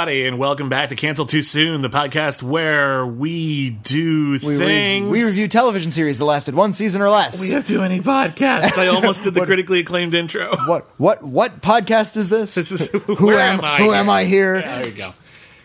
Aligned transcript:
Everybody, 0.00 0.26
and 0.26 0.38
welcome 0.38 0.70
back 0.70 0.88
to 0.88 0.96
Cancel 0.96 1.26
Too 1.26 1.42
Soon, 1.42 1.82
the 1.82 1.90
podcast 1.90 2.42
where 2.42 3.06
we 3.06 3.68
do 3.68 4.30
We, 4.42 4.56
we, 4.56 4.56
things. 4.56 5.10
we 5.10 5.22
review 5.24 5.46
television 5.46 5.92
series 5.92 6.16
that 6.18 6.24
lasted 6.24 6.54
one 6.54 6.72
season 6.72 7.02
or 7.02 7.10
less. 7.10 7.38
We 7.38 7.50
have 7.52 7.66
too 7.66 7.80
many 7.80 8.00
podcasts. 8.00 8.78
I 8.78 8.86
almost 8.86 9.24
did 9.24 9.34
the 9.34 9.42
critically 9.44 9.80
acclaimed 9.80 10.14
intro. 10.14 10.56
what 10.66 10.86
what 10.98 11.22
what 11.22 11.60
podcast 11.60 12.16
is 12.16 12.30
this? 12.30 12.54
This 12.54 12.72
is 12.72 12.90
who 13.18 13.32
am, 13.32 13.58
am 13.58 13.64
I 13.66 13.76
who 13.76 13.84
here? 13.90 13.94
am 13.94 14.08
I 14.08 14.24
here? 14.24 14.60
Yeah, 14.60 14.78
there 14.78 14.88
you 14.88 14.94
go. 14.96 15.12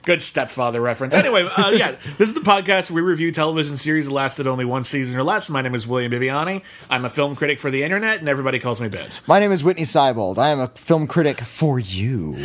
Good 0.04 0.22
stepfather 0.22 0.82
reference. 0.82 1.14
Anyway, 1.14 1.48
uh, 1.56 1.70
yeah, 1.74 1.96
this 2.18 2.28
is 2.28 2.34
the 2.34 2.42
podcast 2.42 2.92
where 2.92 3.02
we 3.02 3.10
review 3.10 3.32
television 3.32 3.78
series 3.78 4.08
that 4.08 4.14
lasted 4.14 4.48
only 4.48 4.66
one 4.66 4.84
season 4.84 5.18
or 5.18 5.24
less. 5.24 5.50
My 5.50 5.62
name 5.62 5.74
is 5.76 5.88
William 5.88 6.12
Bibbiani. 6.12 6.62
I'm 6.90 7.06
a 7.06 7.10
film 7.10 7.38
critic 7.38 7.62
for 7.62 7.72
the 7.72 7.84
internet, 7.84 8.20
and 8.20 8.28
everybody 8.28 8.60
calls 8.60 8.82
me 8.82 8.90
Bibbs. 8.90 9.26
My 9.30 9.40
name 9.40 9.54
is 9.54 9.64
Witney 9.64 9.84
Seibold. 9.84 10.38
I 10.38 10.50
am 10.50 10.60
a 10.60 10.68
film 10.68 11.08
critic 11.08 11.40
for 11.40 11.80
you. 11.80 12.36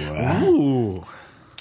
Ooh, 0.44 1.04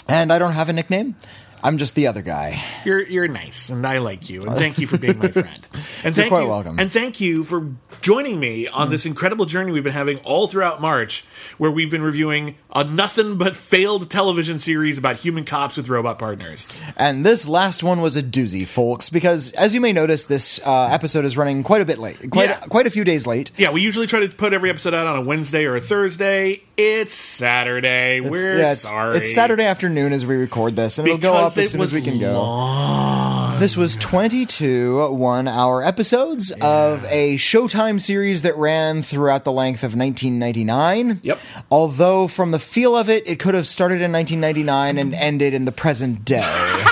And 0.09 0.33
I 0.33 0.39
don't 0.39 0.53
have 0.53 0.69
a 0.69 0.73
nickname. 0.73 1.15
I'm 1.61 1.77
just 1.77 1.93
the 1.93 2.07
other 2.07 2.21
guy. 2.21 2.63
you're 2.85 3.01
you're 3.01 3.27
nice, 3.27 3.69
and 3.69 3.85
I 3.85 3.97
like 3.97 4.29
you, 4.29 4.45
and 4.45 4.55
thank 4.55 4.77
you 4.79 4.87
for 4.87 4.97
being 4.97 5.17
my 5.19 5.27
friend. 5.29 5.67
And 6.01 6.15
thank 6.15 6.27
you. 6.27 6.29
Quite 6.29 6.43
you, 6.43 6.47
welcome. 6.47 6.79
And 6.79 6.89
thank 6.89 7.19
you 7.19 7.43
for 7.43 7.73
joining 7.99 8.39
me 8.39 8.69
on 8.69 8.89
this 8.89 9.05
incredible 9.05 9.45
journey 9.45 9.73
we've 9.73 9.83
been 9.83 9.91
having 9.91 10.19
all 10.19 10.47
throughout 10.47 10.79
March, 10.79 11.25
where 11.57 11.69
we've 11.69 11.91
been 11.91 12.01
reviewing 12.03 12.55
a 12.73 12.85
nothing 12.85 13.37
but 13.37 13.57
failed 13.57 14.09
television 14.09 14.57
series 14.59 14.97
about 14.97 15.17
human 15.17 15.43
cops 15.43 15.75
with 15.75 15.89
robot 15.89 16.17
partners. 16.17 16.65
And 16.95 17.25
this 17.25 17.45
last 17.49 17.83
one 17.83 17.99
was 17.99 18.15
a 18.15 18.23
doozy, 18.23 18.65
folks, 18.65 19.09
because 19.09 19.51
as 19.53 19.75
you 19.75 19.81
may 19.81 19.91
notice, 19.91 20.23
this 20.23 20.61
uh, 20.65 20.85
episode 20.89 21.25
is 21.25 21.35
running 21.35 21.63
quite 21.63 21.81
a 21.81 21.85
bit 21.85 21.99
late, 21.99 22.31
quite 22.31 22.47
Yeah. 22.49 22.59
quite 22.61 22.87
a 22.87 22.91
few 22.91 23.03
days 23.03 23.27
late. 23.27 23.51
Yeah, 23.57 23.71
we 23.71 23.81
usually 23.81 24.07
try 24.07 24.21
to 24.21 24.29
put 24.29 24.53
every 24.53 24.69
episode 24.69 24.93
out 24.93 25.05
on 25.05 25.17
a 25.17 25.21
Wednesday 25.21 25.65
or 25.65 25.75
a 25.75 25.81
Thursday. 25.81 26.63
It's 26.81 27.13
Saturday. 27.13 28.19
It's- 28.19 28.31
We're 28.31 28.57
yeah, 28.57 28.71
it's, 28.71 28.83
sorry. 28.83 29.17
It's 29.17 29.33
Saturday 29.35 29.65
afternoon 29.65 30.13
as 30.13 30.25
we 30.25 30.37
record 30.37 30.77
this, 30.77 30.97
and 30.97 31.05
it'll 31.05 31.19
go 31.19 31.33
Because 31.33 31.57
up 31.57 31.61
as 31.61 31.71
soon 31.71 31.81
as 31.81 31.93
we 31.93 32.01
can 32.01 32.19
go. 32.19 33.57
This 33.59 33.75
was 33.75 33.97
22 33.97 35.11
one 35.11 35.49
hour 35.49 35.83
episodes 35.83 36.51
of 36.61 37.03
a 37.09 37.35
Showtime 37.35 37.99
series 37.99 38.43
that 38.43 38.55
ran 38.55 39.01
throughout 39.01 39.43
the 39.43 39.51
length 39.51 39.83
of 39.83 39.93
1999. 39.93 41.19
Yep. 41.21 41.39
Although, 41.69 42.29
from 42.29 42.51
the 42.51 42.59
feel 42.59 42.95
of 42.95 43.09
it, 43.09 43.27
it 43.27 43.39
could 43.39 43.55
have 43.55 43.67
started 43.67 43.95
in 43.95 44.13
1999 44.13 44.97
and 44.97 45.13
ended 45.13 45.53
in 45.53 45.65
the 45.65 45.73
present 45.73 46.23
day. 46.23 46.39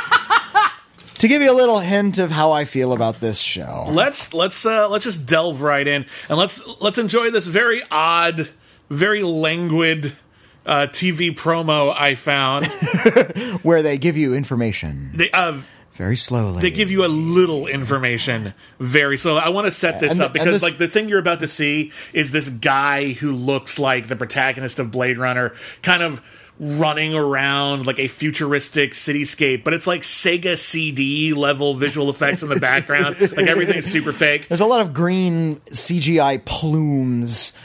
to 1.19 1.27
give 1.29 1.41
you 1.41 1.49
a 1.49 1.55
little 1.55 1.79
hint 1.79 2.19
of 2.19 2.31
how 2.31 2.51
I 2.51 2.65
feel 2.65 2.91
about 2.91 3.21
this 3.21 3.39
show. 3.39 3.85
Let's 3.89 4.33
let's 4.33 4.65
uh, 4.65 4.89
let's 4.89 5.05
just 5.05 5.25
delve 5.25 5.61
right 5.61 5.87
in 5.87 6.05
and 6.27 6.37
let's 6.37 6.67
let's 6.81 6.97
enjoy 6.97 7.31
this 7.31 7.47
very 7.47 7.81
odd, 7.89 8.49
very 8.89 9.23
languid 9.23 10.13
uh, 10.65 10.87
TV 10.89 11.31
promo 11.33 11.93
I 11.97 12.15
found. 12.15 12.65
Where 13.63 13.81
they 13.81 13.97
give 13.97 14.17
you 14.17 14.33
information 14.33 15.11
they, 15.15 15.31
uh, 15.31 15.61
very 15.93 16.15
slowly. 16.17 16.61
they 16.61 16.71
give 16.71 16.91
you 16.91 17.05
a 17.05 17.07
little 17.07 17.67
information 17.67 18.53
very 18.79 19.17
slowly. 19.17 19.39
I 19.41 19.49
want 19.49 19.65
to 19.65 19.71
set 19.71 19.99
this 19.99 20.11
And- 20.13 20.21
up 20.21 20.33
because 20.33 20.61
this- 20.61 20.63
like 20.63 20.77
the 20.77 20.87
thing 20.87 21.09
you're 21.09 21.19
about 21.19 21.39
to 21.39 21.47
see 21.47 21.91
is 22.13 22.31
this 22.31 22.49
guy 22.49 23.13
who 23.13 23.31
looks 23.31 23.79
like 23.79 24.07
the 24.07 24.15
protagonist 24.15 24.77
of 24.79 24.91
Blade 24.91 25.17
Runner, 25.17 25.53
kind 25.81 26.03
of 26.03 26.21
running 26.59 27.13
around 27.13 27.85
like 27.85 27.99
a 27.99 28.07
futuristic 28.07 28.91
cityscape, 28.91 29.63
but 29.63 29.73
it's 29.75 29.85
like 29.85 30.01
Sega 30.01 30.57
CD 30.57 31.31
level 31.33 31.75
visual 31.75 32.09
effects 32.09 32.41
in 32.41 32.49
the 32.49 32.59
background. 32.59 33.15
like 33.37 33.47
everything's 33.47 33.85
super 33.85 34.11
fake. 34.11 34.47
There's 34.47 34.59
a 34.61 34.65
lot 34.65 34.81
of 34.81 34.91
green 34.93 35.57
CGI 35.67 36.43
plumes 36.45 37.55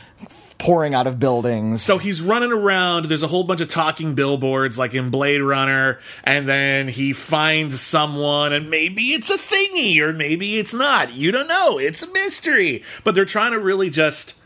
pouring 0.62 0.94
out 0.94 1.08
of 1.08 1.18
buildings. 1.18 1.82
So 1.82 1.98
he's 1.98 2.22
running 2.22 2.52
around. 2.52 3.06
There's 3.06 3.24
a 3.24 3.26
whole 3.26 3.42
bunch 3.42 3.60
of 3.60 3.68
talking 3.68 4.14
billboards, 4.14 4.78
like 4.78 4.94
in 4.94 5.10
Blade 5.10 5.40
Runner, 5.40 5.98
and 6.22 6.48
then 6.48 6.86
he 6.86 7.12
finds 7.12 7.80
someone, 7.80 8.52
and 8.52 8.70
maybe 8.70 9.02
it's 9.06 9.28
a 9.28 9.36
thingy, 9.36 9.98
or 9.98 10.12
maybe 10.12 10.58
it's 10.58 10.72
not. 10.72 11.14
You 11.14 11.32
don't 11.32 11.48
know. 11.48 11.78
It's 11.78 12.04
a 12.04 12.12
mystery. 12.12 12.84
But 13.02 13.16
they're 13.16 13.24
trying 13.24 13.50
to 13.50 13.58
really 13.58 13.90
just 13.90 14.40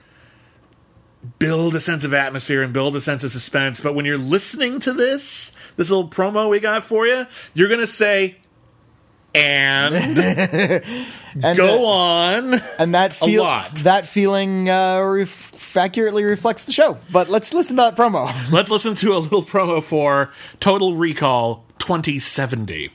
build 1.38 1.74
a 1.74 1.80
sense 1.80 2.02
of 2.02 2.14
atmosphere 2.14 2.62
and 2.62 2.72
build 2.72 2.96
a 2.96 3.00
sense 3.02 3.22
of 3.22 3.30
suspense. 3.30 3.82
But 3.82 3.94
when 3.94 4.06
you're 4.06 4.16
listening 4.16 4.80
to 4.80 4.94
this, 4.94 5.54
this 5.76 5.90
little 5.90 6.08
promo 6.08 6.48
we 6.48 6.60
got 6.60 6.82
for 6.82 7.06
you, 7.06 7.26
you're 7.52 7.68
gonna 7.68 7.86
say, 7.86 8.36
and 9.36 9.94
and, 11.44 11.56
go 11.56 11.84
uh, 11.84 11.88
on. 11.88 12.54
and 12.78 12.94
that 12.94 13.12
feel 13.12 13.42
lot. 13.42 13.74
that 13.76 14.06
feeling 14.06 14.68
uh, 14.68 15.00
ref- 15.02 15.76
accurately 15.76 16.24
reflects 16.24 16.64
the 16.64 16.72
show. 16.72 16.98
But 17.12 17.28
let's 17.28 17.52
listen 17.52 17.76
to 17.76 17.82
that 17.82 17.96
promo. 17.96 18.26
Let's 18.50 18.70
listen 18.70 18.94
to 18.96 19.12
a 19.12 19.18
little 19.18 19.42
promo 19.42 19.82
for 19.82 20.32
Total 20.60 20.96
Recall 20.96 21.64
2070. 21.78 22.90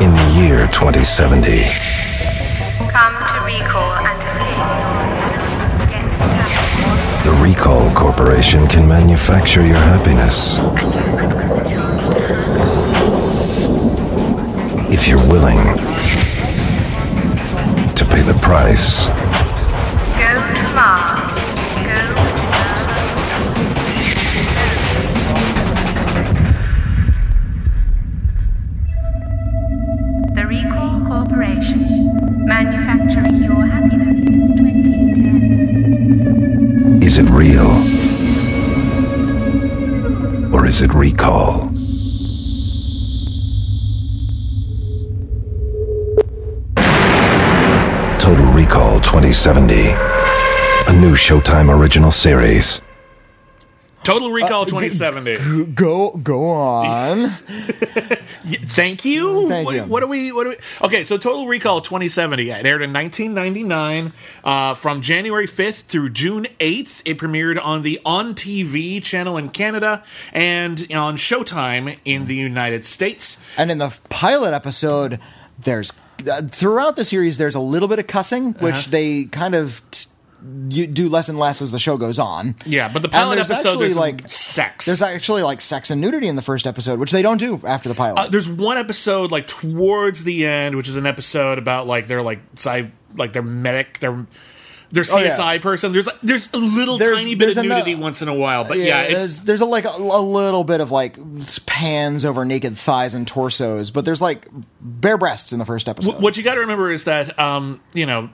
In 0.00 0.12
the 0.12 0.34
year 0.36 0.66
2070, 0.66 1.64
Come 2.90 3.14
to 3.14 3.40
recall 3.46 3.94
and 4.04 4.18
escape. 4.26 4.58
Get 5.88 6.10
strapped, 6.10 7.24
the 7.24 7.33
Recall 7.44 7.92
Corporation 7.92 8.66
can 8.68 8.88
manufacture 8.88 9.60
your 9.60 9.76
happiness 9.76 10.56
to 10.56 10.64
if 14.90 15.06
you're 15.06 15.18
willing 15.28 15.58
to 17.94 18.06
pay 18.06 18.22
the 18.22 18.32
price. 18.40 19.08
Go 20.16 20.32
to 20.32 20.72
Mars. 20.72 21.34
Go 21.84 21.92
The 30.34 30.46
Recall 30.46 31.04
Corporation, 31.06 32.46
manufacturing 32.46 33.42
your 33.42 33.66
happiness 33.66 34.24
since 34.24 34.54
2010. 34.54 36.63
Is 37.14 37.20
it 37.20 37.30
real? 37.30 37.70
Or 40.52 40.66
is 40.66 40.82
it 40.82 40.92
recall? 40.92 41.70
Total 48.18 48.46
Recall 48.46 48.98
2070. 48.98 49.90
A 50.88 50.92
new 51.00 51.14
Showtime 51.14 51.72
original 51.72 52.10
series. 52.10 52.83
Total 54.04 54.30
Recall 54.30 54.66
2070. 54.66 55.64
Go 55.72 56.10
go 56.10 56.50
on. 56.50 57.30
Thank 58.44 59.04
you. 59.04 59.48
Thank 59.48 59.66
what, 59.66 59.74
you. 59.74 59.82
What 59.84 60.00
do 60.00 60.08
we? 60.08 60.30
What 60.32 60.44
do 60.44 60.50
we? 60.50 60.56
Okay, 60.86 61.04
so 61.04 61.16
Total 61.16 61.46
Recall 61.46 61.80
2070. 61.80 62.50
It 62.50 62.66
aired 62.66 62.82
in 62.82 62.92
1999, 62.92 64.12
uh, 64.44 64.74
from 64.74 65.00
January 65.00 65.46
5th 65.46 65.82
through 65.84 66.10
June 66.10 66.46
8th. 66.60 67.02
It 67.04 67.18
premiered 67.18 67.58
on 67.64 67.82
the 67.82 67.98
On 68.04 68.34
TV 68.34 69.02
channel 69.02 69.36
in 69.36 69.48
Canada 69.48 70.04
and 70.32 70.86
on 70.92 71.16
Showtime 71.16 71.98
in 72.04 72.26
the 72.26 72.34
United 72.34 72.84
States. 72.84 73.42
and 73.56 73.70
in 73.70 73.78
the 73.78 73.96
pilot 74.10 74.52
episode, 74.52 75.18
there's 75.58 75.92
uh, 76.30 76.42
throughout 76.50 76.96
the 76.96 77.04
series 77.04 77.38
there's 77.38 77.54
a 77.54 77.60
little 77.60 77.88
bit 77.88 77.98
of 77.98 78.06
cussing, 78.06 78.52
which 78.54 78.74
Uh-huh. 78.74 78.88
they 78.90 79.24
kind 79.24 79.54
of. 79.54 79.82
T- 79.90 80.10
you 80.68 80.86
do 80.86 81.08
less 81.08 81.28
and 81.28 81.38
less 81.38 81.62
as 81.62 81.72
the 81.72 81.78
show 81.78 81.96
goes 81.96 82.18
on. 82.18 82.54
Yeah, 82.66 82.88
but 82.92 83.02
the 83.02 83.08
pilot 83.08 83.36
there's 83.36 83.50
episode 83.50 83.68
actually, 83.70 83.84
there's 83.86 83.96
like 83.96 84.30
sex. 84.30 84.86
There's 84.86 85.02
actually 85.02 85.42
like 85.42 85.60
sex 85.60 85.90
and 85.90 86.00
nudity 86.00 86.28
in 86.28 86.36
the 86.36 86.42
first 86.42 86.66
episode, 86.66 86.98
which 86.98 87.10
they 87.12 87.22
don't 87.22 87.38
do 87.38 87.60
after 87.64 87.88
the 87.88 87.94
pilot. 87.94 88.20
Uh, 88.20 88.28
there's 88.28 88.48
one 88.48 88.76
episode 88.78 89.30
like 89.32 89.46
towards 89.46 90.24
the 90.24 90.46
end, 90.46 90.76
which 90.76 90.88
is 90.88 90.96
an 90.96 91.06
episode 91.06 91.58
about 91.58 91.86
like 91.86 92.06
their 92.06 92.22
like 92.22 92.40
sci 92.56 92.90
like 93.16 93.32
their 93.32 93.42
medic, 93.42 93.98
their 94.00 94.26
their 94.92 95.04
Oh, 95.10 95.18
yeah. 95.18 95.30
CSI 95.36 95.60
person. 95.60 95.92
There's 95.92 96.06
like 96.06 96.20
there's 96.22 96.52
a 96.52 96.56
little 96.58 96.98
There's- 96.98 97.20
tiny 97.20 97.34
bit 97.34 97.56
of 97.56 97.64
nudity 97.64 97.94
once 97.96 98.22
in 98.22 98.28
a 98.28 98.34
while, 98.34 98.62
but 98.64 98.78
yeah, 98.78 99.02
it's 99.02 99.14
there's 99.14 99.42
there's 99.42 99.60
a, 99.60 99.64
like 99.64 99.86
a, 99.86 99.88
a 99.96 100.20
little 100.20 100.62
bit 100.62 100.80
of 100.80 100.90
like 100.92 101.16
pans 101.66 102.24
over 102.24 102.44
naked 102.44 102.76
thighs 102.76 103.14
and 103.14 103.26
torsos, 103.26 103.90
but 103.90 104.04
there's 104.04 104.22
like 104.22 104.46
bare 104.80 105.18
breasts 105.18 105.52
in 105.52 105.58
the 105.58 105.64
first 105.64 105.88
episode. 105.88 106.12
Wh- 106.12 106.20
What 106.22 106.36
you 106.36 106.42
got 106.44 106.54
to 106.54 106.60
remember 106.60 106.92
is 106.92 107.04
that, 107.04 107.36
um, 107.40 107.80
you 107.92 108.06
know, 108.06 108.30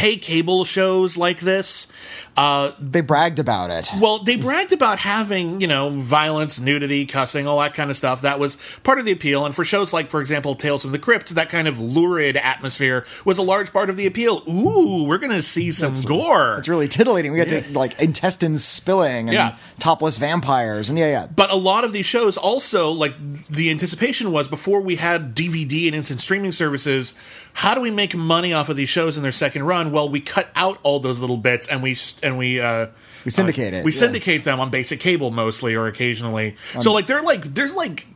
pay 0.00 0.16
cable 0.16 0.64
shows 0.64 1.18
like 1.18 1.40
this. 1.40 1.92
Uh, 2.36 2.72
they 2.80 3.02
bragged 3.02 3.38
about 3.38 3.68
it. 3.70 3.90
well, 4.00 4.18
they 4.20 4.36
bragged 4.36 4.72
about 4.72 4.98
having, 4.98 5.60
you 5.60 5.66
know, 5.66 5.90
violence, 5.90 6.58
nudity, 6.58 7.04
cussing, 7.04 7.46
all 7.46 7.58
that 7.60 7.74
kind 7.74 7.90
of 7.90 7.96
stuff. 7.96 8.22
That 8.22 8.38
was 8.38 8.56
part 8.82 8.98
of 8.98 9.04
the 9.04 9.12
appeal. 9.12 9.44
And 9.44 9.54
for 9.54 9.62
shows 9.64 9.92
like, 9.92 10.08
for 10.08 10.22
example, 10.22 10.54
Tales 10.54 10.80
from 10.82 10.92
the 10.92 10.98
Crypt, 10.98 11.28
that 11.30 11.50
kind 11.50 11.68
of 11.68 11.80
lurid 11.80 12.38
atmosphere 12.38 13.04
was 13.26 13.36
a 13.36 13.42
large 13.42 13.72
part 13.74 13.90
of 13.90 13.96
the 13.98 14.06
appeal. 14.06 14.42
Ooh, 14.48 15.04
we're 15.06 15.18
going 15.18 15.32
to 15.32 15.42
see 15.42 15.70
some 15.70 15.92
gore. 16.06 16.56
It's 16.58 16.68
really 16.68 16.88
titillating. 16.88 17.32
We 17.32 17.38
got 17.38 17.48
to 17.48 17.64
like 17.78 18.00
intestines 18.00 18.64
spilling 18.64 19.28
and 19.28 19.34
Yeah. 19.34 19.56
topless 19.78 20.16
vampires 20.16 20.88
and 20.88 20.98
yeah, 20.98 21.08
yeah. 21.10 21.26
But 21.26 21.50
a 21.50 21.56
lot 21.56 21.84
of 21.84 21.92
these 21.92 22.06
shows 22.06 22.38
also, 22.38 22.90
like, 22.90 23.12
the 23.48 23.70
anticipation 23.70 24.32
was 24.32 24.48
before 24.48 24.80
we 24.80 24.96
had 24.96 25.34
DVD 25.34 25.88
and 25.88 25.94
instant 25.96 26.20
streaming 26.20 26.52
services, 26.52 27.12
how 27.60 27.74
do 27.74 27.82
we 27.82 27.90
make 27.90 28.14
money 28.14 28.54
off 28.54 28.70
of 28.70 28.76
these 28.76 28.88
shows 28.88 29.18
in 29.18 29.22
their 29.22 29.30
second 29.30 29.64
run? 29.64 29.92
Well, 29.92 30.08
we 30.08 30.22
cut 30.22 30.48
out 30.56 30.78
all 30.82 30.98
those 30.98 31.20
little 31.20 31.36
bits 31.36 31.68
and 31.68 31.82
we 31.82 31.94
and 32.22 32.38
we 32.38 32.58
uh, 32.58 32.86
We 33.26 33.30
syndicate 33.30 33.74
uh, 33.74 33.76
it, 33.76 33.84
We 33.84 33.92
yeah. 33.92 33.98
syndicate 33.98 34.44
them 34.44 34.60
on 34.60 34.70
basic 34.70 34.98
cable 34.98 35.30
mostly 35.30 35.74
or 35.74 35.86
occasionally. 35.86 36.56
so 36.80 36.90
like 36.94 37.06
they're 37.06 37.20
like 37.20 37.42
there's 37.42 37.74
like 37.76 38.06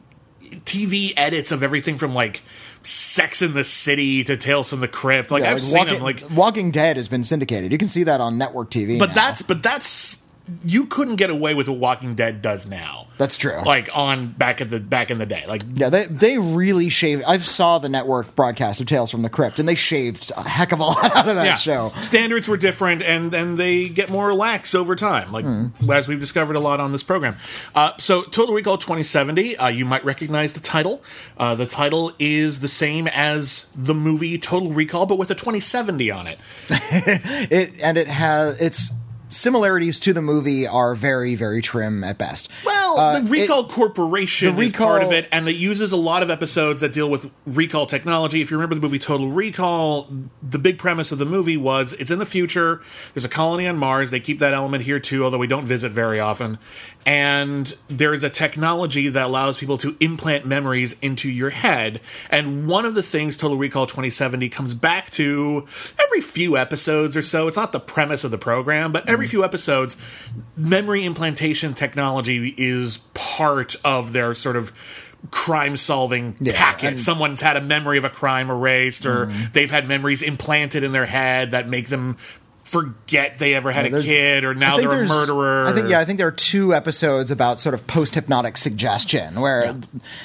TV 0.64 1.12
edits 1.18 1.52
of 1.52 1.62
everything 1.62 1.98
from 1.98 2.14
like 2.14 2.40
Sex 2.84 3.42
in 3.42 3.52
the 3.52 3.64
City 3.64 4.24
to 4.24 4.38
Tales 4.38 4.70
from 4.70 4.80
the 4.80 4.88
Crypt. 4.88 5.30
Like 5.30 5.42
Yeah, 5.42 5.50
I've 5.50 5.56
like 5.56 5.62
seen 5.62 5.76
Walking, 5.76 5.94
them. 5.94 6.02
Like, 6.02 6.22
Walking 6.30 6.70
Dead 6.70 6.96
has 6.96 7.08
been 7.08 7.22
syndicated. 7.22 7.70
You 7.70 7.76
can 7.76 7.88
see 7.88 8.04
that 8.04 8.22
on 8.22 8.38
network 8.38 8.70
TV. 8.70 8.98
but 8.98 9.08
now. 9.08 9.14
that's 9.14 9.42
but 9.42 9.62
that's 9.62 10.22
you 10.62 10.86
couldn't 10.86 11.16
get 11.16 11.30
away 11.30 11.54
with 11.54 11.68
what 11.68 11.78
Walking 11.78 12.14
Dead 12.14 12.42
does 12.42 12.66
now. 12.68 13.06
That's 13.16 13.36
true. 13.36 13.62
Like 13.64 13.88
on 13.94 14.28
back 14.32 14.60
in 14.60 14.68
the 14.68 14.80
back 14.80 15.10
in 15.10 15.18
the 15.18 15.24
day. 15.26 15.44
Like 15.46 15.62
yeah, 15.74 15.88
they 15.88 16.06
they 16.06 16.36
really 16.38 16.88
shaved. 16.88 17.22
I 17.26 17.38
saw 17.38 17.78
the 17.78 17.88
network 17.88 18.34
broadcast 18.34 18.80
of 18.80 18.86
Tales 18.86 19.10
from 19.10 19.22
the 19.22 19.30
Crypt, 19.30 19.58
and 19.58 19.68
they 19.68 19.76
shaved 19.76 20.32
a 20.36 20.46
heck 20.46 20.72
of 20.72 20.80
a 20.80 20.82
lot 20.84 21.04
out 21.16 21.28
of 21.28 21.36
that 21.36 21.44
yeah, 21.46 21.54
show. 21.54 21.92
standards 22.02 22.48
were 22.48 22.56
different, 22.56 23.02
and 23.02 23.32
and 23.32 23.56
they 23.56 23.88
get 23.88 24.10
more 24.10 24.34
lax 24.34 24.74
over 24.74 24.96
time, 24.96 25.30
like 25.32 25.44
Hmm. 25.44 25.68
as 25.90 26.08
we've 26.08 26.18
discovered 26.20 26.56
a 26.56 26.60
lot 26.60 26.80
on 26.80 26.90
this 26.92 27.02
program. 27.04 27.36
Uh, 27.74 27.92
so, 27.98 28.22
Total 28.22 28.54
Recall 28.54 28.78
2070, 28.78 29.56
uh, 29.56 29.68
you 29.68 29.84
might 29.84 30.04
recognize 30.04 30.52
the 30.54 30.60
title. 30.60 31.02
Uh, 31.38 31.54
the 31.54 31.66
title 31.66 32.12
is 32.18 32.60
the 32.60 32.68
same 32.68 33.06
as 33.06 33.70
the 33.76 33.94
movie 33.94 34.36
Total 34.38 34.70
Recall, 34.72 35.06
but 35.06 35.18
with 35.18 35.30
a 35.30 35.34
2070 35.34 36.10
on 36.10 36.26
it. 36.26 36.38
It 37.50 37.72
and 37.80 37.96
it 37.98 38.08
has 38.08 38.60
its 38.60 38.90
similarities 39.34 39.98
to 40.00 40.12
the 40.12 40.22
movie 40.22 40.66
are 40.66 40.94
very 40.94 41.34
very 41.34 41.60
trim 41.62 42.04
at 42.04 42.18
best. 42.18 42.48
Well, 42.64 42.98
Uh, 42.98 43.20
the 43.20 43.28
Recall 43.28 43.66
Corporation 43.68 44.54
the 44.54 44.62
is 44.62 44.72
part 44.72 45.02
of 45.02 45.10
it, 45.12 45.28
and 45.32 45.48
it 45.48 45.56
uses 45.56 45.90
a 45.92 45.96
lot 45.96 46.22
of 46.22 46.30
episodes 46.30 46.80
that 46.80 46.92
deal 46.92 47.10
with 47.10 47.30
recall 47.46 47.86
technology. 47.86 48.40
If 48.40 48.50
you 48.50 48.56
remember 48.56 48.74
the 48.76 48.80
movie 48.80 48.98
Total 48.98 49.28
Recall, 49.30 50.08
the 50.42 50.58
big 50.58 50.78
premise 50.78 51.10
of 51.10 51.18
the 51.18 51.24
movie 51.26 51.56
was 51.56 51.92
it's 51.94 52.10
in 52.10 52.18
the 52.18 52.26
future. 52.26 52.80
There's 53.12 53.24
a 53.24 53.28
colony 53.28 53.66
on 53.66 53.76
Mars. 53.76 54.10
They 54.10 54.20
keep 54.20 54.38
that 54.38 54.54
element 54.54 54.84
here 54.84 55.00
too, 55.00 55.24
although 55.24 55.38
we 55.38 55.46
don't 55.48 55.66
visit 55.66 55.90
very 55.92 56.20
often. 56.20 56.58
And 57.06 57.74
there 57.88 58.14
is 58.14 58.24
a 58.24 58.30
technology 58.30 59.08
that 59.08 59.26
allows 59.26 59.58
people 59.58 59.76
to 59.78 59.96
implant 60.00 60.46
memories 60.46 60.98
into 61.00 61.28
your 61.30 61.50
head. 61.50 62.00
And 62.30 62.66
one 62.66 62.86
of 62.86 62.94
the 62.94 63.02
things 63.02 63.36
Total 63.36 63.56
Recall 63.56 63.86
2070 63.86 64.48
comes 64.48 64.72
back 64.74 65.10
to 65.12 65.66
every 66.02 66.20
few 66.20 66.56
episodes 66.56 67.16
or 67.16 67.22
so. 67.22 67.46
It's 67.46 67.56
not 67.56 67.72
the 67.72 67.80
premise 67.80 68.24
of 68.24 68.30
the 68.30 68.38
program, 68.38 68.90
but 68.92 69.06
Mm. 69.06 69.10
every 69.12 69.28
few 69.28 69.44
episodes, 69.44 69.96
memory 70.56 71.04
implantation 71.04 71.74
technology 71.74 72.54
is 72.56 72.98
part 73.12 73.76
of 73.84 74.12
their 74.12 74.34
sort 74.34 74.56
of 74.56 74.72
crime 75.30 75.74
solving 75.76 76.36
Yeah, 76.38 76.52
packet. 76.54 76.86
and- 76.86 77.00
Someone's 77.00 77.40
had 77.40 77.56
a 77.56 77.60
memory 77.60 77.96
of 77.96 78.04
a 78.04 78.10
crime 78.10 78.50
erased, 78.50 79.06
or 79.06 79.26
Mm. 79.26 79.52
they've 79.52 79.70
had 79.70 79.88
memories 79.88 80.20
implanted 80.20 80.82
in 80.84 80.92
their 80.92 81.06
head 81.06 81.50
that 81.52 81.66
make 81.68 81.88
them 81.88 82.16
forget 82.64 83.38
they 83.38 83.54
ever 83.54 83.70
had 83.70 83.92
a 83.92 84.02
kid, 84.02 84.44
or 84.44 84.54
now 84.54 84.76
they're 84.76 85.04
a 85.04 85.06
murderer. 85.06 85.66
I 85.66 85.72
think 85.72 85.88
yeah, 85.88 86.00
I 86.00 86.04
think 86.04 86.18
there 86.18 86.28
are 86.28 86.32
two 86.32 86.74
episodes 86.74 87.30
about 87.30 87.60
sort 87.60 87.74
of 87.74 87.86
post 87.86 88.14
hypnotic 88.14 88.56
suggestion 88.56 89.40
where 89.40 89.76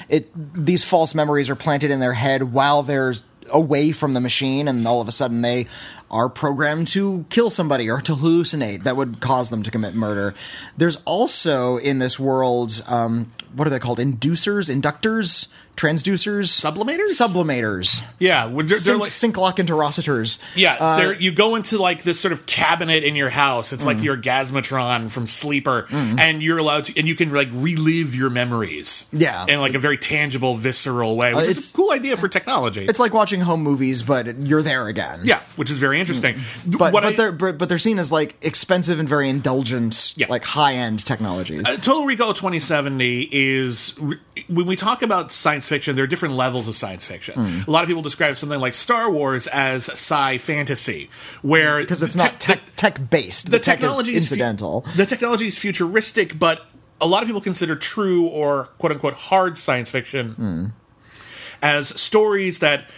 it 0.07 0.29
these 0.53 0.83
false 0.83 1.13
memories 1.13 1.49
are 1.49 1.55
planted 1.55 1.91
in 1.91 1.99
their 1.99 2.13
head 2.13 2.43
while 2.43 2.83
they're 2.83 3.13
away 3.51 3.91
from 3.91 4.13
the 4.13 4.21
machine, 4.21 4.67
and 4.67 4.87
all 4.87 5.01
of 5.01 5.07
a 5.07 5.11
sudden 5.11 5.41
they 5.41 5.67
are 6.11 6.27
programmed 6.29 6.87
to 6.87 7.25
kill 7.29 7.49
somebody 7.49 7.89
or 7.89 8.01
to 8.01 8.15
hallucinate 8.15 8.83
that 8.83 8.95
would 8.95 9.19
cause 9.19 9.49
them 9.49 9.61
to 9.63 9.69
commit 9.69 9.93
murder. 9.93 10.33
There's 10.75 10.95
also 11.05 11.77
in 11.77 11.99
this 11.99 12.19
world, 12.19 12.83
um, 12.87 13.31
what 13.53 13.67
are 13.67 13.71
they 13.71 13.79
called? 13.79 13.99
Inducers, 13.99 14.73
inductors, 14.73 15.53
transducers, 15.79 16.49
Sublimators? 16.49 17.15
sublimators, 17.17 18.03
Yeah, 18.19 18.47
they're, 18.47 18.63
they're 18.63 18.77
sync, 18.77 18.99
like, 18.99 19.11
sync 19.11 19.37
lock 19.37 19.57
interrocitors. 19.57 20.41
Yeah, 20.55 20.73
Uh, 20.79 21.13
you 21.19 21.31
go 21.31 21.55
into 21.55 21.77
like 21.77 22.03
this 22.03 22.19
sort 22.19 22.33
of 22.33 22.45
cabinet 22.45 23.03
in 23.03 23.15
your 23.15 23.29
house. 23.29 23.71
It's 23.71 23.85
like 23.85 24.03
your 24.03 24.17
Gasmatron 24.17 25.09
from 25.09 25.25
Sleeper, 25.27 25.87
and 25.91 26.43
you're 26.43 26.57
allowed 26.57 26.85
to, 26.85 26.99
and 26.99 27.07
you 27.07 27.15
can 27.15 27.31
like 27.31 27.47
relive 27.53 28.13
your 28.13 28.29
memories. 28.29 29.05
Yeah. 29.13 29.45
in 29.47 29.59
like 29.61 29.73
a 29.73 29.79
very 29.79 29.97
tangible, 29.97 30.55
visceral 30.55 31.15
way, 31.15 31.33
which 31.33 31.43
is 31.47 31.57
it's- 31.57 31.73
a 31.73 31.75
cool 31.75 31.91
idea 31.91 32.17
for 32.17 32.27
technology. 32.27 32.85
It's 32.85 32.99
like 32.99 33.13
watching 33.13 33.41
home 33.41 33.61
movies, 33.63 34.01
but 34.03 34.43
you're 34.43 34.61
there 34.61 34.87
again. 34.87 35.21
yeah, 35.23 35.41
which 35.55 35.71
is 35.71 35.77
very 35.77 35.99
interesting. 35.99 36.35
but 36.65 36.91
What 36.93 37.03
but 37.03 37.05
I- 37.05 37.11
they're 37.15 37.31
but, 37.31 37.57
but 37.57 37.69
they're 37.69 37.77
seen 37.77 37.99
as 37.99 38.11
like 38.11 38.35
expensive 38.41 38.99
and 38.99 39.07
very 39.07 39.29
indulgent, 39.29 40.13
Yeah. 40.17 40.27
like 40.29 40.43
high 40.43 40.73
end 40.75 41.05
technologies. 41.05 41.61
Uh, 41.65 41.77
Total 41.77 42.05
Recall 42.05 42.33
2070 42.33 43.29
is 43.31 43.93
when 44.47 44.65
we 44.67 44.75
talk 44.75 45.01
about 45.01 45.31
science 45.31 45.67
fiction, 45.69 45.95
there 45.95 46.03
are 46.03 46.07
different 46.07 46.35
levels 46.35 46.67
of 46.67 46.75
science 46.75 47.05
fiction. 47.05 47.35
Hmm. 47.35 47.69
A 47.69 47.71
lot 47.71 47.83
of 47.83 47.87
people 47.87 48.01
describe 48.01 48.35
something 48.35 48.59
like 48.59 48.73
Star 48.73 49.09
Wars 49.09 49.47
as 49.47 49.87
sci 49.89 50.37
fantasy, 50.39 51.09
where 51.41 51.79
because 51.79 52.03
it's 52.03 52.15
the 52.15 52.23
not 52.23 52.39
tech- 52.41 52.59
tech 52.75 53.09
based. 53.09 53.45
the, 53.45 53.51
The, 53.51 53.59
tech 53.59 53.77
is 53.77 53.81
technology 53.83 54.11
fu- 54.11 54.17
incidental. 54.17 54.85
the 54.97 55.05
technology 55.05 55.47
is 55.47 55.57
futuristic, 55.57 56.37
but 56.37 56.65
a 56.99 57.07
lot 57.07 57.23
of 57.23 57.27
people 57.27 57.39
consider 57.41 57.77
true 57.77 58.27
or 58.27 58.65
quote 58.79 58.91
unquote 58.91 59.13
hard 59.13 59.57
science 59.57 59.89
fiction 59.89 60.29
Hmm. 60.29 60.65
as 61.61 61.89
stories 62.01 62.59
that 62.59 62.89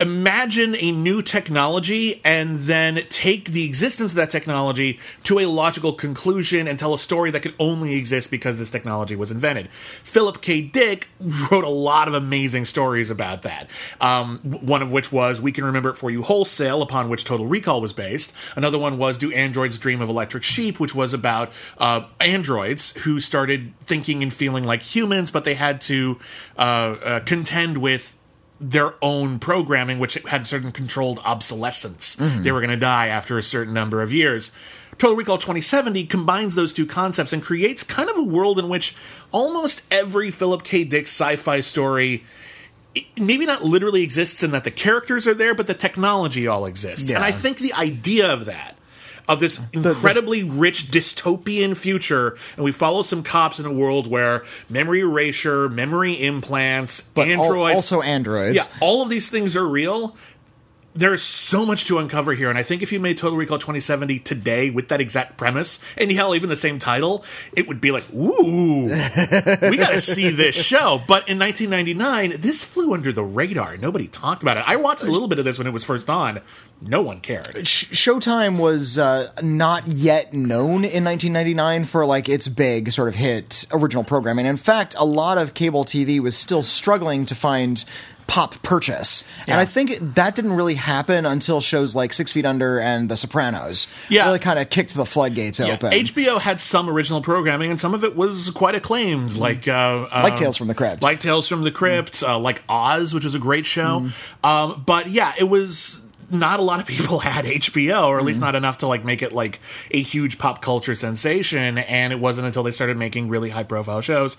imagine 0.00 0.76
a 0.76 0.92
new 0.92 1.22
technology 1.22 2.20
and 2.24 2.60
then 2.60 3.00
take 3.10 3.46
the 3.46 3.64
existence 3.64 4.12
of 4.12 4.16
that 4.16 4.30
technology 4.30 4.98
to 5.24 5.38
a 5.40 5.46
logical 5.46 5.92
conclusion 5.92 6.68
and 6.68 6.78
tell 6.78 6.94
a 6.94 6.98
story 6.98 7.30
that 7.30 7.40
could 7.40 7.54
only 7.58 7.94
exist 7.94 8.30
because 8.30 8.58
this 8.58 8.70
technology 8.70 9.16
was 9.16 9.30
invented. 9.30 9.68
Philip 9.70 10.40
K. 10.40 10.60
Dick 10.60 11.08
wrote 11.20 11.64
a 11.64 11.68
lot 11.68 12.06
of 12.06 12.14
amazing 12.14 12.64
stories 12.64 13.10
about 13.10 13.42
that. 13.42 13.68
Um, 14.00 14.38
one 14.38 14.82
of 14.82 14.92
which 14.92 15.10
was 15.10 15.40
We 15.40 15.52
Can 15.52 15.64
Remember 15.64 15.90
It 15.90 15.96
For 15.96 16.10
You 16.10 16.22
Wholesale, 16.22 16.82
upon 16.82 17.08
which 17.08 17.24
Total 17.24 17.46
Recall 17.46 17.80
was 17.80 17.92
based. 17.92 18.34
Another 18.56 18.78
one 18.78 18.98
was 18.98 19.18
Do 19.18 19.32
Androids 19.32 19.78
Dream 19.78 20.00
of 20.00 20.08
Electric 20.08 20.44
Sheep, 20.44 20.78
which 20.78 20.94
was 20.94 21.12
about 21.12 21.52
uh, 21.78 22.06
androids 22.20 22.96
who 22.98 23.20
started 23.20 23.72
thinking 23.80 24.22
and 24.22 24.32
feeling 24.32 24.64
like 24.64 24.82
humans, 24.82 25.30
but 25.30 25.44
they 25.44 25.54
had 25.54 25.80
to 25.82 26.18
uh, 26.56 26.60
uh, 26.60 27.20
contend 27.20 27.78
with 27.78 28.17
their 28.60 28.94
own 29.00 29.38
programming, 29.38 29.98
which 29.98 30.14
had 30.14 30.46
certain 30.46 30.72
controlled 30.72 31.20
obsolescence. 31.24 32.16
Mm-hmm. 32.16 32.42
They 32.42 32.52
were 32.52 32.60
going 32.60 32.70
to 32.70 32.76
die 32.76 33.06
after 33.06 33.38
a 33.38 33.42
certain 33.42 33.74
number 33.74 34.02
of 34.02 34.12
years. 34.12 34.52
Total 34.98 35.16
Recall 35.16 35.38
2070 35.38 36.06
combines 36.06 36.56
those 36.56 36.72
two 36.72 36.86
concepts 36.86 37.32
and 37.32 37.40
creates 37.40 37.84
kind 37.84 38.10
of 38.10 38.16
a 38.16 38.24
world 38.24 38.58
in 38.58 38.68
which 38.68 38.96
almost 39.30 39.86
every 39.92 40.32
Philip 40.32 40.64
K. 40.64 40.82
Dick 40.82 41.04
sci 41.04 41.36
fi 41.36 41.60
story 41.60 42.24
maybe 43.18 43.46
not 43.46 43.62
literally 43.62 44.02
exists 44.02 44.42
in 44.42 44.50
that 44.52 44.64
the 44.64 44.70
characters 44.70 45.26
are 45.26 45.34
there, 45.34 45.54
but 45.54 45.66
the 45.66 45.74
technology 45.74 46.46
all 46.46 46.66
exists. 46.66 47.10
And 47.10 47.24
I 47.24 47.32
think 47.32 47.58
the 47.58 47.74
idea 47.74 48.32
of 48.32 48.46
that, 48.46 48.76
of 49.28 49.40
this 49.40 49.60
incredibly 49.72 50.42
rich 50.42 50.84
dystopian 50.90 51.76
future, 51.76 52.36
and 52.56 52.64
we 52.64 52.72
follow 52.72 53.02
some 53.02 53.22
cops 53.22 53.60
in 53.60 53.66
a 53.66 53.72
world 53.72 54.06
where 54.06 54.44
memory 54.70 55.00
erasure, 55.00 55.68
memory 55.68 56.14
implants, 56.14 57.00
But 57.00 57.28
al- 57.28 57.42
androids, 57.44 57.74
also 57.76 58.00
androids. 58.02 58.56
yeah, 58.56 58.62
all 58.80 59.02
of 59.02 59.10
these 59.10 59.28
things 59.28 59.56
are 59.56 59.66
real. 59.66 60.16
There's 60.98 61.22
so 61.22 61.64
much 61.64 61.84
to 61.84 61.98
uncover 61.98 62.32
here, 62.32 62.50
and 62.50 62.58
I 62.58 62.64
think 62.64 62.82
if 62.82 62.90
you 62.90 62.98
made 62.98 63.18
Total 63.18 63.38
Recall 63.38 63.58
2070 63.58 64.18
today 64.18 64.68
with 64.68 64.88
that 64.88 65.00
exact 65.00 65.36
premise, 65.36 65.84
and 65.96 66.10
hell, 66.10 66.34
even 66.34 66.48
the 66.48 66.56
same 66.56 66.80
title, 66.80 67.24
it 67.56 67.68
would 67.68 67.80
be 67.80 67.92
like, 67.92 68.04
ooh, 68.12 68.86
we 68.86 69.76
got 69.76 69.90
to 69.90 70.00
see 70.00 70.30
this 70.30 70.56
show. 70.56 71.00
But 71.06 71.28
in 71.28 71.38
1999, 71.38 72.40
this 72.40 72.64
flew 72.64 72.94
under 72.94 73.12
the 73.12 73.22
radar. 73.22 73.76
Nobody 73.76 74.08
talked 74.08 74.42
about 74.42 74.56
it. 74.56 74.64
I 74.66 74.74
watched 74.74 75.04
a 75.04 75.10
little 75.10 75.28
bit 75.28 75.38
of 75.38 75.44
this 75.44 75.56
when 75.56 75.68
it 75.68 75.72
was 75.72 75.84
first 75.84 76.10
on. 76.10 76.40
No 76.80 77.02
one 77.02 77.20
cared. 77.20 77.44
Showtime 77.46 78.58
was 78.58 78.98
uh, 78.98 79.32
not 79.40 79.86
yet 79.86 80.32
known 80.32 80.84
in 80.84 81.04
1999 81.04 81.84
for 81.84 82.06
like 82.06 82.28
its 82.28 82.48
big 82.48 82.90
sort 82.90 83.06
of 83.06 83.14
hit 83.14 83.66
original 83.72 84.02
programming. 84.02 84.46
In 84.46 84.56
fact, 84.56 84.96
a 84.98 85.04
lot 85.04 85.38
of 85.38 85.54
cable 85.54 85.84
TV 85.84 86.18
was 86.18 86.36
still 86.36 86.64
struggling 86.64 87.24
to 87.26 87.36
find 87.36 87.84
pop 88.28 88.62
purchase, 88.62 89.26
and 89.48 89.58
I 89.58 89.64
think 89.64 89.98
that 90.14 90.36
didn't 90.36 90.52
really 90.52 90.74
happen 90.76 91.26
until 91.26 91.60
shows 91.60 91.96
like 91.96 92.12
Six 92.12 92.30
Feet 92.30 92.44
Under 92.46 92.78
and 92.78 93.08
The 93.08 93.16
Sopranos. 93.16 93.88
Yeah. 94.08 94.26
really 94.26 94.38
kind 94.38 94.58
of 94.60 94.70
kicked 94.70 94.94
the 94.94 95.04
floodgates 95.06 95.58
Yeah, 95.58 95.72
open. 95.72 95.90
HBO 95.92 96.38
had 96.38 96.60
some 96.60 96.88
original 96.88 97.20
programming, 97.22 97.70
and 97.72 97.80
some 97.80 97.94
of 97.94 98.04
it 98.04 98.14
was 98.14 98.50
quite 98.52 98.74
acclaimed, 98.76 99.36
like 99.38 99.66
uh, 99.66 100.06
uh, 100.12 100.20
Like 100.22 100.36
Tales 100.36 100.56
from 100.56 100.68
the 100.68 100.74
Crypt. 100.74 101.02
like 101.02 101.18
Tales 101.20 101.48
from 101.48 101.64
the 101.64 101.72
Crypt, 101.72 102.22
uh, 102.22 102.38
like 102.38 102.62
Oz, 102.68 103.12
which 103.14 103.24
was 103.24 103.34
a 103.34 103.38
great 103.40 103.66
show. 103.66 104.00
Mm-hmm. 104.00 104.46
Um, 104.46 104.82
but 104.86 105.08
yeah, 105.08 105.32
it 105.38 105.44
was 105.44 106.04
not 106.30 106.60
a 106.60 106.62
lot 106.62 106.78
of 106.78 106.86
people 106.86 107.18
had 107.20 107.46
HBO, 107.46 108.06
or 108.08 108.16
at 108.16 108.18
Mm-hmm. 108.20 108.26
least 108.26 108.40
not 108.40 108.54
enough 108.54 108.78
to 108.78 108.86
like 108.86 109.02
make 109.06 109.22
it 109.22 109.32
like 109.32 109.58
a 109.90 110.02
huge 110.02 110.36
pop 110.38 110.60
culture 110.60 110.94
sensation. 110.94 111.78
And 111.78 112.12
it 112.12 112.20
wasn't 112.20 112.46
until 112.46 112.62
they 112.62 112.70
started 112.72 112.98
making 112.98 113.30
really 113.30 113.48
high 113.48 113.62
profile 113.64 114.02
shows. 114.02 114.36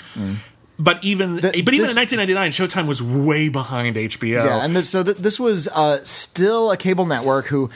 But 0.82 1.04
even 1.04 1.36
but 1.38 1.56
even 1.58 1.66
this- 1.82 1.92
in 1.92 1.98
1999, 1.98 2.52
Showtime 2.52 2.88
was 2.88 3.04
way 3.04 3.50
behind 3.50 3.98
HBO. 3.98 4.46
Yeah, 4.46 4.64
and 4.64 4.76
this, 4.76 4.90
so 4.90 5.04
th- 5.04 5.18
this 5.18 5.38
was 5.40 5.68
uh, 5.68 6.00
still 6.04 6.72
a 6.72 6.78
cable 6.78 7.06
network 7.06 7.48
who, 7.48 7.70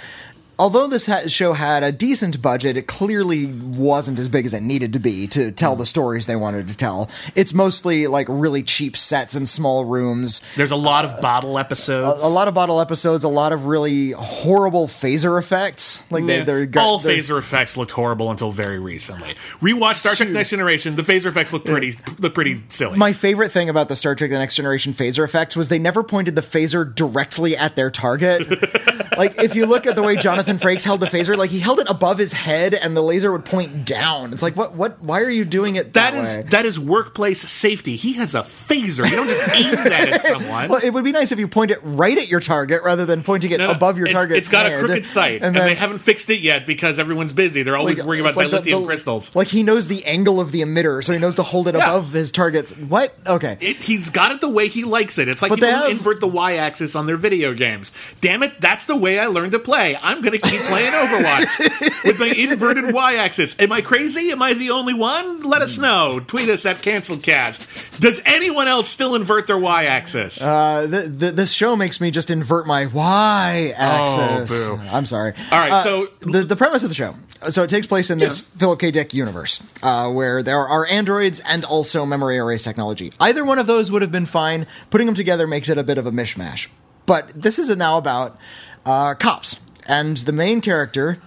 although 0.60 0.88
this 0.88 1.05
ha- 1.05 1.27
show 1.27 1.53
had 1.53 1.83
a 1.83 1.91
decent 1.91 2.41
budget, 2.41 2.77
it 2.77 2.88
clearly 2.88 3.48
wasn't 3.48 4.19
as 4.19 4.29
big 4.29 4.45
as 4.45 4.53
it 4.53 4.62
needed 4.63 4.93
to 4.93 5.00
be 5.00 5.27
to 5.27 5.51
tell 5.51 5.75
the 5.75 5.86
stories 5.86 6.25
they 6.27 6.36
wanted 6.36 6.67
to 6.67 6.77
tell. 6.77 7.10
It's 7.36 7.53
mostly 7.53 8.07
like 8.07 8.27
really 8.29 8.63
cheap 8.63 8.95
sets 8.98 9.36
and 9.36 9.48
small 9.48 9.86
rooms. 9.86 10.41
There's 10.55 10.72
a 10.72 10.75
lot 10.75 11.05
of 11.05 11.22
bottle 11.22 11.57
episodes. 11.60 12.24
A 12.24 12.27
lot 12.27 12.48
of 12.48 12.53
bottle 12.53 12.79
episodes, 12.79 13.24
a 13.24 13.29
lot 13.29 13.51
of 13.53 13.65
really 13.65 14.12
horrible 14.12 14.88
phaser 14.88 15.39
effects. 15.39 16.10
Like 16.12 16.25
they, 16.25 16.39
Yeah. 16.39 16.43
they're 16.45 16.69
all 16.77 17.00
they're- 17.00 17.15
phaser 17.17 17.38
effects 17.39 17.75
looked 17.77 17.91
horrible 17.91 18.31
until 18.31 18.51
very 18.51 18.79
recently. 18.79 19.36
Rewatch 19.62 19.95
Star 19.98 20.15
Trek. 20.15 20.29
Next 20.29 20.50
Generation. 20.51 20.95
The 20.95 21.03
phaser 21.03 21.25
effects 21.27 21.53
look 21.53 21.65
pretty 21.65 21.95
look 22.19 22.33
pretty 22.33 22.62
silly. 22.69 22.98
My 22.98 23.13
favorite 23.13 23.50
thing 23.51 23.69
about 23.69 23.89
the 23.89 23.95
Star 23.95 24.15
Trek: 24.15 24.29
The 24.31 24.38
Next 24.38 24.55
Generation 24.55 24.93
phaser 24.93 25.24
effects 25.24 25.55
was 25.55 25.69
they 25.69 25.79
never 25.79 26.03
pointed 26.03 26.36
the 26.36 26.41
phaser 26.41 26.93
directly 26.93 27.55
at 27.57 27.75
their 27.75 27.89
target. 27.91 28.48
like 29.17 29.41
if 29.43 29.55
you 29.55 29.65
look 29.65 29.86
at 29.88 29.95
the 29.95 30.03
way 30.03 30.15
Jonathan 30.15 30.52
Frakes 30.60 30.83
held 30.83 31.00
the 31.00 31.05
phaser, 31.05 31.36
like 31.38 31.50
he 31.50 31.60
held 31.60 31.79
it 31.79 31.89
above 31.89 32.17
his 32.17 32.33
head, 32.33 32.74
and 32.74 32.95
the 32.95 33.01
laser 33.01 33.31
would 33.31 33.45
point 33.45 33.86
down. 33.86 34.33
It's 34.33 34.41
like 34.43 34.55
what? 34.55 34.74
What? 34.75 35.01
Why 35.01 35.22
are 35.22 35.29
you 35.29 35.45
doing 35.45 35.75
it 35.75 35.93
that, 35.93 36.13
that 36.13 36.15
is 36.15 36.36
way? 36.38 36.41
that 36.51 36.65
is 36.65 36.79
workplace 36.79 37.41
safety. 37.41 37.95
He 37.95 38.13
has 38.13 38.36
a 38.36 38.41
phaser. 38.41 39.10
You 39.10 39.15
don't 39.15 39.27
just 39.27 39.50
aim 39.55 39.75
that 39.75 40.10
at 40.10 40.22
someone. 40.25 40.69
well, 40.69 40.79
it 40.83 40.89
would 40.91 41.03
be 41.03 41.12
nice 41.12 41.31
if 41.31 41.39
you 41.39 41.48
point 41.48 41.72
it 41.72 41.79
right 41.83 42.17
at 42.17 42.27
your 42.27 42.39
target 42.39 42.81
rather 42.83 43.05
than 43.05 43.24
pointing 43.24 43.51
it 43.51 43.57
No, 43.60 43.67
no, 43.67 43.72
above 43.74 43.98
your 43.98 44.07
it's- 44.07 44.13
target. 44.19 44.38
It's 44.38 44.48
got 44.50 44.65
a 44.65 44.79
crooked 44.79 45.05
sight, 45.05 45.41
and, 45.43 45.55
then- 45.55 45.67
they 45.67 45.75
haven't 45.75 46.00
fixed 46.00 46.29
it 46.29 46.39
yet 46.41 46.65
because 46.65 47.00
everyone's 47.00 47.33
busy. 47.33 47.63
They're 47.63 47.77
always 47.77 48.00
like- 48.00 48.07
worrying 48.07 48.25
about 48.25 48.36
like 48.36 48.48
dilithium 48.48 48.81
the- 48.81 48.86
crystals. 48.86 49.36
Like 49.36 49.48
he 49.48 49.63
knows 49.63 49.88
the 49.88 50.05
angle 50.05 50.39
of 50.39 50.51
the 50.51 50.62
emitter, 50.62 51.03
so 51.03 51.13
he 51.13 51.19
knows 51.19 51.36
to 51.36 51.43
hold 51.43 51.67
it 51.67 51.75
Yeah. 51.75 51.83
above 51.83 52.12
his 52.13 52.31
targets. 52.31 52.72
What? 52.77 53.13
Okay. 53.25 53.57
It, 53.60 53.77
he's 53.77 54.10
got 54.10 54.31
it 54.31 54.41
the 54.41 54.50
way 54.50 54.67
he 54.67 54.83
likes 54.83 55.17
it. 55.17 55.27
It's 55.27 55.41
like 55.41 55.50
But 55.50 55.55
people 55.60 55.69
they 55.69 55.75
have- 55.75 55.91
invert 55.91 56.19
the 56.19 56.27
y-axis 56.27 56.95
on 56.95 57.05
their 57.07 57.17
video 57.17 57.53
games. 57.53 57.91
Damn 58.22 58.43
it, 58.43 58.60
that's 58.60 58.86
the 58.86 58.95
way 58.95 59.19
I 59.19 59.27
learned 59.27 59.51
to 59.53 59.60
play. 59.60 59.98
I'm 60.01 60.22
going 60.37 60.41
to 60.41 60.49
keep 60.49 60.61
playing 60.67 60.91
Overwatch 60.91 62.03
with 62.05 62.19
my 62.19 62.27
inverted 62.37 62.93
y-axis. 62.93 63.59
Am 63.59 63.71
I 63.71 63.81
crazy? 63.81 64.31
Am 64.31 64.41
I 64.41 64.53
the 64.53 64.71
only 64.71 64.93
one? 64.93 65.41
Let 65.41 65.61
us 65.61 65.77
know. 65.77 66.19
Tweet 66.25 66.49
us 66.49 66.65
at 66.65 66.77
CanceledCast. 66.77 67.99
Does 67.99 68.21
anyone 68.25 68.67
else 68.67 68.89
still 68.89 69.15
invert 69.15 69.47
their 69.47 69.57
y-axis? 69.57 70.43
Uh, 70.43 70.87
th- 70.89 71.19
th- 71.19 71.33
this 71.35 71.51
show 71.53 71.75
makes 71.75 72.01
me 72.01 72.11
just 72.11 72.29
invert 72.31 72.65
my 72.67 72.85
y 72.87 73.73
axis. 73.75 74.67
Oh. 74.67 74.81
I'm 74.91 75.05
sorry. 75.05 75.33
All 75.51 75.59
right, 75.59 75.71
Uh, 75.71 75.83
so- 75.83 76.07
the 76.21 76.43
the 76.43 76.55
premise 76.55 76.83
of 76.83 76.89
the 76.89 76.95
show. 76.95 77.15
So 77.49 77.63
it 77.63 77.69
takes 77.69 77.87
place 77.87 78.09
in 78.09 78.19
this 78.19 78.39
Yeah. 78.39 78.59
Philip 78.59 78.79
K. 78.79 78.91
Dick 78.91 79.13
universe, 79.13 79.61
uh, 79.81 80.07
where 80.09 80.41
there 80.41 80.59
are 80.65 80.87
androids 80.87 81.41
and 81.41 81.65
also 81.65 82.05
memory 82.05 82.37
erase 82.37 82.63
technology. 82.63 83.11
Either 83.19 83.43
one 83.43 83.59
of 83.59 83.67
those 83.67 83.91
would 83.91 84.01
have 84.01 84.11
been 84.13 84.25
fine. 84.25 84.65
Putting 84.89 85.07
them 85.07 85.15
together 85.15 85.45
makes 85.45 85.67
it 85.67 85.77
a 85.77 85.83
bit 85.83 85.97
of 85.97 86.05
a 86.07 86.11
mishmash. 86.11 86.67
But 87.05 87.29
this 87.35 87.59
is 87.59 87.69
now 87.75 87.97
about 87.97 88.37
uh, 88.85 89.13
cops, 89.15 89.59
and 89.87 90.17
the 90.17 90.31
main 90.31 90.61
character 90.61 91.17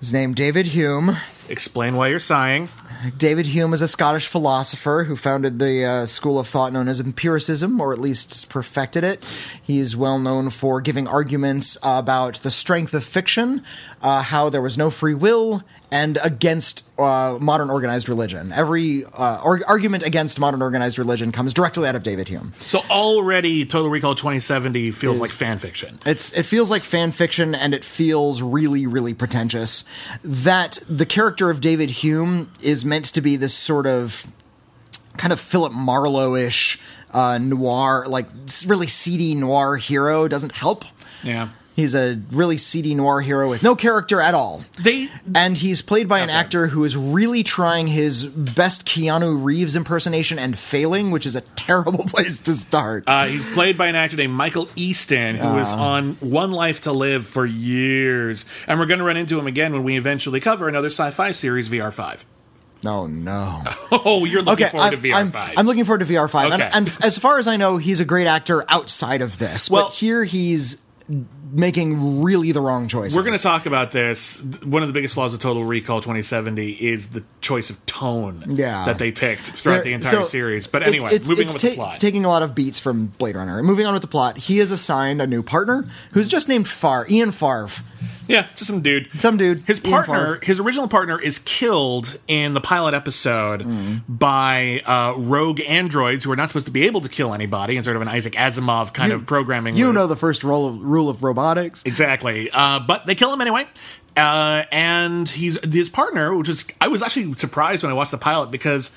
is 0.00 0.12
named 0.12 0.36
David 0.36 0.68
Hume. 0.68 1.16
Explain 1.50 1.96
why 1.96 2.08
you're 2.08 2.18
sighing. 2.18 2.68
David 3.16 3.46
Hume 3.46 3.72
is 3.72 3.82
a 3.82 3.88
Scottish 3.88 4.26
philosopher 4.26 5.04
who 5.04 5.16
founded 5.16 5.58
the 5.58 5.84
uh, 5.84 6.06
school 6.06 6.38
of 6.38 6.46
thought 6.46 6.72
known 6.72 6.86
as 6.86 7.00
empiricism, 7.00 7.80
or 7.80 7.92
at 7.92 7.98
least 7.98 8.48
perfected 8.50 9.02
it. 9.04 9.24
He 9.62 9.78
is 9.78 9.96
well 9.96 10.18
known 10.18 10.50
for 10.50 10.80
giving 10.80 11.08
arguments 11.08 11.78
about 11.82 12.34
the 12.42 12.50
strength 12.50 12.92
of 12.94 13.02
fiction, 13.02 13.64
uh, 14.02 14.22
how 14.22 14.50
there 14.50 14.60
was 14.60 14.76
no 14.76 14.90
free 14.90 15.14
will, 15.14 15.62
and 15.90 16.18
against 16.22 16.88
uh, 17.00 17.38
modern 17.40 17.70
organized 17.70 18.08
religion. 18.08 18.52
Every 18.52 19.04
uh, 19.06 19.40
or- 19.42 19.62
argument 19.66 20.02
against 20.04 20.38
modern 20.38 20.60
organized 20.62 20.98
religion 20.98 21.32
comes 21.32 21.54
directly 21.54 21.88
out 21.88 21.96
of 21.96 22.02
David 22.02 22.28
Hume. 22.28 22.52
So 22.60 22.80
already 22.90 23.64
Total 23.64 23.88
Recall 23.90 24.14
2070 24.14 24.90
feels 24.90 25.16
Is- 25.16 25.20
like 25.20 25.30
fan 25.30 25.58
fiction. 25.58 25.96
It's 26.04 26.32
it 26.34 26.44
feels 26.44 26.70
like 26.70 26.82
fan 26.82 27.10
fiction 27.12 27.54
and 27.54 27.72
it 27.74 27.84
feels 27.84 28.42
really 28.42 28.86
really 28.86 29.14
pretentious. 29.14 29.84
That 30.22 30.78
the 30.88 31.06
character 31.06 31.39
of 31.48 31.62
David 31.62 31.88
Hume 31.90 32.50
is 32.60 32.84
meant 32.84 33.06
to 33.06 33.22
be 33.22 33.36
this 33.36 33.54
sort 33.54 33.86
of 33.86 34.26
kind 35.16 35.32
of 35.32 35.40
Philip 35.40 35.72
Marlowe-ish 35.72 36.78
uh, 37.12 37.38
noir, 37.38 38.04
like 38.06 38.26
really 38.66 38.86
seedy 38.86 39.34
noir 39.34 39.76
hero 39.76 40.28
doesn't 40.28 40.52
help. 40.52 40.84
Yeah. 41.22 41.48
He's 41.80 41.94
a 41.94 42.20
really 42.30 42.56
seedy 42.58 42.94
noir 42.94 43.20
hero 43.20 43.48
with 43.50 43.62
no 43.62 43.74
character 43.74 44.20
at 44.20 44.34
all. 44.34 44.62
They 44.78 45.08
And 45.34 45.56
he's 45.58 45.82
played 45.82 46.06
by 46.08 46.18
an 46.20 46.28
Okay. 46.30 46.38
actor 46.38 46.66
who 46.68 46.84
is 46.84 46.96
really 46.96 47.42
trying 47.42 47.86
his 47.88 48.24
best 48.26 48.86
Keanu 48.86 49.42
Reeves 49.42 49.74
impersonation 49.76 50.38
and 50.38 50.58
failing, 50.58 51.10
which 51.10 51.26
is 51.26 51.34
a 51.34 51.40
terrible 51.56 52.04
place 52.06 52.38
to 52.40 52.54
start. 52.54 53.04
Uh, 53.06 53.26
he's 53.26 53.46
played 53.52 53.76
by 53.78 53.86
an 53.88 53.96
actor 53.96 54.16
named 54.16 54.32
Michael 54.34 54.68
Easton, 54.76 55.36
who 55.36 55.48
was 55.54 55.72
on 55.72 56.12
One 56.20 56.52
Life 56.52 56.82
to 56.82 56.92
Live 56.92 57.26
for 57.26 57.46
years. 57.46 58.44
And 58.68 58.78
we're 58.78 58.86
going 58.86 58.98
to 59.00 59.04
run 59.04 59.16
into 59.16 59.38
him 59.38 59.46
again 59.46 59.72
when 59.72 59.82
we 59.84 59.96
eventually 59.96 60.38
cover 60.40 60.68
another 60.68 60.88
sci 60.88 61.10
fi 61.10 61.32
series, 61.32 61.68
VR5. 61.68 62.24
no, 62.82 63.06
no. 63.06 63.62
Oh, 63.92 64.24
you're 64.24 64.42
looking 64.42 64.64
Okay, 64.66 64.70
forward 64.72 64.94
I'm, 64.94 65.02
to 65.02 65.08
VR5. 65.08 65.34
I'm, 65.34 65.58
I'm 65.58 65.66
looking 65.66 65.84
forward 65.84 66.06
to 66.06 66.12
VR5. 66.12 66.52
Okay. 66.52 66.70
And, 66.72 66.88
and 66.88 66.96
as 67.02 67.18
far 67.18 67.38
as 67.38 67.46
I 67.48 67.56
know, 67.56 67.76
he's 67.76 68.00
a 68.00 68.04
great 68.04 68.26
actor 68.26 68.64
outside 68.68 69.20
of 69.22 69.38
this. 69.38 69.68
Well- 69.70 69.86
but 69.86 69.94
here 69.94 70.24
he's 70.24 70.80
making 71.52 72.22
really 72.22 72.52
the 72.52 72.60
wrong 72.60 72.88
choices. 72.88 73.16
We're 73.16 73.22
going 73.24 73.36
to 73.36 73.42
talk 73.42 73.66
about 73.66 73.90
this. 73.92 74.40
One 74.62 74.82
of 74.82 74.88
the 74.88 74.92
biggest 74.92 75.14
flaws 75.14 75.34
of 75.34 75.40
Total 75.40 75.64
Recall 75.64 76.00
2070 76.00 76.70
is 76.72 77.10
the 77.10 77.24
choice 77.40 77.70
of 77.70 77.84
tone 77.86 78.44
Yeah. 78.48 78.84
that 78.86 78.98
they 78.98 79.12
picked 79.12 79.42
throughout 79.42 79.84
the 79.84 79.92
entire 79.92 80.10
so 80.22 80.24
series. 80.24 80.66
But 80.66 80.86
anyway, 80.86 81.10
it's, 81.12 81.28
moving 81.28 81.44
it's 81.44 81.52
on 81.52 81.54
with 81.56 81.62
ta- 81.62 81.68
the 81.70 81.74
plot. 81.74 82.00
Taking 82.00 82.24
a 82.24 82.28
lot 82.28 82.42
of 82.42 82.54
beats 82.54 82.78
from 82.78 83.06
Blade 83.18 83.36
Runner. 83.36 83.62
Moving 83.62 83.86
on 83.86 83.92
with 83.94 84.02
the 84.02 84.08
plot, 84.08 84.38
he 84.38 84.58
is 84.60 84.70
assigned 84.70 85.20
a 85.22 85.26
new 85.26 85.42
partner 85.42 85.88
who's 86.12 86.28
just 86.28 86.48
named 86.48 86.68
Far, 86.68 87.06
Ian 87.10 87.30
Farve. 87.30 87.82
yeah, 88.28 88.46
just 88.54 88.66
some 88.66 88.80
dude. 88.80 89.08
Some 89.18 89.36
dude. 89.36 89.64
His 89.66 89.80
partner, 89.80 90.38
his 90.42 90.60
original 90.60 90.86
partner, 90.86 91.20
is 91.20 91.38
killed 91.40 92.18
in 92.28 92.54
the 92.54 92.60
pilot 92.60 92.94
episode 92.94 93.62
Hmm. 93.62 93.96
by 94.08 94.82
uh, 94.86 95.14
rogue 95.16 95.60
androids 95.66 96.22
who 96.24 96.30
are 96.32 96.36
not 96.36 96.48
supposed 96.48 96.66
to 96.66 96.72
be 96.72 96.86
able 96.86 97.00
to 97.00 97.08
kill 97.08 97.34
anybody, 97.34 97.76
and 97.76 97.84
sort 97.84 97.96
of 97.96 98.02
an 98.02 98.08
Isaac 98.08 98.34
Asimov 98.34 98.92
kind 98.94 99.12
of 99.12 99.26
programming. 99.26 99.74
You 99.76 99.86
where- 99.86 99.94
know 99.94 100.06
the 100.06 100.14
first 100.16 100.44
rule 100.44 100.68
of, 100.68 100.80
rule 100.80 101.08
of 101.08 101.22
robotics. 101.24 101.39
Exactly. 101.84 102.50
Uh, 102.50 102.80
but 102.80 103.06
they 103.06 103.14
kill 103.14 103.32
him 103.32 103.40
anyway. 103.40 103.66
Uh, 104.16 104.64
and 104.72 105.28
he's 105.28 105.62
his 105.64 105.88
partner, 105.88 106.34
which 106.36 106.48
is 106.48 106.66
I 106.80 106.88
was 106.88 107.02
actually 107.02 107.34
surprised 107.34 107.82
when 107.82 107.92
I 107.92 107.94
watched 107.94 108.10
the 108.10 108.18
pilot 108.18 108.50
because 108.50 108.90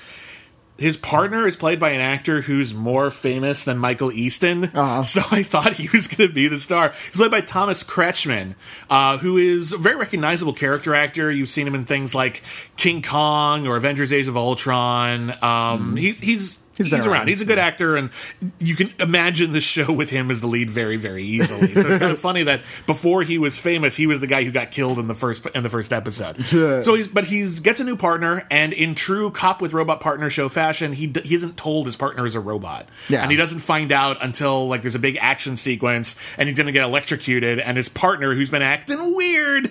his 0.76 0.96
partner 0.96 1.46
is 1.46 1.54
played 1.54 1.78
by 1.78 1.90
an 1.90 2.00
actor 2.00 2.40
who's 2.40 2.74
more 2.74 3.10
famous 3.10 3.64
than 3.64 3.78
Michael 3.78 4.10
Easton. 4.10 4.64
Uh-huh. 4.64 5.02
So 5.14 5.22
I 5.30 5.44
thought 5.44 5.74
he 5.74 5.88
was 5.92 6.08
going 6.08 6.28
to 6.28 6.34
be 6.34 6.48
the 6.48 6.58
star. 6.58 6.90
He's 6.90 7.16
played 7.16 7.30
by 7.30 7.42
Thomas 7.42 7.84
Kretschmann, 7.84 8.56
uh, 8.90 9.18
who 9.18 9.36
is 9.36 9.72
a 9.72 9.78
very 9.78 9.96
recognizable 9.96 10.52
character 10.52 10.94
actor. 10.94 11.30
You've 11.30 11.48
seen 11.48 11.66
him 11.66 11.76
in 11.76 11.84
things 11.84 12.14
like 12.14 12.42
King 12.76 13.02
Kong 13.02 13.68
or 13.68 13.76
Avengers: 13.76 14.12
Age 14.12 14.26
of 14.26 14.36
Ultron. 14.36 15.32
Um, 15.42 15.96
He's 15.96 16.18
he's 16.20 16.63
He's, 16.76 16.90
been 16.90 17.00
around. 17.00 17.08
around. 17.08 17.28
He's 17.28 17.40
a 17.40 17.44
good 17.44 17.58
actor, 17.58 17.96
and 17.96 18.10
you 18.58 18.74
can 18.74 18.90
imagine 18.98 19.52
the 19.52 19.60
show 19.60 19.92
with 19.92 20.10
him 20.10 20.30
as 20.30 20.40
the 20.40 20.46
lead 20.46 20.70
very, 20.70 20.96
very 20.96 21.22
easily. 21.24 21.72
so 21.74 21.80
it's 21.88 21.98
kind 21.98 22.12
of 22.12 22.18
funny 22.20 22.42
that 22.44 22.62
before 22.86 23.22
he 23.22 23.38
was 23.38 23.58
famous, 23.58 23.96
he 23.96 24.06
was 24.06 24.20
the 24.20 24.26
guy 24.26 24.44
who 24.44 24.50
got 24.50 24.70
killed 24.70 24.98
in 24.98 25.06
the 25.06 25.14
first 25.14 25.46
in 25.54 25.62
the 25.62 25.68
first 25.70 25.92
episode. 25.92 26.42
So 26.42 26.94
he's 26.94 27.08
but 27.08 27.24
he's 27.26 27.60
gets 27.60 27.80
a 27.80 27.84
new 27.84 27.96
partner, 27.96 28.46
and 28.50 28.72
in 28.72 28.94
true 28.94 29.30
cop 29.30 29.60
with 29.62 29.72
robot 29.72 30.00
partner 30.00 30.30
show 30.30 30.48
fashion, 30.48 30.92
he 30.92 31.06
d- 31.06 31.20
he 31.24 31.34
isn't 31.34 31.56
told 31.56 31.86
his 31.86 31.96
partner 31.96 32.26
is 32.26 32.34
a 32.34 32.40
robot, 32.40 32.88
Yeah. 33.08 33.22
and 33.22 33.30
he 33.30 33.36
doesn't 33.36 33.60
find 33.60 33.92
out 33.92 34.18
until 34.22 34.66
like 34.68 34.82
there's 34.82 34.94
a 34.94 34.98
big 35.00 35.16
action 35.20 35.56
sequence, 35.56 36.18
and 36.38 36.48
he's 36.48 36.58
gonna 36.58 36.72
get 36.72 36.82
electrocuted, 36.82 37.58
and 37.60 37.76
his 37.76 37.88
partner, 37.88 38.34
who's 38.34 38.50
been 38.50 38.62
acting 38.62 39.14
weird. 39.14 39.70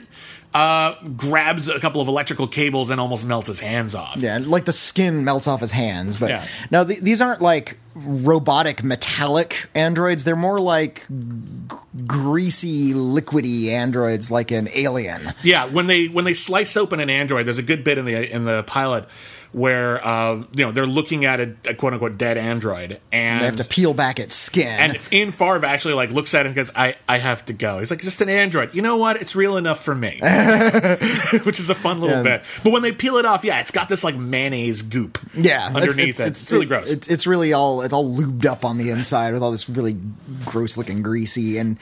Uh, 0.53 0.93
grabs 1.17 1.67
a 1.67 1.79
couple 1.79 1.99
of 1.99 2.07
electrical 2.07 2.47
cables 2.47 2.91
and 2.91 3.01
almost 3.01 3.25
melts 3.25 3.47
his 3.47 3.59
hands 3.59 3.95
off. 3.95 4.17
Yeah, 4.17 4.39
like 4.39 4.65
the 4.65 4.73
skin 4.73 5.23
melts 5.25 5.47
off 5.47 5.61
his 5.61 5.71
hands. 5.71 6.17
But 6.17 6.29
Yeah. 6.29 6.45
no, 6.69 6.85
th- 6.85 6.99
these 6.99 7.21
aren't 7.21 7.41
like 7.41 7.79
robotic 7.95 8.83
metallic 8.83 9.67
androids. 9.73 10.23
They're 10.23 10.35
more 10.35 10.59
like 10.59 11.05
g- 11.09 11.75
greasy, 12.05 12.93
liquidy 12.93 13.69
androids, 13.69 14.29
like 14.29 14.51
an 14.51 14.69
alien. 14.75 15.31
Yeah, 15.43 15.65
when 15.65 15.87
they 15.87 16.05
when 16.05 16.25
they 16.25 16.33
slice 16.33 16.77
open 16.77 16.99
an 16.99 17.09
android, 17.09 17.47
there's 17.47 17.57
a 17.59 17.63
good 17.63 17.83
bit 17.83 17.97
in 17.97 18.05
the 18.05 18.31
in 18.31 18.45
the 18.45 18.61
pilot 18.63 19.07
where 19.53 20.05
uh, 20.05 20.35
you 20.53 20.65
know 20.65 20.71
they're 20.71 20.85
looking 20.85 21.25
at 21.25 21.39
a, 21.39 21.55
a 21.67 21.73
quote 21.73 21.93
unquote 21.93 22.17
dead 22.17 22.37
android, 22.37 22.99
and 23.11 23.41
They 23.41 23.45
have 23.45 23.55
to 23.57 23.63
peel 23.63 23.93
back 23.93 24.19
its 24.19 24.35
skin. 24.35 24.67
and 24.67 24.99
Ian 25.11 25.31
Farve 25.31 25.63
actually 25.63 25.93
like 25.93 26.09
looks 26.11 26.33
at 26.33 26.45
it 26.45 26.47
and 26.47 26.55
goes, 26.55 26.71
"I 26.75 26.95
I 27.07 27.19
have 27.19 27.45
to 27.45 27.53
go." 27.53 27.79
He's 27.79 27.91
like, 27.91 28.01
"Just 28.01 28.19
an 28.21 28.29
android." 28.29 28.73
You 28.75 28.81
know 28.81 28.97
what? 28.97 29.21
It's 29.21 29.35
real 29.35 29.55
enough 29.57 29.83
for 29.83 29.93
me, 29.95 30.19
which 31.43 31.59
is 31.59 31.69
a 31.69 31.75
fun 31.75 31.99
little 32.01 32.17
Yeah. 32.17 32.23
bit. 32.23 32.43
But 32.63 32.73
when 32.73 32.81
they 32.81 32.91
peel 32.91 33.17
it 33.17 33.25
off, 33.25 33.43
yeah, 33.43 33.59
it's 33.59 33.71
got 33.71 33.89
this 33.89 34.03
like 34.03 34.15
mayonnaise 34.15 34.81
goop, 34.81 35.17
yeah, 35.35 35.69
it's- 35.69 35.75
underneath 35.75 36.19
it. 36.19 36.27
It's, 36.27 36.51
really 36.51 36.65
gross. 36.65 36.91
It's, 36.91 37.07
it's 37.07 37.27
really 37.27 37.53
all 37.53 37.81
it's 37.81 37.93
all 37.93 38.11
lubed 38.15 38.45
up 38.45 38.65
on 38.65 38.77
the 38.77 38.89
inside 38.89 39.33
with 39.33 39.41
all 39.43 39.51
this 39.51 39.69
really 39.69 39.97
gross 40.45 40.77
looking 40.77 41.01
greasy 41.01 41.57
and 41.57 41.77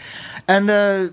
and 0.48 0.70
uh, 0.70 1.08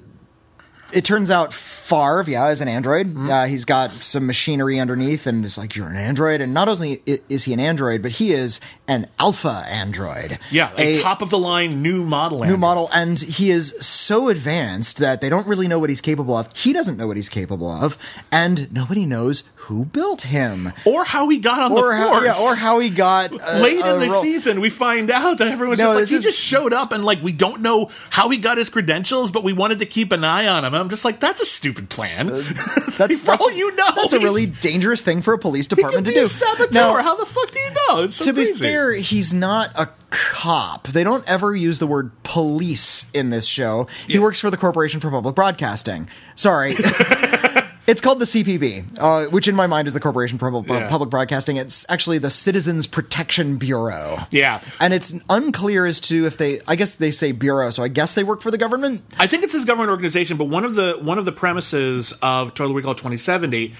it 0.92 1.04
turns 1.04 1.30
out 1.30 1.52
Farve, 1.52 2.28
yeah, 2.28 2.48
is 2.48 2.60
an 2.60 2.68
android. 2.68 3.08
Mm-hmm. 3.08 3.30
Uh, 3.30 3.46
he's 3.46 3.64
got 3.64 3.90
some 3.90 4.26
machinery 4.26 4.78
underneath, 4.78 5.26
and 5.26 5.44
it's 5.44 5.58
like 5.58 5.74
you're 5.76 5.88
an 5.88 5.96
android. 5.96 6.40
And 6.40 6.52
not 6.52 6.68
only 6.68 7.02
is 7.28 7.44
he 7.44 7.52
an 7.52 7.60
android, 7.60 8.02
but 8.02 8.12
he 8.12 8.32
is 8.32 8.60
an 8.86 9.06
alpha 9.18 9.64
android. 9.68 10.38
yeah, 10.50 10.72
a, 10.76 11.00
top 11.00 11.22
of 11.22 11.30
the 11.30 11.38
line 11.38 11.82
new 11.82 12.04
model. 12.04 12.38
new 12.38 12.44
android. 12.44 12.60
model, 12.60 12.90
and 12.92 13.18
he 13.18 13.50
is 13.50 13.74
so 13.80 14.28
advanced 14.28 14.98
that 14.98 15.20
they 15.20 15.28
don't 15.28 15.46
really 15.46 15.68
know 15.68 15.78
what 15.78 15.88
he's 15.88 16.00
capable 16.00 16.36
of. 16.36 16.54
He 16.54 16.72
doesn't 16.72 16.96
know 16.96 17.06
what 17.06 17.16
he's 17.16 17.28
capable 17.28 17.70
of, 17.70 17.96
and 18.30 18.72
nobody 18.72 19.06
knows 19.06 19.44
who 19.68 19.84
built 19.84 20.22
him 20.22 20.72
or 20.84 21.04
how 21.04 21.28
he 21.28 21.38
got 21.38 21.60
on 21.60 21.72
or 21.72 21.90
the 21.92 21.96
how, 21.98 22.08
force. 22.10 22.24
yeah, 22.24 22.42
or 22.44 22.54
how 22.56 22.78
he 22.80 22.90
got 22.90 23.32
uh, 23.32 23.58
late 23.60 23.84
a 23.84 23.94
in 23.94 24.00
the 24.00 24.06
role. 24.08 24.22
season, 24.22 24.60
we 24.60 24.70
find 24.70 25.10
out 25.10 25.38
that 25.38 25.48
everyone's 25.52 25.78
No, 25.78 25.86
just 25.88 25.94
like 25.96 26.08
he 26.08 26.14
is- 26.16 26.24
just 26.24 26.38
showed 26.38 26.72
up 26.72 26.90
and 26.92 27.04
like 27.04 27.22
we 27.22 27.32
don't 27.32 27.60
know 27.60 27.90
how 28.10 28.28
he 28.30 28.38
got 28.38 28.58
his 28.58 28.68
credentials, 28.70 29.30
but 29.30 29.44
we 29.44 29.52
wanted 29.52 29.78
to 29.80 29.86
keep 29.86 30.10
an 30.12 30.24
eye 30.24 30.46
on 30.46 30.64
him. 30.64 30.74
And 30.74 30.76
I'm 30.82 30.88
just 30.88 31.04
like, 31.04 31.20
that's 31.20 31.40
a 31.40 31.46
stupid 31.46 31.88
plan. 31.90 32.28
That's, 32.98 33.20
that's 33.20 33.42
all 33.42 33.52
you 33.52 33.74
know, 33.76 33.86
That's 33.94 34.12
a 34.12 34.18
really 34.18 34.46
dangerous 34.46 35.02
thing 35.02 35.22
for 35.22 35.32
a 35.32 35.38
police 35.38 35.68
department 35.68 36.04
to 36.06 36.12
do. 36.12 36.22
a 36.22 36.26
saboteur. 36.26 36.72
Now, 36.72 36.96
how 37.00 37.14
the 37.14 37.24
fuck 37.26 37.48
do 37.52 37.60
you 37.60 37.70
know? 37.70 38.02
It's 38.04 38.16
so 38.16 38.24
to 38.24 38.32
be 38.32 38.52
fair, 38.52 38.92
he's 38.94 39.32
not 39.32 39.70
a 39.76 39.88
cop. 40.10 40.88
They 40.88 41.04
don't 41.04 41.24
ever 41.28 41.54
use 41.54 41.78
the 41.78 41.86
word 41.86 42.10
police 42.24 43.08
in 43.12 43.30
this 43.30 43.46
show. 43.46 43.86
He 44.08 44.14
Yeah. 44.14 44.20
works 44.20 44.40
for 44.40 44.50
the 44.50 44.56
Corporation 44.56 44.98
for 44.98 45.10
Public 45.10 45.36
Broadcasting. 45.36 46.08
Sorry. 46.34 46.74
It's 47.88 48.02
called 48.02 48.18
the 48.18 48.26
CPB, 48.26 48.98
uh, 48.98 49.30
which 49.30 49.48
in 49.48 49.56
my 49.56 49.66
mind 49.66 49.88
is 49.88 49.94
the 49.94 50.00
Corporation 50.00 50.36
for 50.36 50.50
Public, 50.50 50.68
Yeah. 50.68 50.88
Public 50.90 51.08
Broadcasting. 51.08 51.56
It's 51.56 51.86
actually 51.88 52.18
the 52.18 52.28
Citizens 52.28 52.86
Protection 52.86 53.56
Bureau. 53.56 54.18
Yeah. 54.30 54.60
And 54.78 54.92
it's 54.92 55.14
unclear 55.30 55.86
as 55.86 55.98
to 56.00 56.26
if 56.26 56.36
they, 56.36 56.60
I 56.68 56.76
guess 56.76 56.94
they 56.96 57.10
say 57.10 57.32
bureau, 57.32 57.70
so 57.70 57.82
I 57.82 57.88
guess 57.88 58.12
they 58.12 58.24
work 58.24 58.42
for 58.42 58.50
the 58.50 58.58
government. 58.58 59.02
I 59.18 59.26
think 59.26 59.42
it's 59.42 59.54
his 59.54 59.64
government 59.64 59.88
organization, 59.88 60.36
but 60.36 60.44
one 60.50 60.66
of 60.66 60.74
the 60.74 60.98
one 61.00 61.16
of 61.16 61.24
the 61.24 61.32
premises 61.32 62.12
of 62.20 62.52
Total 62.52 62.74
Recall 62.74 62.94
2070 62.94 63.72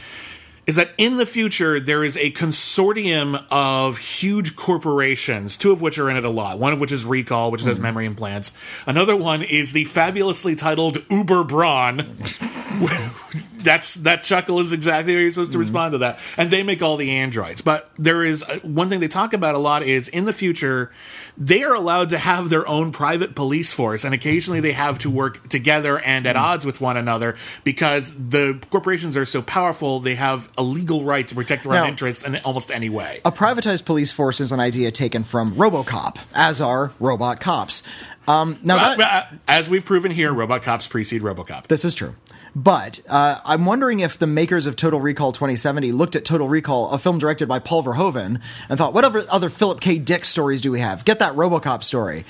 is 0.67 0.77
that 0.77 0.91
in 0.97 1.19
the 1.19 1.27
future 1.27 1.79
there 1.79 2.03
is 2.03 2.17
a 2.17 2.31
consortium 2.33 3.45
of 3.51 3.99
huge 3.99 4.57
corporations, 4.57 5.59
two 5.59 5.71
of 5.71 5.83
which 5.83 5.99
are 5.99 6.09
in 6.09 6.17
it 6.17 6.25
a 6.25 6.31
lot. 6.31 6.59
One 6.59 6.73
of 6.73 6.81
which 6.81 6.93
is 6.93 7.05
Recall, 7.05 7.51
which 7.51 7.65
has 7.65 7.79
memory 7.79 8.07
implants. 8.07 8.53
Another 8.87 9.17
one 9.17 9.43
is 9.43 9.73
the 9.75 9.85
fabulously 9.85 10.55
titled 10.57 11.05
Uber 11.11 11.45
Braun. 11.45 11.99
That's 13.69 13.97
that 13.97 14.23
chuckle 14.23 14.61
is 14.61 14.73
exactly 14.73 15.13
how 15.13 15.21
you're 15.21 15.29
supposed 15.29 15.53
to 15.53 15.59
respond 15.59 15.93
to 15.93 15.99
that. 15.99 16.19
And 16.39 16.51
they 16.51 16.63
make 16.63 16.81
all 16.81 16.97
the 16.97 17.11
androids. 17.11 17.61
But 17.61 17.91
there 17.99 18.25
is 18.25 18.43
uh, 18.43 18.61
one 18.63 18.89
thing 18.89 19.01
they 19.01 19.09
talk 19.09 19.35
about 19.35 19.55
a 19.55 19.59
lot 19.59 19.83
is 19.83 20.09
in 20.09 20.25
the 20.25 20.33
future 20.33 20.91
they 21.37 21.63
are 21.63 21.75
allowed 21.75 22.09
to 22.09 22.19
have 22.19 22.49
their 22.49 22.67
own 22.67 22.93
private 22.93 23.35
police 23.35 23.71
force 23.71 24.05
and 24.05 24.15
occasionally 24.15 24.61
they 24.61 24.73
have 24.73 24.99
to 25.01 25.11
work 25.11 25.47
together 25.51 25.99
and 25.99 26.27
at 26.27 26.35
odds 26.35 26.65
with 26.65 26.81
one 26.81 26.97
another 26.97 27.37
because 27.63 28.31
the 28.31 28.59
corporations 28.71 29.19
are 29.19 29.27
so 29.27 29.43
powerful 29.43 30.01
they 30.01 30.15
have 30.15 30.51
a 30.57 30.63
legal 30.63 31.05
right 31.05 31.29
to 31.29 31.35
protect 31.35 31.65
their 31.65 31.75
own 31.75 31.89
interests 31.89 32.25
in 32.25 32.37
almost 32.37 32.73
any 32.73 32.89
way. 32.89 33.21
A 33.27 33.31
privatized 33.31 33.85
police 33.85 34.11
force 34.11 34.41
is 34.41 34.51
an 34.51 34.61
idea 34.61 34.91
taken 34.91 35.25
from 35.25 35.55
Robocop, 35.57 36.17
as 36.35 36.63
are 36.63 36.93
robot 36.99 37.39
cops. 37.39 37.83
Um, 38.29 38.59
now, 38.63 38.95
that, 38.97 39.33
As 39.49 39.71
we've 39.71 39.85
proven 39.85 40.11
here, 40.11 40.35
Robot 40.35 40.63
Cops 40.63 40.87
precede 40.87 41.23
Robocop. 41.23 41.69
This 41.69 41.83
is 41.83 41.95
true. 41.95 42.15
But 42.55 43.01
uh, 43.09 43.41
I'm 43.45 43.67
wondering 43.67 44.01
if 44.01 44.19
the 44.19 44.27
makers 44.27 44.67
of 44.67 44.77
Total 44.77 45.01
Recall 45.01 45.33
2070 45.33 45.93
looked 45.93 46.17
at 46.17 46.25
Total 46.25 46.49
Recall, 46.49 46.91
a 46.91 46.99
film 46.99 47.19
directed 47.19 47.49
by 47.49 47.59
Paul 47.59 47.83
Verhoeven, 47.83 48.41
and 48.69 48.79
thought, 48.79 48.95
what 48.95 49.05
other, 49.05 49.25
other 49.31 49.49
Philip 49.49 49.81
K. 49.81 49.99
Dick 49.99 50.25
stories 50.25 50.61
do 50.61 50.73
we 50.73 50.81
have? 50.81 51.05
Get 51.05 51.19
that 51.19 51.35
Robocop 51.35 51.85
story. 51.85 52.25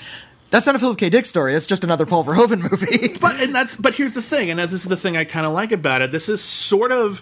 That's 0.49 0.65
not 0.65 0.75
a 0.75 0.79
Philip 0.79 0.97
K. 0.97 1.09
Dick 1.09 1.25
story. 1.25 1.53
It's 1.53 1.67
just 1.67 1.83
another 1.83 2.05
Paul 2.05 2.23
Verhoeven 2.23 2.61
movie. 2.69 3.15
But 3.19 3.41
and 3.41 3.53
that's 3.53 3.75
but 3.75 3.95
here's 3.95 4.13
the 4.13 4.21
thing, 4.21 4.49
and 4.49 4.59
this 4.59 4.73
is 4.73 4.85
the 4.85 4.97
thing 4.97 5.17
I 5.17 5.25
kind 5.25 5.45
of 5.45 5.53
like 5.53 5.71
about 5.71 6.01
it. 6.01 6.11
This 6.11 6.29
is 6.29 6.41
sort 6.41 6.91
of 6.91 7.21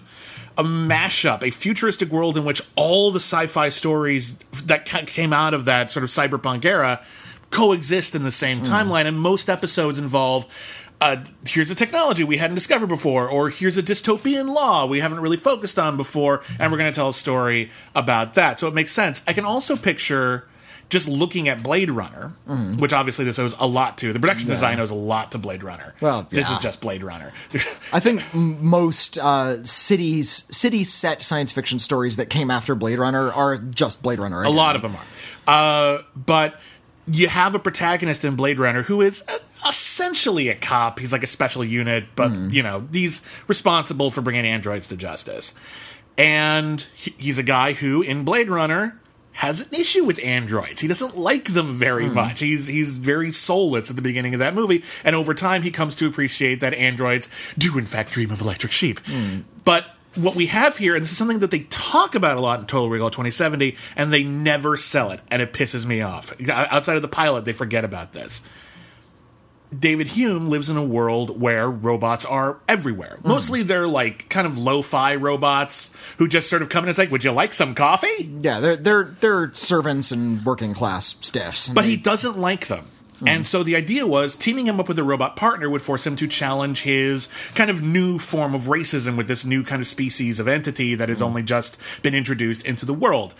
a 0.56 0.62
mashup, 0.62 1.42
a 1.42 1.50
futuristic 1.50 2.10
world 2.10 2.36
in 2.36 2.44
which 2.44 2.62
all 2.74 3.10
the 3.10 3.20
sci-fi 3.20 3.68
stories 3.68 4.36
that 4.64 4.84
came 4.84 5.32
out 5.32 5.54
of 5.54 5.66
that 5.66 5.90
sort 5.90 6.04
of 6.04 6.10
cyberpunk 6.10 6.64
era 6.64 7.04
coexist 7.50 8.14
in 8.14 8.24
the 8.24 8.30
same 8.30 8.62
timeline, 8.62 9.06
and 9.06 9.18
most 9.18 9.48
episodes 9.48 9.98
involve. 9.98 10.46
Uh, 11.00 11.24
here's 11.46 11.70
a 11.70 11.74
technology 11.74 12.24
we 12.24 12.38
hadn't 12.38 12.56
discovered 12.56 12.88
before, 12.88 13.28
or 13.28 13.50
here's 13.50 13.78
a 13.78 13.82
dystopian 13.82 14.52
law 14.52 14.84
we 14.84 15.00
haven't 15.00 15.20
really 15.20 15.36
focused 15.36 15.78
on 15.78 15.96
before, 15.96 16.42
and 16.58 16.72
we're 16.72 16.78
going 16.78 16.90
to 16.92 16.96
tell 16.96 17.08
a 17.08 17.14
story 17.14 17.70
about 17.94 18.34
that. 18.34 18.58
So 18.58 18.66
it 18.66 18.74
makes 18.74 18.92
sense. 18.92 19.22
I 19.26 19.32
can 19.32 19.44
also 19.44 19.76
picture 19.76 20.48
just 20.88 21.06
looking 21.06 21.48
at 21.48 21.62
Blade 21.62 21.90
Runner, 21.90 22.32
which 22.78 22.92
obviously 22.92 23.24
this 23.24 23.38
owes 23.38 23.54
a 23.58 23.66
lot 23.66 23.98
to. 23.98 24.12
The 24.12 24.20
production 24.20 24.48
design 24.48 24.80
owes 24.80 24.90
a 24.90 24.94
lot 24.94 25.32
to 25.32 25.38
Blade 25.38 25.62
Runner. 25.62 25.94
Well, 26.00 26.26
this 26.30 26.48
yeah. 26.48 26.56
is 26.56 26.62
just 26.62 26.80
Blade 26.80 27.02
Runner. 27.02 27.32
I 27.92 28.00
think 28.00 28.22
most 28.34 29.18
uh, 29.18 29.62
cities, 29.64 30.46
city 30.50 30.84
set 30.84 31.22
science 31.22 31.52
fiction 31.52 31.78
stories 31.78 32.16
that 32.16 32.30
came 32.30 32.50
after 32.50 32.74
Blade 32.74 32.98
Runner 32.98 33.30
are 33.30 33.58
just 33.58 34.02
Blade 34.02 34.18
Runner. 34.18 34.42
a 34.42 34.50
lot 34.50 34.76
of 34.76 34.82
them 34.82 34.96
are. 34.96 35.04
Uh, 35.46 36.02
but 36.16 36.58
you 37.10 37.28
have 37.28 37.54
a 37.54 37.58
protagonist 37.58 38.24
in 38.24 38.36
Blade 38.36 38.58
Runner 38.58 38.82
who 38.82 39.00
is 39.00 39.24
essentially 39.66 40.48
a 40.48 40.54
cop. 40.54 40.98
He's 40.98 41.12
like 41.12 41.22
a 41.22 41.28
special 41.28 41.64
unit, 41.64 42.04
but 42.14 42.28
hmm. 42.28 42.50
you 42.50 42.62
know 42.62 42.86
he's 42.92 43.26
responsible 43.46 44.10
for 44.10 44.20
bringing 44.20 44.44
androids 44.44 44.88
to 44.88 44.96
justice. 44.96 45.54
And 46.16 46.80
he's 46.94 47.38
a 47.38 47.44
guy 47.44 47.74
who, 47.74 48.02
in 48.02 48.24
Blade 48.24 48.48
Runner, 48.48 49.00
has 49.32 49.70
an 49.70 49.80
issue 49.80 50.04
with 50.04 50.18
androids. 50.24 50.80
He 50.80 50.88
doesn't 50.88 51.16
like 51.16 51.52
them 51.52 51.74
very 51.74 52.08
hmm. 52.08 52.14
much. 52.14 52.40
He's 52.40 52.66
he's 52.66 52.96
very 52.96 53.32
soulless 53.32 53.90
at 53.90 53.96
the 53.96 54.02
beginning 54.02 54.34
of 54.34 54.40
that 54.40 54.54
movie, 54.54 54.82
and 55.04 55.14
over 55.14 55.34
time 55.34 55.62
he 55.62 55.70
comes 55.70 55.94
to 55.96 56.06
appreciate 56.06 56.60
that 56.60 56.74
androids 56.74 57.28
do 57.56 57.78
in 57.78 57.86
fact 57.86 58.12
dream 58.12 58.30
of 58.30 58.40
electric 58.40 58.72
sheep. 58.72 59.00
Hmm. 59.06 59.40
But 59.64 59.86
what 60.18 60.34
we 60.34 60.46
have 60.46 60.76
here, 60.76 60.94
and 60.94 61.02
this 61.02 61.12
is 61.12 61.16
something 61.16 61.38
that 61.40 61.50
they 61.50 61.60
talk 61.70 62.14
about 62.14 62.36
a 62.36 62.40
lot 62.40 62.60
in 62.60 62.66
Total 62.66 62.88
Recall 62.88 63.10
2070, 63.10 63.76
and 63.96 64.12
they 64.12 64.22
never 64.24 64.76
sell 64.76 65.10
it, 65.10 65.20
and 65.30 65.40
it 65.42 65.52
pisses 65.52 65.86
me 65.86 66.02
off. 66.02 66.32
Outside 66.48 66.96
of 66.96 67.02
the 67.02 67.08
pilot, 67.08 67.44
they 67.44 67.52
forget 67.52 67.84
about 67.84 68.12
this. 68.12 68.46
David 69.76 70.08
Hume 70.08 70.48
lives 70.48 70.70
in 70.70 70.76
a 70.76 70.84
world 70.84 71.40
where 71.40 71.68
robots 71.68 72.24
are 72.24 72.58
everywhere. 72.66 73.18
Hmm. 73.22 73.28
Mostly 73.28 73.62
they're 73.62 73.86
like 73.86 74.28
kind 74.28 74.46
of 74.46 74.56
lo-fi 74.56 75.14
robots 75.16 75.94
who 76.16 76.26
just 76.26 76.48
sort 76.48 76.62
of 76.62 76.68
come 76.68 76.84
in 76.84 76.88
and 76.88 76.96
say, 76.96 77.06
"Would 77.06 77.22
you 77.24 77.32
like 77.32 77.52
some 77.52 77.74
coffee?" 77.74 78.30
Yeah, 78.40 78.60
they're 78.60 78.76
they're 78.76 79.04
they're 79.20 79.52
servants 79.54 80.10
and 80.10 80.44
working 80.44 80.72
class 80.72 81.18
stiffs. 81.20 81.68
But 81.68 81.84
he 81.84 81.96
doesn't 81.96 82.38
like 82.38 82.68
them. 82.68 82.84
And 83.26 83.46
so 83.46 83.62
the 83.62 83.76
idea 83.76 84.06
was 84.06 84.36
teaming 84.36 84.66
him 84.66 84.78
up 84.78 84.88
with 84.88 84.98
a 84.98 85.04
robot 85.04 85.36
partner 85.36 85.68
would 85.68 85.82
force 85.82 86.06
him 86.06 86.16
to 86.16 86.26
challenge 86.26 86.82
his 86.82 87.28
kind 87.54 87.70
of 87.70 87.82
new 87.82 88.18
form 88.18 88.54
of 88.54 88.62
racism 88.62 89.16
with 89.16 89.26
this 89.26 89.44
new 89.44 89.64
kind 89.64 89.80
of 89.80 89.86
species 89.86 90.38
of 90.38 90.46
entity 90.46 90.94
that 90.94 91.08
has 91.08 91.20
mm. 91.20 91.26
only 91.26 91.42
just 91.42 91.78
been 92.02 92.14
introduced 92.14 92.64
into 92.64 92.86
the 92.86 92.94
world. 92.94 93.34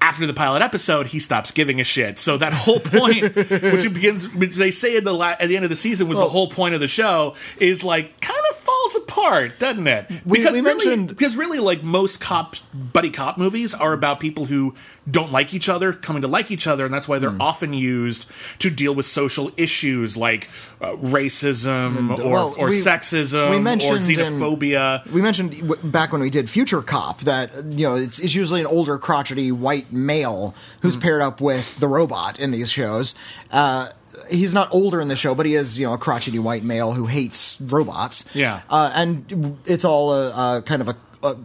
After 0.00 0.26
the 0.26 0.34
pilot 0.34 0.62
episode, 0.62 1.06
he 1.08 1.20
stops 1.20 1.52
giving 1.52 1.80
a 1.80 1.84
shit. 1.84 2.18
So 2.18 2.36
that 2.36 2.52
whole 2.52 2.80
point, 2.84 3.34
which 3.36 3.92
begins, 3.94 4.28
which 4.34 4.56
they 4.56 4.72
say 4.72 4.96
at 4.96 5.04
the 5.04 5.14
la- 5.14 5.36
at 5.38 5.48
the 5.48 5.54
end 5.54 5.64
of 5.64 5.70
the 5.70 5.76
season 5.76 6.08
was 6.08 6.18
the 6.18 6.28
whole 6.28 6.48
point 6.48 6.74
of 6.74 6.80
the 6.80 6.88
show, 6.88 7.34
is 7.58 7.84
like 7.84 8.20
kind 8.20 8.44
of 8.50 8.56
falls 8.90 8.96
apart, 9.04 9.58
doesn't 9.58 9.86
it? 9.86 10.06
We- 10.24 10.38
because 10.38 10.52
we 10.52 10.60
really, 10.60 10.84
mentioned- 10.86 11.08
because 11.08 11.36
really, 11.36 11.58
like 11.58 11.82
most 11.82 12.20
cop 12.20 12.56
buddy 12.74 13.10
cop 13.10 13.38
movies 13.38 13.74
are 13.74 13.92
about 13.92 14.20
people 14.20 14.46
who 14.46 14.74
don't 15.10 15.32
like 15.32 15.52
each 15.54 15.68
other 15.68 15.92
coming 15.92 16.22
to 16.22 16.28
like 16.28 16.50
each 16.50 16.66
other, 16.66 16.84
and 16.84 16.94
that's 16.94 17.08
why 17.08 17.18
they're 17.18 17.30
Hmm. 17.30 17.40
often 17.40 17.72
used 17.72 18.26
to 18.60 18.70
deal 18.70 18.94
with 18.94 19.06
social 19.06 19.50
issues 19.56 20.16
like 20.16 20.48
uh, 20.80 20.96
racism 20.96 22.18
or, 22.18 22.28
well, 22.32 22.54
or 22.58 22.68
we- 22.70 22.80
sexism 22.80 23.50
we 23.50 23.56
or 23.56 23.60
mentioned 23.60 24.08
in- 24.08 24.16
xenophobia. 24.18 25.08
We 25.12 25.22
mentioned 25.22 25.92
back 25.92 26.12
when 26.12 26.20
we 26.20 26.30
did 26.30 26.50
Future 26.50 26.82
Cop 26.82 27.20
that 27.20 27.50
you 27.70 27.86
know 27.88 27.94
it's, 27.96 28.18
it's 28.18 28.34
usually 28.34 28.60
an 28.60 28.66
older, 28.66 28.98
crotchety 28.98 29.52
white 29.52 29.92
male 29.92 30.54
who's 30.80 30.94
Hmm. 30.94 31.00
paired 31.00 31.22
up 31.22 31.40
with 31.40 31.78
the 31.78 31.86
robot 31.88 32.38
in 32.40 32.50
these 32.50 32.70
shows. 32.70 33.14
Uh, 33.52 33.88
he's 34.30 34.54
not 34.54 34.72
older 34.72 35.00
in 35.00 35.08
the 35.08 35.16
show, 35.16 35.34
but 35.34 35.46
he 35.46 35.54
is 35.54 35.78
you 35.78 35.86
know 35.86 35.94
a 35.94 35.98
crotchety 35.98 36.38
white 36.38 36.64
male 36.64 36.92
who 36.92 37.06
hates 37.06 37.60
robots. 37.60 38.34
Yeah. 38.34 38.62
uh, 38.70 38.90
and 38.94 39.58
it's 39.66 39.84
all 39.84 40.12
a, 40.12 40.58
a 40.58 40.62
kind 40.62 40.82
of 40.82 40.88
a, 40.88 40.96
a 41.22 41.36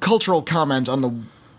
cultural 0.00 0.42
comment 0.42 0.88
on 0.88 1.00
the 1.00 1.10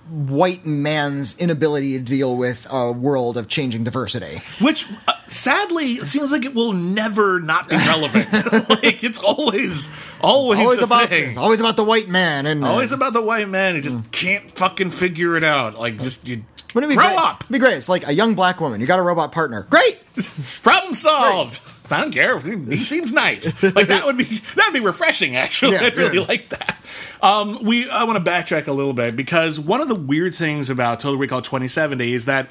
white 0.10 0.65
man's 0.65 1.38
inability 1.39 1.97
to 1.97 2.03
deal 2.03 2.36
with 2.36 2.67
a 2.69 2.91
world 2.91 3.38
of 3.38 3.47
changing 3.47 3.84
diversity. 3.84 4.41
Which, 4.62 4.86
uh, 5.08 5.13
sadly, 5.27 5.93
it 5.93 6.08
seems 6.08 6.32
like 6.32 6.45
it 6.45 6.53
will 6.53 6.73
never 6.73 7.39
not 7.39 7.69
be 7.69 7.77
relevant. 7.77 8.32
like 8.69 9.03
it's 9.03 9.19
always, 9.19 9.91
always, 10.21 10.60
always 10.60 10.82
a 10.82 10.84
about 10.84 11.10
thing. 11.10 11.29
it's 11.29 11.38
always 11.38 11.60
about 11.60 11.77
the 11.77 11.84
white 11.84 12.10
man 12.10 12.45
and 12.45 12.63
Always 12.65 12.91
about 12.91 13.13
the 13.13 13.21
white 13.21 13.49
man 13.49 13.75
who 13.75 13.82
just 13.82 14.12
can't 14.12 14.51
fucking 14.51 14.89
figure 14.89 15.36
it 15.36 15.43
out. 15.43 15.79
Like, 15.79 15.97
just 15.99 16.27
you 16.27 16.43
Wouldn't 16.73 16.91
it 16.91 16.95
be 16.95 16.97
grow 16.99 17.07
great? 17.09 17.19
up. 17.19 17.41
It'd 17.43 17.51
be 17.53 17.59
great. 17.59 17.77
It's 17.77 17.89
like 17.89 18.07
a 18.07 18.12
young 18.13 18.36
black 18.36 18.59
woman. 18.62 18.81
You 18.81 18.88
got 18.88 18.99
a 18.99 19.03
robot 19.03 19.31
partner. 19.31 19.67
Great. 19.69 20.01
Problem 20.63 20.93
solved. 20.93 21.59
I 21.91 22.01
don't 22.01 22.12
care. 22.13 22.39
He 22.39 22.77
seems 22.77 23.13
nice. 23.13 23.62
Like 23.62 23.88
that 23.89 24.05
would 24.05 24.17
be 24.17 24.23
that'd 24.55 24.73
be 24.73 24.79
refreshing. 24.79 25.36
Actually, 25.36 25.73
Yeah, 25.73 25.81
I'd 25.83 25.95
really 25.95 26.19
yeah. 26.19 26.25
like 26.27 26.49
that. 26.49 26.79
Um, 27.21 27.59
we 27.63 27.89
I 27.89 28.03
want 28.05 28.23
to 28.23 28.31
backtrack 28.31 28.67
a 28.67 28.71
little 28.71 28.93
bit 28.93 29.15
because 29.15 29.59
one 29.59 29.81
of 29.81 29.88
the 29.88 29.95
weird 29.95 30.33
things 30.33 30.69
about 30.69 30.99
Total 30.99 31.17
Recall 31.19 31.41
2070 31.41 32.13
is 32.13 32.25
that. 32.25 32.49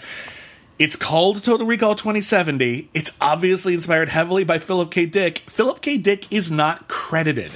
It's 0.79 0.97
called 0.97 1.45
Total 1.45 1.65
Recall 1.65 1.95
2070. 1.95 2.89
It's 2.93 3.17
obviously 3.21 3.75
inspired 3.75 4.09
heavily 4.09 4.43
by 4.43 4.59
Philip 4.59 4.91
K. 4.91 5.07
Dick. 5.07 5.39
Philip 5.41 5.81
K. 5.81 5.97
Dick 5.97 6.33
is 6.33 6.51
not 6.51 6.89
credited. 6.89 7.53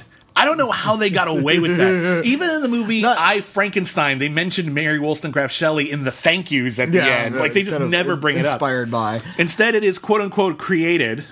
I 0.47 0.49
don't 0.49 0.59
know 0.59 0.71
how 0.71 0.95
they 0.95 1.11
got 1.11 1.27
away 1.27 1.59
with 1.59 1.77
that. 1.77 2.23
Even 2.25 2.49
in 2.51 2.63
the 2.63 2.69
movie 2.69 3.03
Not- 3.03 3.19
I 3.19 3.41
Frankenstein, 3.41 4.21
they 4.21 4.29
mentioned 4.29 4.73
Mary 4.73 5.01
Wollstonecraft 5.01 5.53
Shelley 5.53 5.91
in 5.91 6.05
the 6.05 6.13
thank 6.13 6.53
yous 6.53 6.79
at 6.79 6.93
the 6.93 7.03
end. 7.03 7.35
Like 7.35 7.53
they 7.53 7.65
just 7.65 7.81
never 7.81 8.15
bring 8.15 8.37
it 8.37 8.47
up. 8.47 8.53
Inspired 8.53 8.89
by. 8.89 9.21
Instead, 9.39 9.75
it 9.75 9.83
is 9.83 9.99
quote 9.99 10.21
unquote 10.21 10.57
created. 10.57 11.25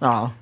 Oh. 0.00 0.32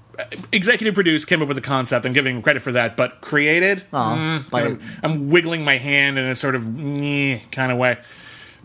Executive 0.53 0.95
produced, 0.95 1.27
came 1.27 1.41
up 1.41 1.49
with 1.49 1.55
the 1.55 1.63
concept. 1.63 2.05
I'm 2.05 2.13
giving 2.13 2.37
him 2.37 2.43
credit 2.43 2.61
for 2.61 2.73
that, 2.73 2.99
but 2.99 3.23
created. 3.23 3.85
Oh, 3.95 3.97
mm, 4.19 4.51
by 4.51 4.65
I'm, 4.65 4.81
I'm 5.03 5.31
wiggling 5.31 5.65
my 5.65 5.79
hand 5.79 6.19
in 6.19 6.27
a 6.27 6.37
sort 6.37 6.55
of 6.55 6.63
mm, 6.63 7.41
kind 7.51 7.73
of 7.73 7.79
way. 7.79 7.97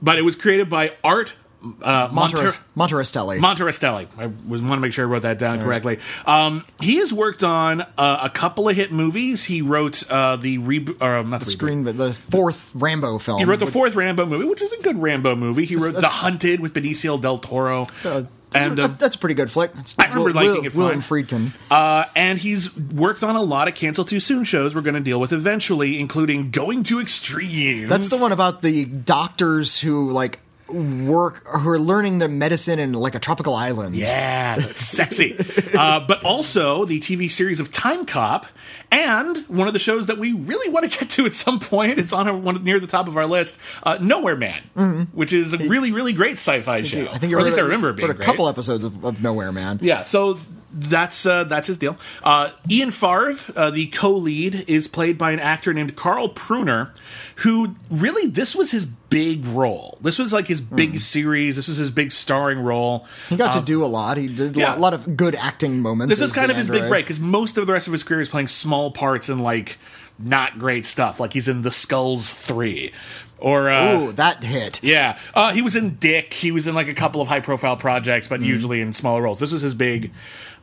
But 0.01 0.17
it 0.17 0.23
was 0.23 0.35
created 0.35 0.69
by 0.69 0.93
Art 1.05 1.35
uh, 1.81 2.09
Monter- 2.09 2.65
Monterastelli. 2.75 3.39
Monterastelli. 3.39 4.07
I 4.17 4.27
was 4.47 4.61
want 4.61 4.73
to 4.73 4.79
make 4.81 4.93
sure 4.93 5.05
I 5.05 5.09
wrote 5.09 5.21
that 5.21 5.39
down 5.39 5.61
correctly. 5.61 5.99
Um, 6.25 6.65
he 6.81 6.97
has 6.97 7.13
worked 7.13 7.43
on 7.43 7.81
uh, 7.97 8.19
a 8.23 8.29
couple 8.29 8.67
of 8.67 8.75
hit 8.75 8.91
movies. 8.91 9.45
He 9.45 9.61
wrote 9.61 10.09
uh, 10.11 10.35
the 10.35 10.57
reboot, 10.59 11.01
or 11.01 11.23
not 11.23 11.39
the, 11.39 11.45
reboot. 11.45 11.49
screen, 11.49 11.83
but 11.83 11.97
the 11.97 12.13
fourth 12.13 12.71
Rambo 12.75 13.17
film. 13.19 13.39
He 13.39 13.45
wrote 13.45 13.59
the 13.59 13.67
fourth 13.67 13.95
Rambo 13.95 14.25
movie, 14.25 14.45
which 14.45 14.61
is 14.61 14.71
a 14.73 14.81
good 14.81 14.97
Rambo 15.01 15.35
movie. 15.35 15.65
He 15.65 15.75
wrote 15.75 15.95
The 15.95 16.07
Hunted 16.07 16.59
with 16.59 16.73
Benicio 16.73 17.19
del 17.21 17.37
Toro, 17.37 17.87
Uh, 18.03 18.23
and 18.55 18.79
uh, 18.79 18.87
that's 18.87 19.15
a 19.15 19.17
pretty 19.17 19.33
good 19.33 19.49
flick. 19.49 19.71
It's 19.79 19.95
I 19.97 20.09
remember 20.09 20.25
Will- 20.39 20.47
liking 20.49 20.65
it 20.65 20.75
William. 20.75 20.99
Friedkin. 21.01 21.53
Uh, 21.71 22.05
and 22.15 22.37
he's 22.37 22.77
worked 22.77 23.23
on 23.23 23.35
a 23.35 23.41
lot 23.41 23.67
of 23.67 23.73
cancel 23.73 24.05
too 24.05 24.19
soon 24.19 24.43
shows 24.43 24.75
we're 24.75 24.81
going 24.81 24.93
to 24.93 24.99
deal 24.99 25.19
with 25.19 25.31
eventually, 25.33 25.99
including 25.99 26.51
Going 26.51 26.83
to 26.83 26.99
Extremes. 26.99 27.89
That's 27.89 28.09
the 28.09 28.17
one 28.17 28.31
about 28.31 28.61
the 28.61 28.85
doctors 28.85 29.79
who 29.79 30.11
like 30.11 30.39
work 30.73 31.45
who 31.47 31.69
are 31.69 31.79
learning 31.79 32.19
their 32.19 32.27
medicine 32.27 32.79
in 32.79 32.93
like 32.93 33.15
a 33.15 33.19
tropical 33.19 33.53
island. 33.53 33.95
Yeah, 33.95 34.57
that's 34.57 34.81
sexy. 34.81 35.37
uh, 35.77 35.99
but 36.07 36.23
also 36.23 36.85
the 36.85 36.99
TV 36.99 37.29
series 37.29 37.59
of 37.59 37.71
Time 37.71 38.05
Cop, 38.05 38.45
and 38.91 39.37
one 39.47 39.67
of 39.67 39.73
the 39.73 39.79
shows 39.79 40.07
that 40.07 40.17
we 40.17 40.33
really 40.33 40.71
want 40.71 40.91
to 40.91 40.99
get 40.99 41.09
to 41.11 41.25
at 41.25 41.33
some 41.33 41.59
point. 41.59 41.99
It's 41.99 42.13
on 42.13 42.27
our, 42.27 42.35
one 42.35 42.63
near 42.63 42.79
the 42.79 42.87
top 42.87 43.07
of 43.07 43.17
our 43.17 43.25
list, 43.25 43.59
uh, 43.83 43.97
Nowhere 44.01 44.35
Man, 44.35 45.07
which 45.13 45.33
is 45.33 45.53
a 45.53 45.57
really, 45.57 45.91
really 45.91 46.13
great 46.13 46.33
sci-fi 46.33 46.83
show. 46.83 47.07
I 47.11 47.17
think 47.17 47.33
or 47.33 47.39
at 47.39 47.45
least 47.45 47.57
I 47.57 47.61
remember 47.61 47.89
it 47.89 47.95
being 47.95 48.09
a 48.09 48.13
great. 48.13 48.25
couple 48.25 48.47
episodes 48.47 48.83
of, 48.83 49.03
of 49.05 49.21
Nowhere 49.21 49.51
Man. 49.51 49.79
Yeah, 49.81 50.03
so 50.03 50.39
that's 50.73 51.25
uh, 51.25 51.43
that's 51.45 51.67
his 51.67 51.77
deal. 51.77 51.97
Uh, 52.23 52.49
Ian 52.69 52.91
Farve, 52.91 53.51
uh, 53.55 53.69
the 53.69 53.87
co-lead, 53.87 54.65
is 54.67 54.87
played 54.87 55.17
by 55.17 55.31
an 55.31 55.39
actor 55.39 55.73
named 55.73 55.95
Karl 55.95 56.29
Pruner, 56.29 56.91
who 57.37 57.75
really 57.89 58.27
this 58.29 58.55
was 58.55 58.71
his 58.71 58.85
big 58.85 59.45
role. 59.45 59.99
This 60.01 60.17
was 60.17 60.33
like 60.33 60.47
his 60.47 60.59
big 60.59 60.99
series. 60.99 61.55
This 61.55 61.67
was 61.67 61.77
his 61.77 61.91
big 61.91 62.11
starring 62.11 62.59
role. 62.59 63.05
He 63.29 63.35
got 63.35 63.53
to 63.53 63.61
do 63.61 63.83
a 63.83 63.87
lot. 63.87 64.17
He 64.17 64.27
did 64.27 64.55
a 64.55 64.59
yeah. 64.59 64.69
lot, 64.71 64.79
lot 64.79 64.93
of 64.93 65.15
good 65.15 65.35
acting 65.35 65.79
moments. 65.79 66.09
This 66.09 66.21
as 66.21 66.31
is 66.31 66.35
kind 66.35 66.49
of 66.49 66.57
his 66.57 66.67
big 66.67 66.89
break 66.89 67.05
because 67.05 67.19
most 67.19 67.57
of 67.57 67.67
the 67.67 67.73
rest 67.73 67.87
of 67.87 67.93
his 67.93 68.03
career 68.03 68.21
is 68.21 68.29
playing 68.29 68.47
small 68.47 68.91
parts 68.91 69.29
in 69.29 69.39
like 69.39 69.77
not 70.17 70.57
great 70.57 70.85
stuff. 70.85 71.19
Like 71.19 71.33
he's 71.33 71.47
in 71.47 71.61
The 71.61 71.71
Skulls 71.71 72.33
Three, 72.33 72.91
or 73.37 73.69
uh, 73.69 73.99
Ooh, 73.99 74.11
that 74.13 74.43
hit. 74.43 74.81
yeah, 74.83 75.19
uh, 75.33 75.53
he 75.53 75.61
was 75.61 75.75
in 75.75 75.95
Dick. 75.95 76.33
He 76.33 76.51
was 76.51 76.67
in 76.67 76.75
like 76.75 76.87
a 76.87 76.93
couple 76.93 77.21
of 77.21 77.27
high 77.27 77.41
profile 77.41 77.77
projects, 77.77 78.27
but 78.27 78.41
usually 78.41 78.81
in 78.81 78.93
smaller 78.93 79.21
roles. 79.21 79.39
This 79.39 79.51
was 79.51 79.61
his 79.61 79.73
big 79.73 80.11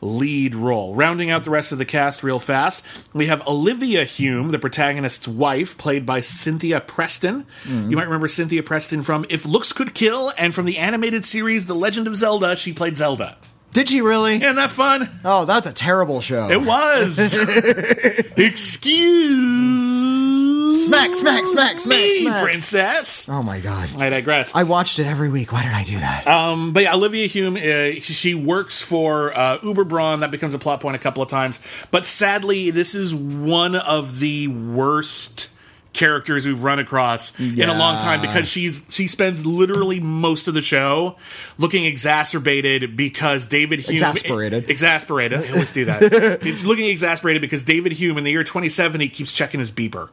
lead 0.01 0.55
role. 0.55 0.95
Rounding 0.95 1.31
out 1.31 1.45
the 1.45 1.51
rest 1.51 1.73
of 1.73 1.79
the 1.79 1.85
cast 1.85 2.23
real 2.23 2.39
fast, 2.39 2.85
we 3.13 3.27
have 3.27 3.47
Olivia 3.47 4.05
Hume, 4.05 4.51
the 4.51 4.59
protagonist's 4.59 5.29
wife, 5.29 5.77
played 5.79 6.07
by 6.07 6.21
Cynthia 6.21 6.81
Preston. 6.81 7.47
You 7.67 7.97
might 7.97 8.05
remember 8.05 8.29
Cynthia 8.29 8.63
Preston 8.63 9.03
from 9.03 9.25
If 9.29 9.47
Looks 9.47 9.73
Could 9.73 9.95
Kill 9.95 10.33
and 10.39 10.55
from 10.55 10.65
the 10.65 10.79
animated 10.79 11.25
series 11.25 11.67
The 11.67 11.75
Legend 11.75 12.07
of 12.07 12.17
Zelda. 12.17 12.57
She 12.57 12.73
played 12.73 12.97
Zelda. 12.97 13.37
Did 13.73 13.89
she 13.89 14.01
really? 14.01 14.37
Isn't 14.37 14.57
that 14.57 14.71
fun? 14.71 15.09
Oh, 15.25 15.45
that's 15.45 15.67
a 15.67 15.73
terrible 15.73 16.21
show. 16.21 16.51
It 16.51 16.63
was. 16.63 17.37
Excuse 18.37 20.40
Smack, 20.71 21.15
smack, 21.15 21.47
smack, 21.47 21.81
smack, 21.81 21.99
me, 21.99 22.23
smack. 22.23 22.43
princess. 22.45 23.29
oh 23.29 23.43
my 23.43 23.61
god. 23.61 23.91
I 23.97 24.09
digress. 24.11 24.55
I 24.55 24.63
watched 24.65 24.99
it 24.99 25.07
every 25.07 25.29
week. 25.29 25.53
Why 25.53 25.63
did 25.63 25.73
I 25.73 25.85
do 25.85 25.99
that? 25.99 26.27
Um, 26.27 26.73
but 26.73 26.85
yeah, 26.85 26.95
Olivia 26.95 27.27
Hume, 27.27 27.57
uh, 27.57 28.01
she 28.01 28.35
works 28.35 28.81
for 28.81 29.37
uh, 29.37 29.59
Uber 29.63 29.85
Braun. 29.85 30.21
That 30.21 30.31
becomes 30.31 30.55
a 30.55 30.59
plot 30.59 30.81
point 30.81 30.97
a 30.97 30.99
couple 30.99 31.23
of 31.23 31.29
times. 31.29 31.61
But 31.91 32.07
sadly, 32.07 32.71
this 32.71 32.95
is 32.95 33.15
one 33.15 33.75
of 33.75 34.21
the 34.21 34.49
worst 34.49 35.51
characters 35.93 36.47
we've 36.47 36.63
run 36.63 36.79
across 36.79 37.39
in 37.41 37.69
a 37.69 37.75
long 37.75 37.99
time 37.99 38.21
because 38.21 38.49
she's 38.49 38.87
she 38.91 39.09
spends 39.09 39.45
literally 39.45 39.99
most 39.99 40.47
of 40.47 40.55
the 40.55 40.63
show 40.63 41.17
looking 41.59 41.85
exacerbated 41.85 42.97
because 42.97 43.47
David 43.49 43.81
Hume 43.81 43.95
Exasperated. 43.95 44.71
exasperated 44.71 45.41
I 45.51 45.53
always 45.53 45.73
do 45.73 45.87
that 45.87 46.43
he's 46.45 46.65
looking 46.65 46.89
exasperated 46.89 47.43
because 47.43 47.65
David 47.65 47.91
Hume 47.93 48.19
in 48.19 48.25
the 48.25 48.31
year 48.31 48.45
2070 48.45 49.09
keeps 49.09 49.33
checking 49.33 49.59
his 49.59 49.73
beeper 49.73 50.11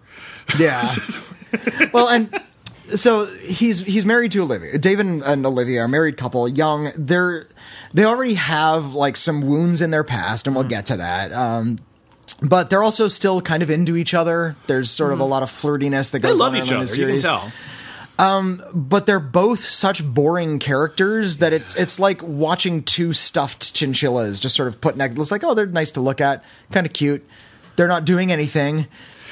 Yeah. 0.57 0.89
well, 1.93 2.09
and 2.09 2.33
so 2.95 3.25
he's 3.25 3.79
he's 3.81 4.05
married 4.05 4.31
to 4.33 4.43
Olivia. 4.43 4.77
David 4.77 5.05
and 5.07 5.45
Olivia 5.45 5.81
are 5.81 5.85
a 5.85 5.89
married 5.89 6.17
couple, 6.17 6.47
young. 6.47 6.91
They're 6.95 7.47
they 7.93 8.05
already 8.05 8.35
have 8.35 8.93
like 8.93 9.17
some 9.17 9.41
wounds 9.41 9.81
in 9.81 9.91
their 9.91 10.03
past, 10.03 10.47
and 10.47 10.55
we'll 10.55 10.65
mm. 10.65 10.69
get 10.69 10.87
to 10.87 10.97
that. 10.97 11.31
Um, 11.31 11.79
but 12.41 12.69
they're 12.69 12.83
also 12.83 13.07
still 13.07 13.41
kind 13.41 13.63
of 13.63 13.69
into 13.69 13.95
each 13.95 14.13
other. 14.13 14.55
There's 14.67 14.91
sort 14.91 15.11
of 15.11 15.15
mm-hmm. 15.15 15.23
a 15.23 15.27
lot 15.27 15.43
of 15.43 15.49
flirtiness 15.49 16.11
that 16.11 16.21
they 16.21 16.29
goes 16.29 16.39
love 16.39 16.53
on 16.53 16.61
each 16.61 16.69
in 16.69 16.77
other 16.77 16.85
the 16.85 16.97
you 16.97 17.07
can 17.07 17.19
series. 17.19 17.23
tell 17.23 17.51
um, 18.19 18.63
But 18.73 19.05
they're 19.05 19.19
both 19.19 19.61
such 19.65 20.03
boring 20.05 20.59
characters 20.59 21.37
that 21.37 21.53
it's 21.53 21.75
it's 21.75 21.99
like 21.99 22.21
watching 22.23 22.83
two 22.83 23.13
stuffed 23.13 23.73
chinchillas 23.73 24.39
just 24.39 24.55
sort 24.55 24.67
of 24.67 24.81
put 24.81 24.95
next. 24.97 25.17
It's 25.17 25.31
like 25.31 25.43
oh, 25.43 25.53
they're 25.53 25.65
nice 25.65 25.91
to 25.91 26.01
look 26.01 26.21
at, 26.21 26.43
kind 26.71 26.85
of 26.85 26.93
cute. 26.93 27.25
They're 27.75 27.87
not 27.87 28.05
doing 28.05 28.31
anything. 28.31 28.87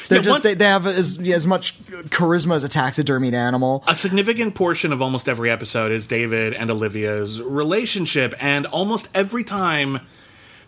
They're 0.07 0.19
Yeah, 0.19 0.23
just 0.23 0.33
once- 0.33 0.43
they, 0.43 0.53
they 0.53 0.65
have 0.65 0.85
as 0.85 1.19
as 1.27 1.47
much 1.47 1.79
charisma 2.09 2.55
as 2.55 2.63
a 2.63 2.69
taxidermied 2.69 3.33
animal. 3.33 3.83
a 3.87 3.95
significant 3.95 4.55
portion 4.55 4.93
of 4.93 5.01
almost 5.01 5.27
every 5.27 5.49
episode 5.49 5.91
is 5.91 6.05
David 6.05 6.53
and 6.53 6.69
Olivia's 6.71 7.41
relationship, 7.41 8.33
and 8.39 8.65
almost 8.67 9.09
every 9.15 9.43
time 9.43 10.01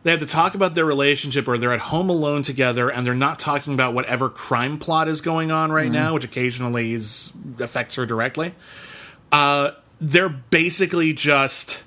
they 0.04 0.12
have 0.12 0.20
to 0.22 0.26
talk 0.26 0.56
about 0.56 0.74
their 0.76 0.86
relationship 0.86 1.48
or 1.48 1.58
they're 1.58 1.74
at 1.74 1.80
home 1.82 2.10
alone 2.10 2.42
together 2.44 2.90
and 2.90 3.06
they're 3.06 3.14
not 3.16 3.40
talking 3.40 3.74
about 3.74 3.94
whatever 3.94 4.30
crime 4.30 4.78
plot 4.78 5.08
is 5.08 5.20
going 5.22 5.52
on 5.52 5.72
right 5.72 5.92
now, 5.92 6.14
which 6.14 6.24
occasionally 6.24 6.94
is, 6.94 7.34
affects 7.60 7.96
her 7.96 8.06
directly. 8.06 8.54
Uh, 9.32 9.72
they're 10.00 10.30
basically 10.30 11.12
just 11.12 11.84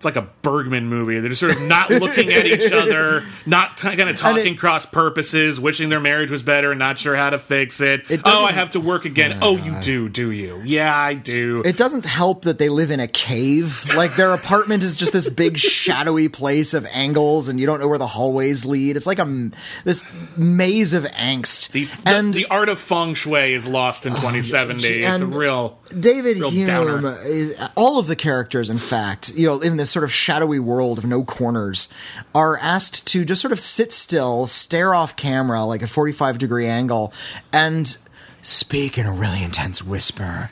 It's 0.00 0.04
like 0.06 0.16
a 0.16 0.26
Bergman 0.40 0.86
movie. 0.88 1.20
They're 1.20 1.28
just 1.28 1.40
sort 1.40 1.54
of 1.54 1.60
not 1.60 1.90
looking 1.90 2.32
at 2.32 2.46
each 2.46 2.72
other, 2.72 3.22
not 3.44 3.76
t- 3.76 3.94
kind 3.94 4.08
of 4.08 4.16
talking 4.16 4.54
it- 4.54 4.58
cross 4.58 4.86
purposes, 4.86 5.60
wishing 5.60 5.90
their 5.90 6.00
marriage 6.00 6.30
was 6.30 6.42
better, 6.42 6.70
and 6.72 6.78
not 6.78 6.98
sure 6.98 7.14
how 7.14 7.28
to 7.28 7.36
fix 7.38 7.82
it. 7.82 8.10
It 8.10 8.22
oh, 8.24 8.46
I 8.46 8.52
have 8.52 8.70
to 8.70 8.80
work 8.80 9.04
again. 9.04 9.40
oh, 9.42 9.50
oh 9.52 9.56
you 9.58 9.78
do, 9.82 10.08
do 10.08 10.30
you? 10.30 10.62
Yeah, 10.64 10.96
I 10.96 11.12
do. 11.12 11.60
It 11.66 11.76
doesn't 11.76 12.06
help 12.06 12.44
that 12.44 12.58
they 12.58 12.70
live 12.70 12.90
in 12.90 12.98
a 12.98 13.08
cave. 13.08 13.84
Like 13.94 14.16
their 14.16 14.32
apartment 14.32 14.84
is 14.84 14.96
just 14.96 15.12
this 15.12 15.28
big 15.28 15.58
shadowy 15.58 16.30
place 16.30 16.72
of 16.72 16.86
angles, 16.86 17.50
and 17.50 17.60
you 17.60 17.66
don't 17.66 17.78
know 17.78 17.88
where 17.88 17.98
the 17.98 18.06
hallways 18.06 18.64
lead. 18.64 18.96
It's 18.96 19.06
like 19.06 19.18
a 19.18 19.50
this 19.84 20.10
maze 20.34 20.94
of 20.94 21.04
angst. 21.04 21.72
the, 21.72 21.84
the, 21.84 22.08
and 22.08 22.32
the 22.32 22.46
art 22.46 22.70
of 22.70 22.78
feng 22.78 23.12
shui 23.12 23.52
is 23.52 23.66
lost 23.66 24.06
in 24.06 24.14
2070. 24.14 25.02
it's 25.02 25.20
a 25.20 25.26
real. 25.26 25.78
David 25.98 26.38
real 26.38 26.50
Hume, 26.50 26.66
downer. 26.66 27.20
is, 27.22 27.60
all 27.76 27.98
of 27.98 28.06
the 28.06 28.16
characters, 28.16 28.70
in 28.70 28.78
fact, 28.78 29.34
you 29.34 29.46
know, 29.46 29.60
in 29.60 29.76
this 29.76 29.89
sort 29.90 30.04
of 30.04 30.12
shadowy 30.12 30.58
world 30.58 30.98
of 30.98 31.04
no 31.04 31.22
corners, 31.24 31.88
are 32.34 32.58
asked 32.58 33.06
to 33.08 33.24
just 33.24 33.40
sort 33.40 33.52
of 33.52 33.60
sit 33.60 33.92
still, 33.92 34.46
stare 34.46 34.94
off 34.94 35.16
camera 35.16 35.64
like 35.64 35.82
a 35.82 35.86
45 35.86 36.38
degree 36.38 36.66
angle, 36.66 37.12
and 37.52 37.96
speak 38.42 38.96
in 38.98 39.06
a 39.06 39.12
really 39.12 39.42
intense 39.42 39.82
whisper. 39.84 40.50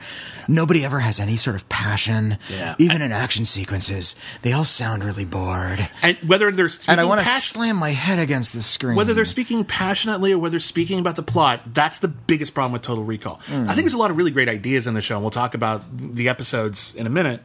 Nobody 0.51 0.83
ever 0.83 1.01
has 1.01 1.21
any 1.21 1.37
sort 1.37 1.57
of 1.57 1.69
passion. 1.69 2.39
Yeah. 2.49 2.75
Even 2.79 3.03
in 3.03 3.13
action 3.13 3.45
sequences, 3.45 4.17
they 4.41 4.53
all 4.55 4.65
sound 4.65 5.05
really 5.05 5.27
bored. 5.27 5.91
And 6.03 6.17
whether 6.27 6.51
they're 6.51 6.71
And 6.89 6.99
I 6.99 7.05
want 7.05 7.21
to 7.21 7.27
pas- 7.27 7.45
slam 7.45 7.77
my 7.77 7.91
head 7.91 8.19
against 8.19 8.55
the 8.55 8.63
screen. 8.63 8.97
whether 8.97 9.13
they're 9.13 9.27
speaking 9.27 9.63
passionately 9.65 10.33
or 10.33 10.39
whether 10.39 10.53
they're 10.53 10.61
speaking 10.61 11.01
about 11.01 11.17
the 11.17 11.23
plot, 11.23 11.75
that's 11.75 11.99
the 11.99 12.09
biggest 12.09 12.55
problem 12.55 12.73
with 12.73 12.81
Total 12.81 13.05
Recall. 13.05 13.41
I 13.47 13.75
think 13.75 13.77
there's 13.81 13.93
a 13.93 13.99
lot 13.99 14.11
of 14.11 14.17
really 14.17 14.31
great 14.31 14.49
ideas 14.49 14.87
in 14.87 14.95
the 14.95 15.03
show, 15.03 15.17
and 15.17 15.23
we'll 15.23 15.31
talk 15.31 15.53
about 15.53 15.83
the 15.99 16.31
episodes 16.31 16.95
in 16.95 17.07
a 17.07 17.11
minute. 17.11 17.43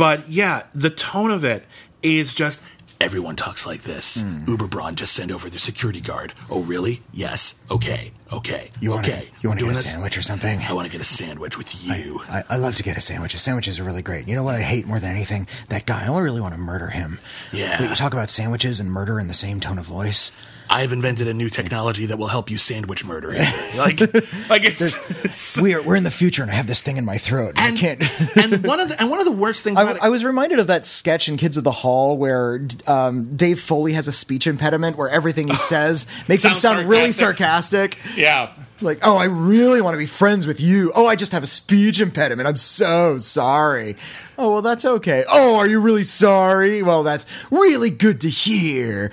But 0.00 0.30
yeah, 0.30 0.62
the 0.74 0.88
tone 0.88 1.30
of 1.30 1.44
it 1.44 1.66
is 2.02 2.34
just 2.34 2.62
everyone 3.02 3.36
talks 3.36 3.66
like 3.66 3.82
this. 3.82 4.22
Hmm. 4.22 4.44
Uber 4.48 4.66
Braun 4.66 4.94
just 4.94 5.12
sent 5.12 5.30
over 5.30 5.50
their 5.50 5.58
security 5.58 6.00
guard. 6.00 6.32
Oh, 6.48 6.62
really? 6.62 7.02
Yes. 7.12 7.60
Okay. 7.70 8.12
Okay. 8.32 8.70
you 8.80 8.92
want 8.92 9.06
okay. 9.06 9.20
to 9.20 9.26
you 9.42 9.50
want 9.50 9.60
to 9.60 9.66
get 9.66 9.72
a 9.72 9.74
this? 9.74 9.90
sandwich 9.90 10.16
or 10.16 10.22
something? 10.22 10.58
I 10.60 10.72
want 10.72 10.86
to 10.86 10.90
get 10.90 11.02
a 11.02 11.04
sandwich 11.04 11.58
with 11.58 11.84
you. 11.84 12.22
I, 12.30 12.44
I 12.48 12.56
love 12.56 12.76
to 12.76 12.82
get 12.82 12.96
a 12.96 13.02
sandwich. 13.02 13.36
Sandwiches 13.36 13.78
are 13.78 13.84
really 13.84 14.00
great. 14.00 14.26
You 14.26 14.36
know 14.36 14.42
what 14.42 14.54
I 14.54 14.62
hate 14.62 14.86
more 14.86 15.00
than 15.00 15.10
anything? 15.10 15.46
That 15.68 15.84
guy. 15.84 16.06
I 16.06 16.18
really 16.18 16.40
want 16.40 16.54
to 16.54 16.60
murder 16.60 16.86
him. 16.88 17.20
Yeah. 17.52 17.78
Wait, 17.82 17.90
you 17.90 17.94
talk 17.94 18.14
about 18.14 18.30
sandwiches 18.30 18.80
and 18.80 18.90
murder 18.90 19.20
in 19.20 19.28
the 19.28 19.34
same 19.34 19.60
tone 19.60 19.78
of 19.78 19.84
voice. 19.84 20.32
I've 20.70 20.92
invented 20.92 21.26
a 21.26 21.34
new 21.34 21.50
technology 21.50 22.06
that 22.06 22.16
will 22.16 22.28
help 22.28 22.48
you 22.48 22.56
sandwich 22.56 23.04
murder. 23.04 23.28
like, 23.76 24.00
like 24.48 24.62
it's. 24.64 25.60
We're 25.60 25.82
we're 25.82 25.96
in 25.96 26.04
the 26.04 26.12
future, 26.12 26.42
and 26.42 26.50
I 26.50 26.54
have 26.54 26.68
this 26.68 26.80
thing 26.80 26.96
in 26.96 27.04
my 27.04 27.18
throat. 27.18 27.54
and 27.56 27.70
and, 27.70 27.76
I 27.76 27.80
can't. 27.80 28.36
and 28.36 28.64
one 28.66 28.78
of 28.78 28.88
the 28.88 29.00
and 29.00 29.10
one 29.10 29.18
of 29.18 29.24
the 29.24 29.32
worst 29.32 29.64
things 29.64 29.78
about 29.78 29.96
I, 29.96 29.98
it, 29.98 30.02
I 30.04 30.08
was 30.08 30.24
reminded 30.24 30.60
of 30.60 30.68
that 30.68 30.86
sketch 30.86 31.28
in 31.28 31.36
Kids 31.36 31.56
of 31.56 31.64
the 31.64 31.72
Hall 31.72 32.16
where 32.16 32.66
um, 32.86 33.36
Dave 33.36 33.60
Foley 33.60 33.94
has 33.94 34.08
a 34.08 34.12
speech 34.12 34.46
impediment 34.46 34.96
where 34.96 35.08
everything 35.08 35.48
he 35.48 35.56
says 35.56 36.06
makes 36.28 36.44
him 36.44 36.54
sound 36.54 36.88
really 36.88 37.12
sarcastic. 37.12 37.94
sarcastic. 37.94 38.16
yeah, 38.16 38.52
Like, 38.80 38.98
oh, 39.02 39.16
I 39.16 39.24
really 39.24 39.80
want 39.80 39.94
to 39.94 39.98
be 39.98 40.06
friends 40.06 40.46
with 40.46 40.60
you. 40.60 40.92
Oh, 40.94 41.06
I 41.06 41.16
just 41.16 41.32
have 41.32 41.42
a 41.42 41.48
speech 41.48 42.00
impediment. 42.00 42.48
I'm 42.48 42.56
so 42.56 43.18
sorry. 43.18 43.96
Oh, 44.38 44.52
well, 44.52 44.62
that's 44.62 44.84
okay. 44.84 45.24
Oh, 45.28 45.58
are 45.58 45.66
you 45.66 45.80
really 45.80 46.04
sorry? 46.04 46.82
Well, 46.82 47.02
that's 47.02 47.26
really 47.50 47.90
good 47.90 48.22
to 48.22 48.30
hear. 48.30 49.10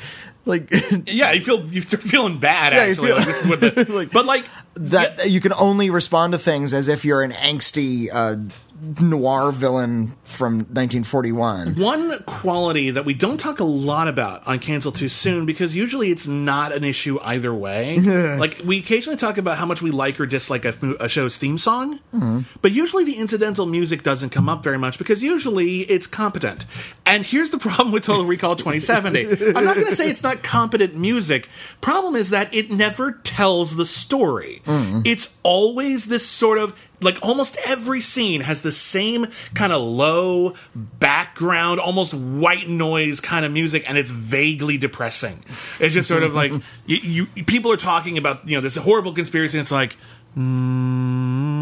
Like, 0.48 0.72
yeah, 1.06 1.32
you 1.34 1.42
feel 1.42 1.66
you're 1.68 1.84
feeling 1.84 2.40
bad. 2.40 2.74
Yeah, 2.74 2.80
actually, 2.80 3.08
feel- 3.08 3.18
like, 3.18 3.26
this 3.28 3.42
is 3.44 3.48
what 3.48 3.60
the, 3.60 3.86
Like- 3.94 4.12
but 4.12 4.26
like 4.26 4.46
that 4.76 5.30
you 5.30 5.42
can 5.42 5.54
only 5.54 5.90
respond 5.90 6.34
to 6.34 6.40
things 6.40 6.74
as 6.74 6.88
if 6.88 7.04
you're 7.04 7.22
an 7.24 7.32
angsty 7.32 8.10
uh, 8.12 8.36
noir 8.82 9.52
villain 9.52 10.16
from 10.24 10.58
1941. 10.58 11.76
One 11.76 12.18
quality 12.24 12.92
that 12.92 13.06
we 13.06 13.14
don't 13.14 13.40
talk 13.40 13.60
a 13.60 13.64
lot 13.64 14.08
about 14.08 14.46
on 14.48 14.60
Cancel 14.60 14.92
Too 14.92 15.10
Soon 15.10 15.46
because 15.46 15.76
usually 15.76 16.12
it's 16.12 16.28
not 16.28 16.72
an 16.72 16.84
issue 16.84 17.20
either 17.24 17.54
way. 17.54 17.98
like 18.38 18.62
we 18.64 18.80
occasionally 18.80 19.18
talk 19.18 19.38
about 19.38 19.58
how 19.58 19.66
much 19.66 19.82
we 19.82 19.92
like 19.92 20.20
or 20.20 20.26
dislike 20.26 20.66
a, 20.66 20.76
a 21.00 21.10
show's 21.10 21.38
theme 21.38 21.58
song, 21.58 22.00
mm-hmm. 22.14 22.42
but 22.62 22.72
usually 22.72 23.04
the 23.04 23.16
incidental 23.16 23.66
music 23.66 24.04
doesn't 24.04 24.30
come 24.30 24.48
up 24.48 24.64
very 24.64 24.78
much 24.78 24.98
because 24.98 25.24
usually 25.24 25.80
it's 25.82 26.06
competent. 26.06 26.66
And 27.06 27.26
here's 27.26 27.50
the 27.50 27.58
problem 27.68 27.92
with 27.92 28.04
Total 28.04 28.26
Recall 28.26 28.56
2070. 28.56 29.54
I'm 29.56 29.66
not 29.66 29.76
going 29.76 29.88
to 29.88 29.96
say 29.96 30.10
it's 30.10 30.24
not 30.24 30.44
competent 30.44 30.96
music. 30.96 31.50
Problem 31.82 32.16
is 32.16 32.30
that 32.30 32.54
it 32.54 32.72
never 32.72 33.14
tells 33.24 33.76
the 33.76 33.86
story. 33.86 34.62
Mm-hmm. 34.66 35.02
It's 35.06 35.36
always 35.44 36.08
this 36.08 36.26
sort 36.26 36.58
of 36.58 36.78
like 37.02 37.18
almost 37.22 37.58
every 37.66 38.02
scene 38.02 38.42
has 38.42 38.62
the 38.62 38.72
same 38.72 39.28
kind 39.54 39.72
of 39.72 39.82
low 39.82 40.54
background, 40.76 41.80
almost 41.80 42.14
white 42.14 42.68
noise 42.68 43.20
kind 43.20 43.46
of 43.46 43.52
music, 43.52 43.88
and 43.88 43.98
it's 43.98 44.10
vaguely 44.12 44.78
depressing. 44.78 45.44
It's 45.80 45.94
just 45.94 46.08
sort 46.08 46.24
of 46.24 46.34
like 46.34 46.52
you, 46.86 47.26
you 47.36 47.44
people 47.44 47.72
are 47.72 47.78
talking 47.78 48.18
about 48.18 48.48
you 48.48 48.56
know 48.56 48.62
this 48.62 48.76
horrible 48.76 49.14
conspiracy. 49.14 49.58
And 49.58 49.64
it's 49.64 49.72
like. 49.72 49.96
mm, 50.38 51.57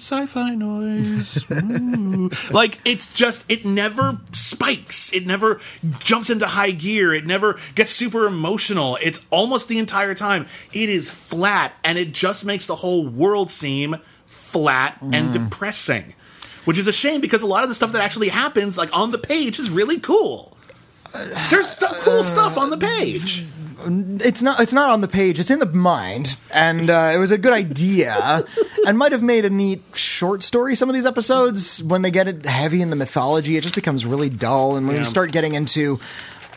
Sci-fi 0.00 0.54
noise, 0.54 1.44
like 2.50 2.78
it's 2.86 3.12
just 3.12 3.48
it 3.50 3.66
never 3.66 4.16
spikes. 4.32 5.12
It 5.12 5.26
never 5.26 5.60
jumps 5.98 6.30
into 6.30 6.46
high 6.46 6.70
gear. 6.70 7.12
It 7.12 7.26
never 7.26 7.58
gets 7.74 7.90
super 7.90 8.24
emotional. 8.24 8.96
It's 9.02 9.26
almost 9.30 9.68
the 9.68 9.78
entire 9.78 10.14
time. 10.14 10.46
It 10.72 10.88
is 10.88 11.10
flat, 11.10 11.74
and 11.84 11.98
it 11.98 12.12
just 12.12 12.46
makes 12.46 12.66
the 12.66 12.76
whole 12.76 13.06
world 13.06 13.50
seem 13.50 13.98
flat 14.24 14.96
and 15.02 15.12
mm. 15.12 15.32
depressing. 15.34 16.14
Which 16.64 16.78
is 16.78 16.86
a 16.86 16.92
shame 16.92 17.20
because 17.20 17.42
a 17.42 17.46
lot 17.46 17.62
of 17.62 17.68
the 17.68 17.74
stuff 17.74 17.92
that 17.92 18.02
actually 18.02 18.30
happens, 18.30 18.78
like 18.78 18.96
on 18.96 19.10
the 19.10 19.18
page, 19.18 19.58
is 19.58 19.70
really 19.70 20.00
cool. 20.00 20.56
There's 21.12 21.72
st- 21.72 22.00
cool 22.00 22.20
uh, 22.20 22.22
stuff 22.22 22.56
on 22.56 22.70
the 22.70 22.78
page. 22.78 23.44
It's 23.84 24.42
not. 24.42 24.60
It's 24.60 24.72
not 24.72 24.90
on 24.90 25.00
the 25.00 25.08
page. 25.08 25.38
It's 25.38 25.50
in 25.50 25.58
the 25.58 25.66
mind, 25.66 26.36
and 26.52 26.88
uh, 26.90 27.12
it 27.14 27.18
was 27.18 27.30
a 27.30 27.38
good 27.38 27.52
idea, 27.52 28.44
and 28.86 28.98
might 28.98 29.12
have 29.12 29.22
made 29.22 29.44
a 29.44 29.50
neat 29.50 29.82
short 29.94 30.42
story. 30.42 30.74
Some 30.74 30.88
of 30.88 30.94
these 30.94 31.06
episodes, 31.06 31.82
when 31.82 32.02
they 32.02 32.10
get 32.10 32.28
it 32.28 32.44
heavy 32.44 32.82
in 32.82 32.90
the 32.90 32.96
mythology, 32.96 33.56
it 33.56 33.62
just 33.62 33.74
becomes 33.74 34.04
really 34.06 34.28
dull. 34.28 34.76
And 34.76 34.86
when 34.86 34.96
Yeah. 34.96 35.02
you 35.02 35.06
start 35.06 35.32
getting 35.32 35.54
into 35.54 35.98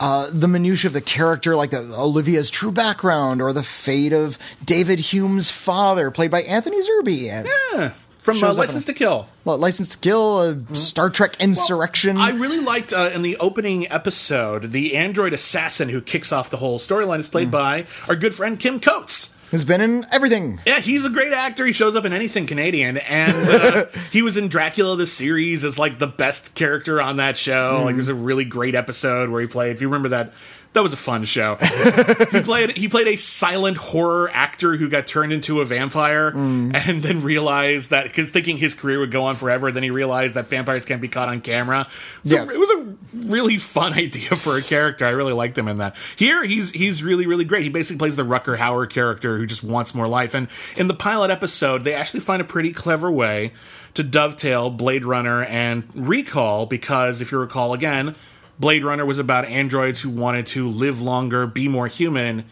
uh, 0.00 0.28
the 0.32 0.48
minutia 0.48 0.88
of 0.88 0.92
the 0.92 1.00
character, 1.00 1.54
like 1.56 1.70
the, 1.70 1.78
Olivia's 1.94 2.50
true 2.50 2.72
background, 2.72 3.40
or 3.40 3.52
the 3.52 3.62
fate 3.62 4.12
of 4.12 4.38
David 4.64 4.98
Hume's 4.98 5.50
father, 5.50 6.10
played 6.10 6.30
by 6.30 6.42
Anthony 6.42 6.80
Zerbe, 6.82 7.46
Yeah, 7.72 7.92
from 8.24 8.36
uh, 8.36 8.40
Shows 8.40 8.58
up 8.58 8.64
in 8.64 8.68
License 8.68 8.84
to 8.86 8.94
Kill. 8.94 9.28
well, 9.44 9.58
License 9.58 9.90
to 9.90 9.98
Kill, 9.98 10.36
uh, 10.70 10.74
Star 10.74 11.10
Trek 11.10 11.36
Insurrection. 11.40 12.16
I 12.16 12.30
really 12.30 12.60
liked 12.60 12.92
uh, 12.92 13.10
in 13.14 13.22
the 13.22 13.36
opening 13.36 13.90
episode 13.92 14.72
the 14.72 14.96
android 14.96 15.32
assassin 15.32 15.88
who 15.90 16.00
kicks 16.00 16.32
off 16.32 16.50
the 16.50 16.56
whole 16.56 16.78
storyline 16.78 17.20
is 17.20 17.28
played 17.28 17.50
by 17.50 17.86
our 18.08 18.16
good 18.16 18.34
friend 18.34 18.58
Kim 18.58 18.80
Coates. 18.80 19.36
has 19.50 19.64
been 19.64 19.80
in 19.82 20.06
everything. 20.10 20.58
Yeah, 20.66 20.80
he's 20.80 21.04
a 21.04 21.10
great 21.10 21.32
actor. 21.32 21.64
He 21.66 21.72
shows 21.72 21.94
up 21.96 22.04
in 22.06 22.12
anything 22.12 22.46
Canadian, 22.46 22.96
and 22.96 23.48
uh, 23.48 23.84
he 24.10 24.22
was 24.22 24.36
in 24.36 24.48
Dracula 24.48 24.96
the 24.96 25.06
series 25.06 25.62
as 25.62 25.78
like 25.78 25.98
the 25.98 26.06
best 26.08 26.54
character 26.54 27.00
on 27.00 27.18
that 27.18 27.36
show. 27.36 27.82
Like, 27.84 27.94
there's 27.94 28.08
a 28.08 28.14
really 28.14 28.44
great 28.46 28.74
episode 28.74 29.28
where 29.30 29.40
he 29.42 29.46
played. 29.46 29.72
If 29.72 29.80
you 29.82 29.88
remember 29.88 30.08
that, 30.08 30.32
that 30.74 30.82
was 30.82 30.92
a 30.92 30.96
fun 30.96 31.24
show. 31.24 31.56
he 32.30 32.40
played 32.40 32.76
he 32.76 32.88
played 32.88 33.06
a 33.08 33.16
silent 33.16 33.76
horror 33.76 34.28
actor 34.32 34.76
who 34.76 34.88
got 34.88 35.06
turned 35.06 35.32
into 35.32 35.60
a 35.60 35.64
vampire, 35.64 36.32
mm. 36.32 36.74
and 36.74 37.02
then 37.02 37.22
realized 37.22 37.90
that 37.90 38.04
because 38.04 38.30
thinking 38.30 38.56
his 38.56 38.74
career 38.74 39.00
would 39.00 39.10
go 39.10 39.24
on 39.24 39.36
forever, 39.36 39.70
then 39.72 39.82
he 39.82 39.90
realized 39.90 40.34
that 40.34 40.48
vampires 40.48 40.84
can't 40.84 41.00
be 41.00 41.08
caught 41.08 41.28
on 41.28 41.40
camera. 41.40 41.86
So 42.24 42.36
Yeah. 42.36 42.52
it 42.52 42.58
was 42.58 42.70
a 42.70 42.94
really 43.28 43.56
fun 43.56 43.92
idea 44.04 44.36
for 44.36 44.58
a 44.58 44.62
character. 44.62 45.06
I 45.06 45.10
really 45.10 45.32
liked 45.32 45.56
him 45.56 45.68
in 45.68 45.78
that. 45.78 45.96
Here, 46.16 46.44
he's 46.44 46.72
he's 46.72 47.02
really 47.02 47.26
really 47.26 47.44
great. 47.44 47.62
He 47.62 47.70
basically 47.70 47.98
plays 47.98 48.16
the 48.16 48.24
Rutger 48.24 48.58
Hauer 48.58 48.90
character 48.90 49.38
who 49.38 49.46
just 49.46 49.64
wants 49.64 49.94
more 49.94 50.08
life. 50.08 50.34
And 50.34 50.48
in 50.76 50.88
the 50.88 50.94
pilot 50.94 51.30
episode, 51.30 51.84
they 51.84 51.94
actually 51.94 52.20
find 52.20 52.42
a 52.42 52.44
pretty 52.44 52.72
clever 52.72 53.10
way 53.10 53.52
to 53.94 54.02
dovetail 54.02 54.70
Blade 54.70 55.04
Runner 55.04 55.44
and 55.44 55.84
Recall 55.94 56.66
because 56.66 57.20
if 57.20 57.30
you 57.30 57.38
recall 57.38 57.72
again, 57.72 58.16
Blade 58.58 58.84
Runner 58.84 59.04
was 59.04 59.18
about 59.18 59.44
androids 59.46 60.00
who 60.00 60.10
wanted 60.10 60.46
to 60.48 60.68
live 60.68 61.00
longer, 61.00 61.46
be 61.46 61.68
more 61.68 61.86
human. 61.86 62.44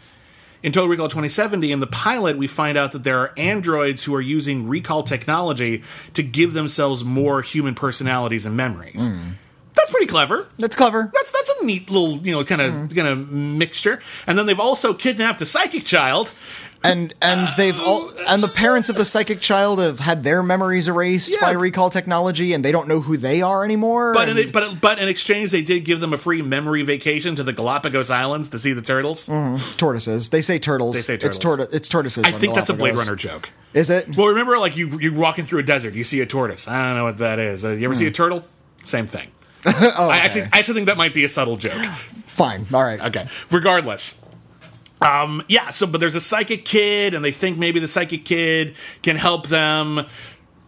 In 0.61 0.71
Total 0.71 0.89
Recall 0.89 1.09
2070, 1.09 1.71
in 1.71 1.81
the 1.81 1.87
pilot, 1.87 2.37
we 2.37 2.47
find 2.47 2.77
out 2.77 2.93
that 2.93 3.03
there 3.03 3.19
are 3.19 3.33
androids 3.35 4.03
who 4.03 4.15
are 4.15 4.21
using 4.21 4.67
recall 4.67 5.03
technology 5.03 5.83
to 6.13 6.23
give 6.23 6.53
themselves 6.53 7.03
more 7.03 7.41
human 7.41 7.75
personalities 7.75 8.45
and 8.45 8.55
memories. 8.55 9.07
Hmm. 9.07 9.31
That's 9.73 9.91
pretty 9.91 10.05
clever. 10.05 10.47
That's 10.57 10.75
clever. 10.75 11.11
That's 11.13 11.31
that's 11.31 11.61
a 11.61 11.65
neat 11.65 11.89
little 11.89 12.17
you 12.25 12.31
know 12.31 12.45
kind 12.45 12.61
of 12.61 12.73
hmm. 12.73 12.87
kind 12.87 13.07
of 13.07 13.31
mixture. 13.31 13.99
And 14.27 14.37
then 14.37 14.45
they've 14.45 14.59
also 14.59 14.93
kidnapped 14.93 15.41
a 15.41 15.45
psychic 15.45 15.83
child 15.83 16.31
and 16.83 17.13
and 17.21 17.47
they've 17.57 17.79
all 17.79 18.11
and 18.27 18.43
the 18.43 18.53
parents 18.55 18.89
of 18.89 18.95
the 18.95 19.05
psychic 19.05 19.39
child 19.41 19.79
have 19.79 19.99
had 19.99 20.23
their 20.23 20.43
memories 20.43 20.87
erased 20.87 21.33
Yeah. 21.33 21.39
by 21.41 21.51
recall 21.51 21.89
technology, 21.89 22.53
and 22.53 22.63
they 22.63 22.71
don't 22.71 22.87
know 22.87 22.99
who 23.01 23.17
they 23.17 23.41
are 23.41 23.63
anymore. 23.63 24.13
But 24.13 24.29
and- 24.29 24.39
in, 24.39 24.51
but 24.51 24.79
but 24.81 24.99
in 24.99 25.07
exchange, 25.07 25.51
they 25.51 25.61
did 25.61 25.85
give 25.85 25.99
them 25.99 26.13
a 26.13 26.17
free 26.17 26.41
memory 26.41 26.83
vacation 26.83 27.35
to 27.35 27.43
the 27.43 27.53
Galapagos 27.53 28.09
Islands 28.09 28.49
to 28.49 28.59
see 28.59 28.73
the 28.73 28.81
turtles. 28.81 29.29
tortoises. 29.77 30.29
They 30.29 30.41
say 30.41 30.59
turtles. 30.59 30.95
They 30.95 31.01
say 31.01 31.17
turtles. 31.17 31.35
It's 31.35 31.39
turtles. 31.43 31.67
It's 31.71 31.89
tortoises. 31.89 32.23
I 32.25 32.31
think 32.31 32.55
that's 32.55 32.69
a 32.69 32.73
Blade 32.73 32.95
Runner 32.95 33.15
joke. 33.15 33.49
Is 33.73 33.89
it? 33.89 34.15
Well, 34.15 34.27
remember, 34.27 34.57
like 34.57 34.75
you 34.77 34.99
you're 34.99 35.13
walking 35.13 35.45
through 35.45 35.59
a 35.59 35.63
desert, 35.63 35.93
you 35.93 36.03
see 36.03 36.21
a 36.21 36.25
tortoise. 36.25 36.67
I 36.67 36.87
don't 36.89 36.97
know 36.97 37.05
what 37.05 37.17
that 37.17 37.39
is. 37.39 37.63
Uh, 37.65 37.69
you 37.69 37.85
ever 37.85 37.95
see 37.95 38.07
a 38.07 38.11
turtle? 38.11 38.43
Same 38.83 39.07
thing. 39.07 39.29
oh, 39.65 39.69
okay. 39.71 39.95
I 39.97 40.17
actually 40.17 40.41
I 40.41 40.59
actually 40.59 40.73
think 40.75 40.87
that 40.87 40.97
might 40.97 41.13
be 41.13 41.23
a 41.23 41.29
subtle 41.29 41.55
joke. 41.57 41.73
fine. 42.27 42.67
All 42.73 42.83
right. 42.83 42.99
Okay. 42.99 43.27
Regardless. 43.49 44.22
Um, 45.03 45.43
yeah, 45.47 45.69
so 45.69 45.87
but 45.87 45.99
there's 45.99 46.15
a 46.15 46.21
psychic 46.21 46.65
kid, 46.65 47.13
and 47.13 47.23
they 47.23 47.31
think 47.31 47.57
maybe 47.57 47.79
the 47.79 47.87
psychic 47.87 48.25
kid 48.25 48.75
can 49.01 49.15
help 49.15 49.47
them 49.47 50.05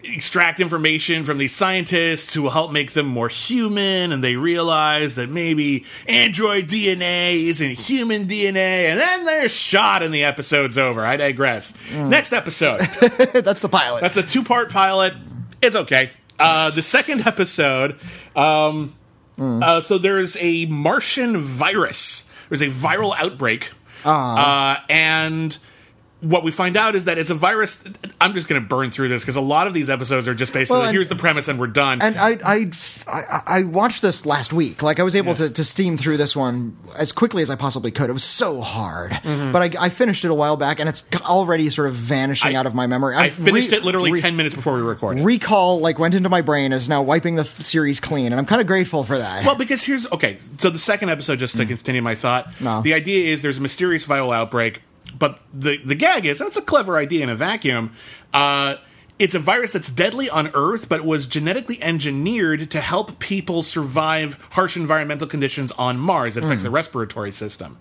extract 0.03 0.59
information 0.59 1.23
from 1.23 1.37
these 1.37 1.55
scientists 1.55 2.33
who 2.33 2.43
will 2.43 2.51
help 2.51 2.71
make 2.71 2.91
them 2.93 3.07
more 3.07 3.29
human, 3.29 4.11
and 4.11 4.23
they 4.23 4.35
realize 4.35 5.15
that 5.15 5.29
maybe 5.29 5.85
android 6.07 6.65
DNA 6.65 7.43
isn't 7.45 7.71
human 7.71 8.25
DNA, 8.27 8.89
and 8.89 8.99
then 8.99 9.25
they're 9.25 9.49
shot 9.49 10.03
and 10.03 10.13
the 10.13 10.23
episode's 10.23 10.77
over. 10.77 11.05
I 11.05 11.17
digress. 11.17 11.73
Next 11.93 12.33
episode. 12.33 12.79
that's 13.33 13.61
the 13.61 13.69
pilot. 13.69 14.01
That's 14.01 14.17
a 14.17 14.23
two 14.23 14.43
part 14.43 14.69
pilot. 14.69 15.13
It's 15.61 15.75
okay. 15.75 16.11
Uh, 16.37 16.69
the 16.69 16.81
second 16.81 17.25
episode. 17.25 17.97
Um, 18.35 18.95
uh, 19.37 19.81
so 19.81 19.97
there's 19.97 20.37
a 20.39 20.65
Martian 20.67 21.37
virus. 21.37 22.29
There's 22.49 22.61
a 22.61 22.67
viral 22.69 23.15
outbreak. 23.17 23.71
Uh, 24.05 24.77
and 24.89 25.57
what 26.29 26.43
we 26.43 26.51
find 26.51 26.75
out 26.77 26.95
is 26.95 27.05
that 27.05 27.17
it's 27.17 27.29
a 27.29 27.35
virus. 27.35 27.83
I'm 28.19 28.33
just 28.33 28.47
going 28.47 28.61
to 28.61 28.67
burn 28.67 28.91
through 28.91 29.09
this 29.09 29.21
because 29.23 29.35
a 29.35 29.41
lot 29.41 29.67
of 29.67 29.73
these 29.73 29.89
episodes 29.89 30.27
are 30.27 30.33
just 30.33 30.53
basically 30.53 30.79
Well, 30.79 30.87
and- 30.87 30.95
here's 30.95 31.09
the 31.09 31.15
premise 31.15 31.47
and 31.47 31.59
we're 31.59 31.67
done. 31.67 32.01
and 32.01 32.17
I, 32.17 32.37
I, 32.43 32.71
I, 33.07 33.41
I 33.59 33.63
watched 33.63 34.01
this 34.01 34.25
last 34.25 34.51
week. 34.53 34.81
Like 34.83 34.99
I 34.99 35.03
was 35.03 35.15
able 35.15 35.35
to, 35.35 35.49
to 35.49 35.63
steam 35.63 35.97
through 35.97 36.17
this 36.17 36.35
one 36.35 36.77
as 36.97 37.11
quickly 37.11 37.41
as 37.41 37.49
I 37.49 37.55
possibly 37.55 37.91
could. 37.91 38.09
It 38.09 38.13
was 38.13 38.23
so 38.23 38.61
hard, 38.61 39.11
Mm-hmm. 39.11 39.51
but 39.51 39.61
I, 39.77 39.85
I 39.85 39.89
finished 39.89 40.25
it 40.25 40.31
a 40.31 40.33
while 40.33 40.57
back, 40.57 40.79
and 40.79 40.87
it's 40.89 41.07
already 41.21 41.69
sort 41.69 41.87
of 41.89 41.95
vanishing 41.95 42.55
I- 42.55 42.59
out 42.59 42.65
of 42.65 42.73
my 42.75 42.87
memory. 42.87 43.15
I 43.15 43.29
finished 43.29 43.71
re- 43.71 43.77
it 43.77 43.83
literally 43.83 44.11
re- 44.11 44.21
10 44.21 44.35
minutes 44.35 44.55
before 44.55 44.75
we 44.75 44.81
recorded. 44.81 45.23
Recall 45.23 45.79
like 45.79 45.99
went 45.99 46.15
into 46.15 46.29
my 46.29 46.41
brain 46.41 46.73
is 46.73 46.89
now 46.89 47.01
wiping 47.01 47.35
the 47.35 47.41
f- 47.41 47.61
series 47.61 47.99
clean, 47.99 48.27
and 48.27 48.35
I'm 48.35 48.45
kind 48.45 48.61
of 48.61 48.67
grateful 48.67 49.03
for 49.03 49.17
that. 49.17 49.45
Well, 49.45 49.55
because 49.55 49.83
here's 49.83 50.09
okay. 50.11 50.37
So 50.57 50.69
the 50.69 50.79
second 50.79 51.09
episode, 51.09 51.39
just 51.39 51.57
to 51.57 51.65
continue 51.65 52.01
my 52.01 52.15
thought, 52.15 52.49
No. 52.61 52.81
the 52.81 52.93
idea 52.93 53.31
is 53.31 53.41
there's 53.41 53.57
a 53.57 53.61
mysterious 53.61 54.05
viral 54.07 54.35
outbreak, 54.35 54.81
but 55.17 55.39
the 55.53 55.77
the 55.77 55.95
gag 55.95 56.25
is 56.25 56.39
that's 56.39 56.57
a 56.57 56.61
clever 56.61 56.97
idea 56.97 57.23
in 57.23 57.29
a 57.29 57.35
vacuum. 57.35 57.91
Uh, 58.33 58.75
it's 59.17 59.33
a 59.33 59.39
virus 59.39 59.71
that's 59.71 59.89
deadly 59.89 60.29
on 60.29 60.51
Earth, 60.53 60.89
but 60.89 61.05
was 61.05 61.25
genetically 61.25 61.81
engineered 61.81 62.69
to 62.71 62.81
help 62.81 63.17
people 63.19 63.63
survive 63.63 64.37
harsh 64.51 64.75
environmental 64.75 65.27
conditions 65.27 65.71
on 65.73 65.97
Mars. 65.97 66.35
It 66.35 66.43
affects 66.43 66.63
Hmm. 66.63 66.67
the 66.67 66.71
respiratory 66.71 67.31
system. 67.31 67.77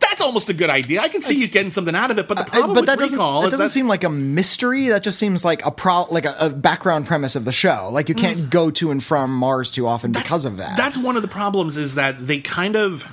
That's 0.00 0.22
almost 0.22 0.48
a 0.48 0.54
good 0.54 0.70
idea. 0.70 1.02
I 1.02 1.08
can 1.08 1.20
see 1.22 1.34
you 1.36 1.46
getting 1.46 1.70
something 1.70 1.94
out 1.94 2.10
of 2.10 2.18
it, 2.18 2.26
but 2.26 2.36
the 2.38 2.42
I- 2.44 2.46
problem 2.46 2.70
but 2.74 2.80
with 2.80 2.86
that 2.86 2.98
doesn't, 2.98 3.16
recall 3.18 3.42
that 3.42 3.48
is 3.48 3.50
doesn't 3.52 3.66
that 3.66 3.70
seem 3.70 3.86
like 3.86 4.02
a 4.02 4.08
mystery. 4.08 4.88
That 4.88 5.02
just 5.04 5.18
seems 5.18 5.44
like 5.44 5.64
a 5.64 5.70
pro, 5.70 6.04
like 6.10 6.24
a, 6.24 6.34
a 6.40 6.48
background 6.50 7.06
premise 7.06 7.36
of 7.36 7.44
the 7.44 7.52
show. 7.52 7.90
Like 7.92 8.08
you 8.08 8.14
can't 8.14 8.48
go 8.50 8.70
to 8.72 8.90
and 8.90 9.04
from 9.04 9.32
Mars 9.32 9.70
too 9.70 9.86
often 9.86 10.10
because 10.10 10.46
of 10.46 10.56
that. 10.56 10.76
That's 10.78 10.96
one 10.96 11.16
of 11.16 11.22
the 11.22 11.28
problems 11.28 11.76
is 11.76 11.94
that 11.96 12.26
they 12.26 12.40
kind 12.40 12.76
of 12.76 13.04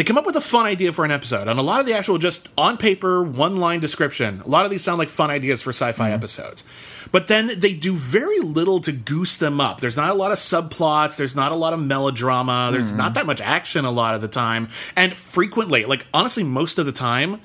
they 0.00 0.04
come 0.04 0.16
up 0.16 0.24
with 0.24 0.34
a 0.36 0.40
fun 0.40 0.64
idea 0.64 0.94
for 0.94 1.04
an 1.04 1.10
episode, 1.10 1.46
and 1.46 1.60
a 1.60 1.62
lot 1.62 1.78
of 1.78 1.84
the 1.84 1.92
actual 1.92 2.16
just 2.16 2.48
on 2.56 2.78
paper 2.78 3.22
one 3.22 3.56
line 3.56 3.80
description. 3.80 4.40
A 4.40 4.48
lot 4.48 4.64
of 4.64 4.70
these 4.70 4.82
sound 4.82 4.98
like 4.98 5.10
fun 5.10 5.30
ideas 5.30 5.60
for 5.60 5.74
sci-fi 5.74 6.06
Mm-hmm. 6.06 6.14
episodes, 6.14 6.64
but 7.12 7.28
then 7.28 7.50
they 7.60 7.74
do 7.74 7.92
very 7.94 8.38
little 8.40 8.80
to 8.80 8.92
goose 8.92 9.36
them 9.36 9.60
up. 9.60 9.80
There's 9.82 9.98
not 9.98 10.08
a 10.08 10.14
lot 10.14 10.32
of 10.32 10.38
subplots. 10.38 11.18
There's 11.18 11.36
not 11.36 11.52
a 11.52 11.54
lot 11.54 11.74
of 11.74 11.80
melodrama. 11.80 12.70
There's 12.72 12.88
Mm-hmm. 12.88 12.96
not 12.96 13.12
that 13.12 13.26
much 13.26 13.42
action 13.42 13.84
a 13.84 13.90
lot 13.90 14.14
of 14.14 14.22
the 14.22 14.28
time, 14.28 14.68
and 14.96 15.12
frequently, 15.12 15.84
like 15.84 16.06
honestly, 16.14 16.44
most 16.44 16.78
of 16.78 16.86
the 16.86 16.92
time. 16.92 17.42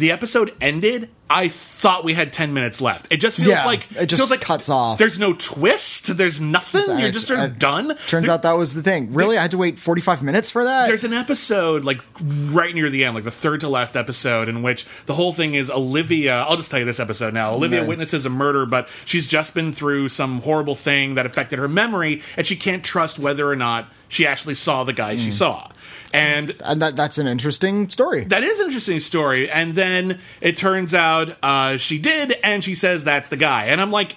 The 0.00 0.10
episode 0.12 0.52
ended. 0.60 1.10
I 1.28 1.46
thought 1.48 2.02
we 2.02 2.14
had 2.14 2.32
ten 2.32 2.52
minutes 2.54 2.80
left. 2.80 3.06
It 3.12 3.18
just 3.18 3.36
feels 3.36 3.50
Yeah, 3.50 3.64
like 3.64 3.86
it 3.96 4.06
just 4.06 4.18
feels 4.20 4.30
like 4.30 4.40
cuts 4.40 4.68
off. 4.68 4.98
There's 4.98 5.18
no 5.18 5.32
twist. 5.34 6.16
There's 6.16 6.40
nothing. 6.40 6.98
You're 6.98 7.12
just 7.12 7.28
sort 7.28 7.38
of 7.38 7.58
done. 7.58 7.94
Turns 8.08 8.26
There- 8.26 8.34
out 8.34 8.42
that 8.42 8.52
was 8.56 8.74
the 8.74 8.82
thing. 8.82 9.12
Really, 9.12 9.38
I 9.38 9.42
had 9.42 9.52
to 9.52 9.58
wait 9.58 9.78
45 9.78 10.22
minutes 10.24 10.50
for 10.50 10.64
that. 10.64 10.88
there's 10.88 11.04
an 11.04 11.12
episode 11.12 11.84
like 11.84 12.00
right 12.20 12.74
near 12.74 12.90
the 12.90 13.04
end, 13.04 13.14
like 13.14 13.22
the 13.24 13.30
third 13.30 13.60
to 13.60 13.68
last 13.68 13.96
episode, 13.96 14.48
in 14.48 14.62
which 14.62 14.86
the 15.06 15.14
whole 15.14 15.32
thing 15.32 15.54
is 15.54 15.70
Olivia. 15.70 16.40
I'll 16.48 16.56
just 16.56 16.70
tell 16.70 16.80
you 16.80 16.86
this 16.86 16.98
episode 16.98 17.32
now. 17.34 17.52
Olivia 17.54 17.84
witnesses 17.84 18.26
a 18.26 18.30
murder, 18.30 18.66
but 18.66 18.88
she's 19.04 19.28
just 19.28 19.54
been 19.54 19.72
through 19.72 20.08
some 20.08 20.40
horrible 20.40 20.74
thing 20.74 21.14
that 21.14 21.26
affected 21.26 21.58
her 21.60 21.68
memory, 21.68 22.22
and 22.36 22.46
she 22.46 22.56
can't 22.56 22.82
trust 22.82 23.18
whether 23.20 23.48
or 23.48 23.54
not 23.56 23.86
she 24.08 24.26
actually 24.26 24.54
saw 24.54 24.82
the 24.82 24.92
guy 24.94 25.14
Mm. 25.14 25.24
she 25.24 25.30
saw. 25.30 25.68
And 26.12 26.56
and 26.64 26.82
that 26.82 26.96
that's 26.96 27.18
an 27.18 27.26
interesting 27.26 27.88
story. 27.88 28.24
that 28.24 28.42
is 28.42 28.58
an 28.58 28.66
interesting 28.66 29.00
story. 29.00 29.50
And 29.50 29.74
then 29.74 30.18
it 30.40 30.56
turns 30.56 30.92
out 30.94 31.36
uh, 31.42 31.76
she 31.76 31.98
did, 31.98 32.34
and 32.42 32.64
she 32.64 32.74
says 32.74 33.04
that's 33.04 33.28
the 33.28 33.36
guy. 33.36 33.66
And 33.66 33.80
I'm 33.80 33.90
like, 33.92 34.16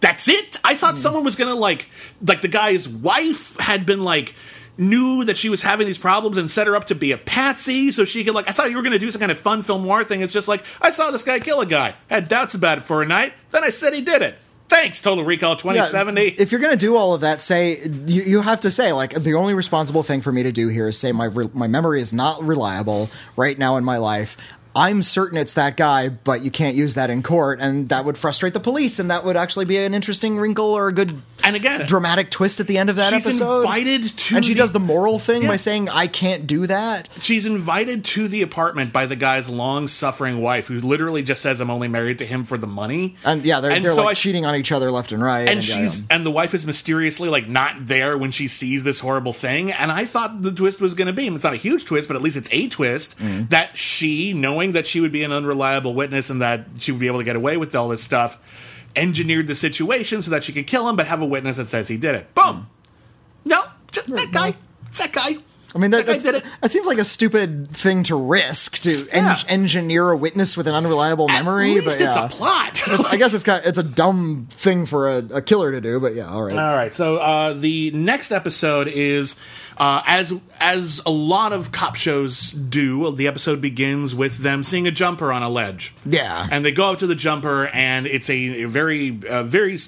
that's 0.00 0.28
it. 0.28 0.58
I 0.62 0.74
thought 0.74 0.98
someone 0.98 1.24
was 1.24 1.36
gonna 1.36 1.54
like, 1.54 1.88
like 2.24 2.42
the 2.42 2.48
guy's 2.48 2.88
wife 2.88 3.58
had 3.58 3.86
been 3.86 4.02
like 4.02 4.34
knew 4.78 5.24
that 5.24 5.38
she 5.38 5.48
was 5.48 5.62
having 5.62 5.86
these 5.86 5.96
problems 5.96 6.36
and 6.36 6.50
set 6.50 6.66
her 6.66 6.76
up 6.76 6.84
to 6.84 6.94
be 6.94 7.10
a 7.12 7.16
patsy 7.18 7.90
so 7.90 8.04
she 8.04 8.22
could 8.24 8.34
like. 8.34 8.48
I 8.48 8.52
thought 8.52 8.70
you 8.70 8.76
were 8.76 8.82
gonna 8.82 8.98
do 8.98 9.10
some 9.10 9.20
kind 9.20 9.32
of 9.32 9.38
fun 9.38 9.62
film 9.62 9.84
noir 9.84 10.04
thing. 10.04 10.20
It's 10.20 10.34
just 10.34 10.48
like 10.48 10.64
I 10.82 10.90
saw 10.90 11.10
this 11.10 11.22
guy 11.22 11.38
kill 11.40 11.60
a 11.60 11.66
guy, 11.66 11.94
had 12.08 12.28
doubts 12.28 12.54
about 12.54 12.78
it 12.78 12.82
for 12.82 13.02
a 13.02 13.06
night, 13.06 13.32
then 13.52 13.64
I 13.64 13.70
said 13.70 13.94
he 13.94 14.02
did 14.02 14.20
it. 14.20 14.36
Thanks, 14.68 15.00
Total 15.00 15.24
Recall 15.24 15.56
2070. 15.56 16.22
If 16.38 16.50
you're 16.50 16.60
gonna 16.60 16.76
do 16.76 16.96
all 16.96 17.14
of 17.14 17.20
that, 17.20 17.40
say 17.40 17.86
you, 18.06 18.22
you 18.22 18.40
have 18.40 18.60
to 18.60 18.70
say 18.70 18.92
like 18.92 19.14
the 19.14 19.34
only 19.34 19.54
responsible 19.54 20.02
thing 20.02 20.20
for 20.20 20.32
me 20.32 20.42
to 20.42 20.50
do 20.52 20.68
here 20.68 20.88
is 20.88 20.98
say 20.98 21.12
my 21.12 21.26
re- 21.26 21.50
my 21.54 21.68
memory 21.68 22.00
is 22.00 22.12
not 22.12 22.42
reliable 22.42 23.08
right 23.36 23.58
now 23.58 23.76
in 23.76 23.84
my 23.84 23.98
life. 23.98 24.36
I'm 24.76 25.02
certain 25.02 25.38
it's 25.38 25.54
that 25.54 25.78
guy, 25.78 26.10
but 26.10 26.42
you 26.42 26.50
can't 26.50 26.76
use 26.76 26.94
that 26.96 27.08
in 27.08 27.22
court, 27.22 27.60
and 27.60 27.88
that 27.88 28.04
would 28.04 28.18
frustrate 28.18 28.52
the 28.52 28.60
police, 28.60 28.98
and 28.98 29.10
that 29.10 29.24
would 29.24 29.36
actually 29.36 29.64
be 29.64 29.78
an 29.78 29.94
interesting 29.94 30.36
wrinkle 30.36 30.66
or 30.66 30.88
a 30.88 30.92
good 30.92 31.22
and 31.42 31.56
again, 31.56 31.86
dramatic 31.86 32.30
twist 32.30 32.60
at 32.60 32.66
the 32.66 32.76
end 32.76 32.90
of 32.90 32.96
that 32.96 33.12
she's 33.14 33.26
episode. 33.26 33.60
invited 33.62 34.02
to 34.18 34.36
and 34.36 34.44
she 34.44 34.52
the- 34.52 34.58
does 34.58 34.72
the 34.72 34.80
moral 34.80 35.18
thing 35.18 35.42
Yeah. 35.42 35.48
by 35.48 35.56
saying, 35.56 35.88
"I 35.88 36.08
can't 36.08 36.46
do 36.46 36.66
that." 36.66 37.08
She's 37.22 37.46
invited 37.46 38.04
to 38.06 38.28
the 38.28 38.42
apartment 38.42 38.92
by 38.92 39.06
the 39.06 39.16
guy's 39.16 39.48
long 39.48 39.88
suffering 39.88 40.40
wife, 40.42 40.66
who 40.66 40.78
literally 40.80 41.22
just 41.22 41.40
says, 41.40 41.60
"I'm 41.60 41.70
only 41.70 41.88
married 41.88 42.18
to 42.18 42.26
him 42.26 42.44
for 42.44 42.58
the 42.58 42.66
money." 42.66 43.16
And 43.24 43.44
yeah, 43.46 43.60
they're, 43.60 43.70
And 43.70 43.82
they're 43.82 43.92
so 43.94 44.04
like 44.04 44.10
I- 44.18 44.20
cheating 44.20 44.44
on 44.44 44.54
each 44.56 44.72
other 44.72 44.90
left 44.90 45.10
and 45.12 45.22
right. 45.22 45.48
and 45.48 45.66
yeah, 45.66 45.76
she's 45.76 46.00
yeah. 46.00 46.04
and 46.10 46.26
the 46.26 46.30
wife 46.30 46.52
is 46.52 46.66
mysteriously 46.66 47.28
like 47.30 47.48
not 47.48 47.86
there 47.86 48.18
when 48.18 48.30
she 48.30 48.46
sees 48.46 48.84
this 48.84 48.98
horrible 48.98 49.32
thing. 49.32 49.72
And 49.72 49.90
I 49.90 50.04
thought 50.04 50.42
the 50.42 50.52
twist 50.52 50.82
was 50.82 50.92
going 50.94 51.06
to 51.06 51.14
be—it's 51.14 51.44
not 51.44 51.54
a 51.54 51.56
huge 51.56 51.86
twist, 51.86 52.08
but 52.08 52.16
at 52.16 52.22
least 52.22 52.36
it's 52.36 52.50
a 52.52 52.68
twist 52.68 53.18
Mm-hmm. 53.18 53.44
that 53.50 53.78
she, 53.78 54.32
knowing 54.34 54.65
that 54.72 54.86
she 54.86 55.00
would 55.00 55.12
be 55.12 55.24
an 55.24 55.32
unreliable 55.32 55.94
witness 55.94 56.30
and 56.30 56.40
that 56.42 56.66
she 56.78 56.92
would 56.92 57.00
be 57.00 57.06
able 57.06 57.18
to 57.18 57.24
get 57.24 57.36
away 57.36 57.56
with 57.56 57.74
all 57.74 57.88
this 57.88 58.02
stuff, 58.02 58.38
engineered 58.94 59.46
the 59.46 59.54
situation 59.54 60.22
so 60.22 60.30
that 60.30 60.44
she 60.44 60.52
could 60.52 60.66
kill 60.66 60.88
him, 60.88 60.96
but 60.96 61.06
have 61.06 61.20
a 61.22 61.26
witness 61.26 61.56
that 61.56 61.68
says 61.68 61.88
he 61.88 61.96
did 61.96 62.14
it. 62.14 62.34
Boom. 62.34 62.68
No, 63.44 63.62
just 63.92 64.08
that 64.08 64.30
guy. 64.32 64.54
It's 64.88 64.98
that 64.98 65.12
guy. 65.12 65.36
I 65.74 65.78
mean, 65.78 65.90
that, 65.90 65.98
that 65.98 66.06
guy 66.06 66.12
that's, 66.12 66.22
did 66.22 66.34
it. 66.36 66.44
that 66.62 66.70
seems 66.70 66.86
like 66.86 66.96
a 66.96 67.04
stupid 67.04 67.68
thing 67.70 68.02
to 68.04 68.16
risk 68.16 68.78
to 68.78 69.06
en- 69.10 69.24
Yeah. 69.24 69.36
engineer 69.48 70.10
a 70.10 70.16
witness 70.16 70.56
with 70.56 70.66
an 70.68 70.74
unreliable 70.74 71.28
memory. 71.28 71.72
At 71.72 71.84
least 71.84 71.98
but 71.98 72.06
it's 72.06 72.16
a 72.16 72.28
plot. 72.28 72.78
It's- 72.88 73.04
I 73.04 73.16
guess 73.16 73.34
it's 73.34 73.44
kind 73.44 73.62
it's 73.66 73.76
a 73.76 73.82
dumb 73.82 74.46
thing 74.48 74.86
for 74.86 75.08
a, 75.10 75.18
a 75.18 75.42
killer 75.42 75.72
to 75.72 75.80
do, 75.82 76.00
but 76.00 76.14
yeah, 76.14 76.30
all 76.30 76.42
right. 76.44 76.52
All 76.54 76.72
right. 76.74 76.94
So 76.94 77.18
uh, 77.18 77.52
the 77.52 77.90
next 77.90 78.32
episode 78.32 78.88
is 78.88 79.36
uh, 79.76 80.02
as 80.06 80.32
as 80.60 81.02
a 81.06 81.10
lot 81.10 81.52
of 81.52 81.72
cop 81.72 81.96
shows 81.96 82.50
do. 82.50 83.14
The 83.14 83.26
episode 83.26 83.60
begins 83.60 84.14
with 84.14 84.38
them 84.38 84.62
seeing 84.64 84.86
a 84.86 84.90
jumper 84.90 85.32
on 85.32 85.42
a 85.42 85.48
ledge. 85.48 85.94
Yeah. 86.04 86.46
and 86.50 86.64
they 86.64 86.72
go 86.72 86.92
up 86.92 86.98
to 87.00 87.06
the 87.06 87.14
jumper, 87.14 87.66
and 87.68 88.06
it's 88.06 88.30
a, 88.30 88.62
a 88.62 88.68
very 88.68 89.18
uh, 89.28 89.42
very 89.42 89.78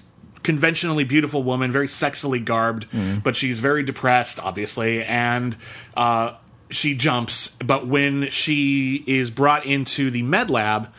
conventionally 0.42 1.04
beautiful 1.04 1.42
woman, 1.42 1.70
very 1.72 1.88
sexily 1.88 2.42
garbed, 2.44 2.86
but 3.22 3.36
she's 3.36 3.60
very 3.60 3.82
depressed, 3.82 4.38
obviously, 4.42 5.04
and. 5.04 5.56
Uh, 5.96 6.34
she 6.70 6.94
jumps, 6.94 7.56
but 7.64 7.86
when 7.86 8.28
she 8.28 9.02
is 9.06 9.30
brought 9.30 9.64
into 9.64 10.10
the 10.10 10.22
med 10.22 10.50
lab, 10.50 10.92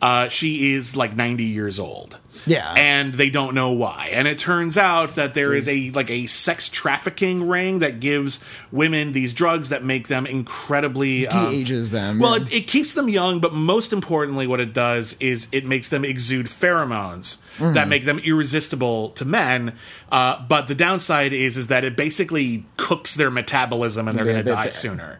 uh, 0.00 0.28
she 0.28 0.72
is 0.72 0.96
like 0.96 1.14
90 1.14 1.44
years 1.44 1.78
old. 1.78 2.18
Yeah. 2.46 2.72
and 2.76 3.14
they 3.14 3.30
don't 3.30 3.54
know 3.54 3.72
why. 3.72 4.10
And 4.12 4.26
it 4.26 4.38
turns 4.38 4.76
out 4.76 5.14
that 5.16 5.34
there 5.34 5.52
is 5.52 5.68
a 5.68 5.90
like 5.90 6.10
a 6.10 6.26
sex 6.26 6.68
trafficking 6.68 7.48
ring 7.48 7.80
that 7.80 8.00
gives 8.00 8.42
women 8.70 9.12
these 9.12 9.34
drugs 9.34 9.68
that 9.68 9.84
make 9.84 10.08
them 10.08 10.26
incredibly 10.26 11.26
um, 11.28 11.50
De-ages 11.50 11.90
them, 11.90 12.18
Well, 12.18 12.34
it, 12.34 12.52
it 12.52 12.66
keeps 12.66 12.94
them 12.94 13.08
young, 13.08 13.40
but 13.40 13.52
most 13.52 13.92
importantly, 13.92 14.46
what 14.46 14.60
it 14.60 14.72
does 14.72 15.16
is 15.20 15.48
it 15.52 15.64
makes 15.64 15.88
them 15.88 16.04
exude 16.04 16.46
pheromones 16.46 17.41
Mm. 17.58 17.74
that 17.74 17.88
make 17.88 18.04
them 18.04 18.18
irresistible 18.20 19.10
to 19.10 19.24
men. 19.24 19.74
Uh, 20.10 20.40
but 20.48 20.68
the 20.68 20.74
downside 20.74 21.32
is 21.32 21.56
is 21.56 21.66
that 21.66 21.84
it 21.84 21.96
basically 21.96 22.64
cooks 22.76 23.14
their 23.14 23.30
metabolism, 23.30 24.08
and 24.08 24.16
they're 24.18 24.24
Yeah, 24.26 24.32
going 24.32 24.44
to 24.44 24.50
they- 24.50 24.54
die 24.56 24.64
they- 24.66 24.72
sooner. 24.72 25.18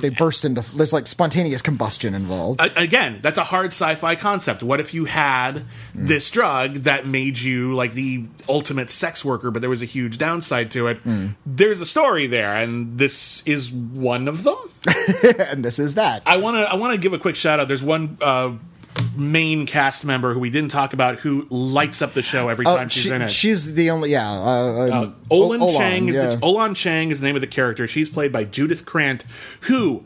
they 0.00 0.08
burst 0.10 0.44
into 0.44 0.60
there's 0.76 0.92
like 0.92 1.06
spontaneous 1.06 1.62
combustion 1.62 2.14
involved. 2.14 2.60
Again, 2.76 3.18
that's 3.22 3.38
a 3.38 3.44
hard 3.44 3.68
sci-fi 3.68 4.14
concept. 4.16 4.62
What 4.62 4.80
if 4.80 4.94
you 4.94 5.06
had 5.06 5.64
this 5.94 6.30
drug 6.30 6.74
that 6.84 7.06
made 7.06 7.38
you 7.38 7.74
like 7.74 7.92
the 7.92 8.24
ultimate 8.48 8.90
sex 8.90 9.24
worker, 9.24 9.50
but 9.50 9.60
there 9.60 9.70
was 9.70 9.82
a 9.82 9.86
huge 9.86 10.18
downside 10.18 10.70
to 10.72 10.86
it? 10.88 11.00
There's 11.44 11.80
a 11.80 11.86
story 11.86 12.26
there, 12.26 12.54
and 12.54 12.98
this 12.98 13.42
is 13.46 13.70
one 13.70 14.28
of 14.28 14.42
them. 14.44 14.56
and 15.38 15.64
this 15.64 15.78
is 15.78 15.96
that. 15.96 16.22
I 16.26 16.36
want 16.36 16.56
to 16.56 16.62
I 16.70 16.76
want 16.76 16.92
to 16.94 16.98
give 17.00 17.12
a 17.12 17.18
quick 17.18 17.36
shout 17.36 17.58
out. 17.60 17.68
There's 17.68 17.82
one 17.82 18.18
uh, 18.20 18.52
main 19.16 19.66
cast 19.66 20.04
member 20.04 20.32
who 20.34 20.40
we 20.40 20.50
didn't 20.50 20.70
talk 20.70 20.92
about 20.92 21.16
who 21.16 21.46
lights 21.50 22.02
up 22.02 22.12
the 22.12 22.22
show 22.22 22.48
every 22.48 22.64
time 22.64 22.86
Oh, 22.86 22.88
she's 22.88 23.02
she- 23.04 23.10
in 23.10 23.22
it. 23.22 23.30
She's 23.30 23.74
the 23.74 23.90
only 23.90 24.10
yeah. 24.12 24.30
Uh, 24.30 24.36
Uh, 24.44 25.02
um, 25.02 25.16
Olin 25.30 25.60
Olan, 25.60 25.76
Chang 25.76 26.08
is 26.08 26.16
yeah. 26.16 26.26
the 26.30 26.36
Olan 26.38 26.74
Chang 26.76 27.10
is 27.10 27.20
the 27.20 27.26
name 27.26 27.34
of 27.34 27.40
the 27.40 27.46
character. 27.46 27.86
She's 27.86 28.08
played 28.08 28.32
by 28.32 28.44
Judith 28.44 28.84
Krant, 28.86 29.24
who 29.62 30.04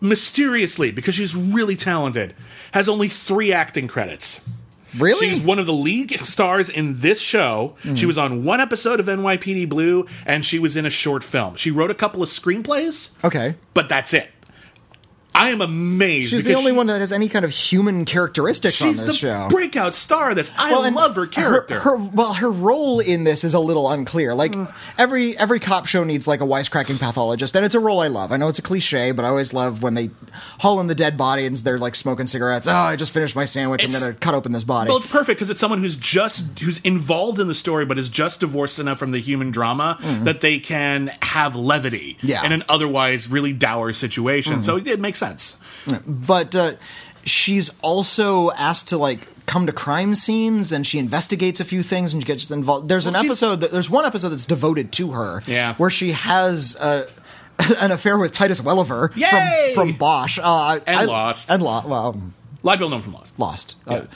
mysteriously, 0.00 0.90
because 0.92 1.14
she's 1.14 1.34
really 1.34 1.76
talented, 1.76 2.34
has 2.72 2.88
only 2.88 3.08
three 3.08 3.52
acting 3.52 3.88
credits. 3.88 4.46
really. 4.96 5.28
She's 5.28 5.40
one 5.42 5.58
of 5.58 5.66
the 5.66 5.72
lead 5.72 6.12
stars 6.20 6.70
in 6.70 6.98
this 7.00 7.20
show. 7.20 7.76
Hmm. 7.82 7.94
She 7.94 8.06
was 8.06 8.16
on 8.16 8.44
one 8.44 8.60
episode 8.60 9.00
of 9.00 9.06
NYPD 9.06 9.68
Blue, 9.68 10.06
and 10.24 10.44
she 10.44 10.58
was 10.58 10.76
in 10.76 10.86
a 10.86 10.90
short 10.90 11.22
film. 11.24 11.56
She 11.56 11.70
wrote 11.70 11.90
a 11.90 11.94
couple 11.94 12.22
of 12.22 12.28
screenplays, 12.28 13.22
okay. 13.24 13.56
but 13.74 13.88
that's 13.88 14.14
it. 14.14 14.30
I 15.38 15.50
am 15.50 15.60
amazed. 15.60 16.30
She's 16.30 16.44
the 16.44 16.54
only 16.54 16.72
she- 16.72 16.76
one 16.76 16.88
that 16.88 17.00
has 17.00 17.12
any 17.12 17.28
kind 17.28 17.44
of 17.44 17.50
human 17.52 18.04
characteristics 18.04 18.82
on 18.82 18.88
this 18.96 19.00
the 19.06 19.12
show. 19.12 19.46
breakout 19.48 19.94
star 19.94 20.30
of 20.30 20.36
this. 20.36 20.52
I 20.58 20.72
Well, 20.72 20.90
love 20.92 21.14
her 21.16 21.26
character. 21.26 21.78
Her, 21.78 21.96
well, 21.96 22.34
her 22.34 22.50
role 22.50 23.00
in 23.00 23.24
this 23.24 23.44
is 23.44 23.54
a 23.54 23.60
little 23.60 23.90
unclear. 23.90 24.34
Like 24.34 24.52
Mm. 24.52 24.72
every 24.98 25.38
every 25.38 25.60
cop 25.60 25.86
show 25.86 26.02
needs 26.04 26.26
like 26.26 26.40
a 26.40 26.44
wisecracking 26.44 26.98
pathologist, 26.98 27.54
and 27.56 27.64
it's 27.64 27.74
a 27.74 27.80
role 27.80 28.00
I 28.00 28.08
love. 28.08 28.32
I 28.32 28.36
know 28.36 28.48
it's 28.48 28.58
a 28.58 28.62
cliche, 28.62 29.12
but 29.12 29.24
I 29.24 29.28
always 29.28 29.52
love 29.54 29.82
when 29.82 29.94
they 29.94 30.10
haul 30.58 30.80
in 30.80 30.86
the 30.88 30.94
dead 30.94 31.16
body 31.16 31.46
and 31.46 31.54
they're 31.56 31.78
like 31.78 31.94
smoking 31.94 32.26
cigarettes. 32.26 32.66
Oh, 32.66 32.72
I 32.74 32.96
just 32.96 33.12
finished 33.12 33.36
my 33.36 33.44
sandwich. 33.44 33.84
It's- 33.84 33.94
I'm 33.94 34.00
gonna 34.02 34.14
cut 34.14 34.34
open 34.34 34.52
this 34.52 34.64
body. 34.64 34.88
Well, 34.88 34.98
it's 34.98 35.06
perfect 35.06 35.38
because 35.38 35.50
it's 35.50 35.60
someone 35.60 35.80
who's 35.80 35.96
just 35.96 36.58
who's 36.60 36.78
involved 36.80 37.38
in 37.38 37.46
the 37.48 37.54
story, 37.54 37.84
but 37.84 37.98
is 37.98 38.08
just 38.08 38.40
divorced 38.40 38.78
enough 38.78 38.98
from 38.98 39.12
the 39.12 39.20
human 39.20 39.50
drama 39.50 39.98
that 40.24 40.40
they 40.40 40.58
can 40.58 41.12
have 41.22 41.54
levity. 41.54 42.18
Yeah. 42.22 42.44
In 42.44 42.52
an 42.52 42.64
otherwise 42.68 43.28
really 43.28 43.52
dour 43.52 43.92
situation. 43.92 44.62
So 44.62 44.76
it 44.76 44.98
makes 45.00 45.18
sense. 45.18 45.27
But 46.06 46.54
uh, 46.54 46.72
she's 47.24 47.70
also 47.82 48.50
asked 48.52 48.88
to 48.88 48.98
like 48.98 49.26
come 49.46 49.66
to 49.66 49.72
crime 49.72 50.14
scenes 50.14 50.72
and 50.72 50.86
she 50.86 50.98
investigates 50.98 51.58
a 51.60 51.64
few 51.64 51.82
things 51.82 52.12
and 52.12 52.22
she 52.22 52.26
gets 52.26 52.50
involved 52.50 52.88
there's 52.88 53.06
an 53.06 53.14
Well, 53.14 53.22
she's- 53.22 53.30
episode 53.32 53.60
that 53.60 53.72
there's 53.72 53.88
one 53.90 54.04
episode 54.04 54.28
that's 54.30 54.46
devoted 54.46 54.92
to 54.92 55.12
her 55.12 55.42
Yeah. 55.46 55.74
where 55.76 55.90
she 55.90 56.12
has 56.12 56.76
uh, 56.76 57.08
an 57.78 57.90
affair 57.90 58.18
with 58.18 58.32
Titus 58.32 58.60
Welliver 58.60 59.10
Yay! 59.16 59.72
from 59.74 59.88
from 59.90 59.98
Bosch 59.98 60.38
uh, 60.42 60.80
And 60.86 60.98
I- 61.00 61.04
Lost. 61.04 61.50
and 61.50 61.62
Lost 61.62 61.88
well 61.88 62.10
A 62.62 62.66
lot 62.66 62.72
of 62.74 62.78
people 62.78 62.90
know 62.90 62.96
him 62.96 63.02
from 63.02 63.14
Lost. 63.14 63.38
Lost 63.38 63.76
Yeah. 63.86 63.92
uh, 63.94 64.06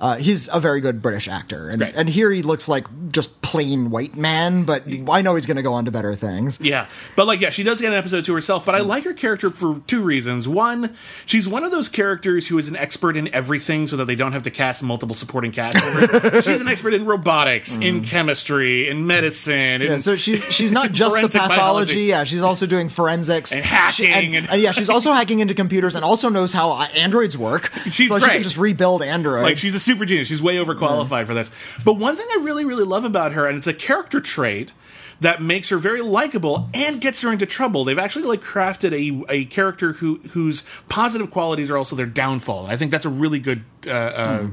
uh, 0.00 0.16
he's 0.16 0.48
a 0.48 0.58
very 0.58 0.80
good 0.80 1.02
British 1.02 1.28
actor, 1.28 1.68
and, 1.68 1.82
and 1.82 2.08
here 2.08 2.30
he 2.32 2.40
looks 2.40 2.68
like 2.70 2.86
just 3.12 3.39
plain 3.50 3.90
white 3.90 4.16
man. 4.16 4.64
But 4.64 4.84
I 5.10 5.22
know 5.22 5.34
he's 5.34 5.46
going 5.46 5.56
to 5.56 5.62
go 5.62 5.72
on 5.74 5.84
to 5.86 5.90
better 5.90 6.14
things. 6.14 6.60
Yeah, 6.60 6.86
but 7.16 7.26
like, 7.26 7.40
yeah, 7.40 7.50
she 7.50 7.62
does 7.64 7.80
get 7.80 7.92
an 7.92 7.98
episode 7.98 8.24
to 8.26 8.34
herself. 8.34 8.64
But 8.64 8.74
I 8.76 8.78
like 8.80 9.04
her 9.04 9.12
character 9.12 9.50
for 9.50 9.80
two 9.86 10.02
reasons. 10.02 10.46
One, 10.46 10.94
she's 11.26 11.48
one 11.48 11.64
of 11.64 11.70
those 11.70 11.88
characters 11.88 12.46
who 12.48 12.58
is 12.58 12.68
an 12.68 12.76
expert 12.76 13.16
in 13.16 13.32
everything, 13.34 13.86
so 13.88 13.96
that 13.96 14.04
they 14.04 14.14
don't 14.14 14.32
have 14.32 14.42
to 14.44 14.50
cast 14.50 14.82
multiple 14.82 15.14
supporting 15.14 15.50
cast 15.52 15.74
members. 15.82 16.44
she's 16.44 16.60
an 16.60 16.68
expert 16.68 16.94
in 16.94 17.04
robotics, 17.04 17.76
in 17.76 18.02
chemistry, 18.04 18.88
in 18.88 19.06
medicine. 19.06 19.80
Mm. 19.80 19.84
Yeah, 19.84 19.92
in- 19.94 20.00
so 20.00 20.16
she's 20.16 20.44
she's 20.52 20.72
not 20.72 20.92
just 20.92 21.16
the 21.20 21.28
pathology. 21.28 21.56
biology. 21.56 22.00
Yeah, 22.02 22.24
she's 22.24 22.42
also 22.42 22.66
doing 22.66 22.88
forensics 22.88 23.52
And 23.52 23.64
hacking 23.64 24.06
She- 24.06 24.12
and, 24.12 24.34
and- 24.36 24.50
and 24.50 24.62
yeah, 24.62 24.72
she's 24.72 24.88
also 24.90 25.12
hacking 25.12 25.40
into 25.40 25.54
computers 25.54 25.94
and 25.94 26.04
also 26.04 26.28
knows 26.28 26.52
how 26.52 26.72
uh, 26.72 26.86
androids 26.94 27.36
work. 27.36 27.70
She's 27.90 28.08
so 28.08 28.18
she 28.18 28.24
great. 28.24 28.34
can 28.34 28.42
just 28.42 28.56
rebuild 28.56 29.02
androids. 29.02 29.42
Like 29.42 29.58
she's 29.58 29.74
a 29.74 29.80
super 29.80 30.04
genius. 30.04 30.28
She's 30.28 30.42
way 30.42 30.56
overqualified 30.56 31.26
for 31.26 31.34
this. 31.34 31.50
But 31.84 31.94
one 31.94 32.16
thing 32.16 32.26
I 32.30 32.42
really, 32.42 32.64
really 32.64 32.84
love 32.84 33.04
about 33.04 33.32
her, 33.32 33.39
and 33.46 33.56
it's 33.56 33.66
a 33.66 33.74
character 33.74 34.20
trait 34.20 34.72
that 35.20 35.42
makes 35.42 35.68
her 35.68 35.76
very 35.76 36.00
likable 36.00 36.68
and 36.72 37.00
gets 37.00 37.20
her 37.22 37.30
into 37.32 37.46
trouble. 37.46 37.84
They've 37.84 37.98
actually 37.98 38.24
like 38.24 38.40
crafted 38.40 38.92
a, 38.92 39.32
a 39.32 39.44
character 39.46 39.92
who 39.92 40.16
whose 40.30 40.62
positive 40.88 41.30
qualities 41.30 41.70
are 41.70 41.76
also 41.76 41.94
their 41.94 42.06
downfall. 42.06 42.64
And 42.64 42.72
I 42.72 42.76
think 42.76 42.90
that's 42.90 43.04
a 43.04 43.10
really 43.10 43.38
good, 43.38 43.64
uh, 43.86 43.90
uh, 43.90 44.48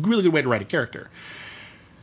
really 0.00 0.22
good 0.22 0.32
way 0.32 0.42
to 0.42 0.48
write 0.48 0.62
a 0.62 0.66
character. 0.66 1.10